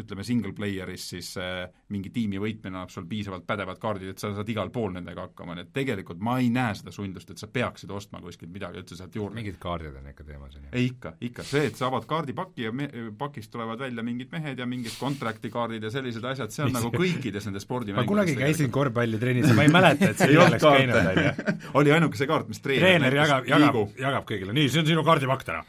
ütleme, 0.00 0.24
single 0.26 0.52
player'is 0.56 1.04
siis 1.12 1.30
äh, 1.40 1.66
mingi 1.92 2.10
tiimi 2.14 2.40
võitmine 2.40 2.74
annab 2.74 2.92
sul 2.92 3.06
piisavalt 3.08 3.46
pädevad 3.48 3.78
kaardid, 3.80 4.12
et 4.12 4.22
sa 4.22 4.32
saad 4.34 4.48
igal 4.52 4.70
pool 4.74 4.92
nendega 4.96 5.26
hakkama, 5.28 5.56
nii 5.56 5.66
et 5.66 5.72
tegelikult 5.76 6.22
ma 6.24 6.36
ei 6.42 6.50
näe 6.52 6.74
seda 6.78 6.92
sundust, 6.94 7.30
et 7.32 7.40
sa 7.40 7.48
peaksid 7.52 7.92
ostma 7.94 8.20
kuskilt 8.24 8.52
midagi 8.52 8.80
üldse 8.82 8.98
sealt 8.98 9.16
juurde. 9.16 9.36
mingid 9.38 9.58
kaardid 9.62 9.96
on 9.96 10.10
ikka 10.10 10.26
teemas, 10.26 10.56
on 10.58 10.66
ju? 10.66 10.72
ei 10.72 10.90
ikka, 10.90 11.14
ikka, 11.28 11.46
see, 11.46 11.64
et 11.70 11.80
sa 11.80 11.88
avad 11.90 12.08
kaardipaki 12.10 12.66
ja 12.68 12.74
me-, 12.76 12.90
pakist 13.18 13.52
tulevad 13.54 13.80
välja 13.86 14.04
mingid 14.06 14.32
mehed 14.34 14.60
ja 14.60 14.68
mingid 14.68 14.96
contract'i 15.00 15.52
kaardid 15.52 15.86
ja 15.86 15.92
sellised 15.94 16.24
asjad, 16.32 16.54
see 16.54 16.66
on 16.66 16.74
nagu 16.76 16.92
kõikides 16.94 17.48
nendes 17.48 17.66
spordimängudes 17.66 18.06
ma 18.06 18.14
kunagi 18.14 18.36
käisin 18.38 18.72
korvpallitrennis 18.74 19.50
ja 19.50 19.56
ma 19.56 19.66
ei 19.66 19.72
mäleta, 19.72 20.12
et 20.12 20.22
see 20.22 20.30
nii 20.32 20.42
oleks 20.44 20.66
käinud, 20.66 21.12
on 21.12 21.22
ju. 21.24 21.50
oli 21.82 21.96
ainuke 21.96 22.20
see 22.20 22.30
kaart, 22.30 22.50
mis 22.52 22.62
treener 22.64 22.86
treener 22.86 23.20
jagab, 23.22 23.50
jagab, 23.50 23.84
jagab 24.00 24.28
kõigile, 24.28 24.56
nii, 24.56 24.72
see 24.72 24.84
on 24.84 24.90
sinu 24.94 25.06
kaardipakk 25.06 25.46
täna 25.46 25.64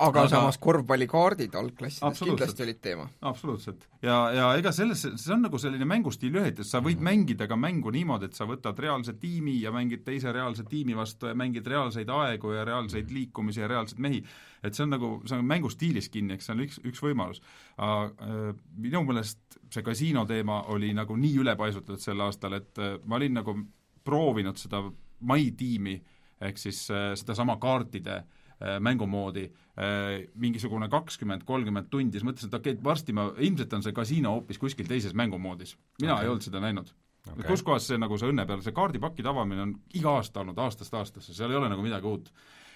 aga, 0.00 0.24
samas 0.30 0.58
korvpallikaardid 0.62 1.54
algklassides 1.58 2.22
kindlasti 2.24 2.64
olid 2.64 2.78
teema. 2.82 3.06
absoluutselt. 3.28 3.86
ja, 4.02 4.16
ja 4.34 4.48
ega 4.58 4.72
selles, 4.72 5.02
see 5.04 5.34
on 5.34 5.44
nagu 5.46 5.58
selline 5.60 5.86
mängustiili 5.88 6.40
ühitus, 6.40 6.70
sa 6.72 6.80
võid 6.80 6.96
mm 6.96 7.00
-hmm. 7.00 7.10
mängida 7.10 7.48
ka 7.48 7.56
mängu 7.56 7.92
niimoodi, 7.94 8.30
et 8.30 8.38
sa 8.38 8.46
võtad 8.48 8.78
reaalse 8.78 9.12
tiimi 9.20 9.60
ja 9.60 9.72
mängid 9.72 10.04
teise 10.04 10.32
reaalse 10.32 10.64
tiimi 10.68 10.96
vastu 10.96 11.26
ja 11.26 11.34
mängid 11.34 11.66
reaalseid 11.66 12.08
aegu 12.08 12.52
ja 12.52 12.64
reaalseid 12.64 13.10
liikumisi 13.10 13.60
ja 13.60 13.68
reaalseid 13.68 14.00
mehi. 14.00 14.24
et 14.62 14.74
see 14.74 14.84
on 14.84 14.90
nagu, 14.90 15.22
see 15.26 15.38
on 15.38 15.44
mängustiilis 15.44 16.08
kinni, 16.08 16.34
eks 16.34 16.46
see 16.46 16.54
on 16.54 16.60
üks, 16.60 16.80
üks 16.84 17.02
võimalus. 17.02 17.42
Äh, 17.80 18.54
minu 18.76 19.04
meelest 19.04 19.38
see 19.70 19.82
kasiino 19.82 20.26
teema 20.26 20.62
oli 20.62 20.92
nagu 20.94 21.16
nii 21.16 21.36
ülepaisutatud 21.38 22.00
sel 22.00 22.20
aastal, 22.20 22.52
et 22.52 22.78
äh, 22.78 22.98
ma 23.04 23.16
olin 23.16 23.34
nagu 23.34 23.56
proovinud 24.04 24.56
seda 24.56 24.82
My 25.20 25.50
tiimi, 25.50 26.02
ehk 26.40 26.58
siis 26.58 26.90
äh, 26.90 27.14
sedasama 27.14 27.56
kaartide 27.56 28.22
Äh, 28.22 28.39
mängumoodi 28.80 29.46
äh, 29.48 30.26
mingisugune 30.34 30.88
kakskümmend, 30.92 31.44
kolmkümmend 31.48 31.88
tundi, 31.92 32.18
siis 32.18 32.26
mõtlesin, 32.28 32.52
et 32.52 32.58
okei 32.60 32.76
okay,, 32.76 32.84
varsti 32.84 33.16
ma, 33.16 33.30
ilmselt 33.38 33.78
on 33.78 33.86
see 33.86 33.96
kasiino 33.96 34.34
hoopis 34.36 34.60
kuskil 34.60 34.88
teises 34.88 35.16
mängumoodis. 35.16 35.76
mina 36.02 36.14
okay. 36.14 36.26
ei 36.26 36.34
olnud 36.34 36.44
seda 36.44 36.60
näinud 36.60 36.92
okay.. 37.28 37.46
kus 37.46 37.62
kohas 37.66 37.88
see 37.88 37.98
nagu 38.00 38.18
see 38.20 38.30
õnne 38.30 38.46
peal, 38.48 38.62
see 38.64 38.76
kaardipakide 38.76 39.30
avamine 39.30 39.64
on 39.66 39.76
iga 39.96 40.16
aasta 40.18 40.42
olnud 40.42 40.58
aastast 40.60 40.94
aastasse, 40.96 41.34
seal 41.36 41.52
ei 41.52 41.60
ole 41.60 41.70
nagu 41.72 41.84
midagi 41.84 42.08
uut. 42.10 42.30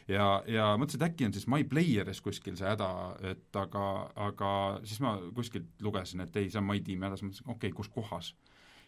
ja, 0.09 0.29
ja 0.51 0.73
mõtlesin, 0.81 1.01
et 1.03 1.07
äkki 1.11 1.29
on 1.29 1.37
siis 1.37 1.47
My 1.51 1.65
Playeris 1.69 2.21
kuskil 2.25 2.57
see 2.61 2.69
häda, 2.69 2.91
et 3.33 3.61
aga, 3.61 3.87
aga 4.31 4.51
siis 4.85 5.01
ma 5.05 5.17
kuskilt 5.37 5.85
lugesin, 5.85 6.25
et 6.25 6.37
ei, 6.37 6.51
see 6.51 6.61
on 6.61 6.69
My 6.69 6.83
Team'i 6.85 7.09
hädas, 7.09 7.25
mõtlesin, 7.25 7.49
okei 7.49 7.71
okay,, 7.71 7.77
kus 7.77 7.93
kohas. 7.93 8.35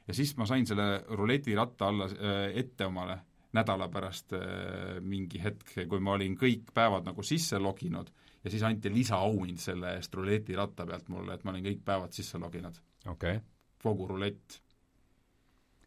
ja 0.07 0.16
siis 0.16 0.36
ma 0.36 0.49
sain 0.49 0.66
selle 0.68 1.05
ruletiratta 1.09 1.88
alla 1.92 2.11
äh, 2.12 2.44
ette 2.64 2.88
omale 2.88 3.20
nädala 3.57 3.88
pärast 3.92 4.36
äh, 4.36 5.00
mingi 5.00 5.40
hetk, 5.42 5.74
kui 5.88 6.02
ma 6.02 6.16
olin 6.16 6.36
kõik 6.38 6.70
päevad 6.76 7.09
nagu 7.09 7.24
sisse 7.26 7.61
loginud 7.62 8.12
ja 8.44 8.52
siis 8.52 8.62
anti 8.66 8.92
lisaauhind 8.92 9.59
selle 9.59 9.96
eest 9.98 10.14
ruletiratta 10.14 10.86
pealt 10.86 11.11
mulle, 11.12 11.34
et 11.34 11.44
ma 11.44 11.54
olin 11.54 11.66
kõik 11.66 11.82
päevad 11.86 12.14
sisse 12.14 12.38
loginud. 12.38 12.78
okei 13.07 13.36
okay.. 13.38 13.44
kogu 13.82 14.07
rulett. 14.12 14.61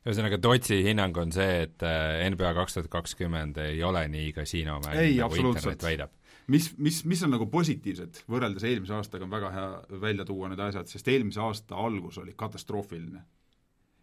ühesõnaga, 0.03 0.39
Tootsi 0.41 0.81
hinnang 0.83 1.17
on 1.21 1.31
see, 1.35 1.63
et 1.67 1.87
äh, 1.87 2.25
NBA 2.31 2.53
kaks 2.57 2.77
tuhat 2.77 2.91
kakskümmend 2.99 3.61
ei 3.63 3.83
ole 3.83 4.07
nii 4.11 4.33
kasiinomäng, 4.35 4.99
nagu 5.21 5.41
internet 5.43 5.83
väidab? 5.87 6.15
mis, 6.49 6.71
mis, 6.77 7.03
mis 7.05 7.23
on 7.23 7.35
nagu 7.37 7.47
positiivsed, 7.51 8.23
võrreldes 8.31 8.65
eelmise 8.67 8.97
aastaga 8.97 9.27
on 9.27 9.33
väga 9.37 9.51
hea 9.55 9.99
välja 10.01 10.25
tuua 10.25 10.49
need 10.51 10.63
asjad, 10.67 10.89
sest 10.91 11.07
eelmise 11.07 11.43
aasta 11.45 11.77
algus 11.79 12.17
oli 12.19 12.33
katastroofiline 12.35 13.23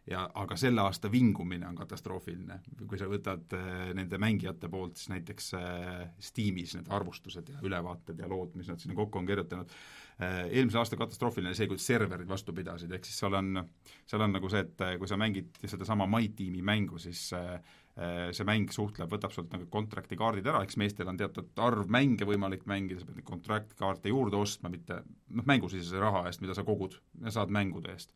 ja 0.07 0.23
aga 0.35 0.57
selle 0.57 0.81
aasta 0.85 1.11
vingumine 1.13 1.67
on 1.67 1.77
katastroofiline. 1.77 2.61
kui 2.87 2.99
sa 2.99 3.09
võtad 3.11 3.57
äh, 3.59 3.93
nende 3.95 4.19
mängijate 4.23 4.69
poolt, 4.71 4.97
siis 4.97 5.11
näiteks 5.15 5.53
äh, 5.59 6.03
Steamis 6.23 6.77
need 6.77 6.91
arvustused 6.95 7.49
ja 7.55 7.63
ülevaated 7.63 8.19
ja 8.23 8.29
lood, 8.31 8.55
mis 8.55 8.69
nad 8.71 8.83
sinna 8.83 8.95
kokku 8.99 9.19
on 9.19 9.27
kirjutanud 9.27 9.73
äh,, 10.21 10.45
eelmise 10.47 10.79
aasta 10.79 10.99
katastroofiline 11.01 11.55
see, 11.55 11.69
kuidas 11.71 11.87
serverid 11.87 12.29
vastu 12.29 12.55
pidasid, 12.55 12.93
ehk 12.93 13.09
siis 13.09 13.19
seal 13.25 13.35
on, 13.39 13.65
seal 14.07 14.27
on 14.27 14.39
nagu 14.39 14.51
see, 14.53 14.63
et 14.67 14.87
kui 15.01 15.11
sa 15.11 15.19
mängid 15.21 15.59
sedasama 15.65 16.07
My 16.11 16.31
Team'i 16.37 16.63
mängu, 16.65 17.03
siis 17.03 17.27
Äh, 17.37 17.61
see 17.97 18.45
mäng 18.45 18.73
suhtleb, 18.75 19.09
võtab 19.09 19.33
sult 19.33 19.49
nagu 19.55 19.65
contract'i 19.73 20.19
kaardid 20.21 20.47
ära, 20.51 20.61
eks 20.67 20.77
meestel 20.77 21.09
on 21.09 21.17
teatud 21.17 21.63
arv 21.65 21.89
mänge 21.89 22.27
võimalik 22.29 22.67
mängida, 22.69 23.01
sa 23.01 23.09
pead 23.09 23.23
neid 23.23 23.29
contract 23.29 23.73
kaarte 23.79 24.13
juurde 24.13 24.37
ostma, 24.37 24.69
mitte 24.73 24.99
noh, 25.07 25.47
mängusisese 25.49 26.03
raha 26.03 26.27
eest, 26.29 26.43
mida 26.45 26.53
sa 26.57 26.65
kogud 26.67 26.99
ja 27.25 27.33
saad 27.33 27.55
mängude 27.57 27.95
eest. 27.95 28.13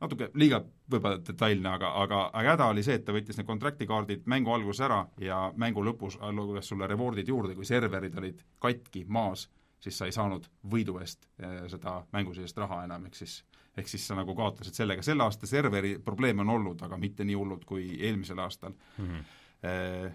natuke 0.00 0.28
liiga 0.36 0.60
võib-olla 0.92 1.22
detailne, 1.24 1.70
aga, 1.72 1.94
aga, 2.02 2.20
aga 2.36 2.52
häda 2.52 2.68
oli 2.74 2.84
see, 2.84 2.98
et 3.00 3.06
ta 3.06 3.16
võttis 3.16 3.40
need 3.40 3.48
contract'i 3.48 3.88
kaardid 3.88 4.28
mängu 4.28 4.52
alguses 4.52 4.84
ära 4.84 5.00
ja 5.24 5.40
mängu 5.56 5.84
lõpus 5.86 6.18
luges 6.36 6.68
sulle 6.68 6.88
reward'id 6.90 7.28
juurde, 7.32 7.56
kui 7.56 7.64
serverid 7.64 8.20
olid 8.20 8.44
katki 8.60 9.06
maas, 9.08 9.48
siis 9.80 9.96
sa 9.96 10.04
ei 10.04 10.12
saanud 10.12 10.50
võidu 10.68 10.98
eest 11.00 11.24
äh, 11.40 11.64
seda 11.72 12.02
mängusisest 12.12 12.60
raha 12.60 12.84
enam, 12.84 13.08
ehk 13.08 13.16
siis 13.24 13.40
ehk 13.76 13.90
siis 13.90 14.06
sa 14.06 14.18
nagu 14.18 14.36
kaotasid 14.38 14.76
sellega, 14.76 15.02
selle 15.02 15.24
aasta 15.26 15.48
serveri 15.50 15.96
probleeme 16.04 16.44
on 16.44 16.52
olnud, 16.58 16.84
aga 16.86 16.98
mitte 17.00 17.26
nii 17.26 17.38
hullud 17.38 17.64
kui 17.68 17.88
eelmisel 17.98 18.38
aastal 18.44 18.74
mm. 18.74 19.08
-hmm. 19.08 20.14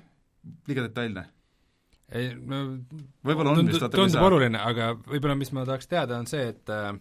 liiga 0.68 0.88
detailne? 0.88 1.26
ei 2.12 2.32
no 2.34 2.64
võib-olla 3.26 3.54
on 3.54 3.62
tundub, 3.62 3.86
tundub 3.94 4.24
oluline, 4.26 4.58
aga 4.58 4.94
võib-olla 4.98 5.36
mis 5.38 5.52
ma 5.54 5.66
tahaks 5.68 5.88
teada, 5.88 6.18
on 6.18 6.28
see, 6.30 6.48
et 6.54 6.72
äh, 6.74 6.94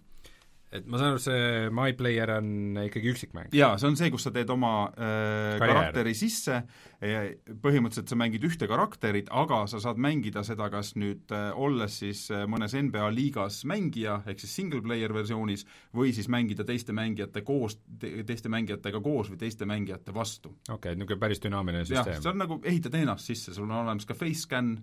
et 0.68 0.84
ma 0.88 0.98
saan 1.00 1.14
aru, 1.14 1.20
see 1.22 1.68
My 1.72 1.94
Player 1.96 2.30
on 2.36 2.78
ikkagi 2.82 3.12
üksikmäng? 3.12 3.52
jaa, 3.56 3.78
see 3.80 3.88
on 3.88 3.96
see, 3.98 4.10
kus 4.12 4.26
sa 4.26 4.32
teed 4.34 4.50
oma 4.52 4.72
äh, 4.90 5.56
karakteri 5.62 6.12
sisse, 6.18 6.60
põhimõtteliselt 6.98 8.12
sa 8.12 8.18
mängid 8.18 8.44
ühte 8.44 8.68
karakterit, 8.70 9.30
aga 9.32 9.62
sa 9.70 9.80
saad 9.82 10.00
mängida 10.02 10.42
seda 10.46 10.68
kas 10.72 10.92
nüüd 11.00 11.32
äh, 11.34 11.48
olles 11.56 12.00
siis 12.02 12.26
äh, 12.34 12.44
mõnes 12.50 12.76
NBA 12.76 13.08
liigas 13.14 13.62
mängija, 13.68 14.20
ehk 14.28 14.44
siis 14.44 14.58
single 14.60 14.82
player 14.84 15.14
versioonis, 15.16 15.64
või 15.96 16.12
siis 16.16 16.28
mängida 16.32 16.66
teiste 16.68 16.96
mängijate 16.96 17.44
koos 17.46 17.78
te,, 17.88 18.12
teiste 18.28 18.52
mängijatega 18.52 19.00
koos 19.04 19.32
või 19.32 19.40
teiste 19.40 19.68
mängijate 19.68 20.14
vastu. 20.14 20.52
okei 20.68 20.76
okay,, 20.76 20.98
niisugune 20.98 21.22
päris 21.24 21.42
dünaamiline 21.44 21.86
süsteem. 21.88 22.18
jah, 22.18 22.22
see 22.22 22.34
on 22.34 22.44
nagu, 22.44 22.60
ehitad 22.68 23.00
ennast 23.00 23.32
sisse, 23.32 23.56
sul 23.56 23.70
on 23.70 23.78
olemas 23.80 24.08
ka 24.08 24.16
face 24.18 24.44
scan, 24.44 24.76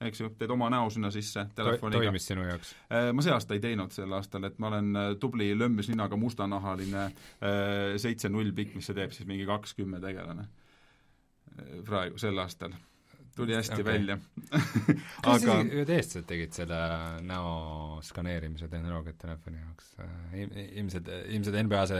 eks 0.00 0.20
ju, 0.20 0.30
teed 0.38 0.50
oma 0.50 0.70
näo 0.72 0.88
sinna 0.90 1.10
sisse 1.14 1.46
telefoniga. 1.54 2.02
toimis 2.02 2.26
sinu 2.26 2.46
jaoks? 2.48 2.74
Äh, 2.90 3.10
ma 3.14 3.22
see 3.24 3.34
aasta 3.34 3.54
ei 3.56 3.62
teinud 3.62 3.94
sel 3.94 4.12
aastal, 4.16 4.48
et 4.48 4.58
ma 4.58 4.70
olen 4.72 4.90
äh, 4.96 5.10
tubli 5.20 5.52
lömbis 5.58 5.88
ninaga 5.92 6.18
mustanahaline 6.20 7.04
äh, 7.04 7.94
seitse-null 8.02 8.52
pikk, 8.56 8.74
mis 8.78 8.90
see 8.90 8.98
teeb 8.98 9.14
siis 9.14 9.28
mingi 9.30 9.46
kaks-kümme 9.48 10.02
tegelane 10.02 10.48
praegu, 11.86 12.18
sel 12.18 12.38
aastal 12.42 12.74
tuli 13.36 13.56
hästi 13.56 13.80
okay. 13.80 13.86
välja 13.86 14.18
aga... 15.30 15.58
ühed 15.64 15.90
eestlased 15.96 16.28
tegid 16.28 16.54
seda 16.56 16.78
näo 17.24 17.98
skaneerimise 18.06 18.68
tehnoloogiat 18.72 19.18
telefoni 19.24 19.60
jaoks? 19.62 19.90
ilmselt, 20.34 21.10
ilmselt 21.34 21.60
NBA-s 21.66 21.94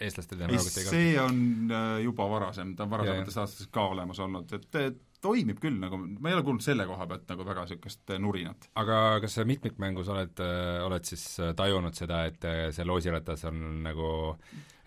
eestlastel 0.00 0.40
tehnoloogiat 0.40 0.80
ei 0.82 0.90
see 0.90 1.12
on 1.22 1.76
juba 2.04 2.28
varasem, 2.32 2.74
ta 2.76 2.86
on 2.86 2.96
varasemates 2.96 3.38
aastates 3.44 3.70
ka 3.72 3.90
olemas 3.94 4.20
olnud, 4.24 4.58
et, 4.58 5.00
toimib 5.24 5.60
küll 5.60 5.76
nagu, 5.80 5.98
ma 6.00 6.30
ei 6.30 6.36
ole 6.36 6.44
kuulnud 6.46 6.64
selle 6.64 6.86
koha 6.88 7.06
pealt 7.10 7.28
nagu 7.30 7.44
väga 7.46 7.64
niisugust 7.66 8.12
äh, 8.14 8.20
nurinat. 8.22 8.70
aga 8.80 8.96
kas 9.24 9.36
sa 9.36 9.46
mitmikmängus 9.48 10.08
oled, 10.12 10.42
äh, 10.44 10.80
oled 10.86 11.08
siis 11.08 11.24
äh, 11.42 11.52
tajunud 11.56 11.96
seda, 11.96 12.24
et 12.30 12.48
see 12.76 12.86
loosiratas 12.88 13.44
on 13.50 13.82
nagu, 13.84 14.10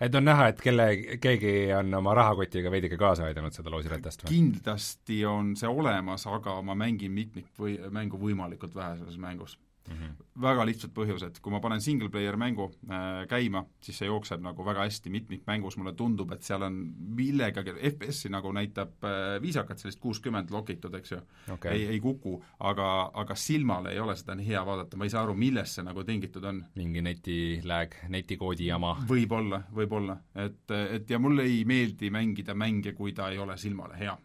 et 0.04 0.14
on 0.14 0.24
näha, 0.24 0.48
et 0.52 0.62
kelle, 0.62 0.86
keegi 1.22 1.54
on 1.76 1.92
oma 2.00 2.14
rahakotiga 2.16 2.70
veidike 2.72 2.98
kaasa 3.00 3.28
aidanud 3.28 3.56
seda 3.56 3.72
loosiratast 3.72 4.24
või? 4.24 4.32
kindlasti 4.34 5.20
on 5.28 5.54
see 5.58 5.70
olemas, 5.70 6.26
aga 6.30 6.60
ma 6.62 6.76
mängin 6.78 7.14
mitmik- 7.14 7.52
või 7.60 7.78
mängu 7.90 8.20
võimalikult 8.20 8.74
vähe 8.76 8.98
selles 9.00 9.18
mängus 9.20 9.58
Mm 9.88 9.96
-hmm. 9.96 10.24
väga 10.40 10.64
lihtsad 10.66 10.92
põhjused, 10.96 11.38
kui 11.42 11.52
ma 11.52 11.60
panen 11.60 11.80
single 11.80 12.08
player 12.08 12.36
mängu 12.36 12.70
äh, 12.88 13.26
käima, 13.28 13.64
siis 13.80 13.98
see 13.98 14.06
jookseb 14.06 14.40
nagu 14.40 14.64
väga 14.64 14.80
hästi 14.80 15.10
mitmikmängus, 15.10 15.76
mulle 15.76 15.92
tundub, 15.92 16.32
et 16.32 16.42
seal 16.42 16.62
on 16.62 16.78
millegagi, 17.16 17.74
FPS-i 17.90 18.28
nagu 18.32 18.52
näitab 18.52 19.04
äh, 19.04 19.42
viisakalt 19.42 19.78
sellist 19.78 20.00
kuuskümmend 20.00 20.50
lokitud, 20.50 20.94
eks 20.94 21.12
ju 21.12 21.20
okay., 21.52 21.72
ei, 21.72 21.86
ei 21.86 22.00
kuku, 22.00 22.42
aga, 22.58 23.10
aga 23.14 23.34
silmale 23.34 23.92
ei 23.92 24.00
ole 24.00 24.16
seda 24.16 24.34
nii 24.34 24.46
hea 24.46 24.66
vaadata, 24.66 24.96
ma 24.96 25.04
ei 25.04 25.10
saa 25.10 25.22
aru, 25.22 25.34
millest 25.34 25.74
see 25.74 25.84
nagu 25.84 26.04
tingitud 26.04 26.44
on. 26.44 26.64
mingi 26.74 27.02
neti 27.02 27.38
lag, 27.64 27.94
netikoodi 28.08 28.66
jama? 28.66 28.96
võib-olla, 29.08 29.62
võib-olla, 29.74 30.16
et, 30.34 30.70
et 30.70 31.10
ja 31.10 31.18
mulle 31.18 31.42
ei 31.42 31.64
meeldi 31.64 32.10
mängida 32.10 32.54
mänge, 32.54 32.92
kui 32.92 33.12
ta 33.12 33.28
ei 33.28 33.38
ole 33.38 33.56
silmale 33.56 33.98
hea. 33.98 34.18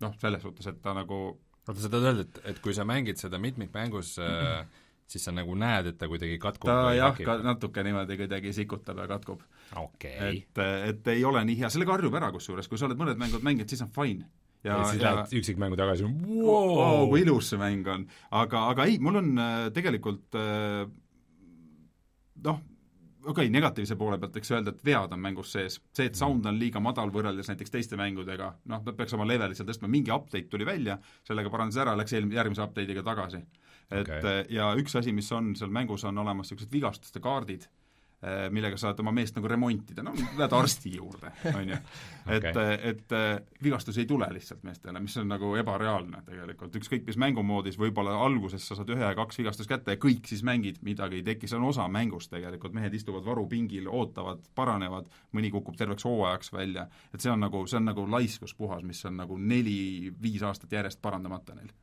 noh, 0.00 0.14
selles 0.18 0.42
suhtes, 0.42 0.66
et 0.66 0.82
ta 0.82 0.94
nagu 0.94 1.40
oota, 1.68 1.80
sa 1.80 1.90
tahad 1.90 2.08
öelda, 2.10 2.26
et, 2.26 2.40
et 2.52 2.62
kui 2.62 2.74
sa 2.74 2.86
mängid 2.88 3.20
seda 3.20 3.38
mitmikmängus 3.38 4.16
mm 4.18 4.24
-hmm. 4.24 4.78
siis 5.12 5.26
sa 5.28 5.34
nagu 5.34 5.56
näed, 5.58 5.92
et 5.92 5.98
ta 6.00 6.08
kuidagi 6.10 6.38
katkub 6.42 6.70
ta 6.70 6.94
jah, 6.96 7.16
ka 7.16 7.38
natuke 7.44 7.84
niimoodi 7.86 8.18
kuidagi 8.20 8.54
sikutab 8.56 9.02
ja 9.02 9.08
katkub. 9.10 9.42
Okay.. 9.84 10.42
et, 10.42 10.62
et 10.88 11.12
ei 11.14 11.24
ole 11.28 11.44
nii 11.48 11.58
hea, 11.62 11.72
sellega 11.72 11.96
harjub 11.96 12.16
ära 12.20 12.32
kusjuures, 12.34 12.68
kui 12.68 12.80
sa 12.80 12.88
oled 12.88 13.00
mõned 13.00 13.20
mängud 13.20 13.44
mänginud, 13.44 13.70
siis 13.72 13.84
on 13.84 13.92
fine. 13.92 14.26
ja, 14.62 14.74
ja 14.74 14.80
siis 14.88 15.02
ja, 15.02 15.14
lähed 15.18 15.38
üksikmängu 15.42 15.78
tagasi. 15.78 16.08
Wow, 16.32 17.06
kui 17.12 17.24
ilus 17.26 17.52
see 17.52 17.60
mäng 17.60 17.88
on. 17.92 18.08
aga, 18.42 18.66
aga 18.74 18.88
ei, 18.90 18.98
mul 19.02 19.20
on 19.22 19.32
äh, 19.38 19.70
tegelikult 19.76 20.38
äh, 20.38 20.84
noh, 22.44 22.60
okei 23.22 23.46
okay,, 23.46 23.50
negatiivse 23.54 23.96
poole 23.98 24.18
pealt 24.20 24.36
võiks 24.36 24.50
öelda, 24.52 24.72
et 24.74 24.84
vead 24.86 25.14
on 25.14 25.20
mängus 25.22 25.52
sees. 25.54 25.78
see, 25.94 26.08
et 26.10 26.18
sound 26.18 26.46
on 26.48 26.58
liiga 26.58 26.82
madal 26.82 27.12
võrreldes 27.14 27.50
näiteks 27.50 27.74
teiste 27.74 27.98
mängudega, 28.00 28.52
noh, 28.70 28.82
ta 28.84 28.94
peaks 28.96 29.14
oma 29.16 29.26
leveli 29.28 29.56
seal 29.58 29.68
tõstma, 29.68 29.90
mingi 29.90 30.12
update 30.14 30.50
tuli 30.50 30.66
välja, 30.66 30.98
sellega 31.28 31.52
parandas 31.52 31.80
ära, 31.82 31.94
läks 31.98 32.16
eelm-, 32.18 32.32
järgmise 32.34 32.64
update'iga 32.64 33.04
tagasi. 33.06 33.42
Et 33.92 34.08
okay. 34.08 34.44
ja 34.50 34.72
üks 34.78 34.96
asi, 34.98 35.12
mis 35.12 35.30
on 35.32 35.54
seal 35.58 35.70
mängus, 35.70 36.04
on 36.08 36.18
olemas 36.18 36.50
niisugused 36.50 36.72
vigastuste 36.72 37.20
kaardid 37.20 37.68
Äh, 38.22 38.44
millega 38.54 38.76
saad 38.78 39.00
oma 39.02 39.10
meest 39.10 39.34
nagu 39.34 39.48
remontida, 39.50 40.02
no 40.06 40.12
lähed 40.14 40.52
arsti 40.54 40.92
juurde, 40.94 41.32
on 41.50 41.72
ju. 41.72 41.78
et 42.36 42.44
okay., 42.52 42.76
et 42.92 43.14
äh, 43.18 43.40
vigastusi 43.66 44.04
ei 44.04 44.06
tule 44.06 44.28
lihtsalt 44.30 44.62
meestele, 44.62 45.00
mis 45.02 45.16
on 45.18 45.26
nagu 45.26 45.50
ebareaalne 45.58 46.20
tegelikult, 46.28 46.78
ükskõik 46.78 47.02
mis 47.08 47.18
mängumoodis, 47.18 47.80
võib-olla 47.82 48.14
alguses 48.22 48.62
sa 48.62 48.78
saad 48.78 48.94
ühe 48.94 49.02
ja 49.02 49.10
kaks 49.18 49.42
vigastust 49.42 49.72
kätte 49.72 49.96
ja 49.96 50.02
kõik 50.06 50.30
siis 50.30 50.44
mängid, 50.46 50.78
midagi 50.86 51.18
ei 51.18 51.26
teki, 51.32 51.50
see 51.50 51.58
on 51.58 51.66
osa 51.72 51.88
mängust 51.90 52.30
tegelikult, 52.30 52.78
mehed 52.78 52.94
istuvad 52.94 53.26
varupingil, 53.26 53.90
ootavad, 53.90 54.46
paranevad, 54.54 55.10
mõni 55.34 55.50
kukub 55.50 55.74
terveks 55.80 56.06
hooajaks 56.06 56.54
välja, 56.54 56.86
et 57.10 57.26
see 57.26 57.34
on 57.34 57.42
nagu, 57.42 57.66
see 57.66 57.82
on 57.82 57.90
nagu 57.90 58.06
laiskus 58.06 58.54
puhas, 58.54 58.86
mis 58.86 59.02
on 59.10 59.18
nagu 59.18 59.34
neli-viis 59.34 60.46
aastat 60.46 60.78
järjest 60.78 61.02
parandamata 61.02 61.58
neil 61.58 61.74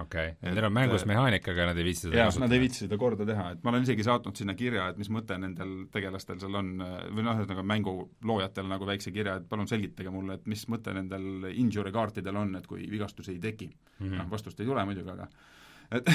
okei. 0.00 0.30
Okay., 0.34 0.52
neil 0.54 0.66
on 0.68 0.74
mängus 0.74 1.04
äh, 1.04 1.08
mehaanika, 1.10 1.52
aga 1.54 1.68
nad 1.70 1.80
ei 1.80 1.86
viitsi 1.86 2.06
seda 2.06 2.18
jah, 2.18 2.38
nad 2.42 2.54
ei 2.54 2.62
viitsi 2.62 2.84
seda 2.84 2.98
korda 3.00 3.26
teha, 3.28 3.48
et 3.54 3.64
ma 3.64 3.72
olen 3.72 3.86
isegi 3.86 4.06
saatnud 4.06 4.38
sinna 4.38 4.56
kirja, 4.58 4.88
et 4.92 5.00
mis 5.00 5.10
mõte 5.14 5.38
nendel 5.40 5.74
tegelastel 5.94 6.40
seal 6.42 6.58
on, 6.60 6.72
või 6.80 7.26
noh, 7.26 7.42
ühesõnaga 7.42 7.66
mänguloojatel 7.74 8.70
nagu 8.70 8.88
väikse 8.88 9.12
kirja, 9.14 9.38
et 9.40 9.50
palun 9.50 9.70
selgitage 9.70 10.14
mulle, 10.14 10.38
et 10.40 10.48
mis 10.50 10.64
mõte 10.72 10.94
nendel 10.96 11.50
injury 11.52 11.92
kaartidel 11.94 12.40
on, 12.40 12.56
et 12.60 12.66
kui 12.70 12.88
vigastusi 12.90 13.36
ei 13.36 13.42
teki. 13.42 13.70
Mm 13.70 14.08
-hmm.. 14.08 14.16
noh, 14.22 14.32
vastust 14.32 14.60
ei 14.60 14.66
tule 14.70 14.84
muidugi, 14.88 15.14
aga 15.14 15.28
et 15.98 16.10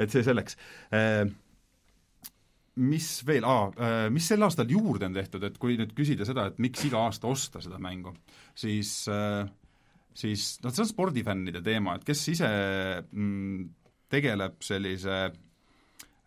et 0.00 0.10
see 0.10 0.24
selleks. 0.26 0.58
E 0.90 1.04
mis 2.80 3.06
veel, 3.26 3.44
aa, 3.44 4.08
mis 4.14 4.28
sel 4.30 4.42
aastal 4.46 4.70
juurde 4.70 5.08
on 5.08 5.16
tehtud, 5.16 5.42
et 5.44 5.56
kui 5.60 5.76
nüüd 5.76 5.90
küsida 5.96 6.24
seda, 6.24 6.46
et 6.48 6.60
miks 6.62 6.84
iga 6.86 7.02
aasta 7.06 7.28
osta 7.28 7.60
seda 7.60 7.80
mängu, 7.82 8.14
siis 8.56 8.92
äh, 9.10 9.48
siis 10.16 10.56
noh, 10.64 10.72
see 10.74 10.84
on 10.84 10.90
spordifännide 10.90 11.62
teema, 11.64 11.96
et 11.96 12.06
kes 12.06 12.24
ise 12.32 12.50
mm, 13.10 13.68
tegeleb 14.10 14.58
sellise 14.64 15.18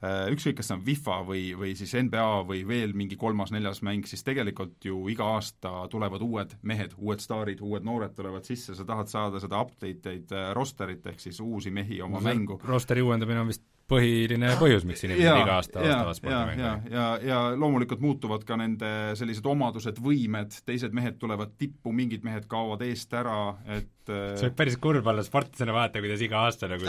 äh, 0.03 0.31
ükskõik, 0.34 0.57
kas 0.59 0.71
see 0.71 0.77
on 0.77 0.86
FIFA 0.86 1.17
või, 1.27 1.43
või 1.59 1.73
siis 1.79 1.95
NBA 1.99 2.29
või 2.49 2.63
veel 2.67 2.95
mingi 2.97 3.17
kolmas-neljas 3.19 3.84
mäng, 3.86 4.07
siis 4.09 4.23
tegelikult 4.25 4.88
ju 4.88 5.01
iga 5.11 5.34
aasta 5.36 5.88
tulevad 5.91 6.23
uued 6.25 6.55
mehed, 6.63 6.95
uued 6.97 7.23
staarid, 7.23 7.63
uued 7.63 7.86
noored 7.88 8.15
tulevad 8.17 8.47
sisse, 8.47 8.77
sa 8.77 8.88
tahad 8.88 9.11
saada 9.11 9.43
seda 9.43 9.61
update 9.63 10.15
eid 10.15 10.34
äh, 10.36 10.49
rosterit, 10.57 11.05
ehk 11.11 11.21
siis 11.23 11.43
uusi 11.43 11.73
mehi 11.73 12.01
oma 12.01 12.21
no, 12.21 12.27
mängu. 12.29 12.59
rosteri 12.67 13.03
uuendamine 13.05 13.43
on 13.43 13.53
vist 13.53 13.67
põhiline 13.91 14.53
põhjus, 14.59 14.86
miks 14.88 15.03
inimesed 15.03 15.25
ja, 15.25 15.36
iga 15.43 15.57
aasta 15.59 15.81
ostavad 15.84 16.17
spordimänge. 16.17 16.63
ja, 16.63 16.71
ja, 16.88 16.93
ja, 16.93 17.07
ja 17.27 17.39
loomulikult 17.59 18.01
muutuvad 18.03 18.45
ka 18.47 18.57
nende 18.59 18.91
sellised 19.19 19.45
omadused, 19.49 19.99
võimed, 20.03 20.55
teised 20.67 20.95
mehed 20.95 21.19
tulevad 21.21 21.51
tippu, 21.59 21.91
mingid 21.95 22.23
mehed 22.25 22.47
kaovad 22.51 22.86
eest 22.88 23.13
ära, 23.19 23.38
et 23.67 24.11
äh, 24.11 24.34
see 24.39 24.47
võib 24.49 24.57
päris 24.61 24.79
kurb 24.84 25.09
olla 25.11 25.25
sportlasena 25.25 25.75
vaadata, 25.75 26.03
kuidas 26.03 26.23
iga 26.23 26.45
aasta 26.47 26.71
nagu 26.71 26.88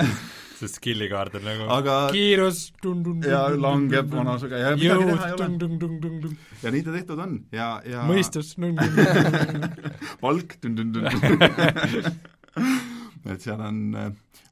see 0.60 0.70
skill'i 0.70 1.10
kaart 1.10 1.40
on 1.40 1.46
nagu 1.48 1.68
aga 1.74 1.98
kiirus 2.14 2.68
ja 3.26 3.42
langeb 3.58 4.12
vanusega 4.14 4.62
ja 4.62 4.74
midagi 4.78 5.10
teha 5.10 5.30
ei 5.32 5.36
ole. 5.38 6.34
ja 6.62 6.74
nii 6.76 6.86
ta 6.86 6.94
tehtud 7.00 7.24
on 7.26 7.40
ja, 7.54 7.68
ja 7.88 8.06
mõistus 8.08 8.54
palk 10.22 10.58
et 13.32 13.44
seal 13.44 13.60
on, 13.64 13.78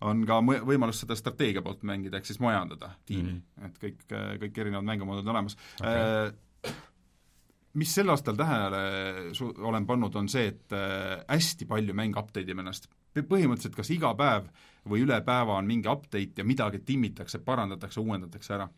on 0.08 0.22
ka 0.28 0.38
võimalus 0.64 1.02
seda 1.02 1.16
strateegia 1.18 1.62
poolt 1.64 1.84
mängida, 1.88 2.18
ehk 2.18 2.30
siis 2.30 2.40
majandada 2.40 2.94
tiimi 3.06 3.32
mm, 3.32 3.42
-hmm. 3.42 3.68
et 3.68 3.82
kõik, 3.82 4.06
kõik 4.46 4.64
erinevad 4.64 4.88
mängumoodid 4.88 5.28
on 5.28 5.34
olemas 5.36 5.58
okay.. 5.80 5.92
Äh, 5.92 6.74
mis 7.74 7.94
sel 7.94 8.10
aastal 8.12 8.36
tähele 8.36 8.82
su-, 9.36 9.54
olen 9.64 9.86
pannud, 9.86 10.16
on 10.16 10.28
see, 10.28 10.46
et 10.52 10.76
äh, 10.76 11.24
hästi 11.28 11.68
palju 11.68 11.94
mänge 11.94 12.20
update 12.20 12.50
ib 12.50 12.60
ennast. 12.64 12.88
põhimõtteliselt 13.16 13.76
kas 13.76 13.90
iga 13.92 14.14
päev 14.16 14.48
või 14.88 15.04
üle 15.04 15.20
päeva 15.20 15.58
on 15.60 15.66
mingi 15.68 15.88
update 15.88 16.40
ja 16.40 16.44
midagi 16.44 16.78
timmitakse, 16.78 17.38
parandatakse, 17.38 18.00
uuendatakse 18.00 18.54
ära 18.54 18.68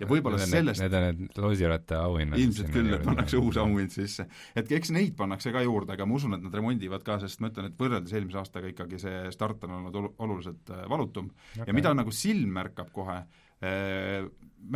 ja 0.00 0.08
võib-olla 0.08 0.40
sellest 0.40 0.82
Need 0.82 0.96
on 0.96 1.06
need 1.06 1.38
loosiratta 1.40 2.00
auhinnad. 2.06 2.40
ilmselt 2.40 2.72
küll, 2.74 2.92
et 2.96 3.04
pannakse 3.06 3.40
uus 3.40 3.58
auhind 3.60 3.92
sisse. 3.94 4.26
et 4.56 4.72
eks 4.78 4.92
neid 4.94 5.14
pannakse 5.18 5.52
ka 5.54 5.62
juurde, 5.64 5.94
aga 5.96 6.06
ma 6.08 6.18
usun, 6.18 6.36
et 6.36 6.44
nad 6.44 6.58
remondivad 6.60 7.04
ka, 7.06 7.18
sest 7.22 7.42
ma 7.42 7.50
ütlen, 7.52 7.70
et 7.70 7.78
võrreldes 7.80 8.16
eelmise 8.16 8.40
aastaga 8.42 8.70
ikkagi 8.72 9.00
see 9.02 9.22
start 9.34 9.64
on 9.68 9.78
olnud 9.80 10.00
olu-, 10.02 10.12
oluliselt 10.26 10.74
äh, 10.74 10.84
valutum 10.90 11.30
okay. 11.30 11.68
ja 11.70 11.76
mida 11.76 11.94
nagu 11.96 12.14
silm 12.14 12.52
märkab 12.58 12.92
kohe 12.94 13.22
äh,, 13.22 14.26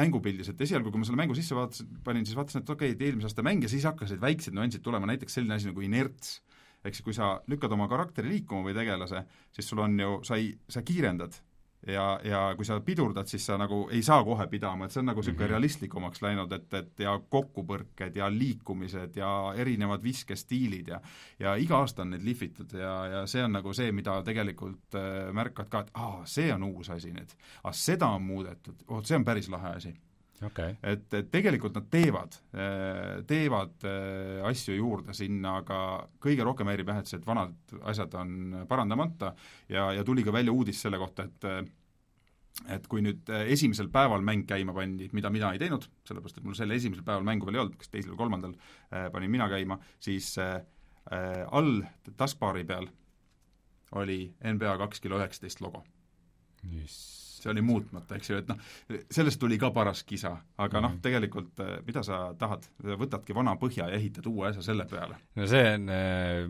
mängupildis, 0.01 0.53
et 0.53 0.61
esialgu, 0.63 0.93
kui 0.93 1.03
ma 1.03 1.09
selle 1.09 1.19
mängu 1.19 1.35
sisse 1.35 1.57
vaatasin, 1.57 1.91
panin, 2.07 2.27
siis 2.29 2.39
vaatasin, 2.39 2.63
et 2.63 2.73
okei 2.73 2.93
okay,, 2.93 2.97
et 2.97 3.05
eelmise 3.09 3.31
aasta 3.31 3.45
mäng 3.47 3.65
ja 3.65 3.71
siis 3.73 3.87
hakkasid 3.89 4.23
väiksed 4.23 4.57
nüansid 4.57 4.85
tulema, 4.85 5.09
näiteks 5.11 5.41
selline 5.41 5.57
asi 5.57 5.71
nagu 5.71 5.85
inerts. 5.85 6.41
ehk 6.81 6.97
siis, 6.97 7.05
kui 7.05 7.13
sa 7.13 7.35
lükkad 7.51 7.73
oma 7.77 7.91
karakteri 7.91 8.31
liikuma 8.31 8.65
või 8.65 8.73
tegelase, 8.73 9.27
siis 9.53 9.67
sul 9.69 9.83
on 9.85 9.99
ju, 10.01 10.13
sa 10.25 10.39
ei, 10.41 10.55
sa 10.71 10.81
kiirendad 10.81 11.35
ja, 11.87 12.21
ja 12.25 12.41
kui 12.57 12.65
sa 12.65 12.81
pidurdad, 12.85 13.27
siis 13.27 13.47
sa 13.47 13.57
nagu 13.59 13.83
ei 13.93 14.03
saa 14.03 14.25
kohe 14.25 14.47
pidama, 14.51 14.85
et 14.85 14.95
see 14.95 15.01
on 15.01 15.11
nagu 15.11 15.21
niisugune 15.21 15.39
mm 15.39 15.47
-hmm. 15.47 15.51
realistlikumaks 15.51 16.23
läinud, 16.23 16.53
et, 16.53 16.75
et 16.75 17.01
ja 17.01 17.21
kokkupõrked 17.29 18.17
ja 18.17 18.31
liikumised 18.31 19.17
ja 19.17 19.55
erinevad 19.57 20.03
viskestiilid 20.03 20.89
ja 20.89 21.01
ja 21.39 21.55
iga 21.57 21.79
aasta 21.79 22.03
on 22.03 22.11
neid 22.11 22.25
lihvitud 22.25 22.73
ja, 22.73 23.07
ja 23.07 23.27
see 23.27 23.45
on 23.45 23.53
nagu 23.53 23.73
see, 23.73 23.93
mida 23.93 24.23
tegelikult 24.23 24.95
äh, 24.95 25.33
märkad 25.33 25.69
ka, 25.69 25.81
et 25.81 25.91
aa, 25.95 26.23
see 26.25 26.53
on 26.55 26.63
uus 26.63 26.91
asi 26.91 27.13
nüüd. 27.13 27.31
aa, 27.65 27.73
seda 27.73 28.07
on 28.07 28.23
muudetud, 28.23 28.85
oh, 28.89 29.05
see 29.05 29.17
on 29.17 29.25
päris 29.25 29.49
lahe 29.49 29.69
asi 29.77 29.95
okay.. 30.47 30.77
et, 30.83 31.07
et 31.15 31.29
tegelikult 31.33 31.77
nad 31.77 31.89
teevad, 31.93 32.39
teevad 33.29 33.89
äh, 33.89 34.39
asju 34.51 34.79
juurde 34.79 35.17
sinna, 35.17 35.59
aga 35.65 35.81
kõige 36.23 36.47
rohkem 36.47 36.71
häirib 36.73 36.93
jah, 36.93 37.03
et 37.03 37.11
see, 37.11 37.21
et 37.21 37.29
vanad 37.29 37.77
asjad 37.93 38.17
on 38.21 38.63
parandamata 38.71 39.35
ja, 39.69 39.91
ja 39.97 40.07
tuli 40.07 40.25
ka 40.27 40.35
välja 40.35 40.55
uudis 40.55 40.81
selle 40.85 41.01
kohta, 41.03 41.29
et 41.29 41.71
et 42.69 42.87
kui 42.91 43.03
nüüd 43.05 43.31
äh, 43.33 43.47
esimesel 43.55 43.89
päeval 43.93 44.25
mäng 44.27 44.45
käima 44.49 44.75
pandi, 44.77 45.09
mida 45.17 45.31
mina 45.33 45.53
ei 45.55 45.63
teinud, 45.63 45.87
sellepärast 46.09 46.41
et 46.41 46.49
mul 46.49 46.59
selle 46.59 46.77
esimesel 46.77 47.07
päeval 47.07 47.25
mängu 47.27 47.49
veel 47.49 47.59
ei 47.59 47.63
olnud, 47.65 47.79
kas 47.81 47.93
teisel 47.93 48.13
või 48.15 48.21
kolmandal 48.25 48.57
äh, 48.57 49.09
panin 49.15 49.33
mina 49.33 49.49
käima, 49.53 49.79
siis 50.03 50.33
äh, 50.43 50.59
äh, 51.15 51.41
all 51.47 51.81
taskbar'i 52.21 52.67
peal 52.69 52.91
oli 54.01 54.21
NBA 54.45 54.77
kaks 54.85 55.03
kilo 55.03 55.19
üheksateist 55.19 55.65
logo. 55.65 55.83
Yes 56.69 57.20
see 57.41 57.53
oli 57.53 57.63
muutmata, 57.65 58.19
eks 58.19 58.31
ju, 58.31 58.41
et 58.43 58.51
noh, 58.51 58.59
sellest 59.11 59.41
tuli 59.41 59.59
ka 59.61 59.71
paras 59.75 60.03
kisa, 60.09 60.35
aga 60.57 60.79
mm. 60.79 60.83
noh, 60.85 60.93
mhm. 60.95 61.03
tegelikult 61.07 61.63
äh, 61.65 61.77
mida 61.87 62.05
sa 62.07 62.23
tahad, 62.39 62.67
võtadki 62.85 63.37
vana 63.37 63.57
põhja 63.61 63.89
ja 63.91 64.01
ehitad 64.01 64.29
uue 64.31 64.51
asja 64.51 64.65
selle 64.71 64.87
peale. 64.91 65.21
no 65.39 65.49
see 65.51 65.65
on 65.75 65.89
äh,, 65.95 66.45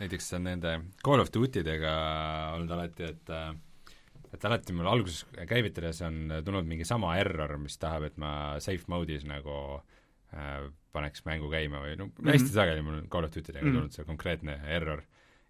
näiteks 0.00 0.32
on 0.38 0.48
nende 0.50 0.74
Call 1.04 1.22
of 1.22 1.32
Duty 1.34 1.64
dega 1.66 1.94
olnud 2.56 2.74
alati, 2.76 3.10
et 3.14 3.34
äh, 3.34 3.52
et 4.34 4.44
alati 4.48 4.74
mul 4.74 4.88
alguses 4.90 5.24
käivitades 5.46 6.00
on 6.06 6.40
tulnud 6.44 6.66
mingi 6.66 6.86
sama 6.88 7.12
error, 7.20 7.54
mis 7.62 7.78
tahab, 7.78 8.08
et 8.08 8.16
ma 8.18 8.56
safe 8.62 8.90
mode'is 8.90 9.26
nagu 9.30 9.58
äh, 10.34 10.64
paneks 10.94 11.24
mängu 11.26 11.50
käima 11.52 11.82
või 11.82 11.98
no 11.98 12.08
mm 12.08 12.16
-hmm. 12.18 12.32
hästi 12.32 12.54
sageli 12.54 12.82
mul 12.82 13.00
on 13.00 13.10
Call 13.10 13.26
of 13.26 13.34
Duty 13.34 13.52
dega 13.52 13.64
mm 13.64 13.70
-hmm. 13.70 13.78
tulnud 13.78 13.92
see 13.92 14.04
konkreetne 14.04 14.60
error 14.76 15.02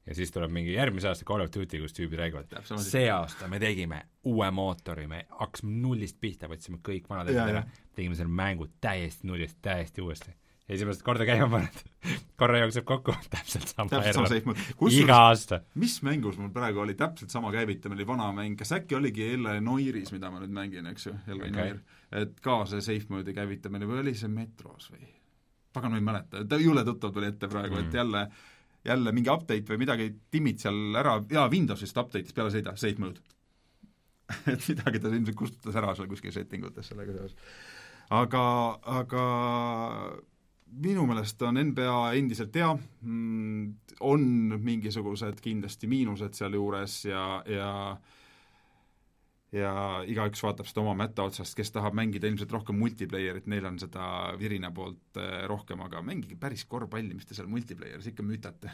ja 0.06 0.14
siis 0.14 0.32
tuleb 0.32 0.52
mingi 0.52 0.74
järgmise 0.74 1.08
aasta 1.08 1.26
Call 1.28 1.44
of 1.44 1.50
Duty, 1.54 1.80
kus 1.80 1.96
tüübid 1.96 2.20
räägivad, 2.20 2.54
see 2.84 3.06
aasta 3.12 3.48
me 3.48 3.60
tegime 3.62 4.02
uue 4.28 4.50
mootori, 4.54 5.06
me 5.10 5.24
hakkasime 5.40 5.76
nullist 5.82 6.18
pihta, 6.20 6.48
võtsime 6.50 6.80
kõik 6.84 7.08
vanad 7.10 7.32
asjad 7.32 7.52
ära, 7.54 7.64
tegime 7.96 8.18
selle 8.18 8.32
mängu 8.32 8.68
täiesti 8.84 9.28
nullist, 9.30 9.60
täiesti 9.64 10.04
uuesti. 10.04 10.34
esimest 10.68 11.02
korda 11.04 11.26
käima 11.28 11.48
paned, 11.52 11.80
korra 12.40 12.60
jookseb 12.62 12.86
kokku, 12.88 13.16
täpselt 13.34 13.68
sama 13.68 14.02
error. 14.04 14.36
iga 14.90 15.18
aasta. 15.30 15.62
mis 15.74 15.98
mängus 16.02 16.38
mul 16.40 16.52
praegu 16.52 16.84
oli 16.84 16.94
täpselt 16.94 17.30
sama 17.30 17.52
käivitamine, 17.52 18.00
oli 18.00 18.06
vana 18.06 18.30
mäng, 18.32 18.56
kas 18.60 18.72
äkki 18.76 19.00
oligi 19.00 19.30
jälle 19.30 19.60
Noiris, 19.60 20.12
mida 20.12 20.30
ma 20.30 20.40
nüüd 20.44 20.52
mängin, 20.52 20.86
eks 20.92 21.06
ju, 21.06 21.16
jälle 21.26 21.48
okay. 21.48 21.60
Noir, 21.60 21.84
et 22.12 22.40
ka 22.40 22.64
see 22.68 22.84
safe 22.84 23.12
mode'i 23.12 23.36
käivitamine 23.36 23.88
või 23.88 24.04
oli 24.04 24.16
see 24.18 24.32
Metros 24.32 24.92
või? 24.92 25.06
pagan, 25.74 25.90
ma 25.90 25.98
ei 25.98 26.04
mäleta, 26.06 26.44
ta 26.46 26.58
jõle 26.60 26.84
tuttav 26.86 27.10
tuli 27.14 27.26
ette 27.32 27.48
praegu 27.50 27.74
mm., 27.74 27.88
et 27.88 27.96
jälle 27.98 28.20
jälle 28.84 29.12
mingi 29.16 29.32
update 29.32 29.72
või 29.72 29.80
midagi 29.84 30.10
timmid 30.30 30.60
seal 30.62 30.98
ära, 31.00 31.16
jaa, 31.30 31.46
Windowsist 31.52 31.96
update'is 32.00 32.36
peale 32.36 32.52
sõida, 32.52 32.76
safe 32.80 33.00
mode 33.02 33.22
et 34.52 34.68
midagi 34.72 35.00
ta 35.00 35.12
ilmselt 35.12 35.38
kustutas 35.38 35.76
ära 35.80 35.94
seal 35.96 36.08
kuskil 36.10 36.32
setting 36.34 36.64
utes 36.68 36.90
sellega 36.90 37.16
seoses. 37.16 37.36
aga, 38.14 38.44
aga 39.00 39.24
minu 40.84 41.06
meelest 41.08 41.42
on 41.46 41.60
NBA 41.70 41.98
endiselt 42.18 42.56
hea, 42.58 42.72
mm, 43.04 43.96
on 44.04 44.26
mingisugused 44.64 45.40
kindlasti 45.44 45.88
miinused 45.90 46.36
sealjuures 46.36 47.04
ja, 47.08 47.24
ja 47.46 47.70
ja 49.54 49.72
igaüks 50.10 50.42
vaatab 50.42 50.68
seda 50.68 50.82
oma 50.82 50.94
mätta 51.04 51.26
otsast, 51.28 51.54
kes 51.58 51.70
tahab 51.74 51.94
mängida 51.96 52.28
ilmselt 52.30 52.52
rohkem 52.54 52.78
multiplayerit, 52.80 53.46
neil 53.50 53.68
on 53.68 53.78
seda 53.82 54.06
virina 54.40 54.72
poolt 54.74 55.20
äh, 55.20 55.44
rohkem, 55.50 55.84
aga 55.84 56.02
mängige 56.04 56.38
päris 56.40 56.66
korvpalli, 56.70 57.14
mis 57.14 57.28
te 57.28 57.36
seal 57.38 57.50
multiplayeris 57.50 58.10
ikka 58.10 58.26
mütate 58.26 58.72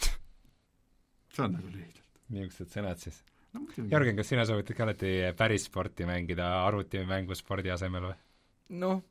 see 1.34 1.44
on 1.44 1.56
nagu 1.58 1.70
lühidalt. 1.70 2.20
niisugused 2.34 2.72
sõnad 2.72 3.02
siis 3.02 3.20
no,? 3.54 3.66
Jörgen, 3.90 4.16
kas 4.18 4.32
sina 4.32 4.46
soovitad 4.48 4.78
ka 4.78 4.86
alati 4.88 5.16
päris 5.38 5.68
sporti 5.68 6.08
mängida 6.08 6.48
arvutimängu 6.64 7.36
spordi 7.38 7.74
asemel 7.74 8.10
või? 8.10 8.16
noh, 8.80 9.02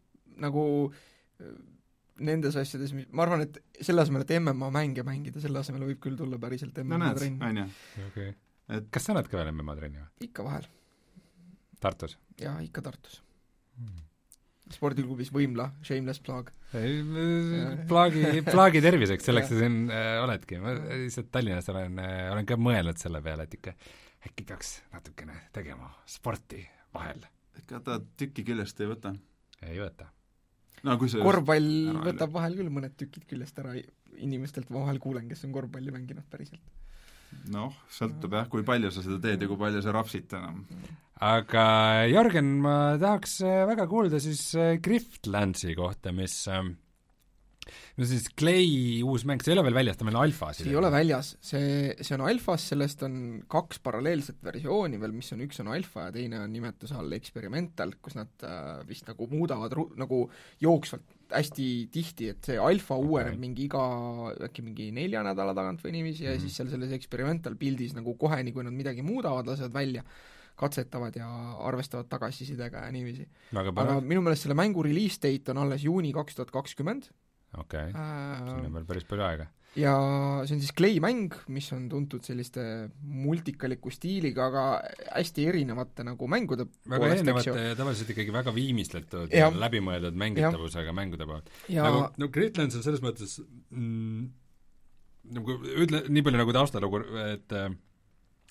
nagu 0.41 0.65
äh, 0.89 1.53
nendes 2.23 2.57
asjades, 2.59 2.93
ma 3.11 3.25
arvan, 3.25 3.45
et 3.45 3.59
selle 3.81 4.03
asemel, 4.03 4.25
et 4.25 4.33
MMA 4.39 4.69
mänge 4.73 5.05
mängida, 5.05 5.41
selle 5.43 5.61
asemel 5.61 5.85
võib 5.89 6.01
küll 6.03 6.17
tulla 6.17 6.39
päriselt 6.41 6.77
MMA 6.83 6.99
no 7.01 7.13
trenn. 7.17 7.45
on 7.45 7.61
ju. 7.63 8.33
Et 8.71 8.87
kas 8.93 9.07
sa 9.07 9.15
oled 9.15 9.29
ka 9.29 9.39
veel 9.39 9.51
MMA 9.53 9.75
trenni 9.79 10.01
või? 10.01 10.09
ikka 10.29 10.45
vahel. 10.47 10.67
Tartus? 11.83 12.17
jaa, 12.39 12.55
ikka 12.63 12.83
Tartus 12.85 13.19
hmm. 13.79 14.05
spordiklubis 14.73 15.33
Võimla, 15.35 15.69
shameless 15.85 16.23
plug. 16.23 16.53
plaagi, 17.91 18.23
plaagi 18.47 18.83
terviseks, 18.85 19.27
selleks 19.29 19.51
sa 19.51 19.59
siin 19.59 19.83
äh, 19.91 20.15
oledki, 20.23 20.61
ma 20.63 20.77
lihtsalt 20.77 21.29
Tallinnas 21.33 21.69
olen 21.73 21.99
äh,, 22.01 22.31
olen 22.31 22.49
ka 22.49 22.57
mõelnud 22.59 23.01
selle 23.01 23.21
peale, 23.25 23.47
et 23.49 23.59
ikka 23.59 23.75
äkki 24.29 24.47
peaks 24.47 24.77
natukene 24.93 25.35
tegema 25.55 25.91
sporti 26.07 26.63
vahel. 26.95 27.25
ega 27.59 27.83
ta 27.83 27.99
tükki 27.99 28.47
küljest 28.47 28.79
ei 28.81 28.91
võta? 28.95 29.15
ei 29.67 29.79
võta 29.83 30.07
no 30.87 30.95
kui 30.99 31.11
see 31.11 31.23
korvpall 31.23 31.99
võtab 32.05 32.33
vahel 32.35 32.57
küll 32.59 32.71
mõned 32.73 32.95
tükid 32.99 33.27
küljest 33.29 33.59
ära, 33.63 33.75
inimestelt 34.19 34.71
ma 34.73 34.83
vahel 34.85 34.99
kuulen, 35.03 35.29
kes 35.29 35.45
on 35.47 35.53
korvpalli 35.55 35.93
mänginud 35.95 36.27
päriselt. 36.31 36.63
Noh, 37.53 37.73
sõltub 37.91 38.35
jah, 38.37 38.49
kui 38.51 38.65
palju 38.67 38.91
sa 38.93 39.05
seda 39.05 39.19
teed 39.23 39.43
ja 39.43 39.49
kui 39.49 39.59
palju 39.59 39.83
sa 39.83 39.95
rapsid 39.95 40.35
enam. 40.37 40.63
aga 41.23 41.65
Jörgen, 42.11 42.55
ma 42.63 42.77
tahaks 43.01 43.39
äh, 43.45 43.65
väga 43.69 43.87
kuulda 43.91 44.21
siis 44.23 44.49
äh, 44.59 44.77
Griftlandsi 44.83 45.75
kohta, 45.79 46.15
mis 46.15 46.43
no 47.97 48.07
siis 48.07 48.25
Clay 48.39 49.01
uus 49.05 49.25
mäng, 49.27 49.43
see 49.43 49.53
ei 49.53 49.57
ole 49.57 49.65
veel 49.67 49.77
väljas, 49.77 49.97
ta 49.97 50.05
on 50.05 50.11
veel 50.11 50.19
alfas? 50.23 50.59
see 50.59 50.71
ei 50.71 50.79
ole 50.79 50.91
väljas, 50.93 51.33
see, 51.43 51.93
see 51.99 52.15
on 52.17 52.25
alfas, 52.27 52.67
sellest 52.73 53.03
on 53.07 53.15
kaks 53.51 53.81
paralleelset 53.85 54.39
versiooni 54.45 54.99
veel, 55.01 55.15
mis 55.15 55.31
on, 55.35 55.43
üks 55.45 55.61
on 55.63 55.71
alfa 55.75 56.07
ja 56.07 56.15
teine 56.15 56.41
on 56.43 56.53
nimetuse 56.53 56.97
all 56.99 57.17
experimental, 57.17 57.95
kus 58.03 58.17
nad 58.19 58.47
äh, 58.47 58.81
vist 58.89 59.09
nagu 59.09 59.27
muudavad 59.31 59.75
ru-, 59.77 59.91
nagu 59.99 60.25
jooksvalt 60.63 61.22
hästi 61.33 61.67
tihti, 61.93 62.29
et 62.33 62.49
see 62.49 62.59
alfa 62.61 62.95
okay. 62.95 63.09
uueneb 63.09 63.39
mingi 63.41 63.65
iga, 63.67 63.83
äkki 64.47 64.65
mingi 64.65 64.89
nelja 64.95 65.23
nädala 65.25 65.55
tagant 65.57 65.81
või 65.83 65.95
niiviisi 65.97 66.23
mm 66.23 66.29
-hmm. 66.29 66.37
ja 66.37 66.43
siis 66.43 66.59
seal 66.59 66.69
selles 66.71 66.93
experimental 66.95 67.55
pildis 67.59 67.95
nagu 67.97 68.15
kohe, 68.19 68.41
nii 68.43 68.53
kui 68.55 68.63
nad 68.63 68.75
midagi 68.75 69.05
muudavad, 69.05 69.47
lasevad 69.47 69.73
välja, 69.73 70.03
katsetavad 70.59 71.15
ja 71.17 71.29
arvestavad 71.65 72.07
tagasisidega 72.09 72.85
ja 72.85 72.91
niiviisi. 72.91 73.27
aga 73.53 73.99
minu 74.01 74.21
meelest 74.21 74.45
selle 74.47 74.55
mängu 74.55 74.83
release 74.83 75.19
date 75.21 75.51
on 75.51 75.57
alles 75.57 75.83
juuni 75.83 76.13
kaks 76.13 76.35
tuhat 76.35 76.51
kakskümmend, 76.51 77.09
okei 77.57 77.89
okay. 77.89 78.01
äh,, 78.01 78.47
siin 78.47 78.65
on 78.65 78.73
veel 78.73 78.85
päris 78.85 79.05
palju 79.09 79.25
aega. 79.25 79.49
Ja 79.79 79.93
see 80.45 80.57
on 80.57 80.61
siis 80.61 80.73
Clay 80.77 80.99
mäng, 81.03 81.33
mis 81.53 81.69
on 81.75 81.87
tuntud 81.89 82.25
selliste 82.25 82.63
multikaliku 83.01 83.91
stiiliga, 83.93 84.49
aga 84.51 84.65
hästi 85.17 85.47
erinevate 85.49 86.05
nagu 86.07 86.29
mängude 86.29 86.67
väga 86.89 87.09
erinevate 87.15 87.55
ja 87.71 87.77
tavaliselt 87.79 88.11
ikkagi 88.13 88.35
väga 88.35 88.53
viimistletud 88.55 89.33
ja, 89.33 89.47
ja 89.47 89.63
läbimõeldud 89.65 90.19
mängitavusega 90.19 90.93
mängude 90.95 91.27
poolt. 91.29 91.49
nagu, 91.73 92.05
no 92.21 92.29
Gridlands 92.33 92.77
on 92.77 92.85
selles 92.85 93.01
mõttes 93.03 93.39
mm, 93.73 94.27
nagu 95.39 95.57
ütle, 95.85 96.05
nii 96.09 96.25
palju 96.25 96.43
nagu 96.43 96.55
taustalugu, 96.55 97.01
et 97.31 97.55
äh, 97.57 97.71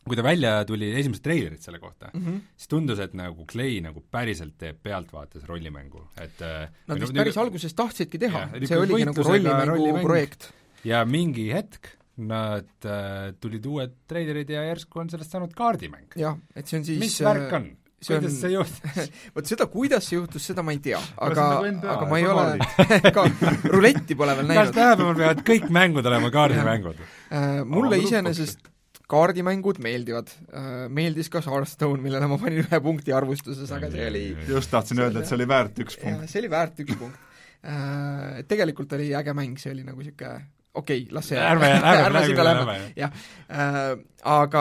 kui 0.02 0.18
ta 0.18 0.24
välja 0.26 0.54
tuli, 0.66 0.88
esimesed 0.98 1.22
treilerid 1.22 1.62
selle 1.62 1.78
kohta 1.82 2.10
mm, 2.12 2.24
-hmm. 2.24 2.40
siis 2.56 2.72
tundus, 2.72 2.98
et 3.02 3.14
nagu 3.14 3.46
Clay 3.46 3.78
nagu 3.84 4.02
päriselt 4.10 4.56
teeb 4.58 4.80
pealtvaates 4.82 5.44
rollimängu, 5.46 6.02
et 6.16 6.42
äh, 6.42 6.66
Nad 6.88 7.00
vist 7.00 7.14
päris 7.14 7.36
nüüd, 7.36 7.44
alguses 7.44 7.78
tahtsidki 7.78 8.18
teha, 8.18 8.48
see 8.58 8.78
oligi 8.78 9.06
nagu 9.06 9.28
rollimängu 9.28 9.76
rollimäng. 9.76 10.02
projekt. 10.06 10.50
Ja 10.88 11.04
mingi 11.08 11.50
hetk 11.52 11.92
nad 12.22 12.88
äh, 12.88 13.30
tulid 13.40 13.66
uued 13.66 13.94
treilerid 14.10 14.50
ja 14.52 14.66
järsku 14.68 15.00
on 15.00 15.12
sellest 15.12 15.32
saanud 15.32 15.54
kaardimäng. 15.56 16.10
jah, 16.18 16.36
et 16.54 16.68
see 16.68 16.80
on 16.80 16.84
siis 16.88 17.00
mis 17.00 17.16
värk 17.24 17.54
on? 17.56 17.70
see 18.02 18.18
kuidas 18.18 18.36
see 18.42 18.50
juhtus 18.52 19.12
vot 19.36 19.48
seda, 19.48 19.68
kuidas 19.70 20.08
see 20.08 20.18
juhtus, 20.18 20.48
seda 20.50 20.64
ma 20.66 20.74
ei 20.74 20.82
tea, 20.84 21.00
aga, 21.22 21.46
aga 21.94 22.10
ma 22.10 22.18
ei 22.18 22.26
ole 22.28 22.44
ka 23.16 23.24
ruletti 23.70 24.18
pole 24.18 24.36
veel 24.38 24.50
näinud. 24.50 24.68
kas 24.68 24.76
tänapäeval 24.76 25.18
peavad 25.22 25.42
kõik 25.48 25.72
mängud 25.78 26.12
olema 26.12 26.30
kaardimängud 26.34 27.00
uh,? 27.00 27.64
mulle 27.68 28.02
iseenesest 28.02 28.68
kaardimängud 29.12 29.76
meeldivad. 29.84 30.30
Äh, 30.56 30.86
meeldis 30.88 31.28
ka 31.32 31.42
Hearthstone, 31.44 32.00
millele 32.00 32.28
ma 32.30 32.38
panin 32.40 32.62
ühe 32.62 32.78
punkti 32.80 33.12
arvustuses, 33.12 33.68
aga 33.76 33.90
see 33.92 34.06
oli 34.08 34.22
just 34.48 34.72
tahtsin 34.72 35.02
öelda, 35.04 35.20
et 35.20 35.28
see 35.28 35.36
oli 35.36 35.48
väärt 35.50 35.82
üks 35.84 35.98
punkt. 36.00 36.30
see 36.32 36.40
oli 36.40 36.50
väärt 36.52 36.80
üks 36.84 36.96
punkt. 36.96 37.28
Äh, 37.60 38.40
tegelikult 38.48 38.94
oli 38.96 39.10
äge 39.18 39.34
mäng, 39.36 39.60
see 39.60 39.74
oli 39.74 39.84
nagu 39.84 40.00
niisugune 40.00 40.40
okei 40.74 41.02
okay,, 41.02 41.14
las 41.14 41.28
see 41.28 41.38
ärme, 41.38 41.68
ärme, 41.68 42.04
ärme 42.06 42.24
sinna 42.26 42.48
lähme, 42.48 42.78
jah 42.96 43.12
äh,. 43.48 44.00
Aga, 44.22 44.60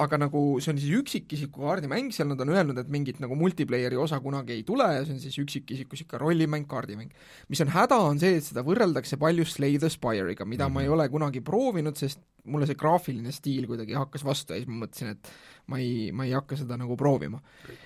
aga 0.00 0.16
nagu 0.16 0.40
see 0.64 0.70
on 0.72 0.78
siis 0.80 0.92
üksikisiku 0.96 1.66
kaardimäng, 1.66 2.06
seal 2.16 2.30
nad 2.30 2.40
on 2.40 2.48
öelnud, 2.54 2.78
et 2.80 2.88
mingit 2.88 3.18
nagu 3.20 3.36
multiplayer'i 3.36 3.98
osa 4.00 4.16
kunagi 4.24 4.54
ei 4.54 4.62
tule 4.64 4.86
ja 4.88 5.02
see 5.04 5.12
on 5.12 5.18
siis 5.20 5.36
üksikisiku 5.42 5.92
niisugune 5.92 6.20
rollimäng, 6.22 6.64
kaardimäng. 6.70 7.10
mis 7.52 7.60
on 7.60 7.68
häda, 7.74 7.98
on 8.00 8.22
see, 8.22 8.38
et 8.40 8.46
seda 8.46 8.64
võrreldakse 8.64 9.18
palju 9.20 9.44
Slay 9.44 9.76
the 9.76 9.90
Spire'iga, 9.92 10.46
mida 10.48 10.64
mm 10.64 10.70
-hmm. 10.70 10.74
ma 10.74 10.80
ei 10.80 10.88
mhm. 10.88 10.94
ole 10.94 11.08
kunagi 11.12 11.42
proovinud, 11.44 11.96
sest 12.00 12.22
mulle 12.44 12.66
see 12.66 12.78
graafiline 12.78 13.32
stiil 13.32 13.66
kuidagi 13.68 13.92
hakkas 14.00 14.24
vastu 14.24 14.56
ja 14.56 14.62
siis 14.62 14.70
ma 14.70 14.86
mõtlesin, 14.86 15.10
et 15.12 15.28
ma 15.66 15.78
ei, 15.78 16.08
ma 16.12 16.24
ei 16.24 16.32
hakka 16.32 16.56
seda 16.56 16.80
nagu 16.80 16.96
proovima. 16.96 17.42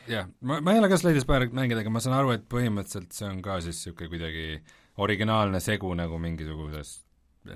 jah, 0.06 0.28
ma, 0.40 0.60
ma 0.60 0.72
ei 0.72 0.78
ole 0.78 0.88
ka 0.88 0.96
Slay 0.96 1.12
the 1.12 1.24
Spire'it 1.26 1.52
mänginud, 1.52 1.80
aga 1.82 1.90
ma 1.90 2.00
saan 2.00 2.20
aru, 2.20 2.30
et 2.38 2.46
põhimõtteliselt 2.46 3.10
see 3.10 3.26
on 3.26 3.42
ka 3.42 3.58
siis 3.60 3.82
niisugune 3.82 4.08
kuidagi 4.14 4.62
originaalne 5.02 5.60
segu 5.60 5.90
nagu 5.94 6.18
mingisugusest 6.18 7.05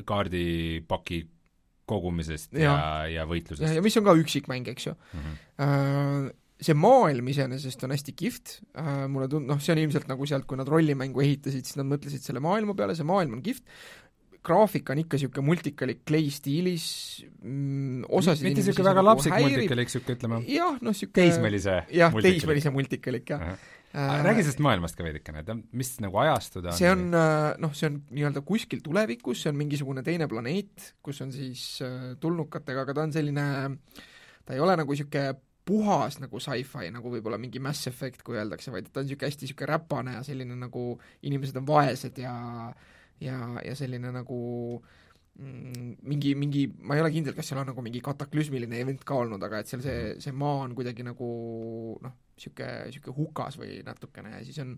kaardipaki 0.08 1.22
kogumisest 1.90 2.54
ja, 2.54 2.74
ja, 2.74 2.90
ja 3.18 3.24
võitlusest. 3.28 3.74
ja, 3.76 3.82
mis 3.84 3.96
on 3.98 4.06
ka 4.06 4.14
üksikmäng, 4.18 4.68
eks 4.74 4.90
ju 4.90 4.94
mm. 4.94 5.24
-hmm. 5.24 6.36
See 6.60 6.76
maailm 6.76 7.24
iseenesest 7.32 7.86
on 7.86 7.94
hästi 7.94 8.12
kihvt, 8.12 8.50
äh, 8.76 9.06
mulle 9.08 9.30
tund-, 9.32 9.48
noh, 9.48 9.56
see 9.64 9.72
on 9.72 9.78
ilmselt 9.80 10.10
nagu 10.10 10.26
sealt, 10.28 10.44
kui 10.44 10.58
nad 10.60 10.68
rollimängu 10.68 11.22
ehitasid, 11.24 11.64
siis 11.64 11.78
nad 11.80 11.88
mõtlesid 11.88 12.20
selle 12.20 12.42
maailma 12.44 12.74
peale, 12.76 12.92
see 12.98 13.06
maailm 13.08 13.38
on 13.38 13.40
kihvt, 13.46 13.64
graafik 14.44 14.92
on 14.92 15.00
ikka 15.00 15.16
niisugune 15.16 15.46
multikalik 15.46 16.02
Clay 16.04 16.28
stiilis 16.28 16.84
mm,, 17.40 18.04
osasid 18.12 18.44
mitte 18.44 18.60
niisugune 18.60 18.90
väga 18.90 19.00
nagu 19.00 19.08
lapsik 19.08 19.32
multikalik, 19.38 19.88
niisugune 19.88 20.18
ütleme 20.18 20.42
jah, 20.52 20.76
noh 20.84 20.92
niisugune 20.92 21.16
teismelise 21.16 21.78
jah, 21.96 22.20
teismelise 22.28 22.76
multikalik, 22.76 23.32
jah 23.32 23.40
uh. 23.40 23.54
-huh 23.54 23.79
räägi 23.94 24.44
sellest 24.44 24.62
maailmast 24.62 24.98
ka 24.98 25.04
veidikene, 25.06 25.42
et 25.42 25.50
mis 25.76 25.92
nagu 26.02 26.20
ajastu 26.22 26.62
ta 26.62 26.70
on? 26.70 26.78
see 26.78 26.90
on 26.92 27.04
äh, 27.16 27.58
noh, 27.62 27.74
see 27.74 27.88
on 27.90 27.98
nii-öelda 28.14 28.44
kuskil 28.46 28.82
tulevikus, 28.84 29.42
see 29.42 29.50
on 29.50 29.58
mingisugune 29.58 30.04
teine 30.06 30.28
planeet, 30.30 30.92
kus 31.02 31.22
on 31.24 31.32
siis 31.34 31.64
äh, 31.86 32.12
tulnukatega, 32.22 32.86
aga 32.86 32.94
ta 32.94 33.06
on 33.08 33.14
selline, 33.14 33.46
ta 34.46 34.54
ei 34.54 34.62
ole 34.62 34.78
nagu 34.78 34.94
niisugune 34.94 35.34
puhas 35.70 36.20
nagu 36.22 36.40
sci-fi, 36.42 36.88
nagu 36.94 37.10
võib-olla 37.12 37.38
mingi 37.38 37.62
Mass 37.62 37.90
Effect, 37.90 38.22
kui 38.26 38.38
öeldakse, 38.38 38.72
vaid 38.74 38.88
ta 38.90 39.02
on 39.02 39.08
niisugune 39.08 39.30
hästi 39.30 39.46
niisugune 39.46 39.72
räpane 39.72 40.16
ja 40.16 40.22
selline 40.26 40.56
nagu 40.58 40.86
inimesed 41.26 41.58
on 41.60 41.68
vaesed 41.68 42.22
ja 42.22 42.34
ja, 43.20 43.36
ja 43.64 43.76
selline 43.76 44.14
nagu 44.14 44.40
mm, 44.78 45.09
mingi, 45.40 46.34
mingi, 46.36 46.64
ma 46.84 46.96
ei 46.96 47.04
ole 47.04 47.12
kindel, 47.14 47.34
kas 47.36 47.50
seal 47.50 47.62
on 47.62 47.70
nagu 47.72 47.84
mingi 47.84 48.02
kataklüsmiline 48.04 48.80
event 48.82 49.04
ka 49.08 49.20
olnud, 49.22 49.42
aga 49.46 49.62
et 49.62 49.70
seal 49.70 49.84
see, 49.84 50.00
see 50.20 50.34
maa 50.36 50.64
on 50.66 50.74
kuidagi 50.76 51.06
nagu 51.06 51.28
noh, 52.04 52.16
niisugune, 52.36 52.90
niisugune 52.90 53.16
hukas 53.16 53.56
või 53.60 53.78
natukene 53.86 54.34
ja 54.36 54.42
siis 54.44 54.60
on 54.64 54.76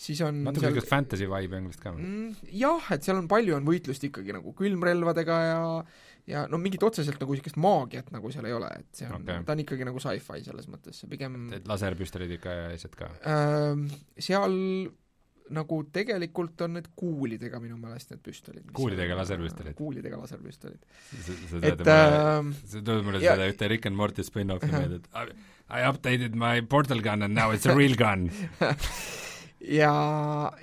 siis 0.00 0.20
on 0.24 0.38
natuke 0.46 0.64
niisugust 0.64 0.86
seal... 0.86 0.94
fantasy 0.94 1.28
vibe'i 1.28 1.58
on 1.60 1.66
vist 1.68 1.82
ka 1.82 1.92
mm,? 1.92 2.52
Jah, 2.56 2.86
et 2.96 3.04
seal 3.04 3.20
on 3.20 3.28
palju, 3.30 3.56
on 3.58 3.66
võitlust 3.68 4.06
ikkagi 4.08 4.32
nagu 4.36 4.54
külmrelvadega 4.56 5.40
ja 5.44 5.60
ja 6.30 6.44
no 6.52 6.60
mingit 6.62 6.82
otseselt 6.86 7.20
nagu 7.20 7.36
niisugust 7.36 7.60
maagiat 7.60 8.08
nagu 8.14 8.32
seal 8.32 8.48
ei 8.48 8.56
ole, 8.56 8.70
et 8.80 9.02
see 9.02 9.08
on 9.10 9.20
okay., 9.20 9.44
ta 9.44 9.56
on 9.56 9.64
ikkagi 9.64 9.88
nagu 9.88 10.00
sci-fi 10.02 10.40
selles 10.46 10.70
mõttes, 10.72 11.04
pigem 11.10 11.36
et 11.56 11.68
laserpüstolid 11.68 12.32
ikka 12.38 12.56
ja 12.56 12.66
asjad 12.72 12.96
ka 12.96 13.12
äh,? 13.20 14.00
Seal 14.20 14.56
nagu 15.54 15.80
tegelikult 15.92 16.64
on 16.66 16.76
need 16.78 16.90
kuulidega 16.98 17.60
minu 17.62 17.78
meelest 17.80 18.12
need 18.14 18.22
püstolid. 18.24 18.66
kuulidega 18.76 19.16
laserpüstolid? 19.18 19.76
kuulidega 19.78 20.20
laserpüstolid. 20.20 20.84
see 22.70 22.82
tuleb 22.82 23.06
mulle 23.06 23.22
seda 23.22 23.48
ühte 23.50 23.70
Rick 23.70 23.90
and 23.90 23.98
Morty 23.98 24.26
spin-offi 24.26 24.70
meelde, 24.74 25.00
et 25.02 25.34
I 25.70 25.86
updated 25.86 26.34
my 26.34 26.60
portal 26.66 27.02
gun 27.02 27.22
and 27.22 27.34
now 27.34 27.52
it's 27.54 27.66
a 27.66 27.74
real 27.74 27.94
gun 27.98 28.28
ja, 29.60 29.92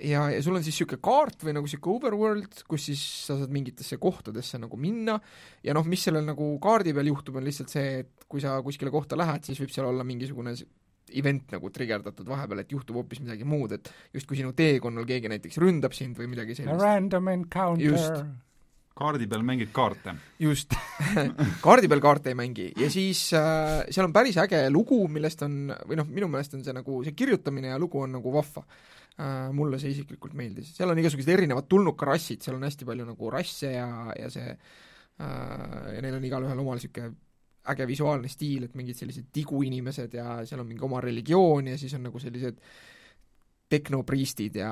ja, 0.02 0.24
ja 0.34 0.42
sul 0.44 0.58
on 0.58 0.64
siis 0.66 0.74
niisugune 0.76 1.02
kaart 1.04 1.46
või 1.46 1.54
nagu 1.56 1.68
niisugune 1.68 2.00
overworld, 2.00 2.64
kus 2.70 2.88
siis 2.90 3.04
sa 3.28 3.38
saad 3.38 3.54
mingitesse 3.54 4.00
kohtadesse 4.02 4.60
nagu 4.62 4.80
minna 4.82 5.18
ja 5.66 5.76
noh, 5.78 5.86
mis 5.88 6.08
sellel 6.08 6.26
nagu 6.28 6.50
kaardi 6.64 6.96
peal 6.98 7.12
juhtub, 7.12 7.38
on 7.38 7.48
lihtsalt 7.48 7.74
see, 7.74 8.02
et 8.04 8.28
kui 8.28 8.44
sa 8.44 8.58
kuskile 8.66 8.92
kohta 8.94 9.20
lähed, 9.20 9.46
siis 9.48 9.62
võib 9.62 9.72
seal 9.74 9.90
olla 9.92 10.06
mingisugune 10.08 10.56
event 11.16 11.56
nagu 11.56 11.72
trigerdatud 11.74 12.28
vahepeal, 12.28 12.64
et 12.64 12.74
juhtub 12.74 13.00
hoopis 13.02 13.22
midagi 13.24 13.48
muud, 13.48 13.78
et 13.78 13.94
justkui 14.16 14.40
sinu 14.40 14.56
teekonnal 14.58 15.08
keegi 15.08 15.32
näiteks 15.32 15.62
ründab 15.64 15.96
sind 15.98 16.18
või 16.20 16.32
midagi 16.34 16.58
sellist. 16.58 16.84
Random 16.84 17.34
encounter. 17.34 17.88
just 17.88 18.28
kaardi 18.98 19.28
peal 19.30 19.46
mängid 19.46 19.72
kaarte. 19.76 20.16
just 20.42 20.74
kaardi 21.66 21.90
peal 21.92 22.02
kaarte 22.04 22.34
ei 22.34 22.38
mängi 22.38 22.68
ja 22.80 22.90
siis 22.94 23.28
äh, 23.38 23.86
seal 23.90 24.08
on 24.08 24.16
päris 24.16 24.40
äge 24.42 24.64
lugu, 24.74 25.04
millest 25.12 25.44
on, 25.46 25.68
või 25.88 26.00
noh, 26.00 26.10
minu 26.10 26.30
meelest 26.32 26.58
on 26.58 26.66
see 26.66 26.76
nagu, 26.76 27.02
see 27.06 27.18
kirjutamine 27.18 27.74
ja 27.74 27.80
lugu 27.82 28.02
on 28.04 28.18
nagu 28.18 28.34
vahva 28.34 28.66
äh,. 28.66 29.54
mulle 29.56 29.80
see 29.82 29.94
isiklikult 29.94 30.36
meeldis, 30.38 30.74
seal 30.78 30.94
on 30.94 31.02
igasugused 31.02 31.32
erinevad 31.36 31.70
tulnukarassid, 31.70 32.42
seal 32.44 32.58
on 32.58 32.68
hästi 32.68 32.90
palju 32.90 33.08
nagu 33.12 33.32
rasse 33.34 33.72
ja, 33.76 33.88
ja 34.18 34.34
see 34.34 34.50
äh, 34.50 35.96
ja 35.96 36.04
neil 36.04 36.18
on 36.18 36.30
igalühel 36.32 36.66
omal 36.66 36.82
niisugune 36.82 37.14
äge 37.74 37.88
visuaalne 37.88 38.30
stiil, 38.32 38.68
et 38.68 38.76
mingid 38.76 38.98
sellised 39.00 39.32
tiguinimesed 39.34 40.14
ja 40.18 40.38
seal 40.48 40.64
on 40.64 40.70
mingi 40.70 40.86
oma 40.86 41.02
religioon 41.04 41.74
ja 41.74 41.78
siis 41.80 41.94
on 41.98 42.08
nagu 42.08 42.20
sellised 42.22 42.62
äh, 42.62 42.98
tehnopriistid 43.70 44.56
ja, 44.56 44.72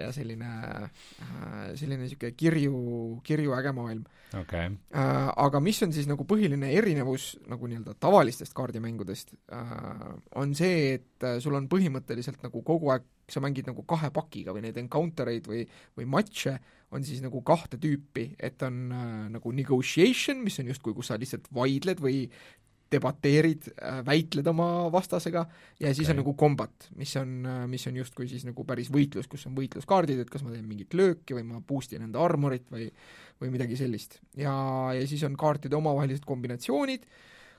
ja 0.00 0.10
selline, 0.12 0.50
selline 1.78 2.02
niisugune 2.02 2.34
kirju, 2.36 2.74
kirju 3.26 3.54
äge 3.54 3.72
maailm. 3.76 4.04
Okay.. 4.34 4.72
Aga 4.90 5.60
mis 5.62 5.78
on 5.86 5.92
siis 5.94 6.08
nagu 6.10 6.26
põhiline 6.26 6.72
erinevus 6.74 7.34
nagu 7.50 7.70
nii-öelda 7.70 7.94
tavalistest 8.02 8.56
kaardimängudest, 8.58 9.36
on 10.40 10.54
see, 10.58 10.96
et 10.98 11.28
sul 11.42 11.54
on 11.54 11.68
põhimõtteliselt 11.70 12.42
nagu 12.42 12.64
kogu 12.66 12.90
aeg, 12.94 13.06
sa 13.30 13.40
mängid 13.40 13.70
nagu 13.70 13.86
kahe 13.88 14.10
pakiga 14.12 14.52
või 14.52 14.66
neid 14.66 14.76
encounter 14.82 15.30
eid 15.32 15.46
või, 15.48 15.62
või 15.96 16.10
matše 16.12 16.58
on 16.94 17.06
siis 17.06 17.22
nagu 17.24 17.42
kahte 17.46 17.78
tüüpi, 17.82 18.30
et 18.38 18.62
on 18.66 18.84
äh, 18.94 19.14
nagu 19.34 19.54
negotiation, 19.54 20.42
mis 20.44 20.60
on 20.62 20.70
justkui, 20.70 20.94
kus 20.96 21.10
sa 21.10 21.18
lihtsalt 21.20 21.50
vaidled 21.54 22.02
või 22.02 22.28
debateerid, 22.94 23.68
äh, 23.74 24.00
väitled 24.06 24.46
oma 24.52 24.68
vastasega 24.94 25.42
ja 25.80 25.90
siis 25.90 26.06
okay. 26.06 26.14
on 26.14 26.20
nagu 26.22 26.34
combat, 26.38 26.88
mis 26.98 27.14
on, 27.20 27.36
äh, 27.50 27.60
mis 27.70 27.86
on 27.90 27.98
justkui 27.98 28.28
siis 28.30 28.46
nagu 28.46 28.66
päris 28.68 28.92
võitlus, 28.94 29.28
kus 29.30 29.46
on 29.50 29.56
võitluskaardid, 29.58 30.22
et 30.22 30.32
kas 30.32 30.46
ma 30.46 30.54
teen 30.54 30.66
mingit 30.68 30.94
lööki 30.94 31.36
või 31.36 31.46
ma 31.50 31.62
boost 31.64 31.96
in 31.96 32.06
enda 32.06 32.22
armorit 32.24 32.70
või 32.72 32.90
või 33.42 33.50
midagi 33.50 33.76
sellist. 33.78 34.20
ja, 34.38 34.54
ja 34.94 35.06
siis 35.10 35.24
on 35.26 35.34
kaartide 35.38 35.76
omavahelised 35.76 36.24
kombinatsioonid, 36.28 37.06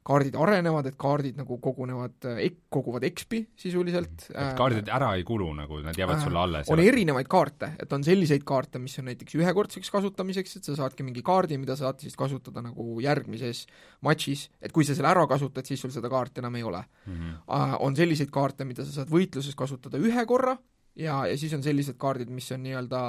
kaardid 0.05 0.35
arenevad, 0.37 0.85
et 0.89 0.97
kaardid 1.01 1.39
nagu 1.39 1.57
kogunevad, 1.63 2.27
koguvad 2.73 3.05
XP 3.07 3.39
sisuliselt. 3.57 4.27
et 4.29 4.57
kaardid 4.57 4.89
ära 4.93 5.13
ei 5.17 5.23
kulu 5.25 5.47
nagu, 5.57 5.79
nad 5.85 5.97
jäävad 5.97 6.21
sulle 6.21 6.41
alles? 6.41 6.69
on 6.69 6.81
erinevaid 6.83 7.29
kaarte, 7.31 7.71
et 7.81 7.95
on 7.95 8.05
selliseid 8.05 8.45
kaarte, 8.47 8.81
mis 8.81 8.99
on 9.01 9.09
näiteks 9.09 9.37
ühekordseks 9.39 9.89
kasutamiseks, 9.93 10.59
et 10.59 10.69
sa 10.69 10.77
saadki 10.77 11.05
mingi 11.07 11.25
kaardi, 11.25 11.57
mida 11.61 11.77
sa 11.77 11.89
saad 11.89 12.05
siis 12.05 12.17
kasutada 12.19 12.61
nagu 12.65 12.99
järgmises 13.03 13.65
matšis, 14.05 14.47
et 14.61 14.75
kui 14.75 14.85
sa 14.85 14.97
selle 14.97 15.09
ära 15.09 15.25
kasutad, 15.29 15.65
siis 15.65 15.81
sul 15.81 15.93
seda 15.95 16.11
kaarti 16.11 16.43
enam 16.43 16.55
ei 16.59 16.63
ole 16.63 16.83
mm. 16.83 17.17
-hmm. 17.17 17.77
on 17.79 17.95
selliseid 17.95 18.29
kaarte, 18.33 18.65
mida 18.65 18.85
sa 18.85 19.01
saad 19.01 19.09
võitluses 19.09 19.57
kasutada 19.57 19.97
ühe 19.97 20.25
korra 20.25 20.57
ja, 20.95 21.25
ja 21.27 21.37
siis 21.37 21.53
on 21.53 21.63
sellised 21.63 21.97
kaardid, 21.97 22.29
mis 22.29 22.51
on 22.51 22.63
nii-öelda 22.63 23.01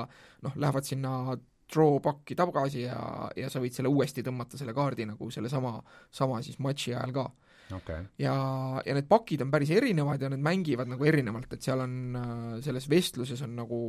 noh, 0.43 0.57
lähevad 0.57 0.89
sinna 0.89 1.37
draw 1.73 1.99
pakki 2.03 2.37
tagasi 2.39 2.85
ja, 2.85 3.01
ja 3.37 3.51
sa 3.51 3.63
võid 3.63 3.75
selle 3.75 3.91
uuesti 3.91 4.25
tõmmata, 4.27 4.59
selle 4.59 4.75
kaardi 4.77 5.07
nagu 5.09 5.31
sellesama, 5.35 5.75
sama 6.15 6.41
siis 6.45 6.61
matši 6.63 6.95
ajal 6.95 7.15
ka. 7.17 7.27
Okay.. 7.67 8.05
ja, 8.23 8.33
ja 8.87 8.95
need 8.95 9.09
pakid 9.11 9.43
on 9.43 9.51
päris 9.51 9.73
erinevad 9.75 10.23
ja 10.23 10.29
need 10.31 10.43
mängivad 10.45 10.87
nagu 10.87 11.03
erinevalt, 11.03 11.51
et 11.57 11.67
seal 11.67 11.83
on, 11.83 11.97
äh, 12.15 12.43
selles 12.63 12.87
vestluses 12.87 13.43
on 13.43 13.57
nagu 13.59 13.81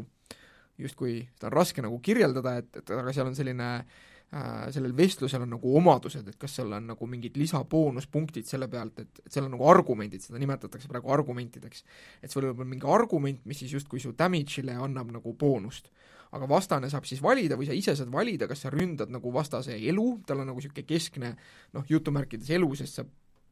justkui, 0.82 1.20
seda 1.38 1.52
on 1.52 1.58
raske 1.60 1.84
nagu 1.86 2.00
kirjeldada, 2.02 2.56
et, 2.64 2.72
et 2.82 2.94
aga 2.96 3.14
seal 3.14 3.30
on 3.30 3.38
selline 3.38 3.68
äh, 3.78 4.66
sellel 4.74 4.96
vestlusel 4.98 5.46
on 5.46 5.54
nagu 5.54 5.76
omadused, 5.78 6.26
et 6.26 6.40
kas 6.42 6.58
seal 6.58 6.74
on 6.74 6.90
nagu 6.90 7.10
mingid 7.10 7.38
lisaboonuspunktid 7.38 8.50
selle 8.50 8.70
pealt, 8.72 9.06
et, 9.06 9.22
et 9.26 9.38
seal 9.38 9.46
on 9.46 9.54
nagu 9.54 9.70
argumendid, 9.70 10.26
seda 10.26 10.42
nimetatakse 10.42 10.90
praegu 10.90 11.14
argumentideks. 11.14 11.86
et 12.22 12.34
sul 12.34 12.50
võib 12.50 12.64
olla 12.64 12.74
mingi 12.74 12.92
argument, 12.98 13.46
mis 13.46 13.62
siis 13.62 13.78
justkui 13.78 14.02
su 14.02 14.18
damage'ile 14.18 14.74
annab 14.74 15.14
nagu 15.20 15.38
boonust 15.38 15.94
aga 16.36 16.50
vastane 16.50 16.90
saab 16.92 17.08
siis 17.08 17.22
valida 17.24 17.58
või 17.60 17.70
sa 17.70 17.78
ise 17.78 17.96
saad 17.96 18.12
valida, 18.14 18.48
kas 18.50 18.66
sa 18.66 18.72
ründad 18.74 19.12
nagu 19.14 19.32
vastase 19.34 19.78
elu, 19.78 20.08
tal 20.28 20.44
on 20.44 20.52
nagu 20.52 20.60
niisugune 20.60 20.88
keskne 20.88 21.34
noh, 21.76 21.88
jutumärkides 21.88 22.50
elu, 22.58 22.70
sest 22.80 23.02
sa 23.02 23.08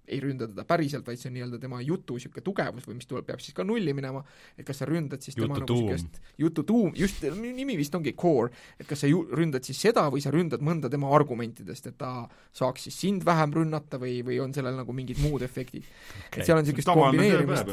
ei 0.07 0.19
ründa 0.23 0.47
teda 0.49 0.65
päriselt, 0.67 1.05
vaid 1.07 1.19
see 1.21 1.29
on 1.31 1.37
nii-öelda 1.39 1.59
tema 1.61 1.81
jutu 1.85 2.17
niisugune 2.17 2.43
tugevus 2.45 2.87
või 2.87 2.99
mis 2.99 3.09
tuleb, 3.09 3.25
peab 3.27 3.41
siis 3.43 3.55
ka 3.57 3.65
nulli 3.67 3.93
minema, 3.95 4.21
et 4.57 4.65
kas 4.67 4.81
sa 4.81 4.89
ründad 4.89 5.23
siis 5.25 5.37
jutu 5.37 5.47
tema 5.47 5.61
nagu 5.61 5.77
niisugust 5.79 6.19
jutu 6.41 6.63
tuum, 6.67 6.91
just, 6.97 7.23
nimi 7.39 7.77
vist 7.79 7.95
ongi 7.95 8.13
core, 8.17 8.51
et 8.79 8.87
kas 8.87 9.03
sa 9.03 9.09
ju-, 9.09 9.25
ründad 9.35 9.65
siis 9.65 9.79
seda 9.87 10.05
või 10.13 10.23
sa 10.23 10.33
ründad 10.33 10.63
mõnda 10.65 10.91
tema 10.91 11.11
argumentidest, 11.15 11.91
et 11.91 11.97
ta 11.99 12.27
saaks 12.55 12.87
siis 12.87 12.99
sind 13.05 13.25
vähem 13.27 13.53
rünnata 13.55 13.99
või, 14.01 14.19
või 14.25 14.39
on 14.43 14.53
sellel 14.55 14.77
nagu 14.79 14.95
mingid 14.95 15.21
muud 15.23 15.45
efektid? 15.45 15.85
Okay.. 16.27 16.41
et 16.41 16.49
seal 16.49 16.59
on 16.59 16.65
niisugust 16.65 16.91
kombineerimist. 16.91 17.71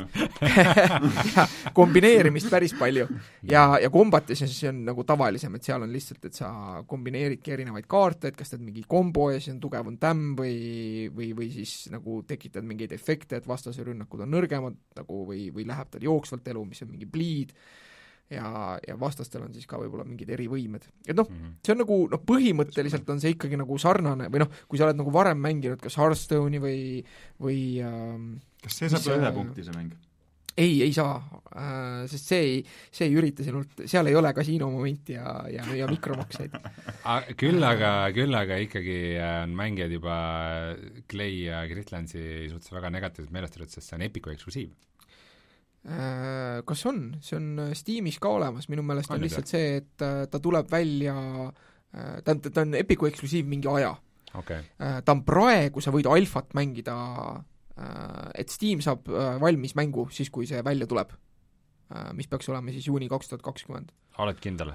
kombineerimist 1.78 2.50
päris 2.52 2.76
palju. 2.78 3.08
ja, 3.50 3.66
ja 3.82 3.90
kombatis 3.92 4.44
see 4.46 4.70
on 4.70 4.82
nagu 4.88 5.04
tavalisem, 5.08 5.58
et 5.58 5.66
seal 5.66 5.82
on 5.84 5.92
lihtsalt, 5.92 6.24
et 6.28 6.38
sa 6.38 6.52
kombineeridki 6.88 7.54
erinevaid 7.56 7.88
kaarte, 7.90 8.32
et 8.32 8.38
kas 8.38 8.52
teed 8.52 8.62
mingi 8.64 8.84
kombo 8.88 9.30
ja 9.32 9.40
siis 9.40 9.54
on 9.56 9.60
tugev 9.62 9.90
on 9.90 9.98
tämm 10.02 10.36
või, 10.38 11.08
või, 11.14 11.32
või 11.36 11.50
siis 11.54 11.90
nagu 11.92 12.21
tekitad 12.28 12.66
mingeid 12.66 12.92
efekte, 12.92 13.38
et 13.38 13.48
vastase 13.48 13.84
rünnakud 13.86 14.24
on 14.24 14.30
nõrgemad 14.32 14.76
nagu 14.98 15.22
või, 15.28 15.46
või 15.54 15.66
läheb 15.68 15.90
tal 15.92 16.04
jooksvalt 16.04 16.48
elu, 16.52 16.64
mis 16.68 16.82
on 16.84 16.92
mingi 16.92 17.08
bleed, 17.10 17.54
ja, 18.32 18.78
ja 18.88 18.96
vastastel 19.00 19.44
on 19.44 19.52
siis 19.54 19.66
ka 19.68 19.80
võib-olla 19.80 20.06
mingid 20.08 20.30
erivõimed. 20.32 20.86
et 21.06 21.16
noh 21.16 21.28
mm, 21.28 21.40
-hmm. 21.40 21.58
see 21.64 21.74
on 21.74 21.82
nagu 21.82 21.98
noh, 22.12 22.22
põhimõtteliselt 22.28 23.10
on 23.12 23.20
see 23.20 23.34
ikkagi 23.34 23.58
nagu 23.60 23.78
sarnane 23.78 24.30
või 24.32 24.44
noh, 24.44 24.54
kui 24.68 24.80
sa 24.80 24.88
oled 24.88 25.00
nagu 25.00 25.12
varem 25.12 25.40
mänginud 25.42 25.82
kas 25.82 25.98
Hearthstone'i 26.00 26.62
või, 26.62 26.80
või 27.42 27.58
ähm, 27.84 28.32
kas 28.62 28.80
see 28.80 28.92
saab 28.92 29.18
ühe 29.18 29.34
punkti, 29.36 29.66
see 29.66 29.76
mäng? 29.76 29.92
Ei, 30.56 30.82
ei 30.82 30.92
saa 30.92 31.16
äh,, 31.56 32.04
sest 32.10 32.28
see 32.32 32.40
ei, 32.44 32.60
see 32.92 33.08
ei 33.08 33.16
ürita 33.16 33.44
sinult, 33.46 33.82
seal 33.88 34.08
ei 34.10 34.16
ole 34.18 34.32
kasiinomomenti 34.36 35.16
ja, 35.16 35.34
ja, 35.52 35.64
ja 35.76 35.88
mikromakseid. 35.90 36.54
Küll 37.40 37.64
aga, 37.66 37.92
küll 38.14 38.36
aga 38.36 38.58
ikkagi 38.62 38.98
äh, 39.16 39.40
on 39.46 39.56
mängijad 39.58 39.92
juba 39.94 40.16
Clay 41.10 41.44
ja 41.46 41.64
Gritlandsi 41.70 42.48
suhtes 42.52 42.72
väga 42.74 42.92
negatiivselt 42.92 43.34
meelestatud, 43.34 43.72
sest 43.72 43.88
see 43.88 43.98
on 43.98 44.06
Epicu 44.08 44.32
eksklusiiv. 44.34 44.72
Äh,. 45.82 46.62
Kas 46.68 46.86
on, 46.90 47.04
see 47.24 47.38
on 47.40 47.52
äh, 47.68 47.74
Steamis 47.78 48.20
ka 48.22 48.36
olemas, 48.36 48.68
minu 48.72 48.84
meelest 48.86 49.12
on, 49.12 49.20
on 49.20 49.26
lihtsalt 49.26 49.50
see, 49.50 49.76
et 49.82 50.04
äh, 50.06 50.24
ta 50.30 50.42
tuleb 50.42 50.70
välja 50.72 51.16
äh,, 51.48 52.18
ta 52.24 52.36
on, 52.64 52.76
Epicu 52.78 53.08
eksklusiiv 53.10 53.48
mingi 53.48 53.70
aja. 53.72 53.94
Okay.. 54.32 54.62
ta 54.80 55.12
on 55.12 55.18
praegu, 55.28 55.82
sa 55.84 55.92
võid 55.92 56.06
alfat 56.08 56.54
mängida 56.56 56.94
Äh, 56.96 57.51
et 58.38 58.52
Steam 58.52 58.82
saab 58.84 59.08
äh, 59.10 59.34
valmis 59.40 59.76
mängu 59.78 60.08
siis, 60.12 60.30
kui 60.32 60.48
see 60.48 60.62
välja 60.64 60.88
tuleb. 60.90 61.12
Äh, 61.92 62.12
mis 62.16 62.30
peaks 62.30 62.48
olema 62.52 62.74
siis 62.74 62.88
juuni 62.88 63.10
kaks 63.12 63.32
tuhat 63.32 63.44
kakskümmend. 63.44 63.92
oled 64.18 64.40
kindel? 64.42 64.74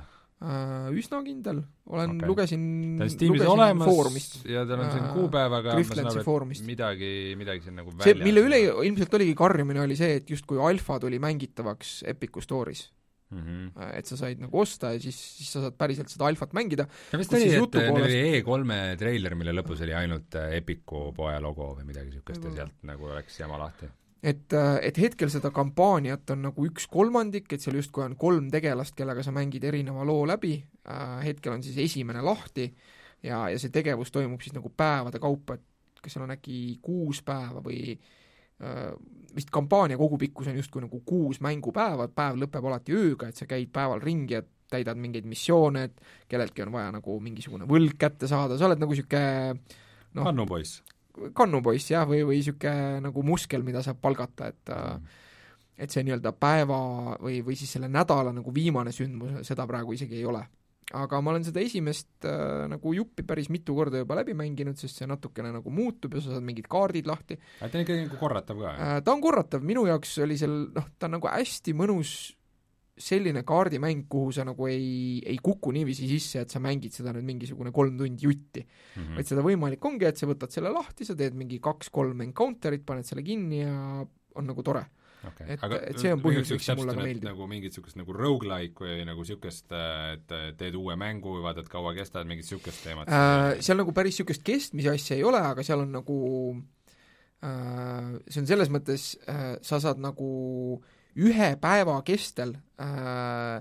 Üsna 0.94 1.18
kindel, 1.26 1.64
olen 1.90 2.12
okay., 2.14 2.28
lugesin 2.30 2.66
ta 3.00 3.08
on 3.08 3.10
Steamis 3.10 3.42
olemas 3.50 3.88
foorumist. 3.90 4.36
ja 4.46 4.68
tal 4.70 4.84
on 4.84 4.92
siin 4.94 5.08
kuupäevaga 5.16 5.74
foorumist. 6.22 6.62
midagi, 6.62 7.34
midagi 7.40 7.66
siin 7.66 7.80
nagu 7.82 7.90
see, 8.06 8.14
mille 8.22 8.44
üle 8.46 8.60
ilmselt 8.86 9.18
oligi 9.18 9.34
karjumine, 9.34 9.82
oli 9.82 9.98
see, 9.98 10.20
et 10.20 10.30
justkui 10.30 10.62
alfa 10.62 11.00
tuli 11.02 11.18
mängitavaks 11.24 12.04
Epicu 12.14 12.46
Store'is 12.46 12.84
mm. 13.30 13.44
-hmm. 13.44 13.92
et 13.98 14.06
sa 14.06 14.18
said 14.18 14.42
nagu 14.42 14.60
osta 14.60 14.94
ja 14.96 15.00
siis, 15.02 15.20
siis 15.38 15.52
sa 15.52 15.62
saad 15.66 15.78
päriselt 15.78 16.10
seda 16.10 16.28
alfat 16.28 16.54
mängida. 16.54 16.88
ja 17.12 17.20
vist 17.20 17.34
oli, 17.34 17.52
et 17.52 17.78
neil 17.80 18.02
oli 18.02 18.20
E3-e 18.40 18.98
treiler, 18.98 19.36
mille 19.36 19.56
lõpus 19.60 19.84
oli 19.86 19.96
ainult 19.98 20.36
äh, 20.36 20.58
Epiku 20.62 21.12
poe 21.16 21.38
logo 21.44 21.74
või 21.78 21.88
midagi 21.92 22.12
niisugust 22.12 22.44
ja 22.44 22.54
sealt 22.62 22.84
nagu 22.88 23.10
läks 23.14 23.40
jama 23.40 23.60
lahti 23.62 23.90
et, 24.24 24.54
äh, 24.54 24.76
et 24.90 24.98
hetkel 24.98 25.32
seda 25.34 25.52
kampaaniat 25.56 26.36
on 26.36 26.46
nagu 26.50 26.68
üks 26.68 26.88
kolmandik, 26.92 27.52
et 27.54 27.64
seal 27.64 27.80
justkui 27.80 28.06
on 28.06 28.16
kolm 28.20 28.52
tegelast, 28.54 28.96
kellega 28.98 29.24
sa 29.24 29.32
mängid 29.36 29.64
erineva 29.64 30.06
loo 30.08 30.26
läbi, 30.28 30.58
äh, 30.90 31.18
hetkel 31.26 31.58
on 31.58 31.64
siis 31.64 31.78
esimene 31.84 32.22
lahti 32.26 32.70
ja, 33.24 33.48
ja 33.50 33.58
see 33.60 33.74
tegevus 33.74 34.12
toimub 34.12 34.42
siis 34.42 34.56
nagu 34.56 34.70
päevade 34.70 35.20
kaupa, 35.20 35.60
et 35.60 36.02
kas 36.02 36.14
seal 36.14 36.28
on 36.28 36.36
äkki 36.38 36.80
kuus 36.82 37.22
päeva 37.26 37.62
või 37.66 37.98
äh, 37.98 38.00
Äh, 38.00 38.17
vist 39.38 39.52
kampaania 39.54 39.98
kogupikkus 39.98 40.48
on 40.50 40.56
justkui 40.58 40.82
nagu 40.82 41.02
kuus 41.06 41.42
mängupäeva, 41.46 42.08
päev 42.10 42.40
lõpeb 42.42 42.66
alati 42.70 42.96
ööga, 42.98 43.30
et 43.30 43.38
sa 43.38 43.46
käid 43.50 43.70
päeval 43.74 44.02
ringi 44.02 44.38
ja 44.38 44.42
täidad 44.72 45.00
mingeid 45.00 45.28
missioone, 45.30 45.84
et 45.88 46.02
kelleltki 46.32 46.66
on 46.66 46.74
vaja 46.74 46.92
nagu 46.98 47.20
mingisugune 47.24 47.68
võlg 47.70 47.96
kätte 48.00 48.28
saada, 48.28 48.58
sa 48.58 48.68
oled 48.68 48.82
nagu 48.82 48.96
niisugune 48.96 49.54
noh, 50.18 50.28
kannupoiss. 50.28 50.82
kannupoiss 51.38 51.94
jah, 51.94 52.08
või, 52.10 52.24
või 52.28 52.42
niisugune 52.42 53.06
nagu 53.06 53.24
muskel, 53.24 53.64
mida 53.68 53.84
saab 53.86 54.02
palgata, 54.04 54.52
et 54.52 54.74
mm. 54.74 55.16
et 55.86 55.94
see 55.94 56.04
nii-öelda 56.08 56.34
päeva 56.34 56.80
või, 57.22 57.40
või 57.46 57.56
siis 57.60 57.78
selle 57.78 57.90
nädala 57.92 58.34
nagu 58.36 58.54
viimane 58.54 58.92
sündmus, 58.96 59.44
seda 59.48 59.68
praegu 59.70 59.94
isegi 59.94 60.18
ei 60.18 60.26
ole 60.26 60.42
aga 60.96 61.20
ma 61.20 61.34
olen 61.34 61.44
seda 61.44 61.60
esimest 61.60 62.24
äh, 62.28 62.64
nagu 62.72 62.94
juppi 62.96 63.26
päris 63.28 63.50
mitu 63.52 63.76
korda 63.76 64.00
juba 64.04 64.16
läbi 64.22 64.36
mänginud, 64.38 64.78
sest 64.80 65.02
see 65.02 65.10
natukene 65.10 65.52
nagu 65.52 65.72
muutub 65.74 66.16
ja 66.16 66.24
sa 66.24 66.38
saad 66.38 66.46
mingid 66.48 66.70
kaardid 66.72 67.10
lahti. 67.10 67.36
ta 67.60 67.68
on 67.68 67.84
ikkagi 67.84 68.06
nagu 68.06 68.20
korratav 68.22 68.62
ka 68.62 68.74
äh,? 68.74 68.98
ta 69.04 69.16
on 69.16 69.24
korratav, 69.24 69.66
minu 69.68 69.84
jaoks 69.90 70.18
oli 70.24 70.40
seal 70.40 70.56
noh, 70.76 70.90
ta 70.96 71.10
on 71.10 71.18
nagu 71.18 71.32
hästi 71.32 71.76
mõnus 71.76 72.16
selline 72.98 73.44
kaardimäng, 73.46 74.08
kuhu 74.10 74.32
sa 74.34 74.46
nagu 74.48 74.66
ei, 74.72 75.20
ei 75.22 75.38
kuku 75.44 75.70
niiviisi 75.76 76.08
sisse, 76.10 76.42
et 76.42 76.54
sa 76.54 76.62
mängid 76.64 76.96
seda 76.96 77.12
nüüd 77.14 77.28
mingisugune 77.28 77.70
kolm 77.76 78.00
tundi 78.00 78.26
jutti 78.26 78.64
mm. 78.64 79.02
-hmm. 79.02 79.18
vaid 79.20 79.30
seda 79.30 79.44
võimalik 79.46 79.86
ongi, 79.86 80.08
et 80.08 80.18
sa 80.18 80.30
võtad 80.30 80.56
selle 80.56 80.72
lahti, 80.74 81.06
sa 81.06 81.18
teed 81.20 81.36
mingi 81.38 81.60
kaks-kolm 81.62 82.24
encounter'it, 82.26 82.88
paned 82.88 83.06
selle 83.06 83.26
kinni 83.28 83.62
ja 83.62 83.76
on 84.38 84.50
nagu 84.50 84.64
tore 84.64 84.88
okay.. 85.30 85.48
et, 85.56 85.66
et 85.92 86.02
see 86.02 86.14
on 86.16 86.24
põhjus, 86.24 86.52
miks 86.56 86.70
see 86.70 86.78
mulle 86.80 86.96
ka 86.96 87.04
meeldib. 87.04 87.28
nagu 87.30 87.48
mingit 87.50 87.72
niisugust 87.74 88.00
nagu 88.00 88.16
rogu-like 88.16 88.84
või 88.84 89.06
nagu 89.08 89.26
niisugust, 89.26 89.72
et 90.14 90.36
teed 90.60 90.80
uue 90.80 90.98
mängu, 91.00 91.38
vaatad, 91.46 91.70
kaua 91.72 91.94
kestad, 91.98 92.28
mingit 92.30 92.48
niisugust 92.48 92.84
teemat 92.86 93.12
äh,? 93.12 93.62
Seal 93.66 93.80
nagu 93.82 93.94
päris 93.96 94.16
niisugust 94.16 94.46
kestmise 94.48 94.94
asja 94.96 95.18
ei 95.20 95.26
ole, 95.28 95.42
aga 95.54 95.66
seal 95.68 95.86
on 95.86 95.96
nagu 96.00 96.20
äh, 97.46 98.14
see 98.28 98.44
on 98.44 98.52
selles 98.52 98.74
mõttes 98.74 99.10
äh,, 99.30 99.56
sa 99.66 99.82
saad 99.84 100.02
nagu 100.04 100.30
ühe 101.18 101.50
päeva 101.62 101.98
kestel 102.06 102.56
äh, 102.82 103.58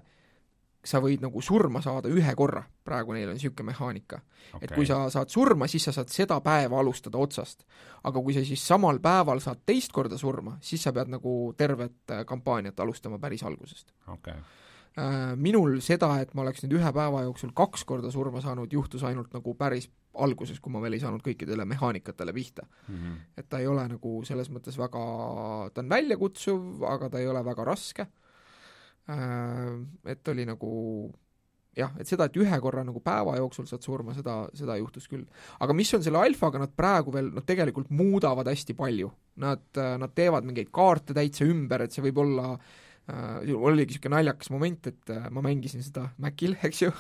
sa 0.87 1.01
võid 1.03 1.23
nagu 1.25 1.43
surma 1.43 1.83
saada 1.85 2.11
ühe 2.13 2.35
korra, 2.39 2.63
praegu 2.87 3.15
neil 3.17 3.31
on 3.31 3.39
niisugune 3.39 3.71
mehaanika 3.73 4.21
okay.. 4.21 4.63
et 4.63 4.75
kui 4.75 4.87
sa 4.89 5.03
saad 5.13 5.33
surma, 5.33 5.69
siis 5.71 5.89
sa 5.89 5.95
saad 5.97 6.13
seda 6.13 6.39
päeva 6.45 6.81
alustada 6.81 7.19
otsast. 7.19 7.67
aga 8.07 8.23
kui 8.23 8.37
sa 8.37 8.45
siis 8.47 8.63
samal 8.67 9.01
päeval 9.03 9.43
saad 9.43 9.65
teist 9.67 9.95
korda 9.97 10.19
surma, 10.19 10.59
siis 10.63 10.83
sa 10.87 10.95
pead 10.97 11.11
nagu 11.13 11.35
tervet 11.59 12.15
äh, 12.15 12.25
kampaaniat 12.27 12.81
alustama 12.81 13.19
päris 13.23 13.45
algusest 13.47 13.93
okay.. 14.13 14.39
Äh, 14.97 15.35
minul 15.37 15.81
seda, 15.85 16.09
et 16.25 16.31
ma 16.33 16.41
oleks 16.47 16.63
nüüd 16.65 16.79
ühe 16.79 16.93
päeva 16.97 17.27
jooksul 17.27 17.51
kaks 17.57 17.85
korda 17.85 18.09
surma 18.11 18.41
saanud, 18.41 18.73
juhtus 18.73 19.03
ainult 19.05 19.35
nagu 19.37 19.53
päris 19.59 19.91
alguses, 20.17 20.61
kui 20.61 20.73
ma 20.73 20.81
veel 20.81 20.97
ei 20.97 21.03
saanud 21.03 21.21
kõikidele 21.21 21.67
mehaanikatele 21.69 22.33
pihta 22.33 22.65
mm. 22.65 22.95
-hmm. 22.95 23.19
et 23.37 23.49
ta 23.49 23.59
ei 23.61 23.67
ole 23.69 23.85
nagu 23.91 24.13
selles 24.25 24.49
mõttes 24.49 24.79
väga, 24.81 25.03
ta 25.75 25.83
on 25.83 25.91
väljakutsuv, 25.93 26.87
aga 26.89 27.11
ta 27.11 27.21
ei 27.21 27.29
ole 27.29 27.45
väga 27.45 27.65
raske 27.69 28.07
et 29.07 30.29
oli 30.33 30.47
nagu 30.49 30.71
jah, 31.77 31.93
et 32.01 32.09
seda, 32.09 32.27
et 32.27 32.39
ühe 32.41 32.59
korra 32.63 32.83
nagu 32.87 33.03
päeva 33.05 33.37
jooksul 33.39 33.69
saad 33.69 33.85
surma, 33.85 34.15
seda, 34.17 34.39
seda 34.57 34.79
juhtus 34.81 35.07
küll. 35.11 35.27
aga 35.61 35.77
mis 35.77 35.93
on 35.97 36.03
selle 36.05 36.23
alfaga, 36.25 36.61
nad 36.63 36.73
praegu 36.77 37.13
veel, 37.15 37.31
nad 37.37 37.47
tegelikult 37.47 37.93
muudavad 37.95 38.49
hästi 38.49 38.77
palju. 38.79 39.13
Nad, 39.45 39.69
nad 40.01 40.17
teevad 40.17 40.47
mingeid 40.49 40.73
kaarte 40.75 41.15
täitsa 41.17 41.45
ümber, 41.45 41.85
et 41.85 41.93
see 41.93 42.05
võib 42.07 42.23
olla 42.23 42.55
äh, 42.55 43.53
oligi 43.53 43.93
niisugune 43.93 44.17
naljakas 44.17 44.51
moment, 44.55 44.89
et 44.89 45.13
äh, 45.13 45.27
ma 45.29 45.45
mängisin 45.45 45.85
seda 45.85 46.07
Macil, 46.25 46.57
eks 46.67 46.83
ju 46.87 46.93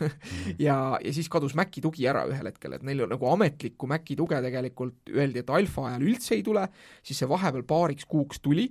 ja, 0.60 0.76
ja 1.00 1.14
siis 1.16 1.30
kadus 1.32 1.56
Maci 1.56 1.80
tugi 1.84 2.04
ära 2.10 2.26
ühel 2.28 2.52
hetkel, 2.52 2.76
et 2.76 2.84
neil 2.86 3.06
nagu 3.08 3.30
ametlikku 3.32 3.88
Maci 3.88 4.18
tuge 4.18 4.42
tegelikult 4.44 5.14
öeldi, 5.14 5.40
et 5.40 5.54
alfa 5.56 5.88
ajal 5.90 6.04
üldse 6.10 6.36
ei 6.36 6.44
tule, 6.44 6.68
siis 7.00 7.22
see 7.22 7.30
vahepeal 7.30 7.64
paariks 7.66 8.04
kuuks 8.10 8.44
tuli 8.44 8.68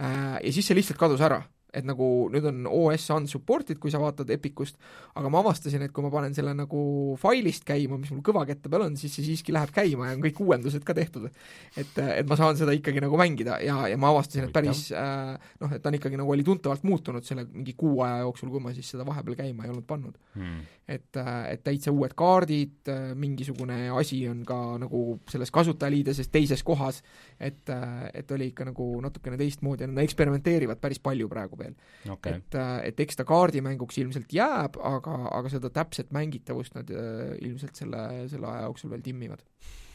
äh, 0.00 0.40
ja 0.40 0.54
siis 0.56 0.64
see 0.64 0.80
lihtsalt 0.80 1.02
kadus 1.04 1.22
ära 1.24 1.44
et 1.74 1.86
nagu 1.86 2.08
nüüd 2.32 2.46
on 2.50 2.64
OS 2.70 3.08
unsupported, 3.16 3.80
kui 3.82 3.92
sa 3.92 4.00
vaatad 4.02 4.30
Epicust, 4.34 4.78
aga 5.18 5.30
ma 5.32 5.42
avastasin, 5.42 5.84
et 5.86 5.94
kui 5.94 6.04
ma 6.04 6.12
panen 6.14 6.34
selle 6.36 6.54
nagu 6.56 6.84
failist 7.20 7.66
käima, 7.68 7.98
mis 8.00 8.12
mul 8.14 8.24
kõvakette 8.26 8.70
peal 8.72 8.86
on, 8.86 8.98
siis 9.00 9.14
see 9.16 9.26
siiski 9.26 9.54
läheb 9.54 9.74
käima 9.74 10.10
ja 10.10 10.18
on 10.18 10.24
kõik 10.24 10.40
uuendused 10.44 10.86
ka 10.86 10.96
tehtud. 10.96 11.28
et, 11.76 11.98
et 12.04 12.28
ma 12.28 12.38
saan 12.38 12.58
seda 12.58 12.74
ikkagi 12.76 13.02
nagu 13.04 13.18
mängida 13.18 13.58
ja, 13.64 13.76
ja 13.90 13.98
ma 14.00 14.12
avastasin, 14.14 14.48
et 14.48 14.54
päris 14.54 14.86
äh, 14.94 15.34
noh, 15.60 15.74
et 15.74 15.82
ta 15.82 15.90
on 15.90 15.98
ikkagi 15.98 16.18
nagu 16.20 16.30
oli 16.30 16.46
tuntavalt 16.46 16.84
muutunud 16.86 17.24
selle 17.26 17.46
mingi 17.50 17.74
kuu 17.78 18.02
aja 18.04 18.22
jooksul, 18.24 18.50
kui 18.52 18.62
ma 18.62 18.74
siis 18.76 18.90
seda 18.94 19.06
vahepeal 19.06 19.38
käima 19.38 19.66
ei 19.66 19.72
olnud 19.72 19.86
pannud. 19.88 20.18
Hmm.. 20.34 20.64
et, 20.88 21.16
äh, 21.16 21.52
et 21.54 21.62
täitsa 21.64 21.92
uued 21.94 22.12
kaardid, 22.18 22.90
äh, 22.92 23.14
mingisugune 23.16 23.88
asi 23.96 24.18
on 24.28 24.42
ka 24.44 24.58
nagu 24.82 25.18
selles 25.30 25.52
kasutajaliideses 25.54 26.28
teises 26.28 26.62
kohas, 26.66 27.00
et, 27.40 27.62
äh, 27.72 28.10
et 28.14 28.30
oli 28.36 28.50
ikka 28.52 28.66
nagu 28.68 28.88
natukene 29.00 29.38
teistmoodi 29.40 29.88
nad 29.88 30.02
eksperimenteerivad 30.04 30.82
päris 30.82 31.00
palju 31.00 31.28
praegu 31.30 31.56
veel 31.64 32.12
okay.. 32.12 32.38
et, 32.38 32.58
äh, 32.58 32.76
et 32.90 33.00
eks 33.04 33.20
ta 33.20 33.26
kaardimänguks 33.28 33.98
ilmselt 34.02 34.32
jääb, 34.34 34.78
aga, 34.80 35.16
aga 35.38 35.52
seda 35.52 35.72
täpset 35.74 36.12
mängitavust 36.14 36.76
nad 36.78 36.90
äh, 36.92 37.34
ilmselt 37.44 37.80
selle, 37.80 38.04
selle 38.32 38.50
aja 38.50 38.68
jooksul 38.68 38.94
veel 38.94 39.04
timmivad. 39.04 39.44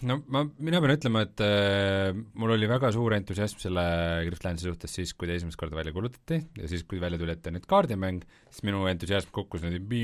No 0.07 0.19
ma, 0.31 0.43
mina 0.63 0.79
pean 0.83 0.93
ütlema, 0.93 1.23
et 1.27 1.41
äh, 1.43 2.11
mul 2.39 2.53
oli 2.55 2.69
väga 2.69 2.91
suur 2.95 3.15
entusiasm 3.17 3.59
selle 3.63 3.83
Griftlandsi 4.27 4.67
suhtes 4.69 4.93
siis, 4.95 5.13
kui 5.17 5.27
ta 5.29 5.35
esimest 5.35 5.59
korda 5.59 5.79
välja 5.79 5.93
kuulutati 5.95 6.39
ja 6.59 6.69
siis, 6.71 6.85
kui 6.87 7.01
välja 7.01 7.19
tuli, 7.19 7.35
et 7.35 7.41
ta 7.43 7.51
on 7.51 7.57
nüüd 7.57 7.67
kaardimäng, 7.69 8.23
siis 8.47 8.65
minu 8.67 8.85
entusiasm 8.91 9.33
kukkus 9.35 9.65
niimoodi, 9.65 10.03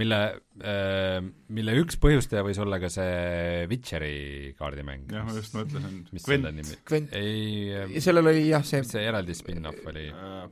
mille 0.00 0.20
äh,, 0.62 1.18
mille 1.58 1.76
üks 1.82 2.00
põhjustaja 2.00 2.46
võis 2.46 2.60
olla 2.64 2.80
ka 2.82 2.92
see 2.92 3.66
Witcheri 3.70 4.54
kaardimäng. 4.58 5.10
jah, 5.12 5.26
ma 5.28 5.36
just 5.36 5.58
mõtlesin. 5.58 6.00
mis 6.14 6.28
selle 6.28 6.54
nimi? 6.56 6.80
ei 7.12 7.44
äh,, 7.84 7.98
sellel 8.04 8.32
oli 8.32 8.48
jah, 8.48 8.64
see 8.66 8.84
see 8.88 9.04
eraldi 9.04 9.36
spin-off 9.36 9.92
oli 9.92 10.08
äh,? 10.12 10.48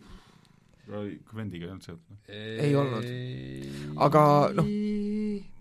Gwendiga 0.87 1.67
ei 1.67 1.71
olnud 1.73 1.83
seotud? 1.83 2.19
ei 2.31 2.75
olnud. 2.79 3.07
aga 4.07 4.23
noh, 4.55 4.69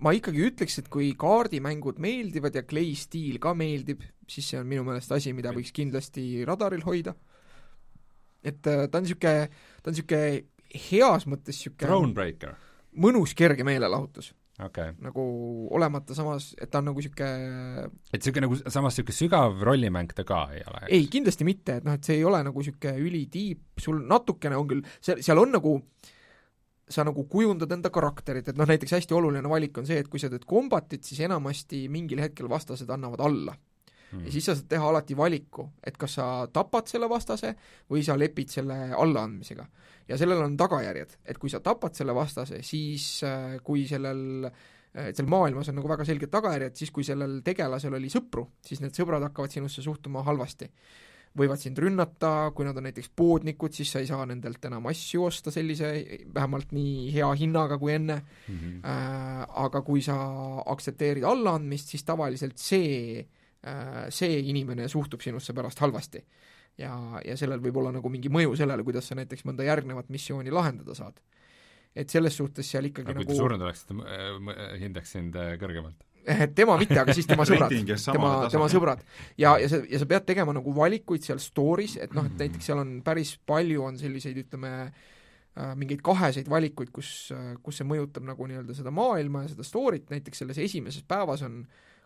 ma 0.04 0.14
ikkagi 0.16 0.44
ütleks, 0.50 0.80
et 0.82 0.90
kui 0.94 1.12
kaardimängud 1.20 2.00
meeldivad 2.04 2.56
ja 2.58 2.66
Clay 2.68 2.96
stiil 3.00 3.40
ka 3.44 3.56
meeldib, 3.58 4.04
siis 4.30 4.52
see 4.52 4.60
on 4.60 4.70
minu 4.70 4.86
meelest 4.88 5.12
asi, 5.16 5.34
mida 5.38 5.54
võiks 5.56 5.74
kindlasti 5.76 6.46
radaril 6.48 6.86
hoida. 6.86 7.16
et 8.46 8.68
äh, 8.70 8.88
ta 8.90 9.00
on 9.00 9.06
niisugune, 9.06 9.50
ta 9.82 9.90
on 9.90 9.96
niisugune 9.96 10.80
heas 10.90 11.28
mõttes 11.30 11.58
niisugune 11.58 11.88
Thronebreaker. 11.88 12.58
mõnus 13.02 13.34
kerge 13.38 13.66
meelelahutus 13.66 14.34
okay. 14.64 14.94
nagu 15.04 15.24
olemata 15.76 16.16
samas, 16.16 16.54
et 16.62 16.72
ta 16.72 16.80
on 16.80 16.90
nagu 16.92 17.02
niisugune 17.02 17.88
et 18.14 18.20
niisugune 18.20 18.46
nagu 18.48 18.60
samas 18.64 18.96
niisugune 18.96 19.18
sügav 19.18 19.64
rollimäng 19.68 20.14
ta 20.16 20.26
ka 20.28 20.46
ei 20.56 20.64
ole? 20.70 20.84
ei, 20.90 21.08
kindlasti 21.12 21.48
mitte, 21.48 21.80
et 21.80 21.88
noh, 21.88 21.98
et 21.98 22.08
see 22.08 22.20
ei 22.20 22.28
ole 22.28 22.42
nagu 22.46 22.64
niisugune 22.64 22.96
ülitiip, 23.04 23.66
sul 23.82 24.02
natukene 24.08 24.60
on 24.60 24.70
küll, 24.72 24.86
see, 25.00 25.20
seal 25.26 25.42
on 25.42 25.56
nagu 25.58 25.80
sa 26.90 27.06
nagu 27.08 27.24
kujundad 27.30 27.72
enda 27.74 27.90
karakterit, 27.94 28.52
et 28.52 28.58
noh, 28.58 28.68
näiteks 28.70 28.94
hästi 28.98 29.16
oluline 29.18 29.50
valik 29.50 29.78
on 29.82 29.88
see, 29.90 29.98
et 30.02 30.10
kui 30.12 30.22
sa 30.22 30.30
teed 30.30 30.46
kombatit, 30.50 31.06
siis 31.08 31.24
enamasti 31.26 31.86
mingil 31.90 32.22
hetkel 32.22 32.50
vastased 32.52 32.90
annavad 32.94 33.24
alla. 33.26 33.56
Mm.. 34.12 34.28
ja 34.28 34.32
siis 34.32 34.46
sa 34.46 34.54
saad 34.54 34.68
teha 34.70 34.86
alati 34.86 35.16
valiku, 35.18 35.66
et 35.84 35.98
kas 35.98 36.20
sa 36.20 36.26
tapad 36.54 36.86
selle 36.88 37.10
vastase 37.10 37.56
või 37.90 38.04
sa 38.06 38.14
lepid 38.18 38.54
selle 38.54 38.78
allaandmisega. 38.94 39.66
Ja 40.08 40.20
sellel 40.22 40.44
on 40.46 40.54
tagajärjed, 40.58 41.18
et 41.26 41.42
kui 41.42 41.50
sa 41.50 41.60
tapad 41.66 41.98
selle 41.98 42.14
vastase, 42.16 42.62
siis 42.64 43.08
äh, 43.26 43.58
kui 43.66 43.88
sellel 43.90 44.54
et 44.96 45.18
seal 45.18 45.28
maailmas 45.28 45.68
on 45.68 45.76
nagu 45.80 45.90
väga 45.92 46.06
selged 46.08 46.32
tagajärjed, 46.32 46.78
siis 46.80 46.92
kui 46.96 47.04
sellel 47.04 47.42
tegelasel 47.44 47.98
oli 47.98 48.08
sõpru, 48.12 48.46
siis 48.64 48.80
need 48.84 48.96
sõbrad 48.96 49.26
hakkavad 49.28 49.52
sinusse 49.52 49.84
suhtuma 49.84 50.24
halvasti. 50.24 50.70
Võivad 51.36 51.60
sind 51.60 51.80
rünnata, 51.82 52.52
kui 52.56 52.68
nad 52.68 52.78
on 52.80 52.88
näiteks 52.88 53.12
poodnikud, 53.16 53.74
siis 53.76 53.92
sa 53.92 54.02
ei 54.04 54.08
saa 54.10 54.26
nendelt 54.30 54.64
enam 54.70 54.88
asju 54.92 55.26
osta 55.28 55.52
sellise, 55.54 55.92
vähemalt 56.34 56.72
nii 56.76 57.12
hea 57.16 57.30
hinnaga 57.42 57.78
kui 57.82 57.94
enne 57.96 58.22
mm, 58.22 58.58
-hmm. 58.58 58.80
äh, 58.88 59.46
aga 59.66 59.82
kui 59.82 60.02
sa 60.02 60.16
aktsepteerid 60.66 61.24
allaandmist, 61.28 61.92
siis 61.92 62.04
tavaliselt 62.04 62.58
see 62.58 63.20
äh,, 63.20 64.06
see 64.10 64.40
inimene 64.40 64.88
suhtub 64.88 65.22
sinusse 65.22 65.54
pärast 65.54 65.80
halvasti 65.80 66.24
ja, 66.78 66.96
ja 67.26 67.38
sellel 67.40 67.62
võib 67.64 67.80
olla 67.82 67.94
nagu 67.96 68.10
mingi 68.12 68.32
mõju 68.32 68.56
sellele, 68.60 68.84
kuidas 68.84 69.08
sa 69.10 69.18
näiteks 69.20 69.46
mõnda 69.48 69.68
järgnevat 69.68 70.10
missiooni 70.10 70.52
lahendada 70.52 70.96
saad. 70.96 71.20
et 71.96 72.10
selles 72.10 72.36
suhtes 72.36 72.68
seal 72.72 72.86
ikkagi 72.86 73.08
aga 73.08 73.20
nagu 73.20 73.28
kui 73.28 73.36
ta 73.36 73.42
surnud 73.42 73.62
oleks, 73.62 73.86
ta 73.86 73.96
hindaks 74.82 75.16
sind 75.16 75.36
äh, 75.40 75.56
kõrgemalt? 75.62 76.04
Tema 76.56 76.78
mitte, 76.82 76.98
aga 77.02 77.16
siis 77.16 77.28
tema 77.30 77.46
sõbrad, 77.50 77.74
tema, 78.04 78.32
tema 78.52 78.70
sõbrad. 78.72 79.02
ja, 79.42 79.56
ja 79.62 79.70
sa, 79.72 79.82
ja 79.90 80.02
sa 80.02 80.08
pead 80.10 80.28
tegema 80.28 80.56
nagu 80.56 80.74
valikuid 80.76 81.26
seal 81.26 81.42
story's, 81.44 81.98
et 82.02 82.16
noh, 82.18 82.28
et 82.30 82.46
näiteks 82.46 82.72
seal 82.72 82.82
on 82.82 82.96
päris 83.06 83.36
palju 83.48 83.86
on 83.86 84.00
selliseid, 84.02 84.38
ütleme, 84.46 84.72
äh, 84.90 85.74
mingeid 85.80 86.04
kaheseid 86.06 86.50
valikuid, 86.52 86.94
kus, 86.96 87.12
äh, 87.36 87.54
kus 87.64 87.82
see 87.82 87.90
mõjutab 87.90 88.26
nagu 88.28 88.50
nii-öelda 88.50 88.78
seda 88.78 88.94
maailma 88.96 89.46
ja 89.46 89.54
seda 89.54 89.68
story't, 89.68 90.10
näiteks 90.14 90.44
selles 90.44 90.62
esimeses 90.66 91.06
päevas 91.08 91.46
on 91.46 91.64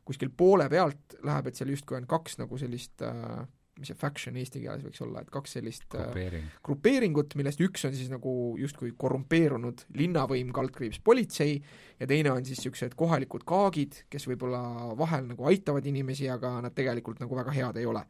kuskil 0.10 0.32
poole 0.36 0.66
pealt 0.72 1.20
läheb, 1.24 1.50
et 1.50 1.60
seal 1.60 1.72
justkui 1.76 2.00
on 2.00 2.10
kaks 2.10 2.40
nagu 2.42 2.58
sellist 2.60 3.06
äh, 3.06 3.46
mis 3.80 3.92
see 3.92 4.00
faction 4.00 4.38
eesti 4.40 4.62
keeles 4.64 4.84
võiks 4.86 5.02
olla, 5.06 5.24
et 5.24 5.32
kaks 5.34 5.58
sellist 5.58 5.88
äh, 5.96 6.06
Grupeering. 6.10 6.48
grupeeringut, 6.66 7.36
millest 7.40 7.64
üks 7.66 7.86
on 7.88 7.96
siis 7.96 8.12
nagu 8.12 8.34
justkui 8.60 8.94
korrumpeerunud 9.00 9.86
linnavõim, 10.00 10.54
kaldkriips 10.56 11.02
politsei, 11.04 11.60
ja 12.00 12.08
teine 12.10 12.34
on 12.34 12.46
siis 12.46 12.60
niisugused 12.60 12.98
kohalikud 13.00 13.46
kaagid, 13.50 14.04
kes 14.12 14.28
võib-olla 14.30 14.62
vahel 15.00 15.30
nagu 15.32 15.48
aitavad 15.50 15.86
inimesi, 15.90 16.30
aga 16.32 16.60
nad 16.66 16.76
tegelikult 16.76 17.24
nagu 17.24 17.40
väga 17.40 17.56
head 17.56 17.82
ei 17.82 17.90
ole 17.90 18.06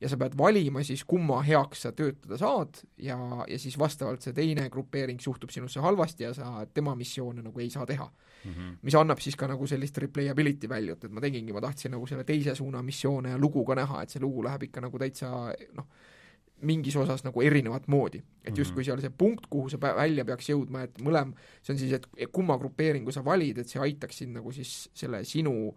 ja 0.00 0.08
sa 0.08 0.16
pead 0.20 0.36
valima 0.38 0.82
siis, 0.86 1.04
kumma 1.04 1.42
heaks 1.44 1.84
sa 1.84 1.92
töötada 1.92 2.38
saad 2.40 2.80
ja, 3.04 3.18
ja 3.48 3.58
siis 3.60 3.76
vastavalt 3.78 4.24
see 4.24 4.36
teine 4.36 4.68
grupeering 4.72 5.20
suhtub 5.20 5.52
sinusse 5.52 5.82
halvasti 5.84 6.24
ja 6.24 6.32
sa 6.36 6.64
tema 6.72 6.94
missioone 6.96 7.44
nagu 7.44 7.60
ei 7.60 7.70
saa 7.70 7.86
teha 7.88 8.08
mm. 8.44 8.52
-hmm. 8.52 8.76
mis 8.82 8.94
annab 8.94 9.20
siis 9.20 9.36
ka 9.36 9.48
nagu 9.48 9.66
sellist 9.66 9.98
replayability 9.98 10.68
value't, 10.68 11.04
et 11.04 11.12
ma 11.12 11.20
tegingi, 11.20 11.52
ma 11.52 11.60
tahtsin 11.60 11.94
nagu 11.96 12.06
selle 12.06 12.24
teise 12.24 12.54
suuna 12.54 12.82
missioone 12.82 13.30
ja 13.30 13.38
lugu 13.38 13.64
ka 13.64 13.74
näha, 13.74 14.02
et 14.02 14.10
see 14.10 14.22
lugu 14.22 14.44
läheb 14.44 14.62
ikka 14.62 14.80
nagu 14.80 14.98
täitsa 14.98 15.30
noh, 15.76 15.86
mingis 16.62 16.96
osas 16.96 17.24
nagu 17.24 17.42
erinevat 17.42 17.88
moodi. 17.88 18.22
et 18.44 18.58
justkui 18.58 18.84
seal 18.84 19.00
see 19.00 19.10
punkt, 19.10 19.46
kuhu 19.50 19.68
sa 19.68 19.80
välja 19.80 20.24
peaks 20.24 20.48
jõudma, 20.48 20.82
et 20.82 20.98
mõlem, 20.98 21.34
see 21.62 21.72
on 21.72 21.78
siis, 21.78 21.92
et 21.92 22.32
kumma 22.32 22.58
grupeeringu 22.58 23.12
sa 23.12 23.24
valid, 23.24 23.58
et 23.58 23.68
see 23.68 23.80
aitaks 23.80 24.18
sind 24.18 24.36
nagu 24.36 24.52
siis 24.52 24.88
selle 24.94 25.24
sinu 25.24 25.74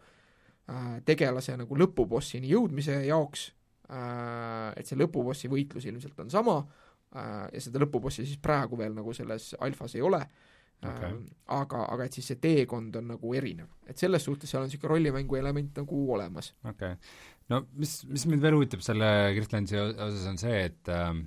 äh, 0.69 1.02
tegelase 1.06 1.57
nagu 1.57 1.76
lõpubossini 1.76 2.49
jõudmise 2.52 3.06
jaoks 3.06 3.52
Äh, 3.94 4.72
et 4.80 4.88
see 4.88 4.95
lõpubossi 4.95 5.49
võitlus 5.52 5.84
ilmselt 5.90 6.22
on 6.23 6.30
sama 6.31 6.56
äh, 6.64 7.49
ja 7.52 7.60
seda 7.61 7.81
lõpubossi 7.84 8.23
siis 8.23 8.40
praegu 8.41 8.77
veel 8.80 8.94
nagu 8.95 9.11
selles 9.14 9.49
alfas 9.60 9.98
ei 9.98 10.02
ole 10.07 10.22
äh, 10.23 10.53
okay., 10.89 11.19
aga, 11.57 11.85
aga 11.95 12.07
et 12.07 12.18
siis 12.18 12.27
see 12.31 12.41
teekond 12.43 12.99
on 12.99 13.14
nagu 13.14 13.34
erinev. 13.38 13.72
et 13.88 13.99
selles 13.99 14.26
suhtes 14.27 14.51
seal 14.51 14.64
on 14.64 14.69
niisugune 14.69 14.93
rollimängu 14.95 15.39
element 15.39 15.80
nagu 15.81 16.03
olemas. 16.18 16.53
okei 16.64 16.95
okay.. 16.95 17.15
no 17.53 17.64
mis, 17.80 18.01
mis 18.10 18.27
mind 18.30 18.45
veel 18.45 18.60
huvitab 18.60 18.85
selle 18.85 19.10
Kristlansi 19.38 19.80
osas, 19.80 20.27
on 20.31 20.41
see, 20.41 20.60
et 20.69 20.93
ähm, 20.93 21.26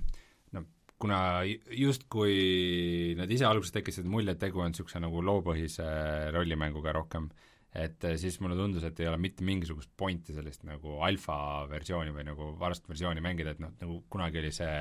no 0.55 0.63
kuna 0.99 1.19
justkui 1.45 3.15
nad 3.19 3.31
ise 3.31 3.49
alguses 3.49 3.75
tekitasid 3.75 4.09
mulje, 4.09 4.35
et 4.35 4.41
tegu 4.41 4.63
on 4.63 4.73
niisuguse 4.73 5.01
nagu 5.03 5.21
loopõhise 5.25 5.87
rollimänguga 6.35 6.95
rohkem 6.97 7.29
äh,, 7.31 7.47
et 7.77 8.05
siis 8.17 8.39
mulle 8.41 8.57
tundus, 8.57 8.85
et 8.87 8.99
ei 9.01 9.09
ole 9.09 9.19
mitte 9.21 9.45
mingisugust 9.45 9.91
pointi 9.97 10.35
sellist 10.35 10.63
nagu 10.67 10.97
alfa 11.05 11.37
versiooni 11.69 12.13
või 12.15 12.25
nagu 12.29 12.51
varast 12.59 12.87
versiooni 12.89 13.23
mängida, 13.23 13.53
et 13.53 13.61
noh, 13.63 13.73
nagu 13.81 13.99
kunagi 14.11 14.41
oli 14.41 14.53
see 14.55 14.77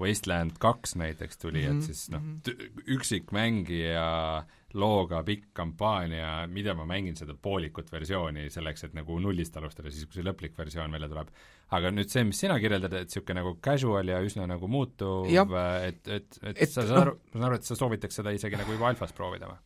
Wasteland 0.00 0.58
kaks 0.58 0.96
näiteks 0.98 1.38
tuli 1.38 1.62
mm, 1.62 1.70
-hmm. 1.70 1.76
et 1.76 1.82
siis 1.82 2.10
noh, 2.10 2.20
mhm. 2.20 2.84
üksikmängija 2.96 4.44
looga 4.74 5.20
pikk 5.22 5.52
kampaania, 5.54 6.46
mida 6.50 6.74
ma 6.74 6.86
mängin 6.86 7.14
seda 7.16 7.34
poolikut 7.34 7.92
versiooni 7.92 8.48
selleks, 8.50 8.84
et 8.84 8.94
nagu 8.94 9.18
nullist 9.22 9.56
alustada, 9.56 9.90
siis 9.90 10.08
kui 10.08 10.18
see 10.18 10.26
lõplik 10.26 10.56
versioon 10.58 10.92
välja 10.92 11.08
tuleb. 11.08 11.30
aga 11.74 11.90
nüüd 11.90 12.10
see, 12.10 12.24
mis 12.24 12.40
sina 12.42 12.58
kirjeldad, 12.60 12.92
et 12.92 13.08
niisugune 13.08 13.40
nagu 13.40 13.54
casual 13.62 14.08
ja 14.08 14.18
üsna 14.22 14.46
nagu 14.46 14.68
muutuv, 14.68 15.30
et, 15.30 16.08
et, 16.08 16.38
et, 16.42 16.58
et 16.58 16.70
sa 16.70 16.82
saad 16.82 17.00
aru, 17.00 17.14
ma 17.32 17.38
saan 17.38 17.46
aru, 17.48 17.60
et 17.60 17.70
sa 17.70 17.78
soovitaks 17.78 18.20
seda 18.20 18.34
isegi 18.34 18.58
nagu 18.58 18.74
juba 18.76 18.90
alfas 18.90 19.14
proovida 19.16 19.48
või? 19.50 19.62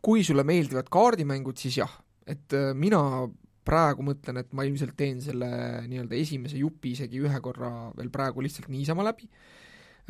kui 0.00 0.24
sulle 0.24 0.44
meeldivad 0.48 0.88
kaardimängud, 0.90 1.58
siis 1.60 1.78
jah, 1.78 1.92
et 2.26 2.54
äh, 2.56 2.72
mina 2.74 3.28
praegu 3.70 4.04
mõtlen, 4.06 4.42
et 4.42 4.52
ma 4.56 4.66
ilmselt 4.66 4.96
teen 4.98 5.22
selle 5.24 5.48
nii-öelda 5.86 6.18
esimese 6.18 6.60
jupi 6.60 6.94
isegi 6.96 7.22
ühe 7.22 7.40
korra 7.44 7.72
veel 7.96 8.12
praegu 8.12 8.44
lihtsalt 8.44 8.70
niisama 8.72 9.06
läbi, 9.06 9.30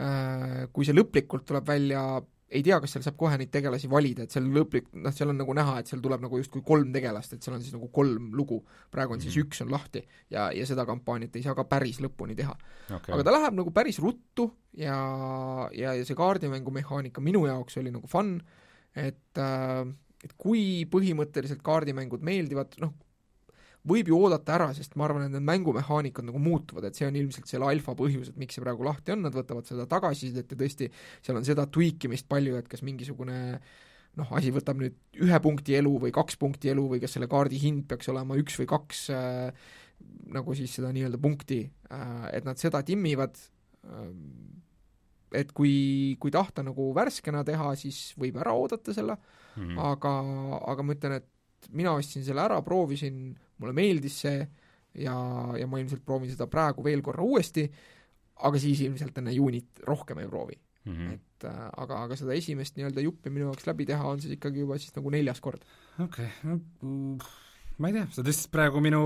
äh, 0.01 0.66
kui 0.74 0.89
see 0.89 0.97
lõplikult 0.97 1.47
tuleb 1.49 1.69
välja, 1.69 2.03
ei 2.51 2.65
tea, 2.66 2.81
kas 2.82 2.97
seal 2.97 3.05
saab 3.05 3.19
kohe 3.20 3.37
neid 3.39 3.53
tegelasi 3.55 3.89
valida, 3.91 4.24
et 4.27 4.35
seal 4.35 4.49
lõplik, 4.51 4.89
noh, 4.99 5.15
seal 5.15 5.31
on 5.31 5.39
nagu 5.39 5.55
näha, 5.55 5.77
et 5.81 5.91
seal 5.91 6.03
tuleb 6.03 6.24
nagu 6.24 6.41
justkui 6.41 6.65
kolm 6.66 6.91
tegelast, 6.95 7.37
et 7.37 7.47
seal 7.47 7.55
on 7.57 7.62
siis 7.62 7.77
nagu 7.77 7.91
kolm 7.95 8.32
lugu, 8.35 8.59
praegu 8.91 9.15
on 9.15 9.20
mm 9.20 9.27
-hmm. 9.27 9.37
siis 9.37 9.45
üks 9.45 9.62
on 9.62 9.70
lahti 9.70 10.03
ja, 10.31 10.51
ja 10.57 10.66
seda 10.66 10.87
kampaaniat 10.89 11.37
ei 11.37 11.47
saa 11.47 11.55
ka 11.55 11.65
päris 11.65 12.01
lõpuni 12.03 12.35
teha. 12.37 12.57
Okay.. 12.91 13.15
aga 13.15 13.23
ta 13.23 13.37
läheb 13.37 13.55
nagu 13.55 13.70
päris 13.70 14.01
ruttu 14.03 14.51
ja, 14.74 14.99
ja, 15.73 15.95
ja 15.95 16.05
see 16.05 16.16
kaardimängu 16.16 16.70
mehaanika 16.70 17.20
minu 17.20 17.47
jaoks 17.47 17.77
oli 17.77 17.91
nagu 17.91 18.07
fun, 18.07 18.41
et 18.97 19.39
äh, 19.39 19.87
et 20.24 20.35
kui 20.37 20.85
põhimõtteliselt 20.91 21.62
kaardimängud 21.65 22.24
meeldivad, 22.27 22.74
noh, 22.82 22.93
võib 23.89 24.11
ju 24.11 24.19
oodata 24.19 24.57
ära, 24.59 24.70
sest 24.77 24.97
ma 25.01 25.07
arvan, 25.07 25.27
et 25.27 25.35
need 25.35 25.47
mängumehaanikad 25.47 26.27
nagu 26.28 26.40
muutuvad, 26.43 26.85
et 26.89 26.98
see 26.98 27.07
on 27.09 27.16
ilmselt 27.16 27.48
selle 27.48 27.69
alfa 27.70 27.94
põhjus, 27.97 28.28
et 28.32 28.40
miks 28.40 28.59
see 28.59 28.65
praegu 28.65 28.85
lahti 28.85 29.15
on, 29.15 29.23
nad 29.24 29.36
võtavad 29.36 29.69
seda 29.69 29.86
tagasisidet 29.89 30.52
ja 30.52 30.59
tõesti, 30.61 30.90
seal 31.24 31.40
on 31.40 31.47
seda 31.48 31.65
tweakimist 31.73 32.28
palju, 32.28 32.59
et 32.61 32.69
kas 32.69 32.85
mingisugune 32.86 33.39
noh, 34.19 34.32
asi 34.36 34.52
võtab 34.52 34.81
nüüd 34.82 34.97
ühe 35.23 35.40
punkti 35.43 35.77
elu 35.78 35.93
või 36.05 36.12
kaks 36.15 36.36
punkti 36.40 36.73
elu 36.73 36.86
või 36.93 37.01
kas 37.02 37.15
selle 37.16 37.31
kaardi 37.31 37.61
hind 37.62 37.86
peaks 37.89 38.11
olema 38.12 38.36
üks 38.40 38.59
või 38.61 38.69
kaks 38.69 39.05
äh, 39.15 39.69
nagu 40.35 40.57
siis 40.59 40.74
seda 40.77 40.90
nii-öelda 40.94 41.20
punkti 41.23 41.62
äh,, 41.65 42.27
et 42.36 42.48
nad 42.48 42.61
seda 42.61 42.82
timmivad 42.86 43.39
äh,, 43.86 44.09
et 45.40 45.52
kui, 45.57 46.16
kui 46.20 46.32
tahta 46.35 46.65
nagu 46.66 46.90
värskena 46.97 47.44
teha, 47.47 47.74
siis 47.78 48.11
võib 48.19 48.40
ära 48.43 48.55
oodata 48.59 48.94
selle 48.94 49.15
mm, 49.15 49.62
-hmm. 49.62 49.78
aga, 49.93 50.15
aga 50.73 50.85
ma 50.85 50.97
ütlen, 50.97 51.20
et 51.20 51.70
mina 51.77 51.94
ostsin 51.94 52.24
selle 52.27 52.43
ära, 52.43 52.59
proovisin, 52.66 53.31
mulle 53.61 53.77
meeldis 53.77 54.20
see 54.24 54.41
ja, 55.05 55.15
ja 55.59 55.69
ma 55.70 55.81
ilmselt 55.81 56.05
proovin 56.07 56.32
seda 56.32 56.49
praegu 56.51 56.85
veel 56.85 57.03
korra 57.05 57.24
uuesti, 57.24 57.66
aga 58.47 58.61
siis 58.62 58.81
ilmselt 58.87 59.20
enne 59.20 59.35
juunit 59.37 59.85
rohkem 59.87 60.23
ei 60.23 60.31
proovi 60.31 60.57
mm. 60.57 60.95
-hmm. 60.95 61.12
et 61.15 61.45
äh, 61.51 61.69
aga, 61.85 62.03
aga 62.07 62.16
seda 62.16 62.35
esimest 62.35 62.77
nii-öelda 62.77 63.05
juppi 63.05 63.31
minu 63.31 63.51
jaoks 63.51 63.69
läbi 63.69 63.87
teha 63.87 64.09
on 64.09 64.20
siis 64.20 64.35
ikkagi 64.39 64.65
juba 64.65 64.78
siis 64.78 64.97
nagu 64.97 65.11
neljas 65.11 65.41
kord. 65.41 65.62
okei 65.99 66.27
okay., 66.27 66.59
no 66.82 67.19
ma 67.81 67.89
ei 67.89 67.97
tea, 67.97 68.07
sa 68.12 68.23
tõstsid 68.24 68.51
praegu 68.52 68.81
minu 68.85 69.01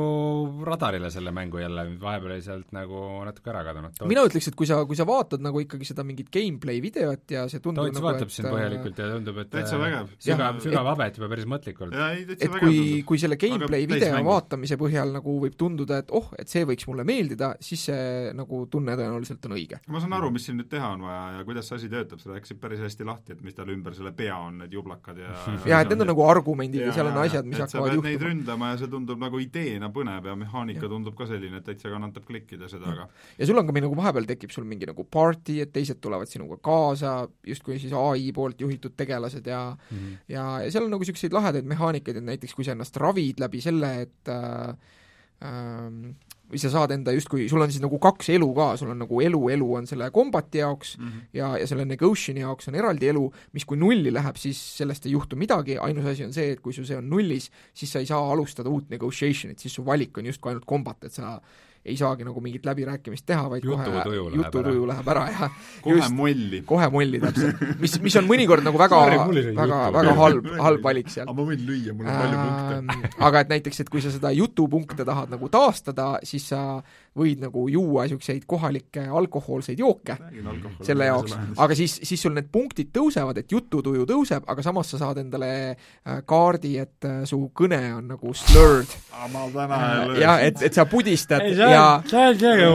radarile 0.67 1.11
selle 1.15 1.31
mängu 1.35 1.61
jälle, 1.63 1.85
vahepeal 2.01 2.35
oli 2.35 2.43
sealt 2.45 2.73
nagu 2.75 3.01
natuke 3.27 3.53
ära 3.53 3.63
kadunud. 3.69 4.01
mina 4.11 4.25
ütleks, 4.27 4.49
et 4.51 4.57
kui 4.59 4.67
sa, 4.69 4.81
kui 4.89 4.99
sa 4.99 5.07
vaatad 5.09 5.45
nagu 5.45 5.61
ikkagi 5.63 5.87
seda 5.87 6.05
mingit 6.07 6.31
gameplay 6.35 6.81
videot 6.83 7.35
ja 7.37 7.45
see 7.51 7.63
tundub 7.63 7.87
Toots 7.87 7.99
nagu 8.01 8.09
vaatab 8.09 8.31
et, 8.31 8.35
siin 8.35 8.49
põhjalikult 8.51 8.99
ja 8.99 9.11
tundub, 9.13 9.39
et 9.45 9.51
täitsa 9.53 9.79
vägev. 9.79 10.11
sügav, 10.27 10.59
sügav 10.65 10.91
habet 10.91 11.21
juba 11.21 11.31
päris 11.31 11.47
mõtlikult. 11.55 11.95
et 12.35 12.57
kui, 12.59 12.81
kui 13.07 13.23
selle 13.23 13.39
gameplay 13.41 13.87
video 13.91 14.11
mängu. 14.17 14.33
vaatamise 14.33 14.79
põhjal 14.81 15.15
nagu 15.21 15.37
võib 15.45 15.55
tunduda, 15.61 16.01
et 16.03 16.11
oh, 16.15 16.33
et 16.39 16.51
see 16.51 16.67
võiks 16.67 16.89
mulle 16.91 17.07
meeldida, 17.07 17.53
siis 17.63 17.87
see 17.91 18.35
nagu 18.35 18.65
tunne 18.71 18.99
tõenäoliselt 18.99 19.47
on 19.47 19.57
õige. 19.59 19.81
ma 19.87 20.03
saan 20.03 20.19
aru, 20.19 20.33
mis 20.35 20.49
siin 20.49 20.59
nüüd 20.59 20.71
teha 20.73 20.91
on 20.97 21.07
vaja 21.07 21.39
ja 21.39 21.47
kuidas 21.47 21.71
see 21.71 21.79
asi 21.79 21.93
töötab, 21.93 22.23
sa 22.23 22.35
rääkisid 22.35 22.59
päris 22.63 22.83
hästi 22.83 23.07
lahti, 23.07 23.39
et 23.39 23.47
mis 23.47 23.55
tal 23.55 23.71
ümber 23.71 23.95
selle 23.95 24.15
pea 24.17 24.35
on, 24.49 24.59
need 24.65 24.75
jublakad 24.75 25.23
ja 25.23 25.31
jah, 25.71 25.85
et 25.85 25.95
need 25.95 26.03
on 26.03 26.11
nagu 26.11 26.27
argumendid 26.27 26.89
ja 26.89 26.99
seal 26.99 27.13
on 27.13 27.23
asjad, 27.23 27.47
mis 27.47 27.63
hakkavad 27.63 27.99
juhtuma. 28.01 28.64
Ründama 28.65 28.73
ja 28.73 28.79
see 28.81 28.91
tundub 28.91 29.21
nagu 29.21 29.41
ideena 29.43 29.91
põnev 29.93 30.29
ja 30.29 30.35
mehaanika 30.39 30.85
ja. 30.85 30.91
tundub 30.91 31.17
ka 31.17 31.27
selline, 31.29 31.61
et 31.61 31.67
täitsa 31.67 31.91
kannatab 31.93 32.25
klikkida 32.27 32.69
seda, 32.69 32.93
aga 32.93 33.07
ja 33.39 33.47
sul 33.47 33.59
on 33.59 33.67
ka 33.67 33.75
nagu 33.77 33.97
vahepeal 33.97 34.27
tekib 34.29 34.53
sul 34.55 34.65
mingi 34.65 34.89
nagu 34.89 35.05
party, 35.05 35.61
et 35.65 35.73
teised 35.75 36.01
tulevad 36.01 36.31
sinuga 36.31 36.59
kaasa, 36.63 37.29
justkui 37.47 37.79
siis 37.79 37.93
ai 37.93 38.31
poolt 38.35 38.61
juhitud 38.61 38.97
tegelased 38.97 39.47
ja 39.47 39.75
mm 39.75 39.97
-hmm. 39.97 40.19
ja, 40.29 40.45
ja 40.65 40.71
seal 40.71 40.85
on 40.85 40.91
nagu 40.95 41.05
niisuguseid 41.05 41.33
lahedaid 41.33 41.65
mehaanikaid, 41.65 42.17
et 42.17 42.25
näiteks 42.25 42.55
kui 42.55 42.65
sa 42.65 42.73
ennast 42.73 42.97
ravid 42.97 43.41
läbi 43.41 43.61
selle, 43.61 43.93
et 44.03 44.29
äh, 44.29 44.77
äh, 45.45 46.15
või 46.51 46.61
sa 46.61 46.71
saad 46.71 46.93
enda 46.95 47.13
justkui, 47.17 47.47
sul 47.49 47.63
on 47.65 47.73
siis 47.73 47.83
nagu 47.83 47.99
kaks 48.03 48.29
elu 48.35 48.49
ka, 48.57 48.67
sul 48.81 48.93
on 48.93 49.01
nagu 49.01 49.21
elu, 49.25 49.41
elu 49.57 49.69
on 49.79 49.89
selle 49.89 50.11
kombati 50.15 50.61
jaoks 50.61 50.97
mm 50.99 51.07
-hmm. 51.09 51.27
ja, 51.41 51.51
ja 51.59 51.67
selle 51.67 51.85
negotiation'i 51.89 52.45
jaoks 52.45 52.69
on 52.69 52.75
eraldi 52.75 53.09
elu, 53.09 53.25
mis 53.53 53.65
kui 53.65 53.81
nulli 53.81 54.13
läheb, 54.13 54.37
siis 54.37 54.61
sellest 54.79 55.07
ei 55.07 55.13
juhtu 55.13 55.37
midagi, 55.37 55.79
ainus 55.79 56.07
asi 56.13 56.25
on 56.25 56.33
see, 56.33 56.53
et 56.53 56.61
kui 56.61 56.73
su 56.73 56.85
see 56.85 56.97
on 56.97 57.09
nullis, 57.11 57.51
siis 57.75 57.93
sa 57.93 57.99
ei 57.99 58.07
saa 58.07 58.33
alustada 58.33 58.69
uut 58.69 58.91
negotiation'it, 58.91 59.59
siis 59.59 59.75
su 59.75 59.85
valik 59.87 60.19
on 60.19 60.27
justkui 60.27 60.51
ainult 60.51 60.67
kombat, 60.67 61.05
et 61.05 61.13
sa 61.13 61.41
ei 61.85 61.97
saagi 62.01 62.25
nagu 62.25 62.41
mingit 62.41 62.65
läbirääkimist 62.65 63.27
teha, 63.29 63.45
vaid 63.53 63.65
jututuju 63.67 64.03
kohe 64.25 64.37
jututuju 64.39 64.87
läheb 64.89 65.09
ära 65.13 65.25
ja 65.29 65.49
kohe 65.85 65.99
just, 65.99 66.15
molli. 66.17 66.63
kohe 66.65 66.89
molli 66.93 67.21
täpselt, 67.21 67.61
mis, 67.83 67.97
mis 68.07 68.17
on 68.21 68.29
mõnikord 68.29 68.65
nagu 68.65 68.81
väga, 68.81 69.01
väga, 69.59 69.81
väga 69.99 70.15
halb, 70.21 70.49
halb 70.65 70.89
valik 70.89 71.13
seal. 71.13 71.29
aga 71.29 71.37
ma 71.37 71.47
võin 71.51 71.67
lüüa, 71.69 71.97
mul 71.97 72.09
on 72.09 72.21
palju 72.23 72.41
punkte. 72.41 73.13
aga 73.29 73.45
et 73.45 73.53
näiteks, 73.53 73.83
et 73.85 73.93
kui 73.93 74.05
sa 74.05 74.13
seda 74.15 74.33
jutupunkte 74.33 75.05
tahad 75.05 75.35
nagu 75.37 75.51
taastada, 75.53 76.09
siis 76.25 76.49
sa 76.55 76.65
võid 77.19 77.43
nagu 77.45 77.67
juua 77.71 78.05
niisuguseid 78.05 78.43
kohalikke 78.47 79.07
alkohoolseid 79.07 79.79
jooke 79.79 80.17
selle 80.83 81.07
jaoks, 81.07 81.37
aga 81.63 81.77
siis, 81.79 81.97
siis 82.03 82.23
sul 82.23 82.35
need 82.35 82.49
punktid 82.53 82.91
tõusevad, 82.95 83.39
et 83.39 83.53
jututuju 83.53 84.07
tõuseb, 84.09 84.47
aga 84.51 84.65
samas 84.67 84.91
sa 84.91 85.01
saad 85.01 85.21
endale 85.23 85.51
äh, 85.71 86.21
kaardi, 86.27 86.75
et 86.83 87.07
äh, 87.09 87.23
su 87.29 87.39
kõne 87.55 87.81
on 87.97 88.09
nagu 88.15 88.35
slurred. 88.35 88.91
Jah, 90.21 90.43
et, 90.43 90.63
et 90.67 90.75
sa 90.75 90.87
pudistad 90.91 91.45
ei, 91.47 91.55
ja 91.59 91.87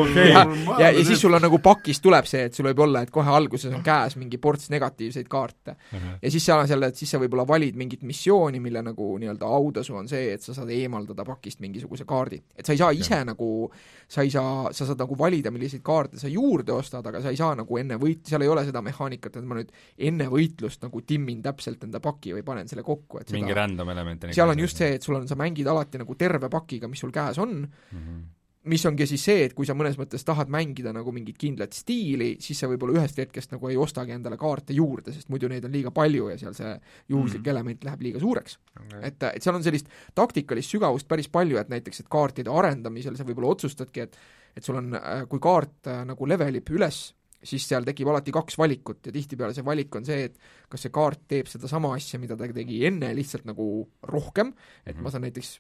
okay. 0.06 0.30
ja, 0.32 0.46
ja, 0.80 0.92
ja 0.96 1.06
siis 1.06 1.20
sul 1.22 1.36
on 1.36 1.44
nagu 1.44 1.60
pakis 1.64 2.00
tuleb 2.04 2.28
see, 2.30 2.48
et 2.48 2.56
sul 2.56 2.70
võib 2.70 2.84
olla, 2.88 3.04
et 3.04 3.14
kohe 3.14 3.32
alguses 3.36 3.74
on 3.76 3.84
käes 3.86 4.16
mingi 4.20 4.40
ports 4.42 4.70
negatiivseid 4.74 5.28
kaarte 5.32 5.76
uh. 5.76 5.98
-huh. 5.98 6.18
ja 6.22 6.32
siis 6.32 6.46
seal 6.46 6.64
on 6.64 6.68
selle, 6.68 6.90
et 6.92 7.00
siis 7.00 7.12
sa 7.12 7.20
võib-olla 7.22 7.48
valid 7.48 7.76
mingit 7.80 8.04
missiooni, 8.08 8.60
mille 8.64 8.82
nagu 8.86 9.12
nii-öelda 9.20 9.46
autasu 9.60 9.96
on 10.00 10.08
see, 10.08 10.34
et 10.34 10.42
sa 10.42 10.56
saad 10.56 10.72
eemaldada 10.74 11.26
pakist 11.26 11.60
mingisuguse 11.60 12.06
kaardi. 12.08 12.42
et 12.56 12.66
sa 12.66 12.74
ei 12.74 12.82
saa 12.82 12.92
ise 12.92 13.16
ja. 13.16 13.26
nagu, 13.26 13.72
sa 14.08 14.22
ei 14.22 14.29
ei 14.30 14.34
saa, 14.34 14.72
sa 14.76 14.88
saad 14.88 15.02
nagu 15.02 15.18
valida, 15.20 15.52
milliseid 15.54 15.84
kaarte 15.86 16.22
sa 16.22 16.32
juurde 16.32 16.74
ostad, 16.76 17.06
aga 17.10 17.24
sa 17.26 17.34
ei 17.34 17.40
saa 17.40 17.58
nagu 17.60 17.82
enne 17.82 18.00
võit-, 18.02 18.26
seal 18.30 18.46
ei 18.46 18.52
ole 18.52 18.64
seda 18.68 18.84
mehaanikat, 18.86 19.40
et 19.42 19.50
ma 19.50 19.60
nüüd 19.60 19.74
enne 20.10 20.30
võitlust 20.32 20.86
nagu 20.86 21.04
timmin 21.10 21.44
täpselt 21.46 21.84
enda 21.88 22.02
paki 22.04 22.38
või 22.38 22.46
panen 22.48 22.72
selle 22.72 22.86
kokku, 22.88 23.24
et 23.24 23.36
mingi 23.36 23.56
random 23.58 23.94
element. 23.96 24.30
seal 24.36 24.54
on 24.54 24.66
just 24.66 24.80
see, 24.80 24.96
et 25.00 25.06
sul 25.06 25.20
on, 25.20 25.30
sa 25.30 25.38
mängid 25.40 25.68
alati 25.70 26.02
nagu 26.02 26.18
terve 26.20 26.52
pakiga, 26.52 26.92
mis 26.92 27.02
sul 27.02 27.16
käes 27.16 27.42
on 27.42 27.64
mm, 27.64 28.04
-hmm 28.04 28.28
mis 28.70 28.86
ongi 28.88 29.08
siis 29.10 29.24
see, 29.26 29.44
et 29.48 29.54
kui 29.58 29.68
sa 29.68 29.76
mõnes 29.78 29.98
mõttes 30.00 30.26
tahad 30.26 30.52
mängida 30.54 30.94
nagu 30.96 31.14
mingit 31.16 31.38
kindlat 31.42 31.76
stiili, 31.78 32.32
siis 32.44 32.60
sa 32.62 32.70
võib-olla 32.72 33.00
ühest 33.00 33.20
hetkest 33.22 33.54
nagu 33.56 33.70
ei 33.72 33.78
ostagi 33.80 34.16
endale 34.16 34.40
kaarte 34.40 34.76
juurde, 34.78 35.14
sest 35.16 35.32
muidu 35.34 35.50
neid 35.52 35.66
on 35.68 35.76
liiga 35.76 35.94
palju 35.96 36.32
ja 36.34 36.40
seal 36.42 36.58
see 36.58 36.74
juhuslik 37.12 37.44
mm. 37.44 37.54
element 37.54 37.88
läheb 37.90 38.04
liiga 38.08 38.24
suureks. 38.24 38.60
Okay.. 38.80 39.04
et, 39.12 39.30
et 39.34 39.46
seal 39.46 39.58
on 39.60 39.66
sellist 39.66 39.90
taktikalist 40.18 40.76
sügavust 40.76 41.10
päris 41.10 41.32
palju, 41.32 41.60
et 41.62 41.72
näiteks, 41.72 42.04
et 42.04 42.12
kaartide 42.12 42.54
arendamisel 42.54 43.18
sa 43.18 43.28
võib-olla 43.28 43.56
otsustadki, 43.58 44.08
et 44.08 44.20
et 44.58 44.66
sul 44.66 44.80
on, 44.80 44.92
äh, 44.98 45.24
kui 45.30 45.40
kaart 45.44 45.88
äh, 45.88 46.04
nagu 46.10 46.28
levelib 46.28 46.70
üles, 46.74 47.04
siis 47.40 47.64
seal 47.70 47.86
tekib 47.88 48.10
alati 48.12 48.34
kaks 48.36 48.58
valikut 48.60 49.08
ja 49.08 49.14
tihtipeale 49.16 49.56
see 49.56 49.66
valik 49.66 49.96
on 49.96 50.06
see, 50.08 50.26
et 50.28 50.36
kas 50.72 50.84
see 50.86 50.94
kaart 50.94 51.22
teeb 51.32 51.48
sedasama 51.48 51.94
asja, 51.96 52.20
mida 52.20 52.36
ta 52.40 52.50
tegi 52.52 52.82
enne, 52.90 53.14
lihtsalt 53.16 53.48
nagu 53.48 53.68
rohkem, 54.10 54.52
et 54.88 55.00
ma 55.00 55.12
saan 55.14 55.24
näiteks, 55.28 55.54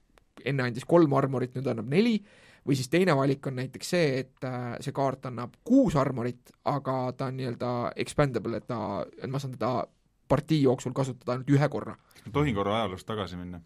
enne 0.46 0.64
andis 0.64 0.86
kolm 0.88 1.14
armorit, 1.14 1.56
nüüd 1.56 1.68
annab 1.68 1.90
neli, 1.92 2.18
või 2.68 2.76
siis 2.76 2.90
teine 2.92 3.16
valik 3.18 3.48
on 3.48 3.58
näiteks 3.60 3.90
see, 3.96 4.20
et 4.24 4.46
äh, 4.48 4.76
see 4.84 4.96
kaart 4.96 5.26
annab 5.30 5.56
kuus 5.66 5.96
armorit, 6.00 6.52
aga 6.70 7.00
ta 7.18 7.30
on 7.32 7.40
nii-öelda 7.40 7.72
expandable, 8.04 8.60
et 8.60 8.68
ta, 8.68 9.06
et 9.18 9.32
ma 9.32 9.42
saan 9.42 9.56
teda 9.56 9.88
partii 10.30 10.62
jooksul 10.62 10.94
kasutada 10.94 11.36
ainult 11.36 11.50
ühe 11.50 11.70
korra. 11.70 11.96
tohin 12.34 12.56
korra 12.56 12.76
ajaloos 12.82 13.06
tagasi 13.06 13.38
minna? 13.40 13.62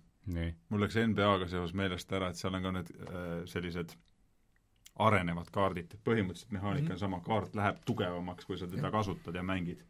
mul 0.70 0.80
läks 0.80 0.96
NBA-ga 0.96 1.50
seoses 1.52 1.74
meelest 1.76 2.12
ära, 2.16 2.30
et 2.32 2.40
seal 2.40 2.56
on 2.56 2.64
ka 2.64 2.72
need 2.72 2.92
äh, 2.96 3.32
sellised 3.50 3.96
arenevad 5.04 5.50
kaardid, 5.52 5.94
et 5.94 6.04
põhimõtteliselt 6.06 6.54
mehaanika 6.54 6.84
mm 6.84 6.88
-hmm. 6.88 6.94
on 6.94 7.00
sama, 7.00 7.20
kaart 7.26 7.56
läheb 7.56 7.82
tugevamaks, 7.86 8.46
kui 8.46 8.58
sa 8.58 8.68
teda 8.68 8.88
ja. 8.88 8.92
kasutad 8.92 9.36
ja 9.36 9.44
mängid. 9.44 9.84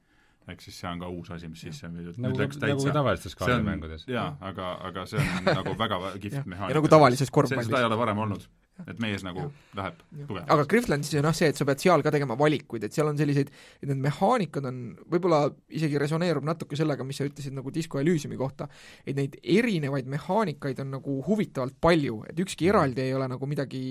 Ehk 0.48 0.66
siis 0.66 0.80
see 0.82 0.90
on 0.90 1.00
ka 1.04 1.12
uus 1.14 1.32
asi, 1.32 1.48
mis 1.52 1.62
sisse 1.64 1.88
on 1.88 1.96
viidud. 2.00 2.18
nagu, 2.24 2.50
nagu 2.66 2.90
tavalistes 2.98 3.38
kaardimängudes. 3.40 4.08
jaa, 4.12 4.34
aga, 4.42 4.74
aga 4.90 5.06
see 5.10 5.22
on 5.22 5.48
nagu 5.60 5.78
väga 5.80 6.02
kihvt 6.18 6.44
mehaanika. 6.46 6.80
nagu 6.80 6.92
tavalises 6.92 7.32
korvpallis. 7.32 7.72
seda 7.72 7.84
ei 7.84 7.90
ole 7.92 8.00
varem 8.00 8.26
olnud 8.26 8.50
et 8.90 9.00
mees 9.02 9.22
nagu 9.26 9.44
ja. 9.44 9.50
läheb 9.78 10.00
tugevamaks. 10.02 10.50
aga 10.56 10.66
Griftlandis 10.70 11.14
on 11.14 11.28
jah 11.28 11.38
see, 11.38 11.50
et 11.54 11.60
sa 11.60 11.68
pead 11.68 11.84
seal 11.84 12.04
ka 12.06 12.12
tegema 12.14 12.36
valikuid, 12.40 12.88
et 12.88 12.96
seal 12.96 13.10
on 13.12 13.20
selliseid, 13.20 13.52
et 13.80 13.90
need 13.90 14.02
mehaanikad 14.02 14.66
on, 14.70 14.80
võib-olla 15.14 15.46
isegi 15.78 16.02
resoneerub 16.02 16.46
natuke 16.48 16.78
sellega, 16.80 17.06
mis 17.08 17.22
sa 17.22 17.28
ütlesid 17.30 17.56
nagu 17.56 17.74
Disco 17.74 18.02
Elysiumi 18.02 18.40
kohta, 18.40 18.68
et 19.06 19.16
neid 19.20 19.38
erinevaid 19.44 20.10
mehaanikaid 20.12 20.82
on 20.84 20.96
nagu 20.98 21.20
huvitavalt 21.28 21.78
palju, 21.84 22.24
et 22.32 22.44
ükski 22.46 22.72
eraldi 22.74 23.06
ei 23.06 23.14
ole 23.18 23.30
nagu 23.32 23.50
midagi 23.50 23.84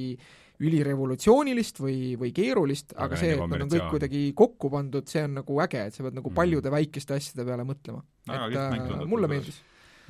ülirevolutsioonilist 0.62 1.82
või, 1.82 2.14
või 2.20 2.30
keerulist, 2.36 2.94
aga 3.00 3.18
see, 3.18 3.34
et 3.34 3.42
nad 3.42 3.66
on 3.66 3.72
kõik 3.72 3.90
kuidagi 3.96 4.22
kokku 4.38 4.70
pandud, 4.72 5.08
see 5.10 5.24
on 5.26 5.38
nagu 5.40 5.58
äge, 5.64 5.88
et 5.88 5.96
sa 5.96 6.06
pead 6.06 6.18
nagu 6.20 6.30
mm. 6.30 6.38
paljude 6.38 6.72
väikeste 6.72 7.18
asjade 7.18 7.46
peale 7.48 7.66
mõtlema. 7.68 8.02
et 8.30 8.58
äh, 8.62 9.06
mulle 9.10 9.30
meeldis 9.30 9.62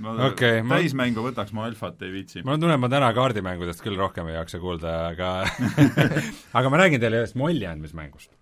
ma 0.03 0.15
okay, 0.29 0.63
täismängu 0.67 1.21
ma... 1.21 1.31
võtaks, 1.31 1.53
ma 1.57 1.67
alfat 1.69 2.03
ei 2.07 2.13
viitsi. 2.15 2.43
mul 2.47 2.57
on 2.57 2.65
tunne, 2.65 2.77
et 2.79 2.83
ma 2.83 2.91
täna 2.93 3.11
kaardimängudest 3.17 3.85
küll 3.85 3.99
rohkem 4.01 4.31
ei 4.31 4.39
jaksa 4.39 4.61
kuulda, 4.63 4.95
aga 5.13 5.33
aga 6.59 6.73
ma 6.73 6.81
räägin 6.81 7.03
teile 7.03 7.23
ühest 7.23 7.37
molli 7.39 7.69
andmismängust. 7.69 8.33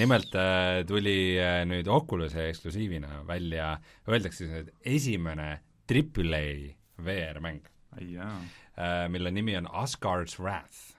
nimelt 0.00 0.34
äh, 0.38 0.80
tuli 0.88 1.36
äh, 1.42 1.60
nüüd 1.68 1.88
Oculus'e 1.90 2.48
eksklusiivina 2.52 3.22
välja, 3.28 3.74
öeldakse 4.08 4.44
siis, 4.44 4.58
et 4.64 4.92
esimene 4.96 5.50
Triple 5.86 6.38
A 6.38 7.06
VR-mäng, 7.06 7.66
äh, 8.00 9.06
mille 9.12 9.34
nimi 9.34 9.56
on 9.58 9.68
Asgard's 9.84 10.40
Wrath 10.40 10.95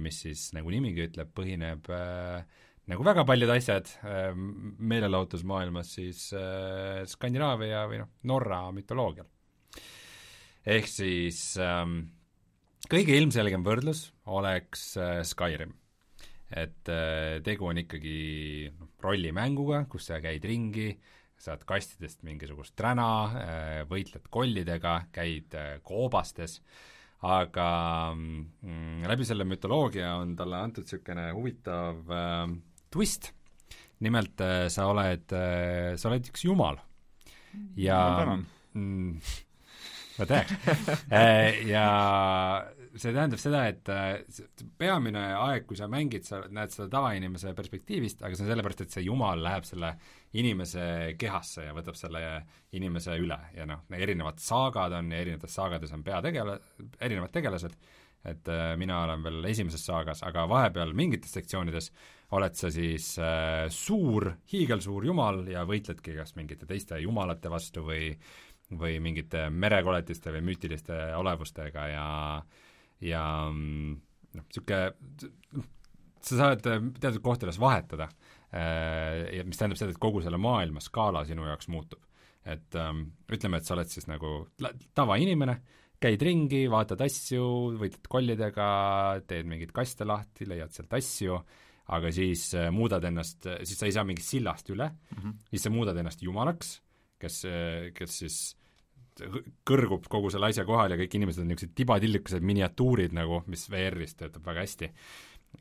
mis 0.00 0.22
siis, 0.24 0.46
nagu 0.56 0.70
nimigi 0.72 1.04
ütleb, 1.04 1.28
põhineb 1.36 1.88
äh, 1.92 2.44
nagu 2.90 3.04
väga 3.06 3.24
paljud 3.28 3.52
asjad 3.54 3.90
äh, 4.02 4.32
meelelahutusmaailmas 4.34 5.92
siis 5.98 6.24
äh, 6.36 7.02
Skandinaavia 7.08 7.84
või 7.90 8.02
noh, 8.02 8.10
Norra 8.30 8.64
mütoloogial. 8.74 9.28
ehk 10.66 10.90
siis 10.90 11.44
ähm, 11.62 12.00
kõige 12.90 13.14
ilmselgem 13.18 13.64
võrdlus 13.66 14.08
oleks 14.26 14.96
äh, 14.98 15.22
Skyrim. 15.26 15.76
et 16.50 16.88
äh, 16.90 17.38
tegu 17.44 17.70
on 17.70 17.78
ikkagi 17.84 18.72
noh, 18.78 18.90
rollimänguga, 19.02 19.84
kus 19.88 20.10
sa 20.10 20.20
käid 20.22 20.44
ringi, 20.44 20.90
saad 21.38 21.62
kastidest 21.66 22.22
mingisugust 22.26 22.74
träna 22.78 23.06
äh,, 23.26 23.78
võitled 23.90 24.26
kollidega, 24.30 25.06
käid 25.14 25.54
äh, 25.58 25.78
koobastes, 25.86 26.60
aga 27.22 27.68
mm, 28.14 29.04
läbi 29.06 29.26
selle 29.26 29.46
mütoloogia 29.46 30.16
on 30.18 30.34
talle 30.38 30.58
antud 30.58 30.86
niisugune 30.86 31.28
huvitav 31.36 32.10
äh, 32.10 32.48
twist. 32.90 33.30
nimelt 34.02 34.40
äh, 34.42 34.66
sa 34.68 34.88
oled, 34.90 35.30
äh, 35.32 35.94
sa 35.96 36.10
oled 36.10 36.26
üks 36.32 36.44
jumal. 36.44 36.80
Ja 37.76 37.98
ma 38.02 38.20
tänan. 38.24 38.46
mm, 38.74 39.20
ma 40.18 40.26
tean. 40.26 40.56
Äh, 41.12 41.62
ja 41.70 41.86
see 42.92 43.12
tähendab 43.14 43.40
seda, 43.40 43.62
et 43.70 43.88
peamine 44.78 45.22
aeg, 45.38 45.64
kui 45.68 45.78
sa 45.78 45.88
mängid, 45.90 46.26
sa 46.28 46.42
näed 46.52 46.74
seda 46.74 46.88
tavainimese 46.92 47.54
perspektiivist, 47.56 48.22
aga 48.22 48.36
see 48.36 48.46
on 48.46 48.52
sellepärast, 48.52 48.84
et 48.84 48.96
see 48.96 49.06
jumal 49.06 49.40
läheb 49.42 49.66
selle 49.68 49.94
inimese 50.40 50.84
kehasse 51.20 51.66
ja 51.68 51.74
võtab 51.76 51.96
selle 51.98 52.22
inimese 52.76 53.16
üle. 53.20 53.38
Ja 53.56 53.66
noh, 53.68 53.84
erinevad 53.96 54.40
saagad 54.42 54.96
on 54.98 55.12
ja 55.12 55.24
erinevates 55.24 55.58
saagades 55.58 55.92
on 55.96 56.04
peategela-, 56.06 56.58
erinevad 57.00 57.32
tegelased, 57.34 57.76
et 58.28 58.48
mina 58.78 59.02
olen 59.02 59.24
veel 59.24 59.50
esimeses 59.50 59.82
saagas, 59.88 60.22
aga 60.22 60.44
vahepeal 60.50 60.92
mingites 60.94 61.32
sektsioonides 61.34 61.90
oled 62.32 62.54
sa 62.56 62.70
siis 62.72 63.10
äh, 63.20 63.66
suur, 63.72 64.30
hiigelsuur 64.52 65.04
jumal 65.04 65.42
ja 65.50 65.66
võitledki 65.68 66.14
kas 66.16 66.36
mingite 66.38 66.68
teiste 66.70 67.00
jumalate 67.02 67.50
vastu 67.52 67.84
või 67.84 68.14
või 68.78 68.98
mingite 69.04 69.50
merekoletiste 69.50 70.32
või 70.32 70.46
müütiliste 70.46 70.96
olevustega 71.18 71.86
ja 71.90 72.06
ja 73.02 73.22
mm, 73.50 73.92
noh, 74.38 74.46
niisugune 74.48 74.82
sa 76.22 76.38
saad 76.38 76.66
äh, 76.70 76.80
teatud 77.02 77.22
kohtades 77.24 77.58
vahetada 77.60 78.08
äh,, 78.54 79.42
mis 79.46 79.58
tähendab 79.58 79.80
seda, 79.80 79.94
et 79.94 80.02
kogu 80.02 80.22
selle 80.24 80.40
maailma 80.40 80.82
skaala 80.82 81.24
sinu 81.28 81.46
jaoks 81.48 81.70
muutub. 81.72 82.02
et 82.42 82.74
ähm, 82.78 83.04
ütleme, 83.30 83.58
et 83.58 83.66
sa 83.66 83.76
oled 83.76 83.90
siis 83.90 84.08
nagu 84.10 84.48
tavainimene, 84.98 85.60
käid 86.02 86.22
ringi, 86.26 86.64
vaatad 86.70 87.04
asju, 87.04 87.44
võitled 87.78 88.08
kollidega, 88.10 88.70
teed 89.30 89.46
mingeid 89.46 89.70
kaste 89.74 90.06
lahti, 90.08 90.48
leiad 90.50 90.74
sealt 90.74 90.96
asju 90.98 91.38
aga 91.92 92.10
siis 92.14 92.48
äh, 92.58 92.70
muudad 92.74 93.04
ennast, 93.06 93.46
siis 93.66 93.78
sa 93.78 93.86
ei 93.86 93.94
saa 93.94 94.06
mingist 94.06 94.34
sillast 94.34 94.70
üle 94.74 94.88
mm, 94.90 95.18
-hmm. 95.18 95.38
siis 95.50 95.66
sa 95.66 95.70
muudad 95.70 95.98
ennast 95.98 96.22
jumalaks, 96.22 96.80
kes, 97.22 97.44
kes 97.94 98.18
siis 98.18 98.38
kõrgub 99.68 100.06
kogu 100.10 100.30
selle 100.32 100.48
asja 100.52 100.64
kohal 100.68 100.94
ja 100.94 100.98
kõik 101.00 101.18
inimesed 101.18 101.42
on 101.42 101.50
niisugused 101.52 101.76
tibatillukesed 101.78 102.46
miniatuurid 102.46 103.14
nagu, 103.16 103.42
mis 103.52 103.66
VR-is 103.70 104.16
töötab 104.18 104.46
väga 104.46 104.64
hästi. 104.64 104.90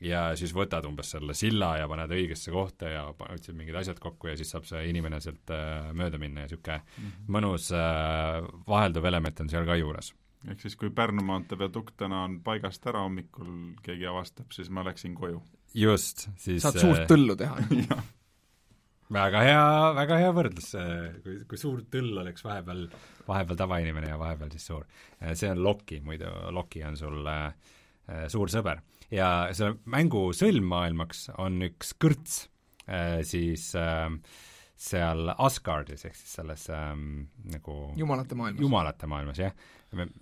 ja 0.07 0.21
siis 0.39 0.53
võtad 0.55 0.85
umbes 0.87 1.09
selle 1.11 1.33
silla 1.35 1.73
ja 1.81 1.87
paned 1.91 2.13
õigesse 2.15 2.51
kohta 2.51 2.87
ja 2.87 3.03
otsid 3.11 3.57
mingid 3.57 3.75
asjad 3.75 3.99
kokku 3.99 4.29
ja 4.31 4.37
siis 4.39 4.53
saab 4.53 4.63
see 4.65 4.85
inimene 4.87 5.19
sealt 5.19 5.51
äh, 5.51 5.91
mööda 5.91 6.17
minna 6.17 6.45
ja 6.45 6.47
niisugune 6.47 6.77
mm 6.77 7.03
-hmm. 7.03 7.27
mõnus 7.27 7.71
äh, 7.75 8.39
vahelduv 8.67 9.05
element 9.05 9.39
on 9.39 9.49
seal 9.49 9.65
ka 9.65 9.75
juures 9.75 10.13
ehk 10.47 10.61
siis, 10.61 10.75
kui 10.75 10.89
Pärnu 10.89 11.23
maantee 11.23 11.59
viadukt 11.59 11.97
täna 11.97 12.23
on 12.23 12.39
paigast 12.41 12.87
ära 12.87 13.03
hommikul, 13.03 13.75
keegi 13.83 14.07
avastab, 14.07 14.51
siis 14.51 14.69
ma 14.69 14.83
läksin 14.83 15.15
koju 15.15 15.43
just, 15.73 16.29
siis 16.37 16.63
saad 16.63 16.79
suurt 16.79 17.03
äh, 17.03 17.07
tõllu 17.07 17.35
teha 17.35 17.57
väga 19.11 19.41
hea, 19.45 19.63
väga 19.97 20.19
hea 20.21 20.35
võrdlus, 20.35 20.69
kui, 21.23 21.39
kui 21.49 21.59
suur 21.59 21.81
tõll 21.91 22.21
oleks 22.23 22.45
vahepeal, 22.45 22.85
vahepeal 23.27 23.59
tavainimene 23.59 24.13
ja 24.13 24.19
vahepeal 24.21 24.53
siis 24.55 24.69
suur. 24.71 24.85
see 25.33 25.51
on 25.51 25.63
Loki, 25.63 26.01
muidu 26.05 26.31
Loki 26.55 26.83
on 26.88 26.97
sul 26.99 27.27
äh, 27.27 27.51
suur 28.31 28.51
sõber. 28.53 28.81
ja 29.11 29.51
selle 29.55 29.81
mängu 29.91 30.29
sõlmmaailmaks 30.35 31.29
on 31.43 31.59
üks 31.67 31.95
kõrts 31.99 32.45
äh,, 32.88 33.19
siis 33.27 33.73
äh, 33.75 34.07
seal 34.81 35.29
Asgardis, 35.35 36.07
ehk 36.07 36.15
siis 36.17 36.38
selles 36.39 36.63
ähm, 36.73 37.27
nagu 37.51 37.75
jumalate 37.99 38.38
maailmas. 38.38 38.63
jumalate 38.63 39.09
maailmas, 39.11 39.41
jah. 39.43 39.53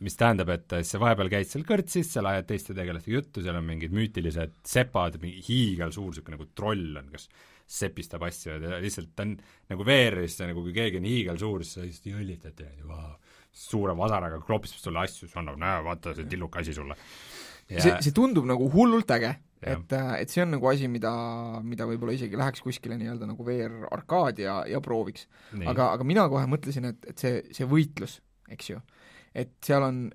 mis 0.01 0.17
tähendab, 0.19 0.49
et 0.51 0.73
sa 0.83 0.99
vahepeal 0.99 1.29
käid 1.31 1.47
seal 1.47 1.63
kõrtsis, 1.67 2.09
seal 2.11 2.27
ajad 2.27 2.49
teiste 2.49 2.75
tegelastega 2.75 3.19
juttu, 3.19 3.43
seal 3.45 3.59
on 3.59 3.67
mingid 3.67 3.93
müütilised 3.95 4.57
sepad, 4.67 5.19
mingi 5.21 5.45
hiigelsuur 5.45 6.09
niisugune 6.09 6.35
nagu 6.35 6.49
troll 6.57 6.99
on, 6.99 7.07
kes 7.13 7.29
sepistab 7.69 8.23
asju 8.25 8.55
ja 8.55 8.79
lihtsalt 8.81 9.11
ta 9.15 9.25
on 9.27 9.35
nagu 9.69 9.85
VR-is, 9.85 10.39
nagu 10.41 10.63
kui 10.65 10.73
keegi 10.75 11.01
on 11.01 11.09
hiigelsuur, 11.09 11.65
siis 11.65 11.77
sa 11.77 11.85
lihtsalt 11.85 12.09
jõllitad 12.13 12.63
ja 12.65 12.71
vau, 12.89 13.11
suure 13.59 13.93
vasaraga 13.97 14.39
klopsib 14.45 14.81
sulle 14.81 15.03
asju, 15.03 15.27
siis 15.27 15.37
annab, 15.41 15.59
näe, 15.61 15.83
vaata, 15.85 16.15
see 16.17 16.29
tilluke 16.29 16.63
asi 16.63 16.73
sulle. 16.73 16.97
see, 17.69 17.93
see 18.01 18.15
tundub 18.15 18.47
nagu 18.49 18.65
hullult 18.73 19.11
äge 19.13 19.35
et, 19.61 19.93
äh, 19.93 20.13
et 20.21 20.31
see 20.31 20.43
on 20.43 20.53
nagu 20.55 20.69
asi, 20.71 20.87
mida, 20.91 21.11
mida 21.65 21.87
võib-olla 21.89 22.15
isegi 22.15 22.39
läheks 22.39 22.63
kuskile 22.63 22.95
nii-öelda 22.99 23.27
nagu 23.27 23.45
VR-arkaadi 23.45 24.45
ja, 24.45 24.61
ja 24.69 24.79
prooviks. 24.83 25.27
aga, 25.59 25.91
aga 25.97 26.07
mina 26.07 26.25
kohe 26.31 26.45
mõtlesin, 26.49 26.89
et, 26.93 27.09
et 27.11 27.19
see, 27.19 27.41
see 27.55 27.67
võitlus, 27.69 28.19
eks 28.49 28.71
ju, 28.71 28.81
et 29.35 29.51
seal 29.65 29.85
on, 29.85 30.05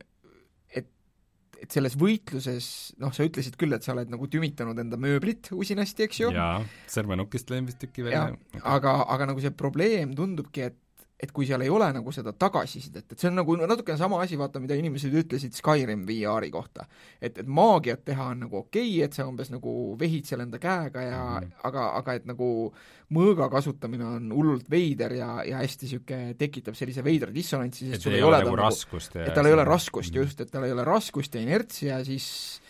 et 1.65 1.75
selles 1.75 1.97
võitluses, 1.99 2.69
noh, 3.03 3.13
sa 3.15 3.27
ütlesid 3.27 3.57
küll, 3.61 3.75
et 3.77 3.87
sa 3.87 3.95
oled 3.95 4.13
nagu 4.13 4.29
tümitanud 4.31 4.79
enda 4.81 4.99
mööblit 5.01 5.51
usinasti, 5.57 6.07
eks 6.09 6.21
ju. 6.21 6.31
jaa, 6.35 6.61
sõrmenukist 6.91 7.53
vist 7.55 7.81
tüki 7.83 8.07
välja. 8.07 8.29
aga, 8.63 8.97
aga 9.15 9.31
nagu 9.33 9.43
see 9.43 9.55
probleem 9.57 10.15
tundubki, 10.19 10.69
et 10.69 10.81
et 11.21 11.31
kui 11.33 11.47
seal 11.47 11.63
ei 11.63 11.71
ole 11.71 11.87
nagu 11.95 12.13
seda 12.13 12.33
tagasisidet, 12.37 13.07
et 13.07 13.21
see 13.21 13.31
on 13.31 13.39
nagu 13.39 13.55
natukene 13.61 13.97
sama 13.99 14.19
asi, 14.25 14.37
vaata, 14.39 14.61
mida 14.63 14.75
inimesed 14.79 15.15
ütlesid 15.15 15.55
Skyrim 15.55 16.03
VR-i 16.09 16.51
kohta. 16.53 16.89
et, 17.21 17.39
et 17.39 17.47
maagiat 17.47 18.05
teha 18.05 18.27
on 18.33 18.43
nagu 18.47 18.59
okei 18.65 18.89
okay,, 18.97 19.05
et 19.07 19.15
sa 19.17 19.29
umbes 19.29 19.53
nagu 19.55 19.95
vehid 20.01 20.27
seal 20.27 20.43
enda 20.45 20.59
käega 20.59 21.07
ja 21.07 21.23
mm 21.23 21.47
-hmm. 21.47 21.63
aga, 21.71 21.87
aga 22.01 22.15
et 22.19 22.27
nagu 22.27 22.49
mõõga 23.15 23.49
kasutamine 23.51 24.05
on 24.05 24.33
hullult 24.33 24.71
veider 24.71 25.13
ja, 25.13 25.31
ja 25.47 25.63
hästi 25.63 25.87
niisugune, 25.87 26.35
tekitab 26.35 26.75
sellise 26.75 27.05
veidra 27.05 27.31
dissonantsi, 27.35 27.91
sest 27.91 28.03
sul 28.03 28.15
ei 28.19 28.23
ole 28.23 28.43
nagu 28.43 28.57
raskust 28.57 29.15
ja 29.15 29.27
et 29.27 29.35
tal 29.35 29.47
ei 29.47 29.53
ole 29.53 29.65
raskust 29.65 30.11
mm 30.11 30.19
-hmm. 30.19 30.27
just, 30.27 30.41
et 30.41 30.51
tal 30.51 30.65
ei 30.65 30.73
ole 30.73 30.85
raskust 30.85 31.35
ja 31.35 31.41
inertsi 31.41 31.87
ja 31.87 32.05
siis 32.05 32.61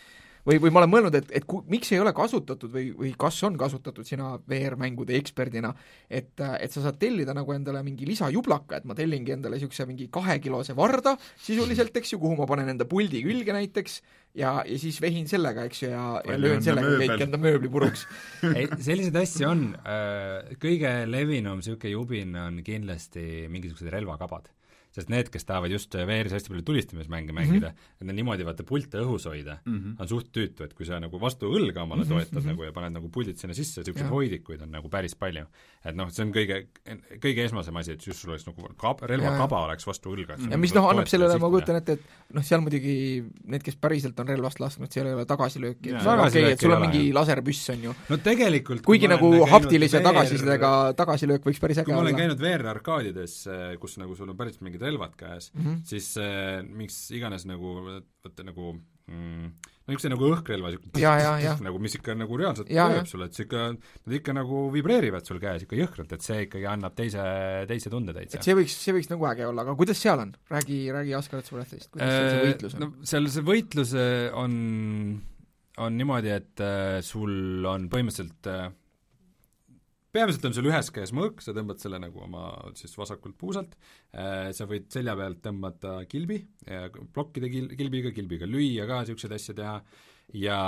või, 0.46 0.58
või 0.62 0.72
ma 0.72 0.82
olen 0.82 0.92
mõelnud, 0.92 1.18
et, 1.18 1.30
et 1.40 1.46
ku, 1.48 1.62
miks 1.70 1.92
ei 1.94 2.00
ole 2.02 2.12
kasutatud 2.16 2.72
või, 2.72 2.88
või 2.96 3.12
kas 3.18 3.40
on 3.46 3.56
kasutatud 3.60 4.06
sina 4.08 4.34
VR-mängude 4.50 5.16
eksperdina, 5.18 5.72
et, 6.08 6.34
et 6.38 6.74
sa 6.74 6.84
saad 6.84 6.98
tellida 7.00 7.34
nagu 7.36 7.54
endale 7.56 7.82
mingi 7.86 8.08
lisajublaka, 8.08 8.80
et 8.80 8.88
ma 8.88 8.96
tellingi 8.98 9.34
endale 9.36 9.58
niisuguse 9.58 9.86
mingi 9.88 10.08
kahekilose 10.12 10.76
varda 10.76 11.16
sisuliselt, 11.34 11.96
eks 11.96 12.14
ju, 12.14 12.20
kuhu 12.22 12.38
ma 12.40 12.48
panen 12.50 12.74
enda 12.74 12.88
puldi 12.88 13.22
külge 13.24 13.56
näiteks, 13.56 14.00
ja, 14.40 14.56
ja 14.68 14.80
siis 14.80 15.00
vehin 15.02 15.28
sellega, 15.30 15.66
eks 15.68 15.84
ju, 15.84 15.92
ja, 15.94 16.08
ja 16.26 16.40
löön 16.40 16.64
sellega 16.64 16.96
kõik 17.00 17.24
enda 17.28 17.40
mööbli 17.40 17.70
puruks 17.72 18.04
ei, 18.56 18.68
selliseid 18.74 19.16
asju 19.22 19.48
on, 19.48 19.64
äh, 19.86 20.56
kõige 20.62 20.96
levinum 21.08 21.62
niisugune 21.62 21.94
jubin 21.94 22.36
on 22.40 22.60
kindlasti 22.66 23.46
mingisugused 23.52 23.92
relvakabad 23.94 24.50
sest 24.94 25.10
need, 25.10 25.30
kes 25.32 25.46
tahavad 25.48 25.72
just 25.74 25.94
VR-is 25.94 26.34
hästi 26.36 26.52
palju 26.52 26.64
tulistamismänge 26.68 27.32
mhm. 27.32 27.38
mängida 27.40 27.68
mm, 27.70 27.74
-hmm. 27.74 28.00
et 28.00 28.06
nad 28.06 28.16
niimoodi 28.18 28.46
vaata 28.46 28.66
pilte 28.68 29.00
õhus 29.02 29.26
hoida 29.26 29.58
mm, 29.64 29.78
-hmm. 29.78 29.94
on 30.00 30.08
suht 30.08 30.30
tüütu, 30.32 30.64
et 30.64 30.74
kui 30.74 30.86
sa 30.86 31.00
nagu 31.02 31.20
vastu 31.20 31.50
õlga 31.50 31.82
omale 31.82 32.04
mhm, 32.04 32.12
toetad 32.12 32.32
mm 32.32 32.40
-hmm. 32.40 32.52
nagu 32.52 32.64
ja 32.64 32.72
paned 32.72 32.94
nagu 32.94 33.08
puldid 33.08 33.36
sinna 33.36 33.54
sisse, 33.54 33.80
niisuguseid 33.80 34.10
hoidikuid 34.10 34.62
on 34.62 34.70
nagu 34.70 34.88
päris 34.88 35.14
palju. 35.14 35.46
et 35.84 35.96
noh, 35.96 36.10
see 36.10 36.24
on 36.24 36.30
kõige, 36.32 36.66
kõige 37.20 37.44
esmasem 37.44 37.76
asi, 37.76 37.92
et 37.92 38.06
just 38.06 38.20
sul 38.20 38.30
oleks 38.30 38.46
nagu 38.46 38.68
kab-, 38.78 39.02
relvakaba 39.02 39.64
oleks 39.64 39.86
vastu 39.86 40.14
õlga. 40.14 40.38
ja 40.50 40.58
mis 40.58 40.74
noh, 40.74 40.88
annab 40.90 41.06
sellele, 41.06 41.38
ma 41.38 41.50
kujutan 41.50 41.76
ette, 41.76 41.92
et 41.92 42.00
noh, 42.32 42.42
seal 42.42 42.60
muidugi 42.60 43.24
need, 43.44 43.62
kes 43.62 43.76
päriselt 43.76 44.20
on 44.20 44.28
relvast 44.28 44.60
lasknud, 44.60 44.92
seal 44.92 45.06
ei 45.06 45.14
ole 45.14 45.26
tagasilööki, 45.26 45.90
et 45.90 46.06
okei 46.06 46.52
et 46.52 46.60
sul 46.60 46.72
on 46.76 46.86
mingi 46.86 47.12
laserpüss, 47.12 47.70
on 47.74 47.84
ju. 47.88 47.94
no 48.08 48.16
tegelikult 48.16 48.86
kuigi 48.86 49.10
nagu 49.10 49.32
haptilise 49.50 50.00
tagasisidega 50.00 50.94
tagasilöök 50.96 51.50
võiks 51.50 51.60
päris 51.60 51.82
äge 51.82 51.92
olla. 51.92 52.00
kui 52.00 52.00
ma 52.00 52.08
olen 52.08 52.20
käinud 52.22 52.40
VR-arkaadides, 52.40 53.36
kus 53.82 53.98
nagu 53.98 54.16
sul 54.16 54.30
on 54.30 54.36
päris 54.38 54.60
mingid 54.64 54.83
relvad 54.84 55.14
käes 55.18 55.50
mm, 55.52 55.62
-hmm. 55.62 55.84
siis 55.88 56.10
äh, 56.20 56.62
miks 56.64 57.06
iganes 57.16 57.46
nagu, 57.48 57.76
vaata 58.24 58.46
nagu 58.46 58.74
mm, 58.74 59.48
no 59.84 59.92
niisugune 59.92 60.14
nagu 60.14 60.28
õhkrelva, 60.32 60.72
niisugune 60.72 61.56
nagu 61.68 61.80
mis 61.82 61.96
ikka 61.98 62.16
nagu 62.16 62.38
reaalselt 62.40 62.70
lööb 62.72 63.08
sulle, 63.10 63.28
et 63.28 63.40
ikka, 63.44 63.64
nad 63.76 64.16
ikka 64.20 64.36
nagu 64.36 64.62
vibreerivad 64.74 65.28
sul 65.28 65.40
käes 65.42 65.66
ikka 65.66 65.78
jõhkralt, 65.80 66.14
et 66.16 66.24
see 66.24 66.46
ikkagi 66.46 66.68
annab 66.70 66.96
teise, 66.98 67.26
teise 67.70 67.92
tunde 67.92 68.16
täitsa. 68.16 68.40
et 68.40 68.48
see 68.48 68.56
võiks, 68.60 68.78
see 68.86 68.96
võiks 68.96 69.12
nagu 69.12 69.28
äge 69.32 69.48
olla, 69.48 69.66
aga 69.66 69.76
kuidas 69.80 70.00
seal 70.00 70.24
on? 70.24 70.32
räägi, 70.52 70.80
räägi 70.94 71.18
Asgard 71.18 71.48
Swordist, 71.48 71.90
kuidas 71.92 72.14
seal 72.14 72.30
see 72.30 72.40
äh, 72.40 72.46
võitlus 72.48 72.78
on? 72.78 72.86
no 72.86 73.10
seal 73.12 73.30
see 73.36 73.48
võitlus 73.50 73.94
on, 74.44 74.56
on 75.84 76.00
niimoodi, 76.00 76.32
et 76.38 76.64
äh, 76.64 76.98
sul 77.04 77.68
on 77.68 77.90
põhimõtteliselt 77.92 78.52
peamiselt 80.14 80.48
on 80.48 80.56
sul 80.56 80.70
ühes 80.70 80.90
käes 80.94 81.12
mõõk, 81.16 81.42
sa 81.44 81.54
tõmbad 81.56 81.82
selle 81.82 82.00
nagu 82.02 82.24
oma 82.24 82.46
siis 82.78 82.94
vasakult 82.98 83.36
puusalt, 83.40 83.76
äh, 84.14 84.48
sa 84.56 84.68
võid 84.70 84.88
selja 84.94 85.16
pealt 85.18 85.42
tõmmata 85.44 86.00
kilbi, 86.10 86.40
plokkide 87.14 87.52
kil-, 87.52 87.70
kilbiga, 87.78 88.14
kilbiga 88.16 88.48
lüüa 88.48 88.88
ka, 88.90 89.02
niisuguseid 89.02 89.36
asju 89.36 89.58
teha, 89.58 89.78
ja 90.32 90.58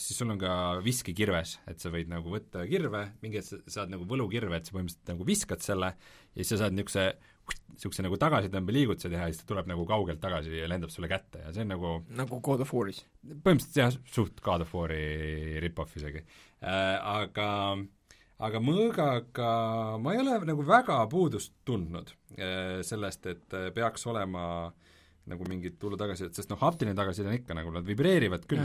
siis 0.00 0.18
sul 0.18 0.32
on 0.34 0.40
ka 0.40 0.52
viskekirves, 0.84 1.58
et 1.70 1.80
sa 1.80 1.92
võid 1.94 2.10
nagu 2.10 2.32
võtta 2.32 2.64
kirve, 2.68 3.04
mingi 3.22 3.40
hetk 3.40 3.52
sa 3.52 3.80
saad 3.80 3.92
nagu 3.94 4.06
võlukirve, 4.08 4.58
et 4.58 4.68
sa 4.68 4.74
põhimõtteliselt 4.74 5.12
nagu 5.12 5.26
viskad 5.28 5.64
selle 5.64 5.92
ja 5.94 6.40
siis 6.40 6.54
sa 6.56 6.64
saad 6.64 6.76
niisuguse 6.76 7.10
niisuguse 7.48 8.04
nagu 8.04 8.18
tagasitõmbeliigutuse 8.20 9.08
teha 9.12 9.28
ja 9.28 9.32
siis 9.32 9.44
ta 9.44 9.52
tuleb 9.52 9.68
nagu 9.70 9.86
kaugelt 9.88 10.20
tagasi 10.20 10.52
ja 10.58 10.66
lendab 10.68 10.92
sulle 10.92 11.08
kätte 11.08 11.44
ja 11.44 11.52
see 11.54 11.64
on 11.64 11.72
nagu 11.72 11.92
nagu 12.18 12.40
God 12.44 12.64
of 12.64 12.74
War'is? 12.74 13.04
põhimõtteliselt 13.24 13.78
jah, 13.80 13.94
suht 14.12 14.42
God 14.44 14.66
of 14.66 14.74
War'i 14.76 15.62
rip-off 15.64 15.96
isegi 15.96 16.24
äh,. 16.24 16.98
Aga 16.98 17.48
äh, 17.78 17.86
aga 18.46 18.60
mõõgaga 18.62 19.52
ma 20.02 20.14
ei 20.14 20.20
ole 20.22 20.36
nagu 20.46 20.66
väga 20.66 21.00
puudust 21.10 21.56
tundnud 21.66 22.12
eh, 22.38 22.78
sellest, 22.86 23.26
et 23.30 23.56
eh, 23.58 23.70
peaks 23.74 24.06
olema 24.10 24.44
nagu 25.28 25.44
mingit 25.44 25.74
tulla 25.80 25.98
tagasi, 26.00 26.30
sest 26.32 26.48
noh, 26.48 26.60
haptiline 26.62 26.96
tagasiside 26.96 27.28
on 27.28 27.36
ikka 27.36 27.56
nagu, 27.56 27.72
nad 27.74 27.84
vibreerivad 27.84 28.46
küll, 28.48 28.62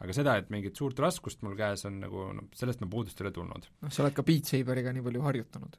aga 0.00 0.14
seda, 0.16 0.38
et 0.40 0.46
mingit 0.54 0.78
suurt 0.78 0.96
raskust 1.02 1.42
mul 1.44 1.58
käes 1.58 1.84
on 1.88 1.98
nagu, 2.00 2.30
no 2.32 2.46
sellest 2.56 2.80
ma 2.80 2.88
puudust 2.88 3.20
ei 3.20 3.26
ole 3.26 3.34
tundnud. 3.36 3.68
noh, 3.84 3.92
sa 3.92 4.04
oled 4.04 4.16
ka 4.16 4.24
Beat 4.24 4.48
Saberiga 4.48 4.94
nii 4.96 5.04
palju 5.04 5.26
harjutanud? 5.26 5.76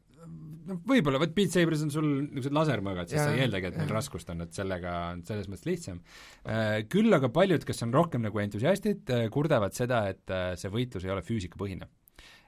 noh, 0.67 0.81
võib-olla, 0.85 1.23
vot 1.23 1.33
Beat 1.33 1.55
Saberis 1.55 1.81
on 1.87 1.93
sul 1.95 2.05
niisugused 2.27 2.53
lasermõõgad, 2.53 3.09
siis 3.09 3.23
sa 3.23 3.33
ei 3.33 3.47
eeldagi, 3.47 3.71
et 3.71 3.81
neil 3.81 3.95
raskust 3.97 4.29
on, 4.33 4.45
et 4.45 4.53
sellega 4.53 4.93
on 5.15 5.25
selles 5.25 5.49
mõttes 5.49 5.65
lihtsam. 5.65 6.03
Eh, 6.45 6.83
küll 6.91 7.17
aga 7.17 7.31
paljud, 7.33 7.65
kes 7.65 7.87
on 7.87 7.95
rohkem 7.95 8.27
nagu 8.27 8.43
entusiastid, 8.43 9.09
kurdavad 9.33 9.73
seda, 9.73 10.03
et 10.11 10.37
see 10.59 10.73
võitlus 10.73 11.07
ei 11.07 11.15
ole 11.15 11.25
füüsikapõhine 11.25 11.87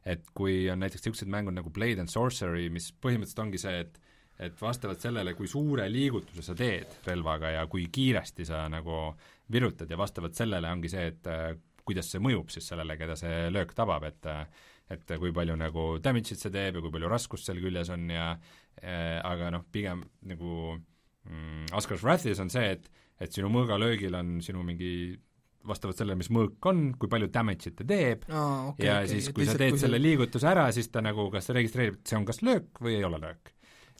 et 0.06 0.30
kui 0.36 0.70
on 0.72 0.80
näiteks 0.84 1.04
niisugused 1.04 1.32
mängud 1.32 1.58
nagu 1.58 1.72
Blade 1.74 2.04
and 2.04 2.12
Sorcery, 2.12 2.70
mis 2.74 2.92
põhimõtteliselt 2.92 3.44
ongi 3.46 3.62
see, 3.62 3.82
et 3.86 4.00
et 4.40 4.56
vastavalt 4.56 5.02
sellele, 5.04 5.34
kui 5.36 5.50
suure 5.52 5.84
liigutuse 5.92 6.44
sa 6.46 6.54
teed 6.56 7.02
relvaga 7.10 7.50
ja 7.58 7.66
kui 7.68 7.90
kiiresti 7.92 8.46
sa 8.48 8.62
nagu 8.72 9.10
virutad 9.52 9.90
ja 9.92 9.98
vastavalt 10.00 10.38
sellele 10.38 10.70
ongi 10.72 10.92
see, 10.94 11.10
et 11.12 11.28
äh, 11.28 11.50
kuidas 11.84 12.08
see 12.14 12.22
mõjub 12.24 12.54
siis 12.54 12.70
sellele, 12.72 12.96
keda 12.96 13.18
see 13.20 13.50
löök 13.52 13.74
tabab, 13.76 14.06
et 14.08 14.30
äh, 14.32 14.46
et 14.90 15.12
kui 15.22 15.30
palju 15.36 15.54
nagu 15.60 15.84
damage'it 16.02 16.40
see 16.42 16.50
teeb 16.54 16.80
ja 16.80 16.82
kui 16.82 16.94
palju 16.94 17.10
raskust 17.12 17.46
seal 17.46 17.60
küljes 17.62 17.92
on 17.94 18.08
ja 18.10 18.32
äh, 18.32 19.20
aga 19.22 19.52
noh, 19.54 19.68
pigem 19.72 20.02
nagu 20.26 20.80
mm, 21.28 21.70
Askar's 21.78 22.06
Wrathis 22.06 22.42
on 22.42 22.50
see, 22.54 22.78
et 22.78 22.90
et 23.20 23.36
sinu 23.36 23.52
mõõgalöögil 23.52 24.16
on 24.16 24.38
sinu 24.42 24.64
mingi 24.64 25.20
vastavalt 25.68 26.00
sellele, 26.00 26.18
mis 26.20 26.30
mõõk 26.34 26.68
on, 26.72 26.84
kui 27.00 27.12
palju 27.12 27.30
damage'it 27.34 27.76
ta 27.80 27.86
teeb 27.88 28.26
oh, 28.30 28.72
okay, 28.72 28.86
ja 28.88 29.00
okay. 29.02 29.10
siis, 29.12 29.30
kui 29.36 29.48
sa 29.48 29.58
teed 29.60 29.76
kui 29.76 29.82
selle 29.82 30.00
liigutuse 30.02 30.48
ära, 30.50 30.68
siis 30.76 30.88
ta 30.94 31.04
nagu 31.04 31.28
kas 31.34 31.52
registreerib, 31.56 32.00
et 32.00 32.12
see 32.12 32.20
on 32.20 32.28
kas 32.28 32.42
löök 32.46 32.80
või 32.84 32.96
ei 32.98 33.08
ole 33.08 33.20
löök. 33.22 33.52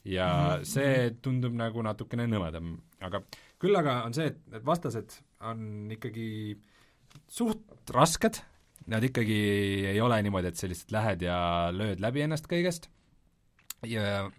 ja 0.06 0.28
mm 0.28 0.62
-hmm. 0.62 0.66
see 0.66 1.16
tundub 1.22 1.54
nagu 1.54 1.82
natukene 1.84 2.28
nõmedam, 2.28 2.78
aga 3.02 3.22
küll 3.60 3.76
aga 3.76 4.04
on 4.06 4.14
see, 4.14 4.28
et 4.32 4.40
need 4.52 4.66
vastased 4.66 5.20
on 5.42 5.92
ikkagi 5.92 6.58
suht 7.28 7.92
rasked, 7.92 8.40
nad 8.88 9.04
ikkagi 9.04 9.40
ei 9.92 10.02
ole 10.02 10.22
niimoodi, 10.24 10.48
et 10.48 10.56
sa 10.56 10.68
lihtsalt 10.68 10.92
lähed 10.92 11.22
ja 11.22 11.38
lööd 11.72 12.00
läbi 12.00 12.22
ennast 12.22 12.48
kõigest 12.48 12.90
ja 13.88 14.30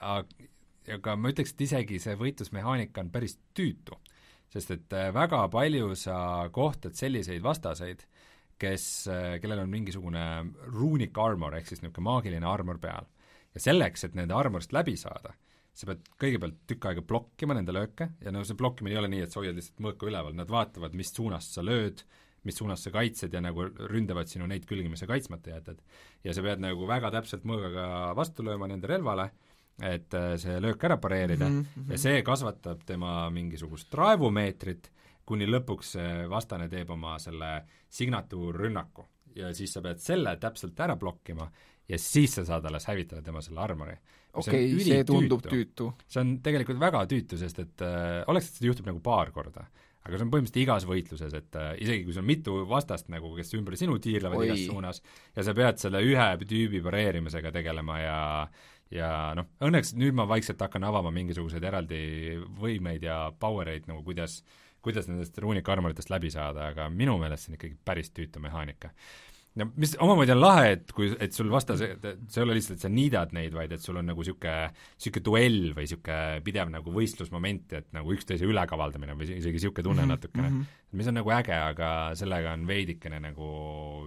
aga 0.00 1.16
ma 1.16 1.30
ütleks, 1.32 1.54
et 1.54 1.60
isegi 1.60 1.98
see 2.02 2.14
võitlusmehaanika 2.18 3.00
on 3.00 3.10
päris 3.10 3.38
tüütu 3.54 3.98
sest 4.52 4.74
et 4.74 4.96
äh, 4.96 5.10
väga 5.14 5.46
palju 5.52 5.94
sa 5.98 6.18
kohtad 6.54 6.96
selliseid 6.98 7.42
vastaseid, 7.44 8.04
kes, 8.60 8.84
äh, 9.12 9.36
kellel 9.42 9.64
on 9.64 9.72
mingisugune 9.72 10.26
runic 10.72 11.18
armor 11.20 11.56
ehk 11.58 11.68
siis 11.68 11.82
niisugune 11.82 12.08
maagiline 12.10 12.48
armor 12.48 12.80
peal. 12.82 13.08
ja 13.56 13.62
selleks, 13.62 14.04
et 14.04 14.14
nende 14.14 14.34
armorist 14.36 14.72
läbi 14.76 14.96
saada, 15.00 15.32
sa 15.76 15.88
pead 15.88 16.04
kõigepealt 16.20 16.58
tükk 16.68 16.90
aega 16.90 17.02
blokkima 17.04 17.56
nende 17.56 17.72
lööke 17.72 18.10
ja 18.20 18.32
no 18.32 18.44
see 18.44 18.56
blokkimine 18.56 18.94
ei 18.94 19.00
ole 19.00 19.10
nii, 19.12 19.24
et 19.24 19.32
sa 19.32 19.40
hoiad 19.40 19.56
lihtsalt 19.56 19.82
mõõka 19.84 20.08
üleval, 20.08 20.36
nad 20.36 20.52
vaatavad, 20.52 20.96
mis 20.96 21.12
suunast 21.12 21.56
sa 21.56 21.64
lööd, 21.64 22.04
mis 22.46 22.56
suunas 22.60 22.84
sa 22.84 22.92
kaitsed 22.94 23.32
ja 23.34 23.42
nagu 23.42 23.66
ründavad 23.90 24.30
sinu 24.30 24.46
neid 24.48 24.68
külgi, 24.68 24.88
mis 24.92 25.02
sa 25.02 25.08
kaitsmata 25.10 25.56
jätad. 25.56 25.80
ja 26.24 26.34
sa 26.36 26.44
pead 26.44 26.62
nagu 26.62 26.86
väga 26.88 27.10
täpselt 27.14 27.44
mõõgaga 27.48 28.14
vastu 28.16 28.44
lööma 28.46 28.68
nende 28.70 28.88
relvale 28.92 29.30
et 29.82 30.14
äh, 30.14 30.34
see 30.40 30.60
löök 30.60 30.84
ära 30.84 30.96
pareerida 30.96 31.48
mm 31.48 31.62
-hmm. 31.62 31.90
ja 31.92 31.98
see 31.98 32.22
kasvatab 32.22 32.84
tema 32.86 33.30
mingisugust 33.30 33.94
raevumeetrit, 33.94 34.90
kuni 35.24 35.46
lõpuks 35.46 35.96
see 35.98 36.28
vastane 36.28 36.68
teeb 36.68 36.90
oma 36.90 37.18
selle 37.18 37.64
signatuurrünnaku 37.88 39.06
ja 39.36 39.54
siis 39.54 39.72
sa 39.72 39.82
pead 39.82 39.98
selle 39.98 40.36
täpselt 40.40 40.80
ära 40.80 40.96
blokkima 40.96 41.50
ja 41.88 41.98
siis 41.98 42.34
sa 42.34 42.44
saad 42.44 42.64
alles 42.64 42.86
hävitada 42.88 43.22
tema 43.22 43.42
selle 43.44 43.60
armori. 43.60 43.96
okei 44.32 44.72
okay,, 44.72 44.84
see 44.84 45.04
tundub 45.04 45.42
tüütu. 45.46 45.92
see 46.08 46.20
on 46.20 46.38
tegelikult 46.44 46.80
väga 46.80 47.04
tüütu, 47.10 47.38
sest 47.40 47.58
et 47.62 47.84
äh, 47.84 48.22
oleks, 48.26 48.48
et 48.48 48.60
seda 48.60 48.70
juhtub 48.72 48.86
nagu 48.90 49.02
paar 49.04 49.30
korda, 49.34 49.66
aga 50.06 50.18
see 50.18 50.26
on 50.26 50.32
põhimõtteliselt 50.32 50.62
igas 50.62 50.86
võitluses, 50.88 51.36
et 51.36 51.58
äh, 51.60 51.74
isegi 51.84 52.04
kui 52.06 52.16
sul 52.16 52.24
on 52.24 52.30
mitu 52.30 52.56
vastast 52.68 53.10
nagu, 53.12 53.32
kes 53.36 53.54
ümber 53.58 53.78
sinu 53.78 53.98
tiirlevad 54.02 54.42
Oi. 54.42 54.48
igas 54.48 54.64
suunas 54.66 55.02
ja 55.36 55.46
sa 55.46 55.54
pead 55.56 55.82
selle 55.82 56.02
ühe 56.06 56.28
tüübi 56.44 56.82
pareerimisega 56.84 57.52
tegelema 57.54 58.00
ja 58.02 58.18
ja 58.94 59.10
noh, 59.36 59.48
õnneks 59.66 59.94
nüüd 59.98 60.16
ma 60.16 60.26
vaikselt 60.30 60.62
hakkan 60.62 60.86
avama 60.86 61.12
mingisuguseid 61.14 61.64
eraldi 61.66 62.00
võimeid 62.60 63.06
ja 63.06 63.26
power 63.40 63.72
eid 63.72 63.88
nagu 63.90 64.04
kuidas, 64.06 64.40
kuidas 64.84 65.08
nendest 65.10 65.38
ruunika 65.42 65.74
armoritest 65.74 66.12
läbi 66.12 66.30
saada, 66.32 66.70
aga 66.72 66.90
minu 66.92 67.16
meelest 67.20 67.46
see 67.46 67.54
on 67.54 67.58
ikkagi 67.58 67.78
päris 67.86 68.12
tüütu 68.14 68.42
mehaanika. 68.42 68.92
no 69.56 69.70
mis 69.80 69.96
omamoodi 70.04 70.34
on 70.36 70.40
lahe, 70.40 70.72
et 70.76 70.92
kui, 70.94 71.10
et 71.18 71.34
sul 71.34 71.50
vastas, 71.50 71.80
see 71.80 72.40
ei 72.40 72.44
ole 72.44 72.58
lihtsalt, 72.58 72.78
et 72.78 72.86
sa 72.86 72.92
niidad 72.92 73.32
neid, 73.34 73.54
vaid 73.56 73.72
et 73.72 73.82
sul 73.82 73.98
on 73.98 74.06
nagu 74.06 74.22
niisugune, 74.22 74.56
niisugune 75.00 75.26
duell 75.30 75.62
või 75.72 75.86
niisugune 75.86 76.42
pidev 76.46 76.74
nagu 76.74 76.92
võistlusmoment, 76.94 77.78
et 77.80 77.88
nagu 77.96 78.14
üksteise 78.14 78.46
ülekavaldamine 78.46 79.16
või 79.18 79.32
isegi 79.32 79.56
niisugune 79.58 79.88
tunne 79.88 80.04
mm 80.04 80.12
-hmm, 80.12 80.14
natukene 80.14 80.50
mm, 80.50 80.60
-hmm. 80.60 80.98
mis 81.00 81.08
on 81.10 81.18
nagu 81.22 81.32
äge, 81.40 81.56
aga 81.56 81.94
sellega 82.14 82.52
on 82.52 82.68
veidikene 82.68 83.20
nagu 83.30 83.48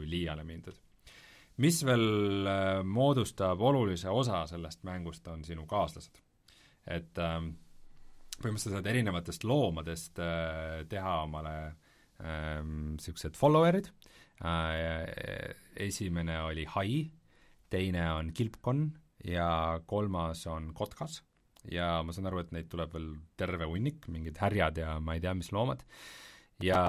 liiale 0.06 0.46
mindud 0.48 0.78
mis 1.60 1.82
veel 1.86 2.48
äh, 2.48 2.82
moodustab 2.88 3.62
olulise 3.62 4.12
osa 4.12 4.46
sellest 4.50 4.84
mängust, 4.88 5.28
on 5.28 5.44
sinu 5.48 5.66
kaaslased. 5.70 6.22
et 6.90 7.20
ähm, 7.22 7.52
põhimõtteliselt 8.40 8.78
saad 8.78 8.88
erinevatest 8.90 9.44
loomadest 9.46 10.20
äh, 10.24 10.86
teha 10.90 11.20
omale 11.26 11.56
niisugused 12.20 13.36
ähm, 13.36 13.40
follower'id. 13.40 13.92
Äh,, 14.44 15.56
esimene 15.88 16.42
oli 16.48 16.66
hai, 16.76 17.04
teine 17.72 18.06
on 18.16 18.32
kilpkonn 18.36 18.90
ja 19.28 19.80
kolmas 19.88 20.46
on 20.48 20.74
kotkas. 20.74 21.22
Ja 21.72 22.00
ma 22.04 22.16
saan 22.16 22.28
aru, 22.32 22.40
et 22.44 22.52
neid 22.56 22.70
tuleb 22.72 22.96
veel 22.96 23.12
terve 23.38 23.68
hunnik, 23.68 24.08
mingid 24.12 24.40
härjad 24.40 24.80
ja 24.80 24.96
ma 25.04 25.16
ei 25.16 25.24
tea, 25.24 25.36
mis 25.36 25.52
loomad 25.56 25.84
ja 26.64 26.84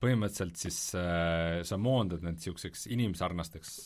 põhimõtteliselt 0.00 0.60
siis 0.60 0.80
äh, 0.98 1.60
sa 1.68 1.78
moondad 1.80 2.24
need 2.24 2.40
niisuguseks 2.40 2.88
inimsarnasteks 2.94 3.78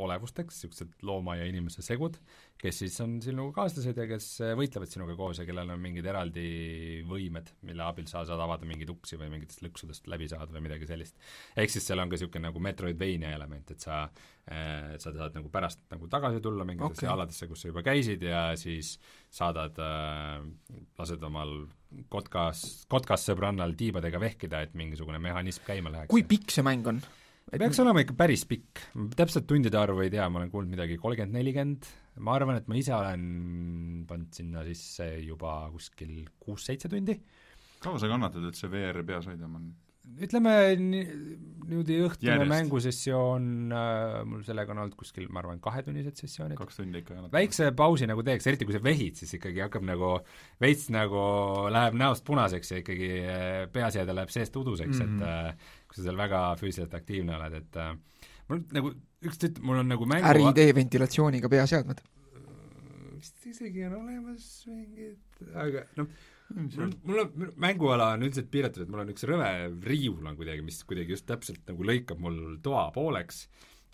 olevusteks, 0.00 0.60
niisugused 0.60 1.02
looma 1.06 1.36
ja 1.38 1.46
inimese 1.48 1.82
segud, 1.84 2.16
kes 2.60 2.80
siis 2.82 2.96
on 3.02 3.16
sinu 3.24 3.48
kaaslased 3.54 3.98
ja 3.98 4.06
kes 4.08 4.26
võitlevad 4.58 4.92
sinuga 4.92 5.16
koos 5.18 5.40
ja 5.40 5.46
kellel 5.48 5.72
on 5.74 5.80
mingid 5.82 6.06
eraldi 6.06 6.44
võimed, 7.08 7.50
mille 7.66 7.84
abil 7.84 8.06
sa 8.10 8.22
saad 8.28 8.40
avada 8.42 8.68
mingeid 8.68 8.92
uksi 8.92 9.18
või 9.20 9.32
mingitest 9.34 9.64
lõksudest 9.64 10.10
läbi 10.12 10.28
saada 10.30 10.54
või 10.54 10.64
midagi 10.68 10.88
sellist. 10.88 11.18
ehk 11.56 11.72
siis 11.72 11.88
seal 11.88 12.02
on 12.02 12.12
ka 12.12 12.18
niisugune 12.18 12.46
nagu 12.48 12.62
Metroidvania 12.62 13.34
element, 13.36 13.74
et 13.74 13.86
sa 13.86 14.02
äh,, 14.06 14.94
sa 15.02 15.14
saad 15.16 15.36
nagu 15.36 15.50
pärast 15.52 15.82
nagu 15.90 16.08
tagasi 16.12 16.42
tulla 16.44 16.66
mingitesse 16.68 17.06
okay. 17.06 17.14
aladesse, 17.14 17.50
kus 17.50 17.64
sa 17.64 17.72
juba 17.72 17.84
käisid 17.86 18.22
ja 18.28 18.50
siis 18.60 18.96
saadad 19.30 19.78
äh,, 19.82 20.38
lased 21.00 21.28
omal 21.30 21.64
kotkas, 22.12 22.64
kotkas 22.90 23.24
sõbrannal 23.28 23.74
tiibadega 23.78 24.20
vehkida, 24.22 24.62
et 24.66 24.76
mingisugune 24.78 25.20
mehhanism 25.22 25.66
käima 25.66 25.92
läheks. 25.92 26.10
kui 26.12 26.24
pikk 26.28 26.54
see 26.54 26.66
mäng 26.66 26.86
on? 26.90 27.00
peaks 27.50 27.80
olema 27.82 28.04
ikka 28.04 28.14
päris 28.18 28.44
pikk, 28.46 28.82
täpselt 29.18 29.48
tundide 29.50 29.78
arvu 29.80 30.04
ei 30.04 30.12
tea, 30.12 30.28
ma 30.30 30.38
olen 30.38 30.52
kuulnud 30.52 30.70
midagi 30.76 30.98
kolmkümmend, 31.02 31.34
nelikümmend, 31.34 31.88
ma 32.22 32.36
arvan, 32.38 32.60
et 32.60 32.68
ma 32.70 32.78
ise 32.78 32.94
olen 32.94 33.24
pannud 34.08 34.36
sinna 34.36 34.62
sisse 34.68 35.08
juba 35.24 35.64
kuskil 35.74 36.28
kuus-seitse 36.38 36.90
tundi. 36.92 37.18
kaua 37.82 37.98
sa 37.98 38.10
kannatad, 38.10 38.46
et 38.46 38.58
see 38.58 38.70
VR 38.70 39.02
peas 39.06 39.26
hoida 39.26 39.48
on? 39.50 39.70
Ütleme 40.18 40.54
niimoodi 41.70 41.98
õhtune 42.04 42.32
Järjest. 42.32 42.50
mängusessioon 42.50 43.44
äh,, 43.76 44.14
mul 44.28 44.42
sellega 44.46 44.74
on 44.74 44.82
olnud 44.84 44.96
kuskil, 44.98 45.28
ma 45.32 45.42
arvan, 45.42 45.60
kahetunnised 45.62 46.18
sessioonid. 46.20 46.58
kaks 46.58 46.80
tundi 46.80 47.02
ikka. 47.02 47.18
väikse 47.32 47.70
pausi 47.76 48.08
nagu 48.10 48.24
teeks, 48.26 48.48
eriti 48.50 48.68
kui 48.68 48.76
sa 48.76 48.82
vehid, 48.84 49.18
siis 49.20 49.36
ikkagi 49.38 49.62
hakkab 49.64 49.86
nagu 49.86 50.12
veits 50.62 50.88
nagu 50.94 51.22
läheb 51.72 51.98
näost 52.00 52.26
punaseks 52.26 52.74
ja 52.74 52.80
ikkagi 52.82 53.10
äh, 53.22 53.50
peaseade 53.72 54.16
läheb 54.16 54.32
seest 54.34 54.56
uduseks 54.60 54.98
mm, 54.98 55.00
-hmm. 55.00 55.04
et 55.04 55.20
mhm. 55.20 55.54
äh, 55.54 55.76
kui 55.86 56.00
sa 56.00 56.08
seal 56.08 56.18
väga 56.20 56.42
füüsiliselt 56.60 56.96
aktiivne 56.98 57.36
oled, 57.38 57.60
et 57.62 57.80
äh, 57.80 57.94
mul 58.48 58.64
nagu 58.76 58.94
üks 59.26 59.38
tütt-, 59.44 59.62
mul 59.62 59.84
on 59.84 59.94
nagu 59.94 60.08
mängu 60.08 60.26
äriidee 60.32 60.74
ventilatsiooniga 60.74 61.48
peaseadmed? 61.52 62.02
vist 63.20 63.46
isegi 63.46 63.84
on 63.84 63.98
olemas 64.00 64.44
mingid, 64.70 65.18
aga 65.54 65.84
noh, 65.98 66.08
mul, 66.54 66.92
mul 67.06 67.22
on, 67.24 67.50
mänguala 67.60 68.12
on 68.14 68.24
üldiselt 68.26 68.50
piiratud, 68.52 68.84
et 68.84 68.92
mul 68.92 69.04
on 69.04 69.12
üks 69.12 69.26
rõve 69.28 69.50
riiul 69.86 70.26
on 70.26 70.38
kuidagi, 70.38 70.64
mis 70.66 70.80
kuidagi 70.88 71.16
just 71.16 71.26
täpselt 71.28 71.62
nagu 71.70 71.86
lõikab 71.86 72.22
mul 72.22 72.40
toa 72.64 72.88
pooleks. 72.94 73.44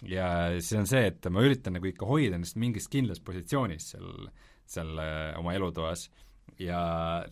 Ja 0.04 0.28
siis 0.58 0.76
on 0.76 0.88
see, 0.88 1.06
et 1.08 1.28
ma 1.32 1.44
üritan 1.44 1.76
nagu 1.78 1.88
ikka 1.88 2.08
hoida 2.08 2.36
ennast 2.36 2.58
mingis 2.60 2.88
kindlas 2.92 3.22
positsioonis 3.24 3.92
seal, 3.94 4.28
seal 4.68 4.92
äh, 5.00 5.32
oma 5.40 5.56
elutoas. 5.56 6.08
Ja 6.60 6.80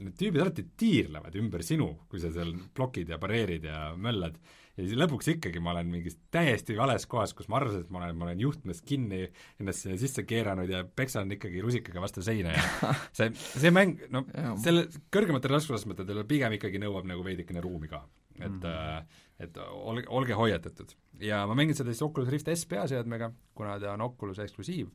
need 0.00 0.16
tüübid 0.20 0.42
alati 0.42 0.66
tiirlevad 0.80 1.36
ümber 1.40 1.62
sinu, 1.64 1.90
kui 2.10 2.20
sa 2.20 2.32
seal 2.34 2.54
blokid 2.76 3.12
ja 3.12 3.20
pareerid 3.20 3.68
ja 3.68 3.90
möllad 3.96 4.40
ja 4.74 4.82
siis 4.82 4.96
lõpuks 4.98 5.28
ikkagi 5.34 5.60
ma 5.62 5.72
olen 5.74 5.90
mingis 5.92 6.16
täiesti 6.34 6.76
vales 6.78 7.06
kohas, 7.10 7.34
kus 7.36 7.48
ma 7.50 7.60
arvasin, 7.60 7.84
et 7.84 7.92
ma 7.94 8.00
olen, 8.02 8.16
ma 8.18 8.26
olen 8.28 8.42
juhtmest 8.42 8.84
kinni 8.88 9.20
ennast 9.60 9.84
sinna 9.84 9.98
sisse 10.00 10.24
keeranud 10.26 10.70
ja 10.70 10.82
peksan 10.84 11.30
ikkagi 11.36 11.62
rusikaga 11.64 12.02
vastu 12.02 12.24
seina 12.26 12.56
ja 12.56 12.64
see, 13.16 13.30
see 13.36 13.72
mäng, 13.74 14.02
no 14.14 14.24
selle 14.64 14.88
kõrgematel 15.14 15.54
raskusastmetel 15.54 16.24
pigem 16.30 16.58
ikkagi 16.58 16.82
nõuab 16.82 17.06
nagu 17.10 17.26
veidikene 17.26 17.62
ruumi 17.64 17.90
ka. 17.90 18.02
et 18.40 18.50
mm, 18.50 18.64
-hmm. 18.64 19.22
et 19.46 19.58
olge, 19.62 20.08
olge 20.08 20.34
hoiatatud. 20.34 20.96
ja 21.20 21.46
ma 21.46 21.54
mängin 21.54 21.78
seda 21.78 21.92
siis 21.92 22.02
Oculus 22.02 22.28
Rift 22.28 22.50
S 22.54 22.66
peaseadmega, 22.66 23.30
kuna 23.54 23.78
ta 23.78 23.92
on 23.92 24.00
Oculus 24.00 24.38
eksklusiiv, 24.38 24.90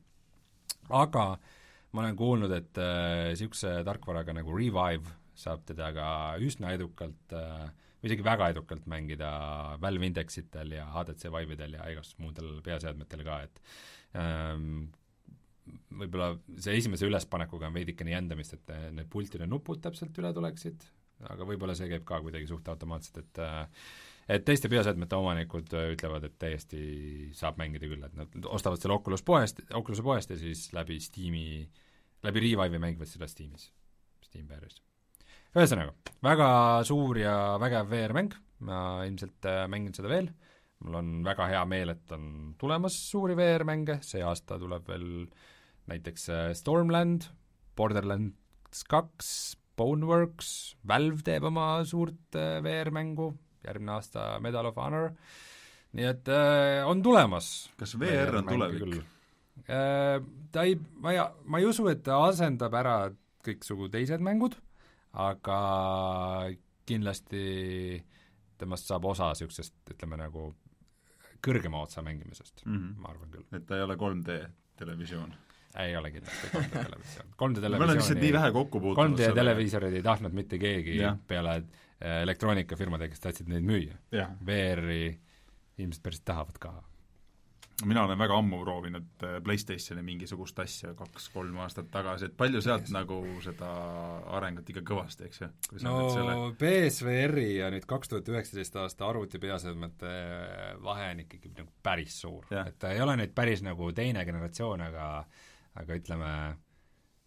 aga 0.89 1.37
ma 1.91 2.01
olen 2.01 2.15
kuulnud, 2.15 2.51
et 2.51 2.77
niisuguse 3.31 3.79
äh, 3.79 3.85
tarkvaraga 3.85 4.33
nagu 4.33 4.57
Revive 4.57 5.15
saab 5.39 5.63
teda 5.65 5.93
ka 5.95 6.07
üsna 6.43 6.73
edukalt 6.75 7.33
äh, 7.33 7.69
või 7.99 8.11
isegi 8.11 8.25
väga 8.25 8.49
edukalt 8.53 8.85
mängida 8.91 9.29
Valve 9.81 10.07
Indexitel 10.07 10.75
ja 10.77 10.87
HTC 10.93 11.31
Vive'idel 11.33 11.75
ja 11.77 11.89
igasugustel 11.91 12.25
muudel 12.25 12.61
peaseadmetel 12.65 13.25
ka, 13.27 13.39
et 13.47 13.61
ähm, 14.19 14.85
võib-olla 15.99 16.31
see 16.57 16.77
esimese 16.79 17.09
ülespanekuga 17.09 17.67
on 17.69 17.75
veidikene 17.75 18.15
jändamist, 18.15 18.55
et 18.55 18.71
need 18.95 19.09
pultide 19.11 19.47
nupud 19.49 19.81
täpselt 19.83 20.15
üle 20.21 20.31
tuleksid, 20.35 20.85
aga 21.29 21.47
võib-olla 21.47 21.75
see 21.77 21.89
käib 21.91 22.07
ka 22.07 22.21
kuidagi 22.23 22.47
suht 22.49 22.71
automaatselt, 22.71 23.19
et 23.25 23.43
äh, 23.43 23.83
et 24.29 24.45
teiste 24.45 24.69
peaseadmete 24.69 25.17
omanikud 25.17 25.73
ütlevad, 25.73 26.27
et 26.27 26.35
täiesti 26.41 26.81
saab 27.37 27.57
mängida 27.61 27.89
küll, 27.89 28.03
et 28.05 28.17
nad 28.17 28.35
ostavad 28.45 28.81
selle 28.81 28.95
Oculus 28.99 29.25
poest, 29.25 29.63
Oculus'e 29.73 30.05
poest 30.05 30.35
ja 30.35 30.37
siis 30.37 30.67
läbi 30.77 30.99
Steam'i, 31.01 31.65
läbi 32.27 32.45
Revive'i 32.45 32.81
mängivad 32.81 33.09
seda 33.09 33.27
Steamis, 33.27 33.71
Steamveris 34.29 34.77
ühesõnaga, 35.57 35.95
väga 36.25 36.49
suur 36.85 37.17
ja 37.17 37.33
vägev 37.61 37.89
VR-mäng, 37.89 38.35
ma 38.67 39.01
ilmselt 39.07 39.47
äh, 39.49 39.63
mängin 39.71 39.95
seda 39.97 40.11
veel, 40.11 40.29
mul 40.85 40.99
on 40.99 41.13
väga 41.25 41.47
hea 41.49 41.63
meel, 41.69 41.93
et 41.95 42.13
on 42.15 42.53
tulemas 42.59 42.97
suuri 43.09 43.37
VR-mänge, 43.39 43.99
see 44.05 44.21
aasta 44.25 44.59
tuleb 44.61 44.85
veel 44.89 45.07
näiteks 45.89 46.29
äh, 46.33 46.45
Stormland, 46.57 47.31
Borderlands 47.79 48.85
kaks, 48.89 49.31
Boneworks, 49.79 50.75
Valve 50.87 51.23
teeb 51.25 51.47
oma 51.49 51.79
suurt 51.87 52.37
äh, 52.37 52.59
VR-mängu, 52.65 53.31
järgmine 53.65 53.97
aasta 53.97 54.31
Medal 54.43 54.69
of 54.69 54.77
Honor, 54.77 55.13
nii 55.97 56.09
et 56.11 56.29
äh, 56.29 56.85
on 56.85 57.01
tulemas. 57.01 57.71
kas 57.79 57.97
VR 57.97 58.43
on 58.43 58.53
tulevik? 58.53 58.99
Äh, 59.65 60.21
ta 60.53 60.67
ei, 60.67 60.77
ma 61.01 61.15
ei, 61.15 61.23
ma 61.49 61.59
ei 61.59 61.67
usu, 61.67 61.89
et 61.89 62.05
ta 62.05 62.21
asendab 62.29 62.77
ära 62.77 62.99
kõiksugu 63.43 63.89
teised 63.89 64.21
mängud 64.21 64.59
aga 65.13 65.59
kindlasti 66.89 67.43
temast 68.59 68.89
saab 68.89 69.05
osa 69.09 69.29
niisugusest, 69.31 69.75
ütleme 69.93 70.19
nagu 70.19 70.49
kõrgema 71.45 71.83
otsa 71.85 72.03
mängimisest 72.03 72.65
mm, 72.65 72.75
-hmm. 72.75 72.97
ma 72.99 73.13
arvan 73.13 73.31
küll. 73.31 73.45
et 73.55 73.65
ta 73.65 73.77
ei 73.77 73.85
ole 73.85 73.95
3D 73.95 74.39
televisioon? 74.79 75.33
ei 75.79 75.95
ole 75.97 76.11
kindlasti 76.11 76.47
3D 76.47 76.83
televisioon. 76.89 77.29
3D 77.41 77.61
televisiooni 77.61 77.77
me 77.77 77.85
oleme 77.85 77.99
lihtsalt 78.01 78.21
nii 78.25 78.33
vähe 78.33 78.51
kokku 78.51 78.81
puutunud 78.81 79.19
3D 79.19 79.33
televiisoreid 79.35 79.93
ei 79.93 80.03
tahtnud 80.03 80.35
mitte 80.35 80.59
keegi 80.59 80.97
ja. 80.97 81.15
peale 81.27 81.55
äh, 81.55 82.21
elektroonikafirmade, 82.25 83.09
kes 83.09 83.25
tahtsid 83.25 83.51
neid 83.53 83.65
müüa. 83.65 83.97
VR-i 84.45 85.19
ilmselt 85.79 86.03
päris 86.03 86.21
tahavad 86.25 86.57
ka 86.59 86.73
mina 87.87 88.03
olen 88.03 88.19
väga 88.19 88.37
ammu 88.39 88.59
proovinud 88.63 89.23
äh, 89.23 89.37
PlayStationi 89.43 90.03
mingisugust 90.05 90.59
asja 90.59 90.93
kaks-kolm 90.97 91.59
aastat 91.63 91.89
tagasi, 91.93 92.29
et 92.29 92.37
palju 92.39 92.61
sealt 92.63 92.87
yes. 92.87 92.93
nagu 92.95 93.19
seda 93.43 93.69
arengut 94.37 94.69
ikka 94.71 94.83
kõvasti, 94.89 95.29
eks 95.29 95.43
ju? 95.43 95.49
no 95.85 95.95
selle... 96.13 96.35
PSVR-i 96.59 97.47
ja 97.59 97.69
nüüd 97.73 97.87
kaks 97.89 98.11
tuhat 98.11 98.31
üheksateist 98.33 98.79
aasta 98.81 99.07
arvuti 99.09 99.41
peaseadmete 99.41 100.13
vahe 100.83 101.11
on 101.13 101.23
ikkagi 101.25 101.53
nagu 101.55 101.71
päris 101.85 102.19
suur, 102.23 102.47
et 102.51 102.79
ta 102.81 102.93
ei 102.95 103.03
ole 103.05 103.15
nüüd 103.21 103.35
päris 103.37 103.63
nagu 103.65 103.91
teine 103.95 104.25
generatsioon, 104.27 104.85
aga 104.89 105.09
aga 105.79 105.99
ütleme, 105.99 106.31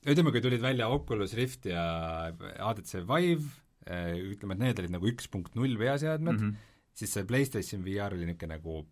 ütleme, 0.05 0.33
kui 0.35 0.43
tulid 0.45 0.63
välja 0.65 0.89
Oculus 0.93 1.37
Rift 1.39 1.69
ja 1.71 1.85
HTC 2.33 3.07
Vive, 3.09 3.47
äh, 3.87 4.17
ütleme, 4.35 4.59
et 4.59 4.67
need 4.67 4.83
olid 4.83 4.97
nagu 4.99 5.09
üks 5.09 5.31
punkt 5.33 5.57
null 5.59 5.79
peaseadmed 5.81 6.37
mm, 6.37 6.51
-hmm. 6.51 6.75
siis 6.93 7.15
see 7.17 7.25
PlayStation 7.29 7.87
VR 7.87 8.19
oli 8.19 8.29
niisugune 8.29 8.59
nagu 8.59 8.83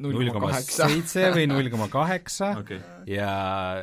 null 0.00 0.30
koma 0.32 0.50
seitse 0.64 1.26
või 1.34 1.46
null 1.50 1.68
koma 1.72 1.88
kaheksa 1.92 2.52
ja 3.08 3.32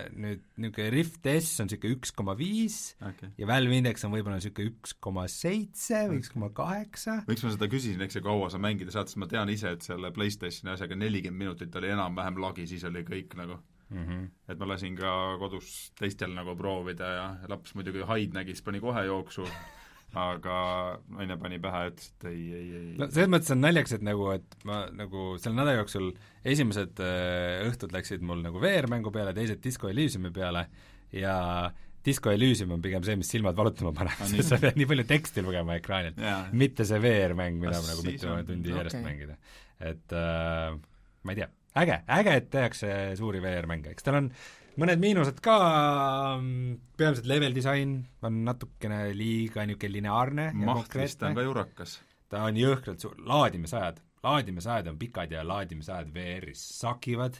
nüüd 0.09 0.41
niisugune 0.59 0.89
Rift 0.93 1.27
S 1.29 1.61
on 1.61 1.69
niisugune 1.69 1.97
üks 1.97 2.13
koma 2.17 2.35
viis 2.39 2.79
ja 2.99 3.49
Valve 3.49 3.77
Index 3.77 4.05
on 4.07 4.13
võib-olla 4.15 4.39
niisugune 4.39 4.73
üks 4.73 4.95
koma 5.01 5.27
seitse 5.31 6.05
või 6.09 6.21
üks 6.23 6.33
koma 6.33 6.49
kaheksa. 6.55 7.19
miks 7.29 7.45
ma 7.45 7.53
seda 7.53 7.69
küsisin, 7.71 8.01
eks 8.05 8.19
ju, 8.19 8.23
kaua 8.25 8.49
sa 8.53 8.61
mängida 8.61 8.93
saad, 8.95 9.11
sest 9.11 9.21
ma 9.21 9.29
tean 9.29 9.51
ise, 9.53 9.75
et 9.77 9.85
selle 9.85 10.11
PlayStationi 10.15 10.73
asjaga 10.73 10.97
nelikümmend 10.97 11.45
minutit 11.45 11.75
oli 11.79 11.93
enam-vähem 11.93 12.41
lagi, 12.41 12.65
siis 12.69 12.85
oli 12.89 13.05
kõik 13.07 13.37
nagu 13.39 13.59
mm. 13.89 14.05
-hmm. 14.05 14.29
et 14.49 14.59
ma 14.59 14.71
lasin 14.73 14.97
ka 14.97 15.11
kodus 15.41 15.91
teistel 15.99 16.33
nagu 16.33 16.55
proovida 16.57 17.11
ja 17.15 17.27
laps 17.51 17.75
muidugi 17.75 18.05
haid 18.07 18.33
nägi, 18.33 18.57
siis 18.57 18.65
pani 18.65 18.81
kohe 18.81 19.05
jooksu 19.05 19.45
aga 20.17 20.55
naine 21.13 21.35
pani 21.37 21.59
pähe 21.61 21.81
ja 21.83 21.89
ütles, 21.91 22.07
et 22.15 22.25
ei, 22.31 22.39
ei, 22.57 22.69
ei. 22.79 22.93
no 22.97 23.07
selles 23.11 23.29
mõttes 23.29 23.53
on 23.53 23.61
naljakas, 23.61 23.93
et 23.99 24.05
nagu, 24.05 24.29
et 24.33 24.55
ma 24.65 24.79
nagu 24.95 25.25
selle 25.41 25.59
nädala 25.59 25.83
jooksul 25.83 26.09
esimesed 26.49 27.01
äh, 27.05 27.59
õhtud 27.67 27.93
läksid 27.93 28.25
mul 28.25 28.41
nagu 28.45 28.61
VR-mängu 28.63 29.13
peale, 29.13 29.35
teised 29.37 29.61
Disco 29.61 29.91
Elysiumi 29.91 30.33
peale 30.33 30.65
ja 31.13 31.35
Disco 32.05 32.33
Elysium 32.33 32.73
on 32.73 32.81
pigem 32.81 33.05
see, 33.05 33.17
mis 33.19 33.29
silmad 33.29 33.57
valutama 33.57 33.91
paneb. 33.95 34.21
Sest 34.31 34.49
sa 34.53 34.59
pead 34.61 34.79
nii 34.79 34.87
palju 34.89 35.05
teksti 35.09 35.43
lugema 35.45 35.77
ekraanilt, 35.77 36.21
mitte 36.57 36.87
see 36.87 37.01
VR-mäng, 37.03 37.59
mida 37.61 37.77
ma 37.77 37.91
nagu 37.91 38.05
mitu 38.07 38.35
tundi 38.47 38.73
järjest 38.73 38.97
okay. 38.97 39.05
mängida. 39.05 39.37
et 39.79 40.15
äh, 40.17 40.73
ma 41.23 41.35
ei 41.35 41.41
tea, 41.43 41.51
äge, 41.83 42.01
äge, 42.17 42.37
et 42.41 42.49
tehakse 42.51 42.95
suuri 43.19 43.43
VR-mänge, 43.43 43.93
eks 43.93 44.07
tal 44.07 44.23
on 44.23 44.31
mõned 44.79 45.01
miinused 45.01 45.39
ka, 45.43 45.55
mm, 46.39 46.77
peamiselt 46.99 47.29
level 47.29 47.55
disain 47.55 47.97
on 48.25 48.43
natukene 48.47 49.09
liiga 49.17 49.65
niisugune 49.67 49.95
lineaarne 49.97 50.49
mahtrist 50.65 51.23
on 51.27 51.37
ka 51.37 51.45
jurakas. 51.45 51.99
ta 52.29 52.45
on 52.47 52.59
jõhkralt 52.59 53.03
suur, 53.03 53.17
laadimisajad, 53.25 54.01
laadimisajad 54.23 54.91
on 54.91 54.99
pikad 55.01 55.33
ja 55.33 55.43
laadimisajad 55.47 56.11
VR-is 56.13 56.63
sakivad, 56.79 57.39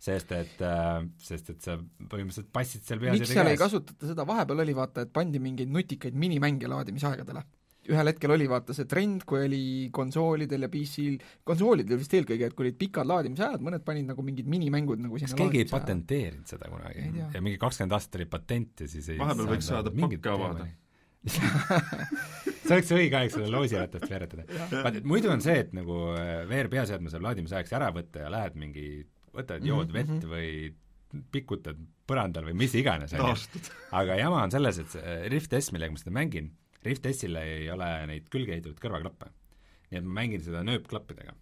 sest 0.00 0.32
et, 0.32 0.58
äh, 0.64 1.04
sest 1.20 1.50
et 1.54 1.62
sa 1.64 1.76
põhimõtteliselt 1.78 2.52
passid 2.52 2.86
seal 2.86 3.02
peas 3.02 3.18
miks 3.18 3.34
seal 3.34 3.52
ei 3.52 3.60
kasutata 3.60 4.12
seda, 4.12 4.26
vahepeal 4.28 4.64
oli 4.64 4.76
vaata, 4.76 5.06
et 5.06 5.12
pandi 5.12 5.42
mingeid 5.42 5.72
nutikaid 5.72 6.16
minimänge 6.16 6.70
laadimisaegadele 6.70 7.44
ühel 7.88 8.10
hetkel 8.10 8.34
oli 8.34 8.46
vaata 8.50 8.74
see 8.76 8.88
trend, 8.90 9.24
kui 9.28 9.44
oli 9.46 9.62
konsoolidel 9.94 10.66
ja 10.66 10.70
PC-l, 10.72 11.16
konsoolidel 11.48 12.00
vist 12.00 12.12
eelkõige, 12.18 12.50
et 12.50 12.56
kui 12.56 12.66
olid 12.66 12.76
pikad 12.80 13.08
laadimisajad, 13.08 13.64
mõned 13.64 13.84
panid 13.86 14.10
nagu 14.10 14.24
mingid 14.26 14.50
minimängud 14.50 15.00
nagu 15.00 15.20
kas 15.20 15.34
keegi 15.38 15.64
ei 15.64 15.70
patenteerinud 15.70 16.50
seda 16.50 16.68
kunagi? 16.72 17.08
ja 17.34 17.40
mingi 17.40 17.60
kakskümmend 17.62 17.96
aastat 17.96 18.20
oli 18.20 18.28
patent 18.30 18.84
ja 18.84 18.90
siis 18.90 19.08
ei 19.14 19.20
vahepeal 19.20 19.52
võiks 19.54 19.72
saada 19.72 19.94
pakke 19.96 20.32
avada 20.34 20.68
see 22.64 22.76
oleks 22.76 22.92
õige 22.96 23.18
aeg 23.18 23.32
selle 23.32 23.50
loosiratast 23.52 24.06
veeretada. 24.08 24.44
vaata, 24.70 24.94
et 25.02 25.08
muidu 25.08 25.28
on 25.32 25.42
see, 25.44 25.58
et 25.66 25.74
nagu 25.76 25.96
äh, 26.14 26.46
VR 26.48 26.70
peaseadme 26.72 27.12
saab 27.12 27.26
laadimisajaks 27.28 27.74
ära 27.76 27.90
võtta 27.92 28.24
ja 28.24 28.30
lähed 28.32 28.56
mingi, 28.60 28.86
võtad, 29.36 29.66
jood 29.66 29.90
mm 29.90 29.96
-hmm. 29.96 29.98
vett 29.98 30.24
mhm. 30.24 30.30
või 30.32 31.26
pikutad 31.34 31.76
põrandal 32.08 32.46
või 32.48 32.56
mis 32.62 32.74
iganes, 32.78 33.12
aga 33.14 34.16
jama 34.18 34.44
on 34.46 34.52
selles, 34.54 34.78
et 34.78 34.94
see 34.94 35.16
Rift 35.32 35.54
S, 35.58 35.72
millega 35.74 35.92
ma 35.92 36.00
seda 36.00 36.14
mängin, 36.14 36.52
Rift 36.86 37.06
S-ile 37.12 37.44
ei 37.58 37.68
ole 37.72 37.90
neid 38.08 38.32
külge 38.32 38.56
ehitatud 38.56 38.80
kõrvaklappe. 38.80 39.30
nii 39.90 39.98
et 39.98 40.04
ma 40.06 40.20
mängin 40.20 40.42
seda 40.44 40.62
nööpklappidega. 40.64 41.34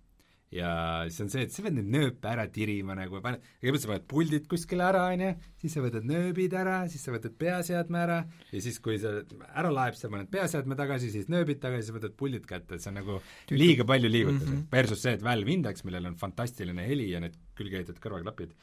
ja 0.51 0.71
siis 1.11 1.21
on 1.21 1.29
see, 1.29 1.43
et 1.45 1.53
sa 1.53 1.63
pead 1.65 1.77
neid 1.77 1.91
nööpe 1.93 2.31
ära 2.31 2.47
tirima 2.49 2.95
nagu, 2.97 3.21
kõigepealt 3.21 3.83
sa 3.83 3.91
paned 3.91 4.07
puldid 4.09 4.47
kuskile 4.49 4.87
ära, 4.87 5.03
on 5.13 5.25
ju, 5.27 5.33
siis 5.61 5.77
sa 5.77 5.83
võtad 5.85 6.09
nööbid 6.09 6.57
ära, 6.57 6.79
siis 6.89 7.05
sa 7.05 7.13
võtad 7.13 7.37
peaseadme 7.39 8.01
ära 8.01 8.19
ja 8.49 8.63
siis, 8.65 8.81
kui 8.81 8.97
sa 9.03 9.13
ära 9.53 9.71
laeb, 9.75 9.99
sa 10.01 10.09
paned 10.09 10.33
peaseadme 10.33 10.79
tagasi, 10.81 11.13
siis 11.13 11.29
nööbid 11.29 11.61
tagasi, 11.61 11.91
sa 11.91 11.99
võtad 11.99 12.17
puldid 12.17 12.49
kätte, 12.49 12.79
et 12.79 12.85
see 12.85 12.95
on 12.95 12.99
nagu 13.03 13.21
liiga 13.53 13.85
palju 13.89 14.09
liigutada 14.09 14.51
mm. 14.51 14.57
-hmm. 14.57 14.67
Versus 14.73 15.05
see, 15.05 15.15
et 15.21 15.23
Valve 15.23 15.53
Index, 15.53 15.85
millel 15.85 16.09
on 16.09 16.17
fantastiline 16.17 16.89
heli 16.89 17.11
ja 17.13 17.21
need 17.21 17.37
külgeehitatud 17.61 18.01
kõrvaklapid, 18.01 18.57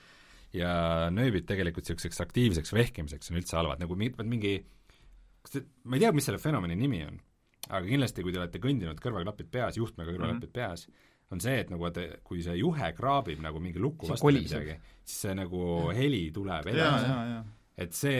ja 0.55 0.71
nööbid 1.13 1.45
tegelikult 1.49 1.85
niisuguseks 1.85 2.21
aktiivseks 2.25 2.73
vehkimiseks 2.75 3.31
on 3.31 3.39
üldse 3.39 3.57
halvad, 3.59 3.81
nagu 3.83 3.97
mingi 3.97 4.57
kas 5.45 5.55
te, 5.55 5.63
ma 5.85 5.97
ei 5.97 6.03
tea, 6.03 6.13
mis 6.15 6.25
selle 6.27 6.41
fenomeni 6.41 6.77
nimi 6.79 7.01
on, 7.05 7.19
aga 7.69 7.83
kindlasti, 7.85 8.23
kui 8.25 8.33
te 8.33 8.41
olete 8.41 8.61
kõndinud 8.61 9.01
kõrvaklapid 9.01 9.51
peas, 9.53 9.77
juhtmega 9.79 10.11
kõrvaklapid 10.11 10.49
mm 10.49 10.49
-hmm. 10.49 10.55
peas, 10.57 10.87
on 11.33 11.41
see, 11.41 11.59
et 11.63 11.71
nagu 11.73 11.85
vaata, 11.85 12.05
kui 12.25 12.41
see 12.45 12.57
juhe 12.59 12.91
kraabib 12.97 13.41
nagu 13.43 13.61
mingi 13.61 13.81
lukku 13.81 14.09
vastu 14.09 14.27
või 14.27 14.43
midagi, 14.43 14.77
siis 15.03 15.21
see 15.25 15.37
nagu 15.37 15.61
ja. 15.89 15.95
heli 15.97 16.23
tuleb 16.33 16.69
edasi. 16.73 17.39
et 17.85 17.97
see 17.97 18.19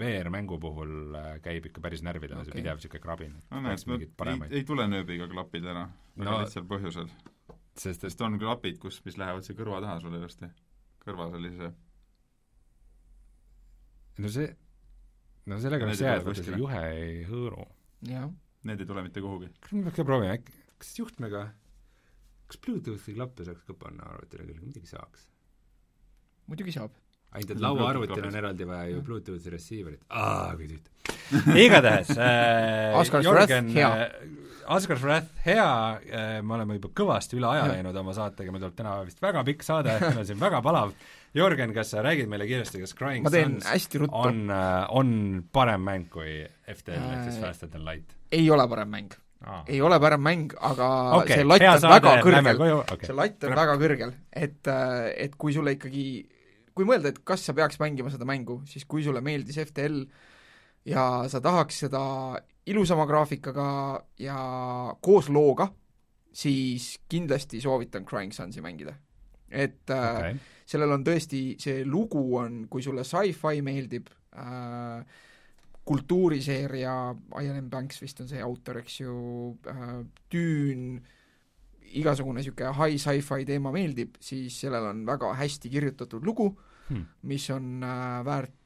VR-mängu 0.00 0.58
puhul 0.60 1.14
äh, 1.16 1.28
käib 1.44 1.70
ikka 1.70 1.80
päris 1.84 2.02
närvidele 2.04 2.42
okay., 2.42 2.50
see 2.50 2.58
pidev 2.58 2.80
niisugune 2.80 3.04
krabin. 3.06 3.38
no 3.50 3.62
näed, 3.64 3.86
ei, 3.88 4.58
ei 4.58 4.64
tule 4.68 4.88
nööbiga 4.90 5.28
klapid 5.30 5.64
ära, 5.64 5.86
väga 6.18 6.30
no, 6.30 6.42
lihtsal 6.42 6.66
põhjusel. 6.68 7.08
sest 7.74 8.04
et 8.04 8.10
sest 8.10 8.26
on 8.26 8.38
klapid, 8.38 8.78
kus, 8.82 9.00
mis 9.06 9.18
lähevad 9.18 9.46
siia 9.46 9.58
kõrva 9.58 9.80
taha 9.86 10.00
sul 10.02 10.18
ilusti, 10.18 10.50
kõrva 11.06 11.30
sellise 11.32 11.72
no 14.18 14.30
see, 14.30 14.50
no 15.50 15.60
sellega 15.60 15.88
on 15.88 15.98
see, 15.98 16.14
et 16.14 16.40
see 16.40 16.60
juhe 16.60 16.86
ei 16.94 17.20
hõõru. 17.28 17.66
Need 18.64 18.80
ei 18.80 18.88
tule 18.88 19.02
mitte 19.04 19.20
kuhugi. 19.20 19.50
kas 19.60 19.76
me 19.76 19.84
peaks 19.84 20.00
ka 20.00 20.08
proovima, 20.08 20.38
äkki, 20.38 20.56
kas 20.80 20.96
juhtmega 20.98 21.44
kas 22.48 22.60
Bluetoothi 22.64 23.14
klappe 23.16 23.46
saaks 23.46 23.64
ka 23.66 23.76
panna 23.78 24.10
arvutile 24.14 24.46
küll, 24.48 24.60
muidugi 24.62 24.90
saaks. 24.90 25.26
muidugi 26.46 26.74
saab. 26.76 26.96
Ainult 27.34 27.50
et 27.50 27.60
lauaarvutil 27.64 28.28
on 28.30 28.40
eraldi 28.42 28.68
vaja 28.68 28.88
ju 28.92 29.02
Bluetoothi 29.06 29.52
receiver'it, 29.54 30.04
aa 30.08 30.54
kui 30.58 30.70
tüütu. 30.70 30.90
igatahes 31.66 32.14
äh, 32.16 32.96
Oscar 33.00 33.24
Jörgen, 33.26 33.68
hea 33.74 33.92
äh, 34.06 34.32
Asgard 34.66 35.02
Wrath, 35.02 35.26
hea 35.44 35.98
äh,, 36.08 36.38
me 36.42 36.56
oleme 36.56 36.78
juba 36.78 36.90
kõvasti 37.02 37.36
üle 37.38 37.50
aja 37.50 37.66
läinud 37.68 37.96
oma 38.00 38.14
saatega, 38.16 38.52
meil 38.52 38.62
tuleb 38.64 38.78
täna 38.78 38.94
vist 39.04 39.20
väga 39.22 39.42
pikk 39.46 39.66
saade, 39.66 39.96
meil 40.06 40.22
on 40.22 40.28
siin 40.28 40.40
väga 40.40 40.62
palav. 40.64 40.94
Jörgen, 41.34 41.74
kas 41.74 41.90
sa 41.90 42.02
räägid 42.04 42.30
meile 42.30 42.46
kiiresti, 42.46 42.80
kas 42.84 42.94
Crying 42.94 43.26
Suns 43.26 43.66
on, 44.06 44.44
äh, 44.54 44.84
on 44.94 45.10
parem 45.52 45.82
mäng 45.84 46.06
kui 46.12 46.44
FTL 46.70 46.94
äh, 46.94 47.12
ehk 47.16 47.28
siis 47.28 47.40
Faster 47.42 47.70
than 47.70 47.84
Light? 47.86 48.14
ei 48.34 48.46
ole 48.50 48.66
parem 48.70 48.90
mäng 48.90 49.16
ah. 49.42 49.64
ei 49.66 49.80
ole 49.84 49.98
parem 50.00 50.22
mäng, 50.24 50.54
aga 50.62 50.88
okay, 51.18 51.40
see 51.40 51.48
latt 51.48 51.66
on 51.68 51.82
saade, 51.82 51.98
väga 51.98 52.14
kõrgel, 52.24 52.62
okay. 52.78 53.08
see 53.10 53.18
latt 53.18 53.48
on 53.48 53.56
väga 53.58 53.76
kõrgel, 53.82 54.14
et, 54.30 54.60
äh, 54.70 55.10
et 55.26 55.36
kui 55.38 55.56
sulle 55.56 55.74
ikkagi, 55.76 56.06
kui 56.74 56.86
mõelda, 56.88 57.12
et 57.12 57.20
kas 57.26 57.44
sa 57.46 57.54
peaks 57.56 57.78
mängima 57.82 58.10
seda 58.12 58.26
mängu, 58.28 58.60
siis 58.70 58.86
kui 58.88 59.04
sulle 59.04 59.22
meeldis 59.24 59.60
FTL 59.62 60.02
ja 60.90 61.04
sa 61.30 61.40
tahaks 61.44 61.84
seda 61.86 62.02
ilusama 62.66 63.06
graafikaga 63.08 63.68
ja 64.20 64.38
koos 65.04 65.30
looga, 65.32 65.68
siis 66.34 66.98
kindlasti 67.08 67.60
soovitan 67.62 68.06
Crying 68.08 68.32
Sunsi 68.32 68.60
mängida. 68.64 68.94
et 69.54 69.90
äh, 69.90 70.16
okay. 70.16 70.36
sellel 70.66 70.90
on 70.96 71.04
tõesti, 71.06 71.54
see 71.62 71.84
lugu 71.86 72.22
on, 72.40 72.64
kui 72.70 72.82
sulle 72.82 73.04
sci-fi 73.06 73.60
meeldib 73.62 74.08
äh,, 74.34 75.04
kultuuriseeria, 75.84 76.94
Ian 77.38 77.60
M. 77.60 77.68
Banks 77.70 78.00
vist 78.02 78.22
on 78.24 78.28
see 78.28 78.40
autor, 78.42 78.80
eks 78.80 78.96
ju 79.00 79.14
äh,, 79.70 80.00
Düün, 80.32 80.96
igasugune 82.00 82.40
niisugune 82.40 82.72
high 82.78 82.98
sci-fi 82.98 83.46
teema 83.48 83.72
meeldib, 83.74 84.16
siis 84.22 84.56
sellel 84.64 84.90
on 84.90 85.04
väga 85.06 85.32
hästi 85.38 85.70
kirjutatud 85.70 86.26
lugu 86.26 86.50
hmm., 86.88 87.06
mis 87.30 87.48
on 87.54 87.84
äh, 87.84 88.20
väärt 88.26 88.60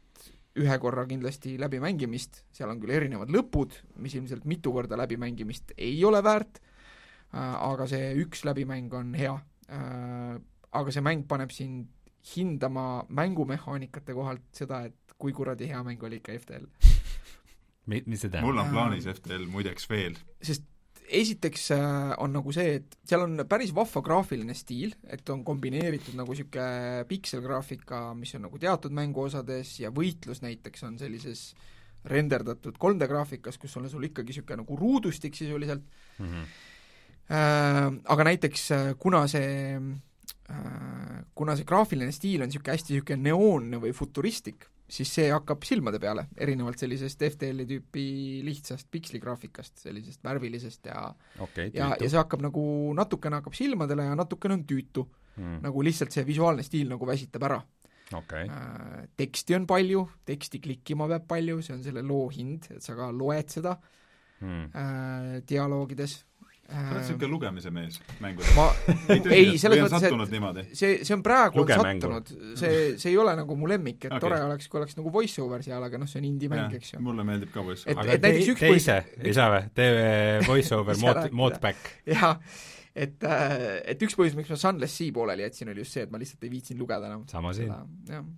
ühe 0.58 0.78
korra 0.82 1.04
kindlasti 1.06 1.54
läbimängimist, 1.60 2.42
seal 2.54 2.72
on 2.72 2.80
küll 2.82 2.96
erinevad 2.96 3.30
lõpud, 3.30 3.76
mis 4.02 4.16
ilmselt 4.18 4.46
mitu 4.48 4.72
korda 4.74 4.98
läbimängimist 4.98 5.76
ei 5.76 5.98
ole 6.04 6.22
väärt 6.24 6.58
äh,, 6.58 7.38
aga 7.38 7.86
see 7.90 8.14
üks 8.24 8.44
läbimäng 8.48 8.94
on 8.96 9.14
hea 9.18 9.36
äh,. 9.68 10.38
aga 10.72 10.94
see 10.94 11.04
mäng 11.04 11.28
paneb 11.28 11.54
sind 11.54 11.94
hindama 12.34 13.04
mängumehaanikate 13.14 14.14
kohalt 14.16 14.48
seda, 14.52 14.82
et 14.90 15.14
kui 15.18 15.32
kuradi 15.32 15.68
hea 15.70 15.80
mäng 15.86 16.02
oli 16.04 16.18
ikka 16.20 16.34
FTL 16.38 16.66
mis 17.88 18.20
see 18.20 18.28
tähendab? 18.28 18.48
mul 18.50 18.60
on 18.62 18.72
plaanis 18.72 19.06
FTL 19.14 19.46
muideks 19.52 19.88
veel. 19.90 20.18
sest 20.44 20.66
esiteks 21.08 21.70
äh, 21.74 22.12
on 22.22 22.34
nagu 22.36 22.52
see, 22.54 22.78
et 22.78 22.96
seal 23.08 23.24
on 23.24 23.40
päris 23.48 23.72
vahva 23.76 24.02
graafiline 24.04 24.54
stiil, 24.56 24.94
et 25.08 25.28
on 25.32 25.42
kombineeritud 25.46 26.16
nagu 26.18 26.34
niisugune 26.34 27.04
pikselgraafika, 27.08 28.02
mis 28.18 28.34
on 28.36 28.46
nagu 28.46 28.60
teatud 28.60 28.94
mänguosades 28.96 29.78
ja 29.82 29.92
võitlus 29.94 30.42
näiteks 30.44 30.84
on 30.88 30.98
sellises 31.00 31.50
renderdatud 32.08 32.76
3D 32.78 33.08
graafikas, 33.10 33.58
kus 33.60 33.76
on 33.80 33.88
sul 33.90 34.08
ikkagi 34.08 34.32
niisugune 34.32 34.62
nagu 34.62 34.78
ruudustik 34.78 35.36
sisuliselt 35.36 35.84
mm, 36.18 36.26
-hmm. 36.26 36.44
äh, 37.32 37.86
aga 38.04 38.28
näiteks 38.30 38.70
äh, 38.72 38.94
kuna 38.98 39.26
see 39.26 39.80
äh, 40.50 41.24
kuna 41.34 41.56
see 41.56 41.64
graafiline 41.64 42.12
stiil 42.12 42.42
on 42.42 42.48
niisugune 42.48 42.76
hästi 42.76 42.94
niisugune 42.94 43.22
neoonne 43.30 43.80
või 43.82 43.92
futuristlik, 43.92 44.68
siis 44.88 45.10
see 45.12 45.28
hakkab 45.30 45.64
silmade 45.68 46.00
peale, 46.00 46.26
erinevalt 46.40 46.80
sellisest 46.80 47.22
FTL-i 47.28 47.66
tüüpi 47.68 48.04
lihtsast 48.46 48.88
piksligraafikast, 48.90 49.82
sellisest 49.84 50.24
värvilisest 50.24 50.88
ja 50.88 51.02
okay, 51.44 51.70
ja, 51.74 51.92
ja 51.92 52.08
see 52.08 52.20
hakkab 52.20 52.44
nagu, 52.44 52.62
natukene 52.96 53.42
hakkab 53.42 53.56
silmadele 53.58 54.08
ja 54.08 54.18
natukene 54.18 54.58
on 54.58 54.66
tüütu. 54.68 55.08
Hmm.. 55.38 55.60
nagu 55.62 55.82
lihtsalt 55.86 56.10
see 56.10 56.24
visuaalne 56.26 56.64
stiil 56.66 56.88
nagu 56.90 57.06
väsitab 57.06 57.44
ära. 57.46 57.60
Okay.. 58.18 58.48
Äh, 58.48 59.04
teksti 59.20 59.54
on 59.54 59.68
palju, 59.70 60.00
teksti 60.26 60.58
klikkima 60.64 61.06
peab 61.12 61.28
palju, 61.30 61.60
see 61.62 61.76
on 61.76 61.84
selle 61.84 62.02
loo 62.02 62.24
hind, 62.34 62.66
et 62.74 62.82
sa 62.82 62.96
ka 62.98 63.12
loed 63.14 63.52
seda. 63.52 63.76
Hmm. 64.40 64.66
äh, 64.74 65.36
dialoogides 65.46 66.16
sa 66.68 66.82
oled 66.92 67.00
niisugune 67.00 67.30
lugemise 67.32 67.70
mees 67.72 67.96
mängudes? 68.20 68.50
ma, 68.56 68.66
ei, 69.36 69.56
selles 69.60 69.80
mõttes, 69.80 70.04
et 70.04 70.76
see, 70.76 70.90
see 71.06 71.14
on 71.16 71.22
praegu 71.24 71.62
on 71.62 71.70
sattunud, 71.70 72.32
see, 72.60 72.72
see 73.00 73.12
ei 73.14 73.16
ole 73.20 73.32
nagu 73.38 73.56
mu 73.56 73.70
lemmik, 73.70 74.02
et 74.04 74.12
okay. 74.12 74.20
tore 74.26 74.40
oleks, 74.44 74.68
kui 74.68 74.82
oleks 74.82 74.98
nagu 74.98 75.12
voice 75.14 75.40
over 75.40 75.64
seal, 75.64 75.84
aga 75.84 76.00
noh, 76.00 76.10
see 76.10 76.20
on 76.20 76.28
indie-mäng, 76.28 76.76
eks 76.76 76.94
ju. 76.94 77.00
mulle 77.04 77.24
meeldib 77.28 77.54
ka 77.54 77.64
voice 77.64 77.88
over. 77.88 78.04
aga 78.04 78.18
tee, 78.20 78.56
tee 78.60 78.74
ise, 78.76 78.98
ei 79.22 79.36
saa 79.36 79.48
või? 79.54 79.62
tee 79.80 80.42
voice 80.44 80.76
over 80.76 81.00
mod, 81.00 81.22
modback. 81.40 81.92
jah, 82.12 82.36
et, 82.92 83.16
äh, 83.24 83.56
et 83.94 84.04
üks 84.04 84.18
põhjus, 84.18 84.36
miks 84.36 84.52
ma 84.52 84.60
Sunless 84.60 85.00
Sea 85.00 85.16
pooleli 85.16 85.48
jätsin, 85.48 85.72
oli 85.72 85.86
just 85.86 85.96
see, 85.96 86.04
et 86.04 86.12
ma 86.12 86.20
lihtsalt 86.20 86.44
ei 86.44 86.52
viitsinud 86.52 86.84
lugeda 86.84 87.08
enam. 87.08 87.24
sama 87.32 87.56
siin. 87.56 87.72
jah 88.12 88.28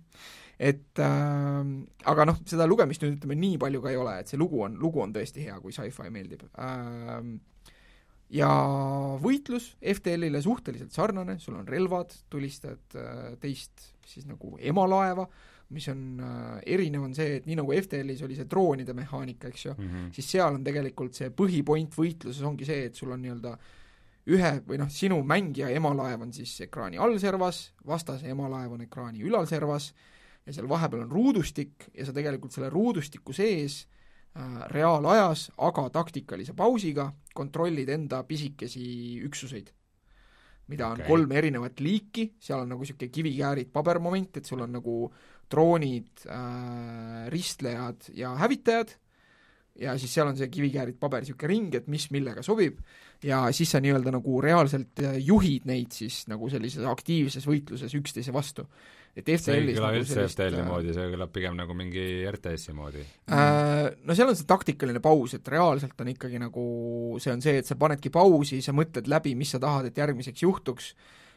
et 0.61 0.99
äh, 1.01 1.69
aga 2.13 2.31
noh, 2.31 2.43
seda 2.47 2.67
lugemist 2.69 3.03
nüüd 3.03 3.15
ütleme 3.17 3.35
nii 3.43 3.59
palju 3.59 3.79
ka 3.83 3.91
ei 3.91 3.97
ole, 3.99 4.19
et 4.21 4.31
see 4.31 4.39
lugu 4.39 4.61
on, 4.63 4.79
lugu 4.79 5.01
on 5.03 5.11
tõesti 5.11 5.43
hea, 5.47 5.59
kui 5.59 5.73
sci-fi 5.75 6.11
meeldib 6.13 6.45
äh, 6.53 7.17
ja 8.31 8.49
võitlus 9.21 9.73
FTL-ile 9.79 10.41
suhteliselt 10.43 10.93
sarnane, 10.95 11.37
sul 11.39 11.57
on 11.59 11.67
relvad, 11.67 12.13
tulistad 12.31 12.95
äh, 12.99 13.33
teist 13.41 13.91
siis 14.07 14.27
nagu 14.27 14.55
emalaeva, 14.59 15.25
mis 15.71 15.87
on 15.91 16.21
äh, 16.23 16.55
erinev, 16.75 17.05
on 17.07 17.15
see, 17.15 17.37
et 17.39 17.49
nii 17.49 17.59
nagu 17.59 17.75
FTL-is 17.75 18.23
oli 18.27 18.37
see 18.39 18.47
droonide 18.49 18.95
mehaanika, 18.95 19.51
eks 19.51 19.65
ju 19.65 19.75
mm, 19.75 19.91
-hmm. 19.91 20.09
siis 20.15 20.31
seal 20.37 20.55
on 20.55 20.63
tegelikult 20.63 21.15
see 21.17 21.29
põhipoint 21.29 21.95
võitluses 21.97 22.43
ongi 22.47 22.67
see, 22.67 22.87
et 22.89 22.95
sul 22.95 23.11
on 23.11 23.21
nii-öelda 23.23 23.55
ühe 24.31 24.51
või 24.67 24.77
noh, 24.77 24.89
sinu 24.93 25.21
mängija 25.25 25.71
emalaev 25.73 26.21
on 26.21 26.33
siis 26.33 26.53
ekraani 26.67 26.99
allservas, 27.01 27.71
vastase 27.87 28.29
emalaev 28.29 28.75
on 28.77 28.81
ekraani 28.85 29.23
ülalservas 29.23 29.93
ja 30.45 30.53
seal 30.53 30.69
vahepeal 30.69 31.07
on 31.07 31.11
ruudustik 31.11 31.89
ja 31.93 32.05
sa 32.05 32.13
tegelikult 32.13 32.53
selle 32.53 32.69
ruudustiku 32.69 33.33
sees 33.33 33.81
äh, 33.81 33.89
Äh, 33.91 34.00
reaalajas, 34.71 35.49
aga 35.67 35.89
taktikalise 35.91 36.53
pausiga 36.55 37.09
kontrollid 37.35 37.89
enda 37.91 38.21
pisikesi 38.27 39.19
üksuseid, 39.27 39.71
mida 40.71 40.87
on 40.87 41.01
okay. 41.01 41.09
kolm 41.09 41.35
erinevat 41.35 41.83
liiki, 41.83 42.31
seal 42.39 42.63
on 42.63 42.71
nagu 42.71 42.85
niisugune 42.85 43.11
kivikäärid 43.11 43.71
pabermoment, 43.73 44.39
et 44.39 44.47
sul 44.47 44.63
on 44.63 44.71
nagu 44.77 44.95
droonid 45.51 46.25
äh,, 46.31 47.27
ristlejad 47.33 48.07
ja 48.15 48.31
hävitajad 48.39 48.95
ja 49.81 49.97
siis 49.99 50.13
seal 50.13 50.29
on 50.31 50.37
see 50.37 50.47
kivikäärid 50.51 50.99
paber, 50.99 51.23
niisugune 51.23 51.51
ring, 51.51 51.75
et 51.75 51.87
mis 51.91 52.07
millega 52.11 52.43
sobib, 52.45 52.79
ja 53.23 53.43
siis 53.55 53.71
sa 53.71 53.81
nii-öelda 53.83 54.13
nagu 54.15 54.39
reaalselt 54.43 55.03
äh, 55.03 55.19
juhid 55.19 55.67
neid 55.69 55.91
siis 55.95 56.23
nagu 56.31 56.49
sellises 56.51 56.87
aktiivses 56.87 57.47
võitluses 57.47 57.95
üksteise 57.99 58.33
vastu 58.35 58.67
et 59.11 59.27
FTL-is 59.27 59.43
see 59.43 59.55
ei 59.59 59.75
kõla 59.75 59.89
nagu 59.91 60.01
üldse 60.01 60.25
FTL-i 60.29 60.61
äh, 60.61 60.67
moodi, 60.67 60.93
see 60.95 61.07
kõlab 61.11 61.31
pigem 61.35 61.57
nagu 61.59 61.75
mingi 61.77 62.05
RTS-i 62.31 62.75
moodi 62.75 63.03
äh,. 63.03 63.89
No 64.07 64.15
seal 64.17 64.31
on 64.31 64.37
see 64.39 64.47
taktikaline 64.47 65.01
paus, 65.03 65.35
et 65.35 65.51
reaalselt 65.51 65.99
on 65.99 66.11
ikkagi 66.13 66.39
nagu, 66.41 66.65
see 67.23 67.33
on 67.33 67.43
see, 67.43 67.57
et 67.59 67.67
sa 67.67 67.75
panedki 67.79 68.11
pausi, 68.13 68.61
sa 68.63 68.75
mõtled 68.75 69.09
läbi, 69.11 69.35
mis 69.39 69.51
sa 69.51 69.59
tahad, 69.63 69.89
et 69.89 69.99
järgmiseks 69.99 70.45
juhtuks, 70.45 70.93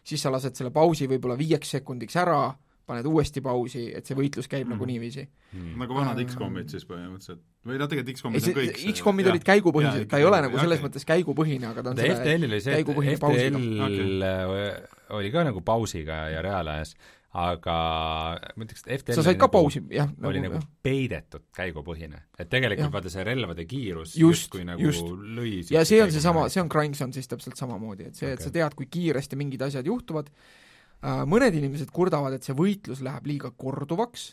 siis 0.06 0.22
sa 0.22 0.30
lased 0.34 0.54
selle 0.58 0.70
pausi 0.74 1.10
võib-olla 1.10 1.38
viieks 1.40 1.74
sekundiks 1.76 2.20
ära, 2.22 2.46
paned 2.84 3.06
uuesti 3.08 3.40
pausi, 3.44 3.86
et 3.96 4.06
see 4.06 4.16
võitlus 4.18 4.48
käib 4.50 4.66
mm. 4.66 4.76
nagu 4.76 4.86
niiviisi 4.88 5.22
mm.. 5.24 5.74
nagu 5.80 5.96
vanad 5.96 6.20
äh, 6.20 6.26
X-komid 6.28 6.72
siis 6.72 6.84
põhimõtteliselt. 6.88 7.40
või 7.64 7.78
noh, 7.80 7.88
tegelikult 7.90 8.20
X-komid 8.20 8.48
on 8.50 8.56
kõik 8.58 8.80
X-komid 8.92 9.30
olid 9.32 9.46
käigupõhised, 9.46 10.06
ta 10.10 10.20
ei 10.20 10.28
ole 10.28 10.42
nagu 10.44 10.60
selles 10.60 10.82
okay. 10.82 10.86
mõttes 10.86 11.08
käigupõhine, 11.08 11.70
aga 11.70 11.84
ta 11.84 11.94
on 11.94 12.02
selle 12.02 12.18
FTL-il 12.18 12.50
oli 12.50 12.60
see, 12.64 12.76
et 12.82 12.92
FTL 13.16 13.58
okay. 13.88 14.68
oli 15.16 15.32
ka 15.32 15.46
nagu 15.48 15.64
pausiga 15.64 16.20
ja 16.34 16.44
reaalajas, 16.44 16.92
aga 17.34 17.76
ma 18.54 18.66
ütleks, 18.66 18.84
et 18.86 19.00
FTL 19.00 19.18
sa 19.18 19.24
said 19.26 19.38
ka 19.38 19.48
nagu, 19.48 19.54
pausi, 19.56 19.80
jah. 19.90 20.10
oli 20.22 20.42
nagu, 20.42 20.60
nagu 20.60 20.82
peidetud 20.86 21.48
käigupõhine. 21.56 22.20
et 22.38 22.50
tegelikult 22.50 22.92
vaata 22.94 23.10
see 23.10 23.24
relvade 23.26 23.64
kiirus 23.66 24.12
just, 24.14 24.46
justkui 24.46 24.66
nagu 24.68 24.84
just. 24.84 25.08
lõi 25.38 25.56
ja 25.74 25.82
see 25.88 26.02
on 26.04 26.14
seesama, 26.14 26.46
see 26.52 26.62
on 26.62 26.70
Cranks 26.70 27.02
on 27.02 27.16
siis 27.16 27.30
täpselt 27.30 27.58
samamoodi, 27.58 28.10
et 28.10 28.20
see 28.20 28.30
okay., 28.30 28.38
et 28.38 28.46
sa 28.46 28.54
tead, 28.54 28.78
kui 28.78 28.86
kiiresti 28.86 29.40
mingid 29.40 29.66
asjad 29.66 29.90
juhtuvad, 29.90 30.30
Äh, 31.04 31.20
mõned 31.28 31.52
inimesed 31.58 31.90
kurdavad, 31.92 32.36
et 32.36 32.46
see 32.46 32.56
võitlus 32.56 33.02
läheb 33.04 33.26
liiga 33.28 33.50
korduvaks 33.60 34.30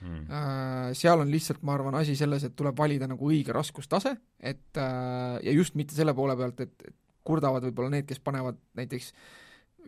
mm., 0.00 0.92
seal 0.96 1.20
on 1.20 1.32
lihtsalt, 1.32 1.60
ma 1.66 1.74
arvan, 1.76 1.98
asi 1.98 2.16
selles, 2.16 2.46
et 2.46 2.54
tuleb 2.56 2.78
valida 2.78 3.08
nagu 3.10 3.28
õige 3.28 3.52
raskustase, 3.52 4.14
et 4.40 4.80
äh, 4.80 5.36
ja 5.44 5.52
just 5.52 5.76
mitte 5.76 5.96
selle 5.96 6.14
poole 6.16 6.36
pealt, 6.38 6.64
et 6.64 6.86
kurdavad 7.24 7.66
võib-olla 7.68 7.92
need, 7.92 8.08
kes 8.08 8.22
panevad 8.24 8.56
näiteks 8.78 9.12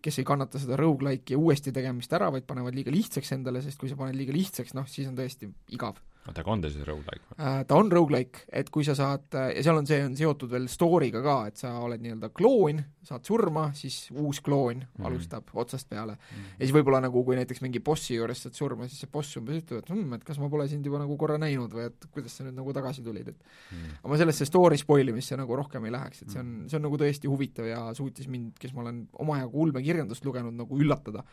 kes 0.02 0.20
ei 0.20 0.26
kannata 0.28 0.60
seda 0.62 0.76
rogu-like'i 0.80 1.38
uuesti 1.38 1.72
tegemist 1.74 2.12
ära, 2.16 2.30
vaid 2.34 2.46
panevad 2.48 2.76
liiga 2.76 2.92
lihtsaks 2.94 3.32
endale, 3.36 3.62
sest 3.64 3.80
kui 3.80 3.90
sa 3.90 3.98
paned 3.98 4.16
liiga 4.18 4.34
lihtsaks, 4.36 4.74
noh, 4.76 4.88
siis 4.90 5.08
on 5.10 5.16
tõesti 5.18 5.50
igav 5.76 6.00
oota, 6.30 6.42
aga 6.42 6.52
on 6.52 6.62
ta 6.64 6.70
siis 6.72 6.84
rogu-like 6.86 7.24
või? 7.28 7.36
Äh, 7.38 7.60
ta 7.68 7.78
on 7.78 7.90
rogu-like, 7.92 8.44
et 8.60 8.70
kui 8.74 8.84
sa 8.86 8.96
saad, 8.98 9.26
äh, 9.38 9.52
ja 9.56 9.64
seal 9.66 9.80
on 9.80 9.88
see, 9.88 9.98
on 10.06 10.16
seotud 10.18 10.52
veel 10.52 10.66
story'ga 10.70 11.22
ka, 11.24 11.36
et 11.50 11.60
sa 11.60 11.72
oled 11.84 12.02
nii-öelda 12.02 12.30
kloon, 12.36 12.82
saad 13.06 13.26
surma, 13.28 13.68
siis 13.78 14.08
uus 14.14 14.40
kloon 14.44 14.82
mm. 14.82 15.06
alustab 15.06 15.52
otsast 15.62 15.88
peale 15.90 16.16
mm.. 16.16 16.48
ja 16.56 16.64
siis 16.64 16.74
võib-olla 16.74 17.00
nagu, 17.04 17.22
kui 17.26 17.38
näiteks 17.38 17.62
mingi 17.62 17.82
bossi 17.84 18.16
juures 18.18 18.42
saad 18.46 18.58
surma, 18.58 18.88
siis 18.90 19.04
see 19.04 19.12
boss 19.12 19.38
umbes 19.40 19.62
ütleb, 19.62 19.84
et 19.84 19.92
hm, 19.94 20.18
et 20.18 20.26
kas 20.26 20.40
ma 20.42 20.50
pole 20.52 20.66
sind 20.70 20.86
juba 20.86 21.00
nagu 21.02 21.18
korra 21.20 21.38
näinud 21.42 21.76
või 21.76 21.86
et 21.90 22.08
kuidas 22.14 22.38
sa 22.38 22.46
nüüd 22.46 22.58
nagu 22.58 22.74
tagasi 22.76 23.06
tulid, 23.06 23.32
et 23.32 23.40
mm. 23.46 23.96
aga 24.00 24.12
ma 24.12 24.20
sellesse 24.22 24.48
story 24.50 24.80
spoil 24.82 25.14
imisse 25.14 25.38
nagu 25.38 25.60
rohkem 25.62 25.86
ei 25.86 25.94
läheks, 25.94 26.24
et 26.24 26.34
see 26.34 26.42
on, 26.42 26.54
see 26.70 26.80
on 26.80 26.86
nagu 26.88 27.00
tõesti 27.00 27.30
huvitav 27.30 27.70
ja 27.70 27.82
suutis 27.96 28.30
mind, 28.32 28.56
kes 28.60 28.74
ma 28.76 28.86
olen 28.86 29.04
omajagu 29.22 29.66
ulmekirjandust 29.68 30.26
lugenud, 30.26 30.56
nagu 30.58 30.82
üllatada. 30.82 31.24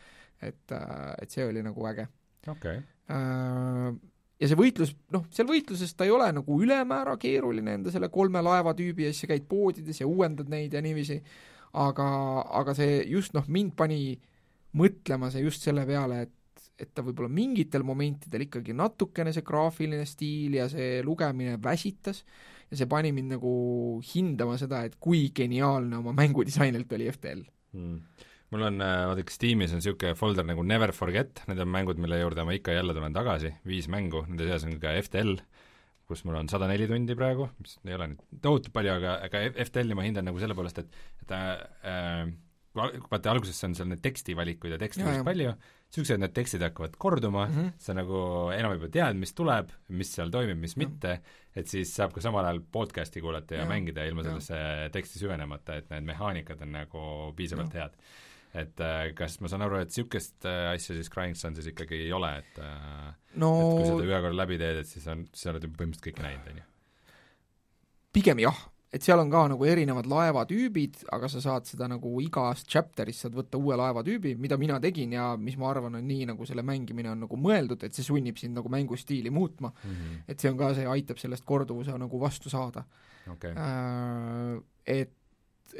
et, 0.42 0.66
äh, 0.72 1.14
et 1.22 1.30
see 1.30 1.44
oli 1.46 1.62
nagu 1.62 1.86
äge. 1.90 2.08
okei 2.46 2.78
okay. 2.78 2.82
äh, 3.10 3.94
ja 4.40 4.50
see 4.50 4.58
võitlus, 4.58 4.94
noh, 5.14 5.26
seal 5.34 5.48
võitluses 5.48 5.94
ta 5.96 6.06
ei 6.06 6.12
ole 6.14 6.28
nagu 6.34 6.60
ülemäära 6.62 7.16
keeruline 7.20 7.78
enda 7.78 7.92
selle 7.94 8.10
kolme 8.12 8.42
laevatüübi 8.44 9.08
ees, 9.08 9.20
sa 9.22 9.30
käid 9.30 9.46
poodides 9.50 10.00
ja 10.02 10.08
uuendad 10.10 10.50
neid 10.52 10.74
ja 10.74 10.82
niiviisi, 10.84 11.20
aga, 11.80 12.06
aga 12.60 12.74
see 12.76 13.02
just 13.10 13.36
noh, 13.36 13.46
mind 13.48 13.76
pani 13.78 14.16
mõtlema 14.78 15.30
see 15.30 15.44
just 15.44 15.66
selle 15.66 15.86
peale, 15.88 16.24
et 16.26 16.40
et 16.74 16.90
ta 16.90 17.04
võib-olla 17.06 17.30
mingitel 17.30 17.84
momentidel 17.86 18.48
ikkagi 18.48 18.74
natukene 18.74 19.30
see 19.30 19.44
graafiline 19.46 20.02
stiil 20.10 20.56
ja 20.56 20.64
see 20.66 21.04
lugemine 21.06 21.54
väsitas 21.62 22.24
ja 22.66 22.78
see 22.80 22.88
pani 22.90 23.12
mind 23.14 23.36
nagu 23.36 23.52
hindama 24.02 24.56
seda, 24.58 24.80
et 24.82 24.96
kui 24.98 25.28
geniaalne 25.30 26.00
oma 26.00 26.10
mängudisainilt 26.18 26.90
oli 26.98 27.06
FTL 27.12 27.44
mm 27.78 28.30
mul 28.54 28.68
on, 28.68 28.80
äh, 28.84 29.02
vaadake 29.10 29.34
Steamis 29.34 29.74
on 29.74 29.82
niisugune 29.82 30.14
folder 30.18 30.46
nagu 30.46 30.62
Never 30.66 30.94
Forget, 30.94 31.42
need 31.50 31.60
on 31.62 31.70
mängud, 31.74 32.00
mille 32.02 32.20
juurde 32.20 32.46
ma 32.46 32.54
ikka 32.56 32.74
ja 32.74 32.82
jälle 32.82 32.96
tulen 32.96 33.16
tagasi, 33.16 33.52
viis 33.66 33.90
mängu, 33.92 34.24
nende 34.28 34.46
seas 34.48 34.66
on 34.68 34.78
ka 34.82 34.94
FTL, 35.02 35.36
kus 36.08 36.24
mul 36.28 36.38
on 36.38 36.50
sada 36.52 36.68
neli 36.70 36.86
tundi 36.90 37.16
praegu, 37.18 37.48
mis 37.58 37.78
ei 37.84 37.96
ole 37.96 38.12
nüüd 38.12 38.40
tohutult 38.44 38.74
palju, 38.76 38.96
aga, 39.00 39.18
aga 39.26 39.44
FTL-i 39.66 39.98
ma 39.98 40.06
hindan 40.06 40.28
nagu 40.30 40.42
selle 40.42 40.56
poolest, 40.56 40.82
et 40.84 40.98
et 41.22 41.30
ta 41.30 41.40
äh, 41.82 42.26
vaata, 42.74 43.30
alguses 43.32 43.58
on 43.66 43.74
seal 43.78 43.88
neid 43.90 44.02
tekstivalikuid 44.04 44.74
ja 44.74 44.80
teksti 44.80 45.04
on 45.04 45.10
päris 45.10 45.26
palju, 45.26 45.54
niisugused 45.94 46.20
need 46.20 46.34
tekstid 46.34 46.64
hakkavad 46.66 46.98
korduma 46.98 47.46
mm, 47.46 47.54
-hmm. 47.54 47.72
sa 47.78 47.94
nagu 47.94 48.20
enam 48.54 48.74
juba 48.74 48.90
tead, 48.96 49.18
mis 49.18 49.34
tuleb, 49.34 49.70
mis 49.88 50.10
seal 50.16 50.30
toimib, 50.34 50.58
mis 50.58 50.74
ja. 50.74 50.82
mitte, 50.82 51.16
et 51.54 51.70
siis 51.70 51.94
saab 51.94 52.14
ka 52.14 52.22
samal 52.24 52.44
ajal 52.44 52.60
podcast'i 52.76 53.22
kuulata 53.22 53.54
ja, 53.54 53.62
ja 53.62 53.70
mängida 53.70 54.06
ilma 54.06 54.26
sellesse 54.26 54.90
teksti 54.92 55.22
süvenemata, 55.22 55.78
et 55.78 55.90
need 55.94 56.10
mehaanikad 56.10 56.62
on 56.66 56.74
nagu 56.80 57.08
piisavalt 57.38 57.74
ja. 57.74 57.86
head 57.86 57.98
et 58.54 58.82
äh, 58.84 59.08
kas 59.18 59.40
ma 59.42 59.50
saan 59.50 59.64
aru, 59.66 59.80
et 59.82 59.90
niisugust 59.90 60.46
äh, 60.46 60.68
asja 60.72 60.94
siis 60.96 61.10
Crying 61.12 61.38
Sunsis 61.38 61.66
ikkagi 61.72 62.04
ei 62.06 62.12
ole, 62.14 62.30
et 62.42 62.60
äh, 62.62 63.08
no 63.42 63.50
et 63.56 63.80
kui 63.80 63.88
sa 63.88 63.96
ta 63.98 64.06
ühe 64.06 64.20
korra 64.26 64.38
läbi 64.44 64.60
teed, 64.60 64.84
et 64.84 64.90
siis 64.90 65.08
on, 65.10 65.26
sa 65.34 65.50
oled 65.50 65.66
juba 65.66 65.80
põhimõtteliselt 65.80 66.06
kõike 66.06 66.24
näinud, 66.26 66.52
on 66.52 66.62
ju? 66.62 66.68
pigem 68.14 68.44
jah, 68.44 68.60
et 68.94 69.02
seal 69.02 69.18
on 69.18 69.32
ka 69.32 69.40
nagu 69.50 69.66
erinevad 69.66 70.06
laevatüübid, 70.06 71.00
aga 71.16 71.30
sa 71.32 71.42
saad 71.42 71.66
seda 71.66 71.88
nagu 71.90 72.12
igas 72.22 72.62
chapter'is 72.70 73.24
saad 73.24 73.34
võtta 73.34 73.58
uue 73.58 73.74
laevatüübi, 73.80 74.36
mida 74.38 74.58
mina 74.60 74.78
tegin 74.82 75.16
ja 75.16 75.32
mis 75.34 75.58
ma 75.58 75.72
arvan, 75.72 75.98
on 75.98 76.06
nii, 76.06 76.28
nagu 76.30 76.46
selle 76.46 76.62
mängimine 76.66 77.10
on 77.10 77.24
nagu 77.26 77.40
mõeldud, 77.48 77.82
et 77.82 77.98
see 77.98 78.06
sunnib 78.06 78.38
sind 78.38 78.54
nagu 78.54 78.70
mängustiili 78.70 79.34
muutma 79.34 79.72
mm. 79.74 79.90
-hmm. 79.90 80.22
et 80.30 80.38
see 80.38 80.54
on 80.54 80.62
ka, 80.62 80.70
see 80.78 80.86
aitab 80.94 81.18
sellest 81.18 81.44
korduvuse 81.44 81.98
nagu 81.98 82.22
vastu 82.22 82.54
saada 82.54 82.86
okay.. 83.34 83.58
Et 84.86 85.10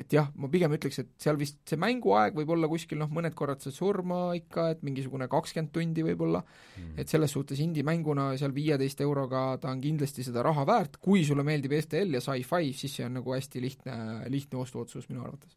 et 0.00 0.14
jah, 0.14 0.28
ma 0.40 0.48
pigem 0.50 0.74
ütleks, 0.76 0.98
et 1.02 1.10
seal 1.20 1.38
vist 1.40 1.60
see 1.68 1.78
mänguaeg 1.80 2.36
võib 2.38 2.52
olla 2.54 2.68
kuskil 2.70 2.98
noh, 3.00 3.10
mõned 3.14 3.34
korrad 3.38 3.62
saad 3.62 3.76
surma 3.76 4.20
ikka, 4.38 4.68
et 4.74 4.84
mingisugune 4.86 5.28
kakskümmend 5.30 5.72
tundi 5.74 6.04
võib-olla. 6.06 6.42
Mm., 6.78 6.96
et 7.02 7.10
selles 7.10 7.34
suhtes 7.34 7.60
indie-mänguna 7.64 8.30
seal 8.40 8.54
viieteist 8.56 9.02
euroga 9.04 9.44
ta 9.62 9.72
on 9.72 9.82
kindlasti 9.84 10.26
seda 10.26 10.44
raha 10.46 10.66
väärt, 10.68 10.98
kui 11.04 11.24
sulle 11.26 11.46
meeldib 11.46 11.76
STL 11.78 12.18
ja 12.18 12.22
sci-fi, 12.24 12.72
siis 12.76 12.98
see 12.98 13.06
on 13.06 13.18
nagu 13.20 13.36
hästi 13.36 13.62
lihtne, 13.64 13.96
lihtne 14.32 14.60
ostuotsus 14.62 15.08
minu 15.12 15.24
arvates. 15.26 15.56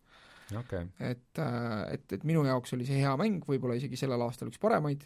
Okay.. 0.55 0.85
et, 1.03 1.41
äh, 1.43 1.81
et, 1.97 2.05
et 2.15 2.23
minu 2.23 2.45
jaoks 2.47 2.71
oli 2.77 2.85
see 2.87 3.01
hea 3.01 3.11
mäng, 3.19 3.41
võib-olla 3.43 3.75
isegi 3.75 3.99
sellel 3.99 4.21
aastal 4.23 4.47
üks 4.47 4.61
paremaid 4.61 5.01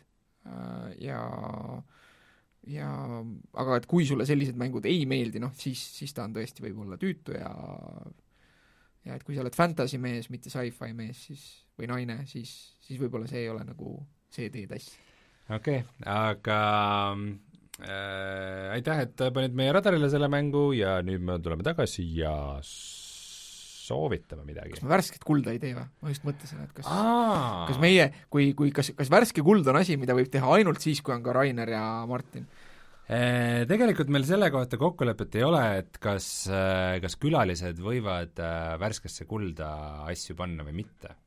äh, 0.46 0.92
ja 1.02 1.24
ja 2.70 2.90
aga 3.58 3.80
et 3.80 3.88
kui 3.90 4.06
sulle 4.06 4.28
sellised 4.30 4.58
mängud 4.60 4.86
ei 4.86 5.08
meeldi, 5.10 5.42
noh 5.42 5.54
siis, 5.58 5.82
siis 5.98 6.14
ta 6.14 6.28
on 6.28 6.36
tõesti 6.36 6.62
võib-olla 6.62 7.00
tüütu 7.02 7.34
ja 7.34 7.50
ja 9.06 9.18
et 9.18 9.24
kui 9.26 9.36
sa 9.36 9.44
oled 9.46 9.58
fantasy 9.58 10.00
mees, 10.02 10.30
mitte 10.34 10.52
sci-fi 10.54 10.92
mees, 10.98 11.26
siis 11.30 11.46
või 11.80 11.90
naine, 11.92 12.20
siis, 12.30 12.52
siis 12.84 13.00
võib-olla 13.02 13.30
see 13.30 13.46
ei 13.46 13.50
ole 13.52 13.64
nagu 13.66 13.96
see 14.32 14.52
teie 14.54 14.70
tass. 14.70 14.94
okei 15.50 15.82
okay,, 15.82 16.06
aga 16.12 16.60
äh, 17.82 18.72
aitäh, 18.78 19.06
et 19.08 19.28
panid 19.34 19.58
meie 19.58 19.74
radarile 19.76 20.12
selle 20.14 20.30
mängu 20.32 20.70
ja 20.78 21.00
nüüd 21.06 21.24
me 21.26 21.40
tuleme 21.42 21.66
tagasi 21.66 22.06
ja 22.20 22.36
soovitame 23.92 24.46
midagi. 24.48 24.76
kas 24.76 24.86
me 24.86 24.92
värsket 24.94 25.26
kulda 25.28 25.54
ei 25.54 25.62
tee 25.62 25.74
või? 25.76 25.86
ma 26.02 26.14
just 26.14 26.26
mõtlesin, 26.28 26.64
et 26.66 26.74
kas 26.78 26.90
Aa. 26.92 27.66
kas 27.70 27.80
meie, 27.82 28.12
kui, 28.34 28.52
kui 28.58 28.74
kas, 28.76 28.94
kas 28.98 29.12
värske 29.12 29.44
kuld 29.46 29.68
on 29.68 29.80
asi, 29.82 29.98
mida 30.00 30.16
võib 30.18 30.30
teha 30.32 30.58
ainult 30.58 30.84
siis, 30.84 31.02
kui 31.04 31.16
on 31.16 31.26
ka 31.26 31.36
Rainer 31.36 31.74
ja 31.74 31.86
Martin? 32.10 32.48
Äh, 33.12 33.66
tegelikult 33.68 34.08
meil 34.14 34.24
selle 34.24 34.48
kohta 34.54 34.78
kokkulepet 34.80 35.36
ei 35.36 35.44
ole, 35.44 35.64
et 35.82 35.98
kas, 36.00 36.28
äh, 36.48 36.96
kas 37.04 37.18
külalised 37.20 37.82
võivad 37.84 38.40
äh, 38.40 38.78
värskesse 38.80 39.28
kulda 39.28 39.72
asju 40.08 40.38
panna 40.40 40.64
või 40.64 40.78
mitte 40.80 41.18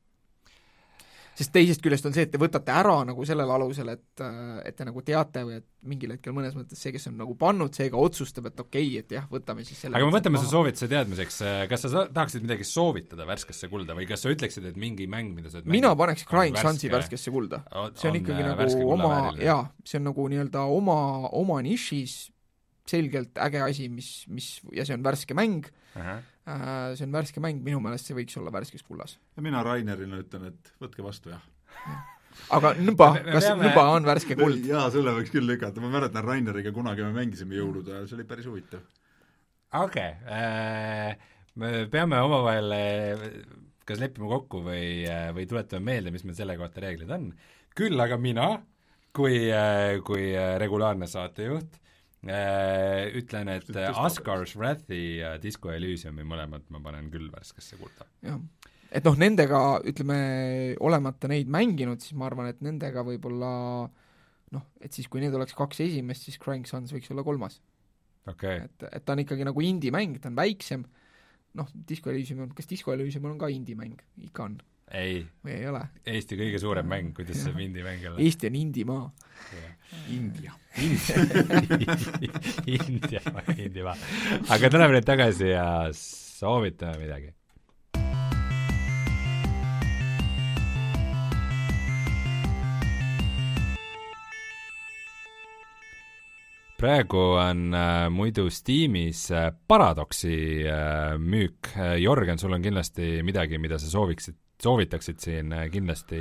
sest 1.35 1.51
teisest 1.55 1.83
küljest 1.83 2.05
on 2.07 2.15
see, 2.15 2.25
et 2.27 2.31
te 2.31 2.39
võtate 2.41 2.71
ära 2.71 2.97
nagu 3.07 3.25
sellel 3.27 3.49
alusel, 3.57 3.91
et, 3.95 4.23
et 4.65 4.75
te 4.77 4.87
nagu 4.87 5.03
teate 5.05 5.43
või 5.47 5.57
et 5.59 5.65
mingil 5.85 6.15
hetkel 6.15 6.35
mõnes 6.35 6.55
mõttes 6.57 6.79
see, 6.81 6.93
kes 6.95 7.09
on 7.11 7.17
nagu 7.19 7.35
pannud, 7.39 7.73
seega 7.75 7.99
otsustab, 7.99 8.47
et 8.49 8.61
okei 8.63 8.87
okay,, 8.87 9.01
et 9.03 9.15
jah, 9.17 9.25
võtame 9.31 9.65
siis 9.67 9.81
selle 9.83 9.99
aga 9.99 10.07
me 10.07 10.15
võtame 10.15 10.41
su 10.41 10.49
soovituse 10.49 10.89
teadmiseks, 10.91 11.41
kas 11.71 11.85
sa 11.85 12.05
tahaksid 12.05 12.45
midagi 12.45 12.67
soovitada 12.67 13.27
värskesse 13.29 13.69
kulda 13.71 13.97
või 13.97 14.07
kas 14.09 14.23
sa 14.25 14.31
ütleksid, 14.33 14.69
et 14.71 14.79
mingi 14.79 15.09
mäng, 15.11 15.35
mida 15.37 15.51
sa 15.53 15.63
mina 15.65 15.91
paneks 15.97 16.27
Crying 16.29 16.57
Sunsi 16.59 16.91
värskesse 16.93 17.33
kulda. 17.33 17.63
see 17.99 18.09
on 18.11 18.21
ikkagi 18.21 18.45
on 18.45 18.55
nagu 18.55 18.95
oma, 18.95 19.17
jaa, 19.41 19.65
see 19.85 19.99
on 19.99 20.09
nagu 20.09 20.29
nii-öelda 20.31 20.65
oma, 20.71 20.99
oma 21.35 21.59
nišis 21.65 22.15
selgelt 22.89 23.37
äge 23.41 23.61
asi, 23.65 23.89
mis, 23.89 24.09
mis, 24.31 24.49
ja 24.75 24.85
see 24.85 24.95
on 24.97 25.05
värske 25.05 25.37
mäng 25.37 25.65
uh, 25.65 26.01
-huh. 26.01 26.23
See 26.45 27.05
on 27.07 27.15
värske 27.15 27.41
mäng, 27.41 27.63
minu 27.65 27.79
meelest 27.81 28.09
see 28.09 28.17
võiks 28.17 28.37
olla 28.37 28.53
värskes 28.53 28.85
kullas. 28.85 29.17
ja 29.35 29.45
mina 29.45 29.63
Rainerile 29.65 30.21
ütlen, 30.21 30.51
et 30.51 30.75
võtke 30.81 31.05
vastu, 31.05 31.33
jah 31.33 31.41
aga 32.55 32.73
nõba, 32.77 33.09
kas 33.23 33.47
peame... 33.47 33.69
nõba 33.69 33.85
on 33.95 34.07
värske 34.07 34.37
kuld? 34.37 34.65
jaa, 34.67 34.85
selle 34.93 35.13
võiks 35.17 35.33
küll 35.33 35.47
lükata, 35.49 35.81
ma 35.83 35.91
mäletan 35.93 36.25
Raineriga 36.25 36.73
kunagi 36.75 37.05
me 37.05 37.13
mängisime 37.15 37.57
jõulude 37.57 37.93
ajal, 37.93 38.09
see 38.09 38.17
oli 38.19 38.27
päris 38.29 38.49
huvitav. 38.49 38.83
okei 39.81 40.11
okay. 40.19 40.35
äh,, 40.35 41.31
me 41.61 41.71
peame 41.91 42.19
omavahel 42.25 42.75
äh, 42.75 43.25
kas 43.87 44.01
leppima 44.01 44.29
kokku 44.31 44.61
või, 44.65 44.85
äh, 45.09 45.29
või 45.35 45.47
tuletame 45.49 45.93
meelde, 45.93 46.13
mis 46.13 46.25
meil 46.27 46.37
selle 46.37 46.57
kohta 46.59 46.83
reeglid 46.83 47.11
on. 47.15 47.31
küll 47.75 48.05
aga 48.05 48.19
mina, 48.21 48.51
kui, 49.15 49.47
äh, 49.49 49.97
kui 50.05 50.29
regulaarne 50.61 51.09
saatejuht 51.09 51.79
Äh, 51.79 51.84
ütlen, 52.25 53.51
et 53.53 53.67
Asgar's 53.91 54.55
Wrathi 54.57 55.19
ja 55.19 55.35
Disco 55.41 55.69
Elysiumi 55.73 56.25
mõlemad 56.25 56.65
ma 56.73 56.81
panen 56.83 57.11
küll 57.13 57.27
värskesse 57.33 57.77
kulda. 57.77 58.07
jah, 58.25 58.39
et 58.89 59.05
noh, 59.05 59.17
nendega, 59.19 59.61
ütleme, 59.85 60.17
olemata 60.81 61.29
neid 61.31 61.51
mänginud, 61.51 62.01
siis 62.01 62.17
ma 62.17 62.29
arvan, 62.29 62.49
et 62.49 62.61
nendega 62.65 63.05
võib-olla 63.05 63.53
noh, 64.55 64.67
et 64.81 64.93
siis 64.93 65.09
kui 65.11 65.23
need 65.23 65.35
oleks 65.37 65.55
kaks 65.57 65.83
esimest, 65.85 66.27
siis 66.27 66.41
Crying 66.41 66.67
Suns 66.69 66.93
võiks 66.95 67.11
olla 67.13 67.25
kolmas 67.25 67.59
okay.. 68.29 68.63
et, 68.65 68.87
et 68.91 69.05
ta 69.05 69.15
on 69.15 69.23
ikkagi 69.23 69.47
nagu 69.47 69.65
indie-mäng, 69.65 70.19
ta 70.21 70.31
on 70.31 70.37
väiksem, 70.37 70.85
noh, 71.59 71.73
Disco 71.89 72.13
Elysium 72.13 72.45
on, 72.45 72.55
kas 72.57 72.69
Disco 72.69 72.93
Elysium 72.95 73.27
on 73.31 73.37
ka 73.41 73.49
indie-mäng? 73.53 74.01
ikka 74.29 74.49
on 74.49 74.57
ei. 74.91 75.21
või 75.43 75.55
ei 75.57 75.69
ole? 75.69 75.81
Eesti 76.05 76.37
kõige 76.39 76.61
suurem 76.61 76.87
mäng, 76.89 77.13
kuidas 77.17 77.41
see 77.43 77.55
mindimäng 77.57 78.03
jälle? 78.03 78.21
Eesti 78.21 78.51
on 78.51 78.59
indimaa. 78.59 79.05
India. 80.19 80.51
India, 82.65 83.21
India. 83.57 83.95
aga 84.49 84.69
tuleme 84.69 84.97
nüüd 84.97 85.07
tagasi 85.07 85.53
ja 85.53 85.65
soovitame 85.95 86.99
midagi 87.05 87.31
praegu 96.75 97.19
on 97.39 97.69
äh, 97.73 98.07
muidu 98.11 98.49
Steamis 98.51 99.29
äh, 99.31 99.51
Paradoxi 99.67 100.37
äh, 100.67 101.15
müük 101.19 101.71
äh,, 101.75 101.95
Jörgen, 102.01 102.39
sul 102.39 102.55
on 102.55 102.63
kindlasti 102.63 103.21
midagi, 103.23 103.59
mida 103.61 103.79
sa 103.79 103.87
sooviksid, 103.89 104.37
soovitaksid 104.61 105.21
siin 105.23 105.53
äh, 105.55 105.67
kindlasti 105.71 106.19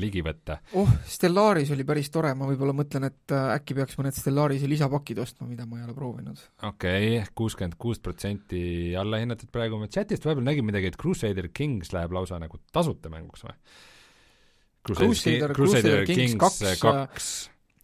ligi 0.00 0.20
võtta? 0.24 0.58
oh, 0.80 0.90
Stellaris 1.08 1.72
oli 1.74 1.86
päris 1.88 2.12
tore, 2.12 2.34
ma 2.36 2.48
võib-olla 2.50 2.76
mõtlen, 2.76 3.08
et 3.08 3.34
äh, 3.34 3.54
äkki 3.56 3.78
peaks 3.78 3.96
mõned 4.00 4.16
Stellarise 4.16 4.68
lisapakid 4.70 5.22
ostma, 5.24 5.48
mida 5.48 5.66
ma 5.68 5.80
ei 5.80 5.88
ole 5.88 5.96
proovinud. 5.96 6.44
okei 6.68 7.16
okay,, 7.16 7.32
kuuskümmend 7.40 7.78
kuus 7.80 8.02
protsenti 8.04 8.92
allahinnatud 9.00 9.52
praegu, 9.54 9.80
ma 9.80 9.88
chatist 9.88 10.28
vahepeal 10.28 10.50
nägin 10.52 10.68
midagi, 10.68 10.92
et 10.92 11.00
Crusader 11.00 11.48
Kings 11.54 11.96
läheb 11.96 12.12
lausa 12.16 12.40
nagu 12.42 12.60
tasuta 12.72 13.12
mänguks 13.12 13.48
või? 13.48 13.56
Crusader, 14.84 15.08
Crusader, 15.08 15.56
Crusader 15.56 16.04
Kings 16.04 16.36
kaks, 16.36 16.62
äh, 16.68 16.76
kaks 16.76 17.32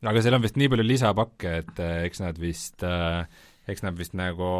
aga 0.08 0.22
seal 0.24 0.36
on 0.36 0.44
vist 0.44 0.56
nii 0.60 0.70
palju 0.72 0.86
lisapakke, 0.86 1.52
et 1.64 1.82
eh, 1.82 1.98
eks 2.08 2.22
nad 2.22 2.40
vist, 2.40 2.84
eh, 2.86 3.42
eks 3.70 3.84
nad 3.84 3.98
vist 3.98 4.16
nagu 4.18 4.52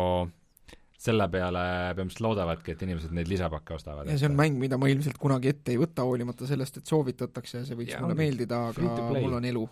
selle 1.01 1.27
peale 1.33 1.63
põhimõtteliselt 1.97 2.25
loodavadki, 2.27 2.75
et 2.75 2.83
inimesed 2.85 3.15
neid 3.17 3.31
lisapakke 3.31 3.79
ostavad. 3.79 4.11
ja 4.11 4.19
see 4.21 4.29
on 4.29 4.37
mäng, 4.37 4.59
mida 4.61 4.77
ma 4.81 4.91
ilmselt 4.93 5.17
kunagi 5.21 5.55
ette 5.55 5.73
ei 5.73 5.81
võta, 5.81 6.05
hoolimata 6.05 6.49
sellest, 6.49 6.83
et 6.83 6.93
soovitatakse 6.93 7.63
ja 7.63 7.69
see 7.69 7.79
võiks 7.79 7.95
ja, 7.95 8.03
mulle 8.05 8.19
meeldida, 8.19 8.67
aga 8.75 9.09
mul 9.17 9.39
on 9.39 9.49
elu. 9.49 9.65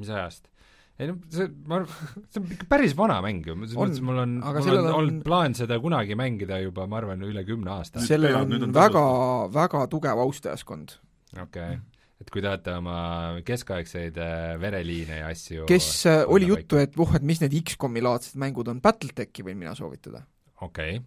mis 0.00 0.10
ajast? 0.10 0.50
ei 0.98 1.10
no 1.10 1.16
see, 1.30 1.46
ma 1.70 1.78
arvan, 1.80 2.10
see 2.32 2.42
on 2.42 2.50
ikka 2.58 2.68
päris 2.74 2.98
vana 2.98 3.20
mäng 3.22 3.46
ju, 3.46 3.54
selles 3.62 3.78
mõttes 3.78 4.02
mul 4.10 4.18
on, 4.24 4.36
mul 4.42 4.82
on 4.82 4.92
olnud 4.98 5.22
plaan 5.26 5.54
seda 5.58 5.78
kunagi 5.82 6.18
mängida 6.18 6.58
juba, 6.62 6.88
ma 6.90 6.98
arvan, 7.02 7.22
üle 7.26 7.46
kümne 7.46 7.76
aasta. 7.78 8.02
sellel 8.02 8.42
on, 8.42 8.58
on 8.66 8.74
väga, 8.74 9.06
väga 9.54 9.86
tugev 9.94 10.26
austajaskond. 10.26 10.98
okei 11.38 11.44
okay 11.46 11.82
et 12.24 12.30
kui 12.32 12.44
tahate 12.44 12.72
oma 12.78 12.98
keskaegseid 13.44 14.20
äh, 14.20 14.54
vereliine 14.60 15.20
ja 15.20 15.32
asju 15.32 15.66
kes, 15.68 15.88
äh, 16.10 16.22
oli 16.26 16.48
juttu, 16.48 16.80
et 16.80 16.96
voh, 16.96 17.12
et 17.16 17.26
mis 17.26 17.42
need 17.44 17.56
X-komi 17.60 18.02
laadsed 18.04 18.38
mängud 18.40 18.70
on, 18.72 18.80
Battletechi 18.84 19.44
võin 19.44 19.60
mina 19.60 19.74
soovitada. 19.76 20.24
okei 20.60 20.96
okay., 20.98 21.04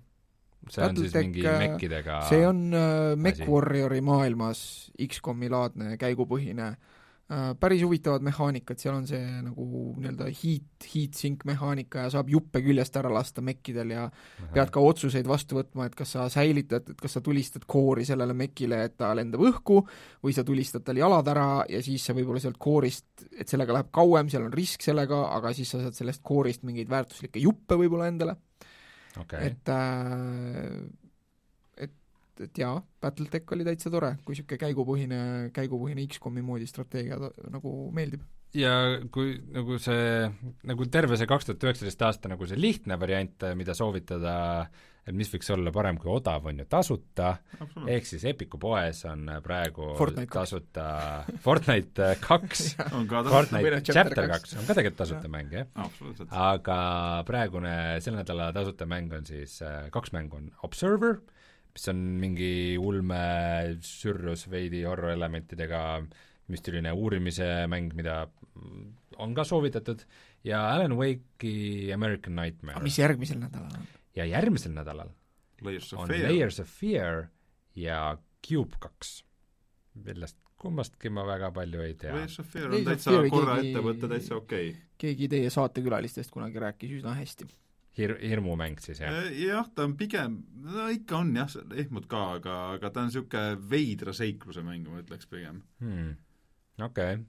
see 0.69 0.83
on 0.83 0.99
siis 0.99 1.15
mingi 1.17 1.45
äh, 1.47 1.57
mekkidega 1.63 2.21
see 2.29 2.45
on 2.45 2.67
äh, 2.75 3.15
Mech-Warriori 3.17 4.03
maailmas 4.05 4.61
X-komi 5.07 5.49
laadne 5.53 5.97
käigupõhine 6.01 6.75
Äh, 6.75 6.96
päris 7.59 7.81
huvitavad 7.83 8.23
mehaanikad, 8.23 8.79
seal 8.79 8.95
on 8.95 9.07
see 9.07 9.19
nagu 9.43 9.65
nii-öelda 9.99 10.29
heat, 10.31 10.85
heat 10.87 11.17
sink 11.19 11.41
mehaanika 11.47 12.05
ja 12.05 12.11
saab 12.13 12.29
juppe 12.31 12.61
küljest 12.63 12.95
ära 12.99 13.11
lasta 13.11 13.43
mekkidel 13.43 13.91
ja 13.91 14.05
Aha. 14.07 14.47
pead 14.53 14.71
ka 14.71 14.83
otsuseid 14.87 15.27
vastu 15.27 15.57
võtma, 15.59 15.89
et 15.89 15.97
kas 15.97 16.15
sa 16.15 16.29
säilitad, 16.31 16.93
et 16.93 17.01
kas 17.03 17.17
sa 17.17 17.21
tulistad 17.25 17.65
koori 17.67 18.05
sellele 18.07 18.35
mekile, 18.37 18.79
et 18.87 18.95
ta 19.01 19.11
lendab 19.17 19.43
õhku, 19.49 19.81
või 20.23 20.35
sa 20.37 20.45
tulistad 20.47 20.85
tal 20.87 21.01
jalad 21.01 21.27
ära 21.33 21.49
ja 21.67 21.81
siis 21.83 22.07
sa 22.07 22.15
võib-olla 22.15 22.39
sealt 22.43 22.59
koorist, 22.63 23.27
et 23.35 23.51
sellega 23.51 23.75
läheb 23.75 23.91
kauem, 23.91 24.31
seal 24.31 24.47
on 24.47 24.55
risk 24.55 24.87
sellega, 24.87 25.25
aga 25.35 25.51
siis 25.57 25.75
sa 25.75 25.83
saad 25.83 25.99
sellest 25.99 26.23
koorist 26.23 26.63
mingeid 26.67 26.87
väärtuslikke 26.91 27.43
juppe 27.43 27.75
võib-olla 27.75 28.07
endale 28.07 28.37
okay.. 29.19 29.51
et 29.51 29.75
äh, 29.75 30.79
et, 32.37 32.47
et 32.47 32.63
jaa, 32.63 32.77
Battletech 33.01 33.53
oli 33.55 33.65
täitsa 33.67 33.91
tore, 33.93 34.15
kui 34.23 34.35
niisugune 34.35 34.61
käigupõhine, 34.61 35.21
käigupõhine 35.55 36.07
X-komi 36.07 36.43
moodi 36.45 36.67
strateegia 36.69 37.19
nagu 37.53 37.77
meeldib. 37.95 38.25
ja 38.57 38.73
kui 39.13 39.37
nagu 39.53 39.77
see, 39.81 40.27
nagu 40.69 40.89
terve 40.91 41.17
see 41.19 41.29
kaks 41.29 41.49
tuhat 41.49 41.65
üheksateist 41.67 42.05
aasta 42.07 42.31
nagu 42.31 42.47
see 42.47 42.59
lihtne 42.59 42.99
variant, 42.99 43.49
mida 43.59 43.75
soovitada, 43.77 44.35
et 45.07 45.15
mis 45.15 45.29
võiks 45.31 45.49
olla 45.55 45.71
parem 45.75 45.99
kui 46.01 46.11
odav, 46.11 46.47
on 46.49 46.63
ju 46.63 46.65
tasuta, 46.69 47.33
ehk 47.87 48.07
siis 48.07 48.25
Epiku 48.27 48.59
poes 48.59 49.03
on 49.07 49.29
praegu 49.43 49.93
Fortnite 49.99 50.33
tasuta 50.33 50.87
Fortnite 51.43 52.13
kaks. 52.23 52.65
Fortnite 53.33 53.81
Chapter 53.87 54.27
kaks. 54.33 54.57
on 54.59 54.67
ka 54.67 54.77
tegelikult 54.79 55.01
tasuta 55.03 55.31
mäng, 55.31 55.53
jah? 55.53 55.71
aga 56.31 56.77
praegune 57.27 57.73
selle 58.03 58.21
nädala 58.23 58.51
tasuta 58.55 58.89
mäng 58.89 59.15
on 59.15 59.27
siis, 59.27 59.59
äh, 59.63 59.87
kaks 59.93 60.15
mängu 60.15 60.41
on 60.41 60.51
Observer, 60.67 61.19
mis 61.73 61.89
on 61.91 61.99
mingi 62.21 62.51
ulme, 62.81 63.19
sürrus 63.85 64.47
veidi 64.51 64.83
horror-elementidega 64.87 65.81
müstiline 66.51 66.93
uurimise 66.95 67.67
mäng, 67.71 67.91
mida 67.97 68.23
on 69.21 69.35
ka 69.35 69.43
soovitatud, 69.47 70.01
ja 70.47 70.63
Alan 70.71 70.95
Wake'i 70.97 71.91
American 71.93 72.37
Nightmare. 72.39 72.83
mis 72.83 72.97
järgmisel 72.99 73.41
nädalal 73.41 73.79
on? 73.79 73.87
ja 74.15 74.25
järgmisel 74.25 74.73
nädalal 74.73 75.11
Layers 75.61 75.93
on 75.93 76.07
Fear. 76.07 76.31
Layers 76.31 76.59
of 76.59 76.67
Fear 76.69 77.23
ja 77.75 78.17
Cube 78.47 78.77
kaks, 78.79 79.23
millest 80.05 80.37
kummastki 80.57 81.09
ma 81.13 81.25
väga 81.25 81.49
palju 81.53 81.81
ei 81.85 81.95
tea. 81.97 82.13
Layers 82.13 82.39
of 82.41 82.49
Fear 82.49 82.69
on 82.69 82.75
Layers 82.75 82.89
täitsa 82.89 83.21
korra 83.29 83.55
keegi, 83.57 83.71
ette 83.71 83.85
võtta 83.85 84.09
täitsa 84.11 84.35
okei 84.37 84.69
okay.. 84.69 84.83
keegi 85.01 85.29
teie 85.33 85.53
saatekülalistest 85.53 86.33
kunagi 86.33 86.61
rääkis 86.61 86.99
üsna 86.99 87.15
hästi 87.17 87.49
hir-, 87.97 88.17
hirmumäng 88.21 88.77
siis, 88.81 89.01
jah? 89.01 89.13
Äh, 89.13 89.31
jah, 89.41 89.67
ta 89.75 89.85
on 89.87 89.95
pigem, 89.99 90.41
no 90.65 90.87
ikka 90.93 91.21
on 91.21 91.33
jah, 91.37 91.55
ehmud 91.83 92.07
ka, 92.11 92.23
aga, 92.37 92.57
aga 92.75 92.91
ta 92.93 93.03
on 93.03 93.09
niisugune 93.11 93.69
veidra 93.71 94.13
seikluse 94.15 94.63
mäng, 94.65 94.87
ma 94.89 95.01
ütleks 95.03 95.29
pigem. 95.29 95.63
Hmm.. 95.83 96.13
okei. 96.77 97.17
Okay.. 97.17 97.25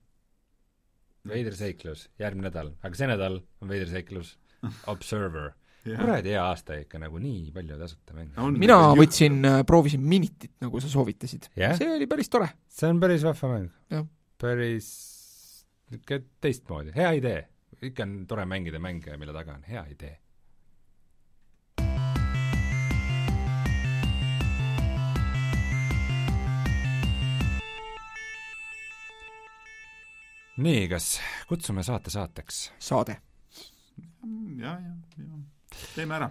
veider 1.29 1.57
seiklus, 1.57 2.09
järgmine 2.21 2.49
nädal, 2.49 2.75
aga 2.85 3.01
see 3.01 3.09
nädal 3.11 3.41
on 3.63 3.73
veider 3.73 3.91
seiklus. 3.91 4.37
Observer. 4.93 5.53
Kuradi 5.89 6.35
hea 6.35 6.41
aasta 6.43 6.75
ikka, 6.83 6.99
nagu 7.01 7.21
nii 7.23 7.53
palju 7.55 7.77
tasuta 7.81 8.17
mänge. 8.17 8.49
mina 8.61 8.79
võtsin, 8.99 9.39
äh, 9.47 9.61
proovisin 9.65 10.03
Minitit, 10.05 10.53
nagu 10.61 10.83
sa 10.85 10.91
soovitasid. 10.93 11.49
Yeah.. 11.57 11.79
see 11.79 11.89
oli 11.95 12.09
päris 12.11 12.29
tore. 12.33 12.51
see 12.69 12.91
on 12.91 13.01
päris 13.01 13.25
vahva 13.25 13.55
mäng. 13.55 14.09
päris 14.43 14.89
niisugune 15.89 16.27
teistmoodi, 16.45 16.93
hea 16.97 17.15
idee. 17.23 17.39
ikka 17.81 18.05
on 18.05 18.19
tore 18.29 18.45
mängida 18.51 18.83
mänge, 18.83 19.17
mille 19.17 19.33
taga 19.33 19.55
on 19.55 19.65
hea 19.65 19.87
idee 19.95 20.17
nii, 30.59 30.89
kas 30.91 31.17
kutsume 31.49 31.85
saate 31.87 32.11
saateks? 32.11 32.69
saade. 32.83 33.19
ja, 34.59 34.75
ja, 34.75 34.95
ja 35.23 35.39
teeme 35.95 36.19
ära. 36.19 36.29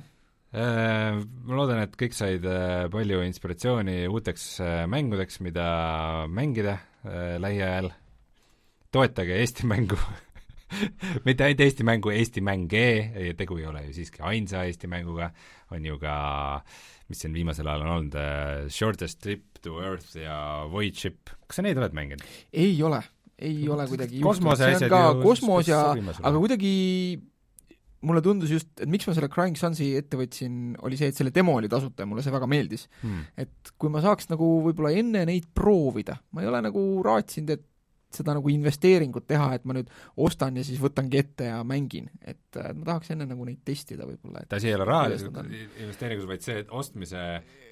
Äh, 0.58 1.18
ma 1.20 1.58
loodan, 1.60 1.82
et 1.84 1.96
kõik 2.00 2.16
said 2.16 2.46
äh, 2.48 2.86
palju 2.92 3.20
inspiratsiooni 3.26 4.06
uuteks 4.08 4.46
äh, 4.64 4.84
mängudeks, 4.90 5.42
mida 5.44 5.68
mängida 6.32 6.78
lähiajal. 7.40 7.92
toetage 8.92 9.36
Eesti 9.40 9.68
mängu 9.68 9.96
mitte 11.28 11.44
ainult 11.46 11.62
Eesti 11.64 11.84
mängu, 11.88 12.12
Eesti 12.12 12.42
mänge, 12.44 13.34
tegu 13.40 13.60
ei 13.60 13.68
ole 13.68 13.86
ju 13.86 13.94
siiski 13.96 14.24
ainsa 14.24 14.64
Eesti 14.68 14.88
mänguga, 14.92 15.30
on 15.72 15.86
ju 15.86 16.00
ka, 16.00 16.16
mis 17.08 17.22
siin 17.24 17.36
viimasel 17.36 17.68
ajal 17.68 17.86
on 17.86 17.94
olnud, 17.98 18.18
Shortest 18.72 19.22
Trip 19.24 19.62
to 19.62 19.80
Earth 19.84 20.18
ja 20.20 20.66
Void 20.72 20.96
Ship, 21.00 21.32
kas 21.48 21.60
sa 21.60 21.68
neid 21.68 21.80
oled 21.80 21.96
mänginud? 21.96 22.24
ei 22.52 22.76
ole 22.84 23.04
ei 23.38 23.68
ole 23.70 23.86
kuidagi 23.90 24.22
kosmose 24.24 24.72
asjad 24.72 24.90
ka 24.92 25.02
kosmos 25.22 25.70
ja, 25.70 25.82
aga 25.94 26.38
kuidagi 26.38 26.72
mulle 28.08 28.22
tundus 28.26 28.52
just, 28.54 28.70
et 28.80 28.90
miks 28.90 29.08
ma 29.10 29.16
selle 29.18 29.30
Crying 29.34 29.58
Sunsi 29.58 29.90
ette 29.98 30.20
võtsin, 30.20 30.76
oli 30.86 31.00
see, 31.00 31.10
et 31.12 31.18
selle 31.18 31.34
demo 31.34 31.56
oli 31.58 31.70
tasuta 31.72 32.06
ja 32.06 32.10
mulle 32.10 32.24
see 32.26 32.34
väga 32.34 32.50
meeldis. 32.50 32.86
Hmm.. 33.02 33.26
et 33.40 33.74
kui 33.82 33.92
ma 33.94 34.04
saaks 34.06 34.30
nagu 34.32 34.50
võib-olla 34.68 34.94
enne 34.98 35.26
neid 35.30 35.50
proovida, 35.58 36.20
ma 36.34 36.44
ei 36.44 36.52
ole 36.52 36.62
nagu 36.68 36.84
raatsinud, 37.06 37.58
et 37.58 37.66
seda 38.14 38.38
nagu 38.38 38.52
investeeringut 38.52 39.28
teha, 39.28 39.52
et 39.58 39.66
ma 39.68 39.76
nüüd 39.78 39.90
ostan 40.24 40.58
ja 40.58 40.64
siis 40.66 40.80
võtangi 40.82 41.20
ette 41.20 41.50
ja 41.50 41.60
mängin, 41.68 42.08
et 42.24 42.60
äh, 42.60 42.72
ma 42.74 42.94
tahaks 42.94 43.12
enne 43.14 43.28
nagu 43.28 43.46
neid 43.48 43.60
testida 43.68 44.08
võib-olla. 44.08 44.46
et 44.46 44.58
asi 44.58 44.72
ei 44.72 44.78
ole 44.78 44.88
raha 44.88 45.12
investeeringus, 45.12 46.28
vaid 46.30 46.46
see, 46.46 46.62
et 46.64 46.72
ostmise 46.72 47.24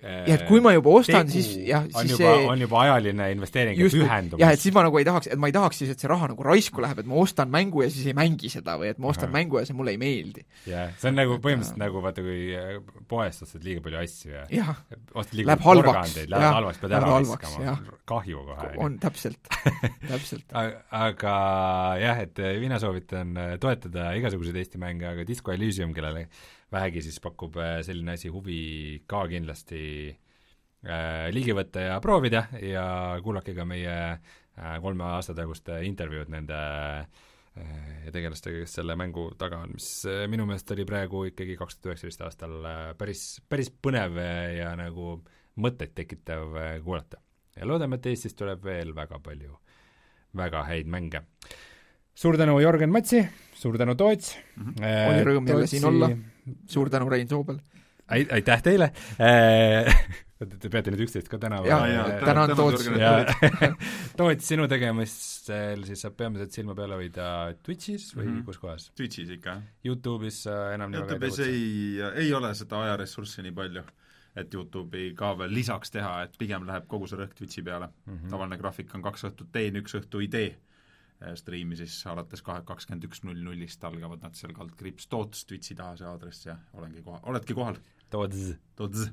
jah, 0.03 0.35
et 0.35 0.43
kui 0.49 0.61
ma 0.63 0.73
juba 0.75 0.91
ostan, 0.99 1.29
siis 1.31 1.51
jah, 1.65 1.85
siis 1.87 1.97
on 2.01 2.11
juba, 2.11 2.19
see 2.19 2.49
on 2.51 2.63
juba 2.65 2.81
ajaline 2.83 3.29
investeering 3.35 3.79
ja 3.79 3.89
pühendumus. 3.93 4.43
jah, 4.43 4.53
et 4.57 4.61
siis 4.61 4.75
ma 4.75 4.83
nagu 4.85 4.99
ei 5.01 5.07
tahaks, 5.07 5.31
et 5.31 5.41
ma 5.41 5.49
ei 5.49 5.55
tahaks 5.55 5.81
siis, 5.81 5.93
et 5.95 6.03
see 6.03 6.11
raha 6.11 6.29
nagu 6.33 6.45
raisku 6.45 6.83
läheb, 6.83 7.01
et 7.01 7.09
ma 7.09 7.19
ostan 7.23 7.51
mängu 7.53 7.85
ja 7.85 7.89
siis 7.93 8.11
ei 8.11 8.17
mängi 8.17 8.51
seda 8.51 8.77
või 8.81 8.91
et 8.91 9.01
ma 9.01 9.11
ostan 9.13 9.31
Aha. 9.31 9.37
mängu 9.37 9.61
ja 9.61 9.65
see 9.69 9.77
mulle 9.77 9.95
ei 9.95 10.01
meeldi. 10.01 10.45
jah, 10.69 10.91
see 10.99 11.11
on 11.11 11.19
nagu 11.21 11.39
põhimõtteliselt 11.39 11.81
nagu 11.81 12.03
vaata, 12.03 12.25
kui 12.25 12.43
äh, 12.59 12.75
poest 13.09 13.47
ostad 13.47 13.65
liiga 13.65 13.85
palju 13.85 14.01
asju 14.03 14.35
ja 14.35 14.45
jah, 14.51 14.75
ostad 15.13 15.39
liiga 15.39 15.53
läheb 15.53 15.65
halvaks, 15.69 16.17
läheb 16.27 16.57
halvaks, 16.59 16.83
pead 16.83 16.97
ära 16.99 17.15
viskama, 17.15 17.77
kahju 18.11 18.45
kohe. 18.51 18.71
on, 18.85 18.99
täpselt 19.01 19.53
täpselt 20.11 20.24
aga 20.55 21.35
jah, 22.01 22.21
et 22.25 22.39
äh, 22.43 22.57
mina 22.63 22.79
soovitan 22.81 23.37
äh, 23.37 23.55
toetada 23.61 24.11
igasuguseid 24.17 24.57
Eesti 24.61 24.81
mänge, 24.81 25.07
aga 25.09 25.25
Disco 25.27 25.53
Elysium, 25.53 25.93
kellele 25.95 26.27
vähegi 26.73 27.03
siis 27.05 27.19
pakub 27.23 27.57
äh, 27.61 27.79
selline 27.85 28.15
asi 28.15 28.31
huvi 28.33 29.03
ka 29.09 29.25
kindlasti 29.31 29.83
äh, 30.85 31.27
ligi 31.33 31.55
võtta 31.55 31.85
ja 31.87 31.99
proovida 32.03 32.45
ja 32.61 32.85
kuulake 33.23 33.55
ka 33.57 33.65
meie 33.67 33.95
äh, 34.15 34.75
kolme 34.81 35.07
aasta 35.15 35.35
tagust 35.37 35.69
intervjuud 35.87 36.31
nende 36.33 36.59
äh, 37.01 38.07
tegelastega, 38.13 38.63
kes 38.63 38.79
selle 38.79 38.97
mängu 38.99 39.29
taga 39.39 39.61
on, 39.65 39.75
mis 39.77 39.89
minu 40.31 40.47
meelest 40.49 40.71
oli 40.75 40.87
praegu 40.87 41.25
ikkagi 41.31 41.57
kaks 41.59 41.79
tuhat 41.79 41.93
üheksateist 41.93 42.25
aastal 42.27 42.57
päris, 42.99 43.27
päris 43.49 43.71
põnev 43.71 44.19
ja 44.57 44.73
nagu 44.79 45.19
mõtteid 45.61 45.93
tekitav 45.95 46.57
kuulata. 46.83 47.21
ja 47.55 47.67
loodame, 47.67 47.95
et 47.95 48.11
Eestis 48.11 48.35
tuleb 48.35 48.63
veel 48.65 48.91
väga 48.95 49.21
palju 49.23 49.55
väga 50.37 50.63
häid 50.67 50.87
mänge. 50.87 51.21
suur 52.15 52.37
tänu, 52.37 52.59
Jörgen 52.59 52.91
Matsi, 52.91 53.25
suur 53.53 53.77
tänu, 53.77 53.95
Toots 53.95 54.37
mm! 54.55 54.73
-hmm. 54.73 55.07
oli 55.09 55.23
rõõm 55.23 55.49
jälle 55.49 55.67
siin 55.67 55.85
olla, 55.85 56.09
suur 56.67 56.89
tänu, 56.89 57.09
Rein 57.09 57.27
Soobel! 57.27 57.59
aitäh 58.09 58.61
teile 58.61 58.91
Te 60.35 60.67
peate 60.67 60.91
nüüd 60.91 61.05
üksteist 61.05 61.29
ka 61.31 61.37
tänama. 61.39 61.63
jaa, 61.63 61.85
jaa, 61.87 62.07
tänan 62.19 62.51
Toots. 62.59 62.89
Toots, 64.19 64.47
sinu 64.51 64.65
tegemistel 64.67 65.85
siis 65.87 66.03
saab 66.03 66.17
peamiselt 66.19 66.51
silma 66.51 66.75
peal 66.75 66.91
hoida 66.91 67.27
Twitch'is 67.63 68.09
või 68.17 68.25
mm 68.25 68.33
-hmm. 68.33 68.45
kus 68.49 68.59
kohas? 68.59 68.89
Twitch'is 68.99 69.31
ikka, 69.37 69.55
jah. 69.55 69.61
Youtube'is 69.87 70.41
enam 70.75 70.91
nii 70.91 71.05
väga 71.05 71.15
ei 71.15 71.19
tegutse? 71.19 71.47
ei, 71.47 72.25
ei 72.25 72.33
ole 72.35 72.51
seda 72.59 72.83
ajaressurssi 72.83 73.47
nii 73.47 73.55
palju 73.55 73.85
et 74.35 74.53
Youtube'i 74.53 75.13
ka 75.15 75.33
veel 75.39 75.53
lisaks 75.53 75.91
teha, 75.91 76.21
et 76.25 76.37
pigem 76.37 76.65
läheb 76.67 76.87
kogu 76.91 77.07
see 77.07 77.19
rõhk 77.19 77.35
Twitchi 77.37 77.63
peale 77.63 77.87
mm. 77.87 78.13
-hmm. 78.13 78.29
tavaline 78.29 78.57
graafik 78.57 78.95
on 78.95 79.03
kaks 79.05 79.27
õhtut 79.29 79.51
teen, 79.51 79.75
üks 79.81 79.95
õhtu 79.99 80.23
ei 80.23 80.27
tee 80.27 80.49
striimi 81.35 81.77
siis 81.79 81.95
alates 82.11 82.43
kahe, 82.45 82.61
kakskümmend 82.67 83.05
üks 83.07 83.23
null 83.25 83.39
nullist 83.43 83.83
algavad 83.87 84.23
nad 84.23 84.35
seal 84.37 84.53
kaldkriips 84.55 85.07
Toots 85.11 85.45
Twitchi 85.47 85.77
taha 85.77 85.95
see 85.99 86.07
aadress 86.09 86.45
ja 86.45 86.57
olengi 86.75 87.03
kohal, 87.05 87.21
oledki 87.31 87.55
kohal. 87.57 87.79
Toots. 88.11 88.51
Toots. 88.75 89.07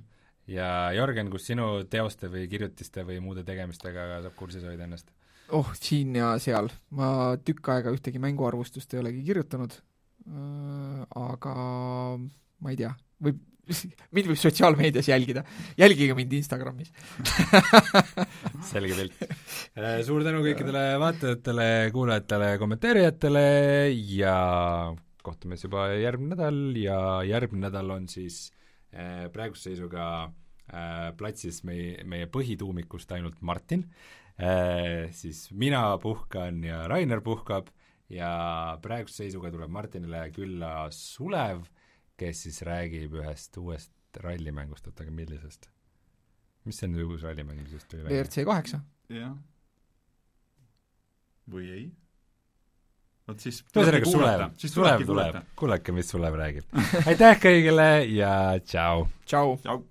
ja 0.50 0.66
Jörgen, 0.96 1.30
kus 1.30 1.46
sinu 1.46 1.84
teoste 1.90 2.28
või 2.32 2.48
kirjutiste 2.50 3.06
või 3.08 3.20
muude 3.24 3.44
tegemistega 3.46 4.22
saab 4.26 4.34
kursis 4.36 4.66
hoida 4.66 4.88
ennast? 4.88 5.14
oh, 5.54 5.70
siin 5.78 6.16
ja 6.18 6.34
seal. 6.42 6.70
ma 6.90 7.38
tükk 7.44 7.72
aega 7.76 7.94
ühtegi 7.94 8.20
mänguarvustust 8.22 8.94
ei 8.94 9.02
olegi 9.04 9.24
kirjutanud 9.30 9.78
äh,, 9.78 11.06
aga 11.22 11.56
ma 12.18 12.74
ei 12.74 12.78
tea, 12.82 12.92
võib 13.22 13.40
mind 14.14 14.30
võib 14.30 14.40
sotsiaalmeedias 14.40 15.08
jälgida, 15.10 15.44
jälgige 15.78 16.16
mind 16.18 16.34
Instagramis. 16.38 16.92
Selge 18.72 18.98
pilt. 18.98 19.24
Suur 20.06 20.24
tänu 20.26 20.42
kõikidele 20.44 20.84
vaatajatele, 21.02 21.68
kuulajatele, 21.94 22.52
kommenteerijatele 22.62 23.44
ja 24.16 24.36
kohtume 25.22 25.56
siis 25.56 25.68
juba 25.68 25.88
järgmine 25.94 26.34
nädal 26.34 26.62
ja 26.78 26.98
järgmine 27.26 27.68
nädal 27.68 27.92
on 27.94 28.08
siis 28.10 28.48
äh, 28.94 29.28
praeguse 29.34 29.70
seisuga 29.70 30.06
äh, 30.24 31.12
platsis 31.18 31.62
meie, 31.68 32.02
meie 32.08 32.30
põhituumikust 32.30 33.14
ainult 33.14 33.38
Martin. 33.40 33.86
Äh,, 34.40 35.12
siis 35.14 35.50
mina 35.52 35.84
puhkan 36.02 36.62
ja 36.64 36.86
Rainer 36.90 37.20
puhkab 37.22 37.68
ja 38.12 38.32
praeguse 38.82 39.24
seisuga 39.24 39.52
tuleb 39.52 39.70
Martinile 39.72 40.26
külla 40.34 40.88
Sulev 40.92 41.64
kes 42.22 42.42
siis 42.46 42.62
räägib 42.66 43.14
ühest 43.20 43.56
uuest 43.60 44.22
rallimängust, 44.22 44.86
oota, 44.88 45.06
aga 45.06 45.14
millisest? 45.14 45.70
mis 46.68 46.78
see 46.78 46.90
nüüd 46.90 47.10
uus 47.10 47.24
rallimäng 47.26 47.66
siis 47.70 47.86
tuli 47.90 48.04
välja? 48.04 48.22
WRC 48.22 48.46
kaheksa. 48.46 48.82
jah. 49.10 49.34
või 51.50 51.70
ei? 51.74 51.86
vot 53.28 53.42
siis 53.42 53.62
ühesõnaga 53.70 54.10
Sulev, 54.10 54.44
Sulev 54.74 55.06
tuleb, 55.06 55.40
kuulake, 55.58 55.94
mis 55.96 56.10
Sulev 56.14 56.36
räägib. 56.38 56.68
aitäh 57.06 57.40
kõigile 57.42 57.88
ja 58.10 58.34
tšau! 58.62 59.08
tšau! 59.26 59.56
tšau! 59.64 59.82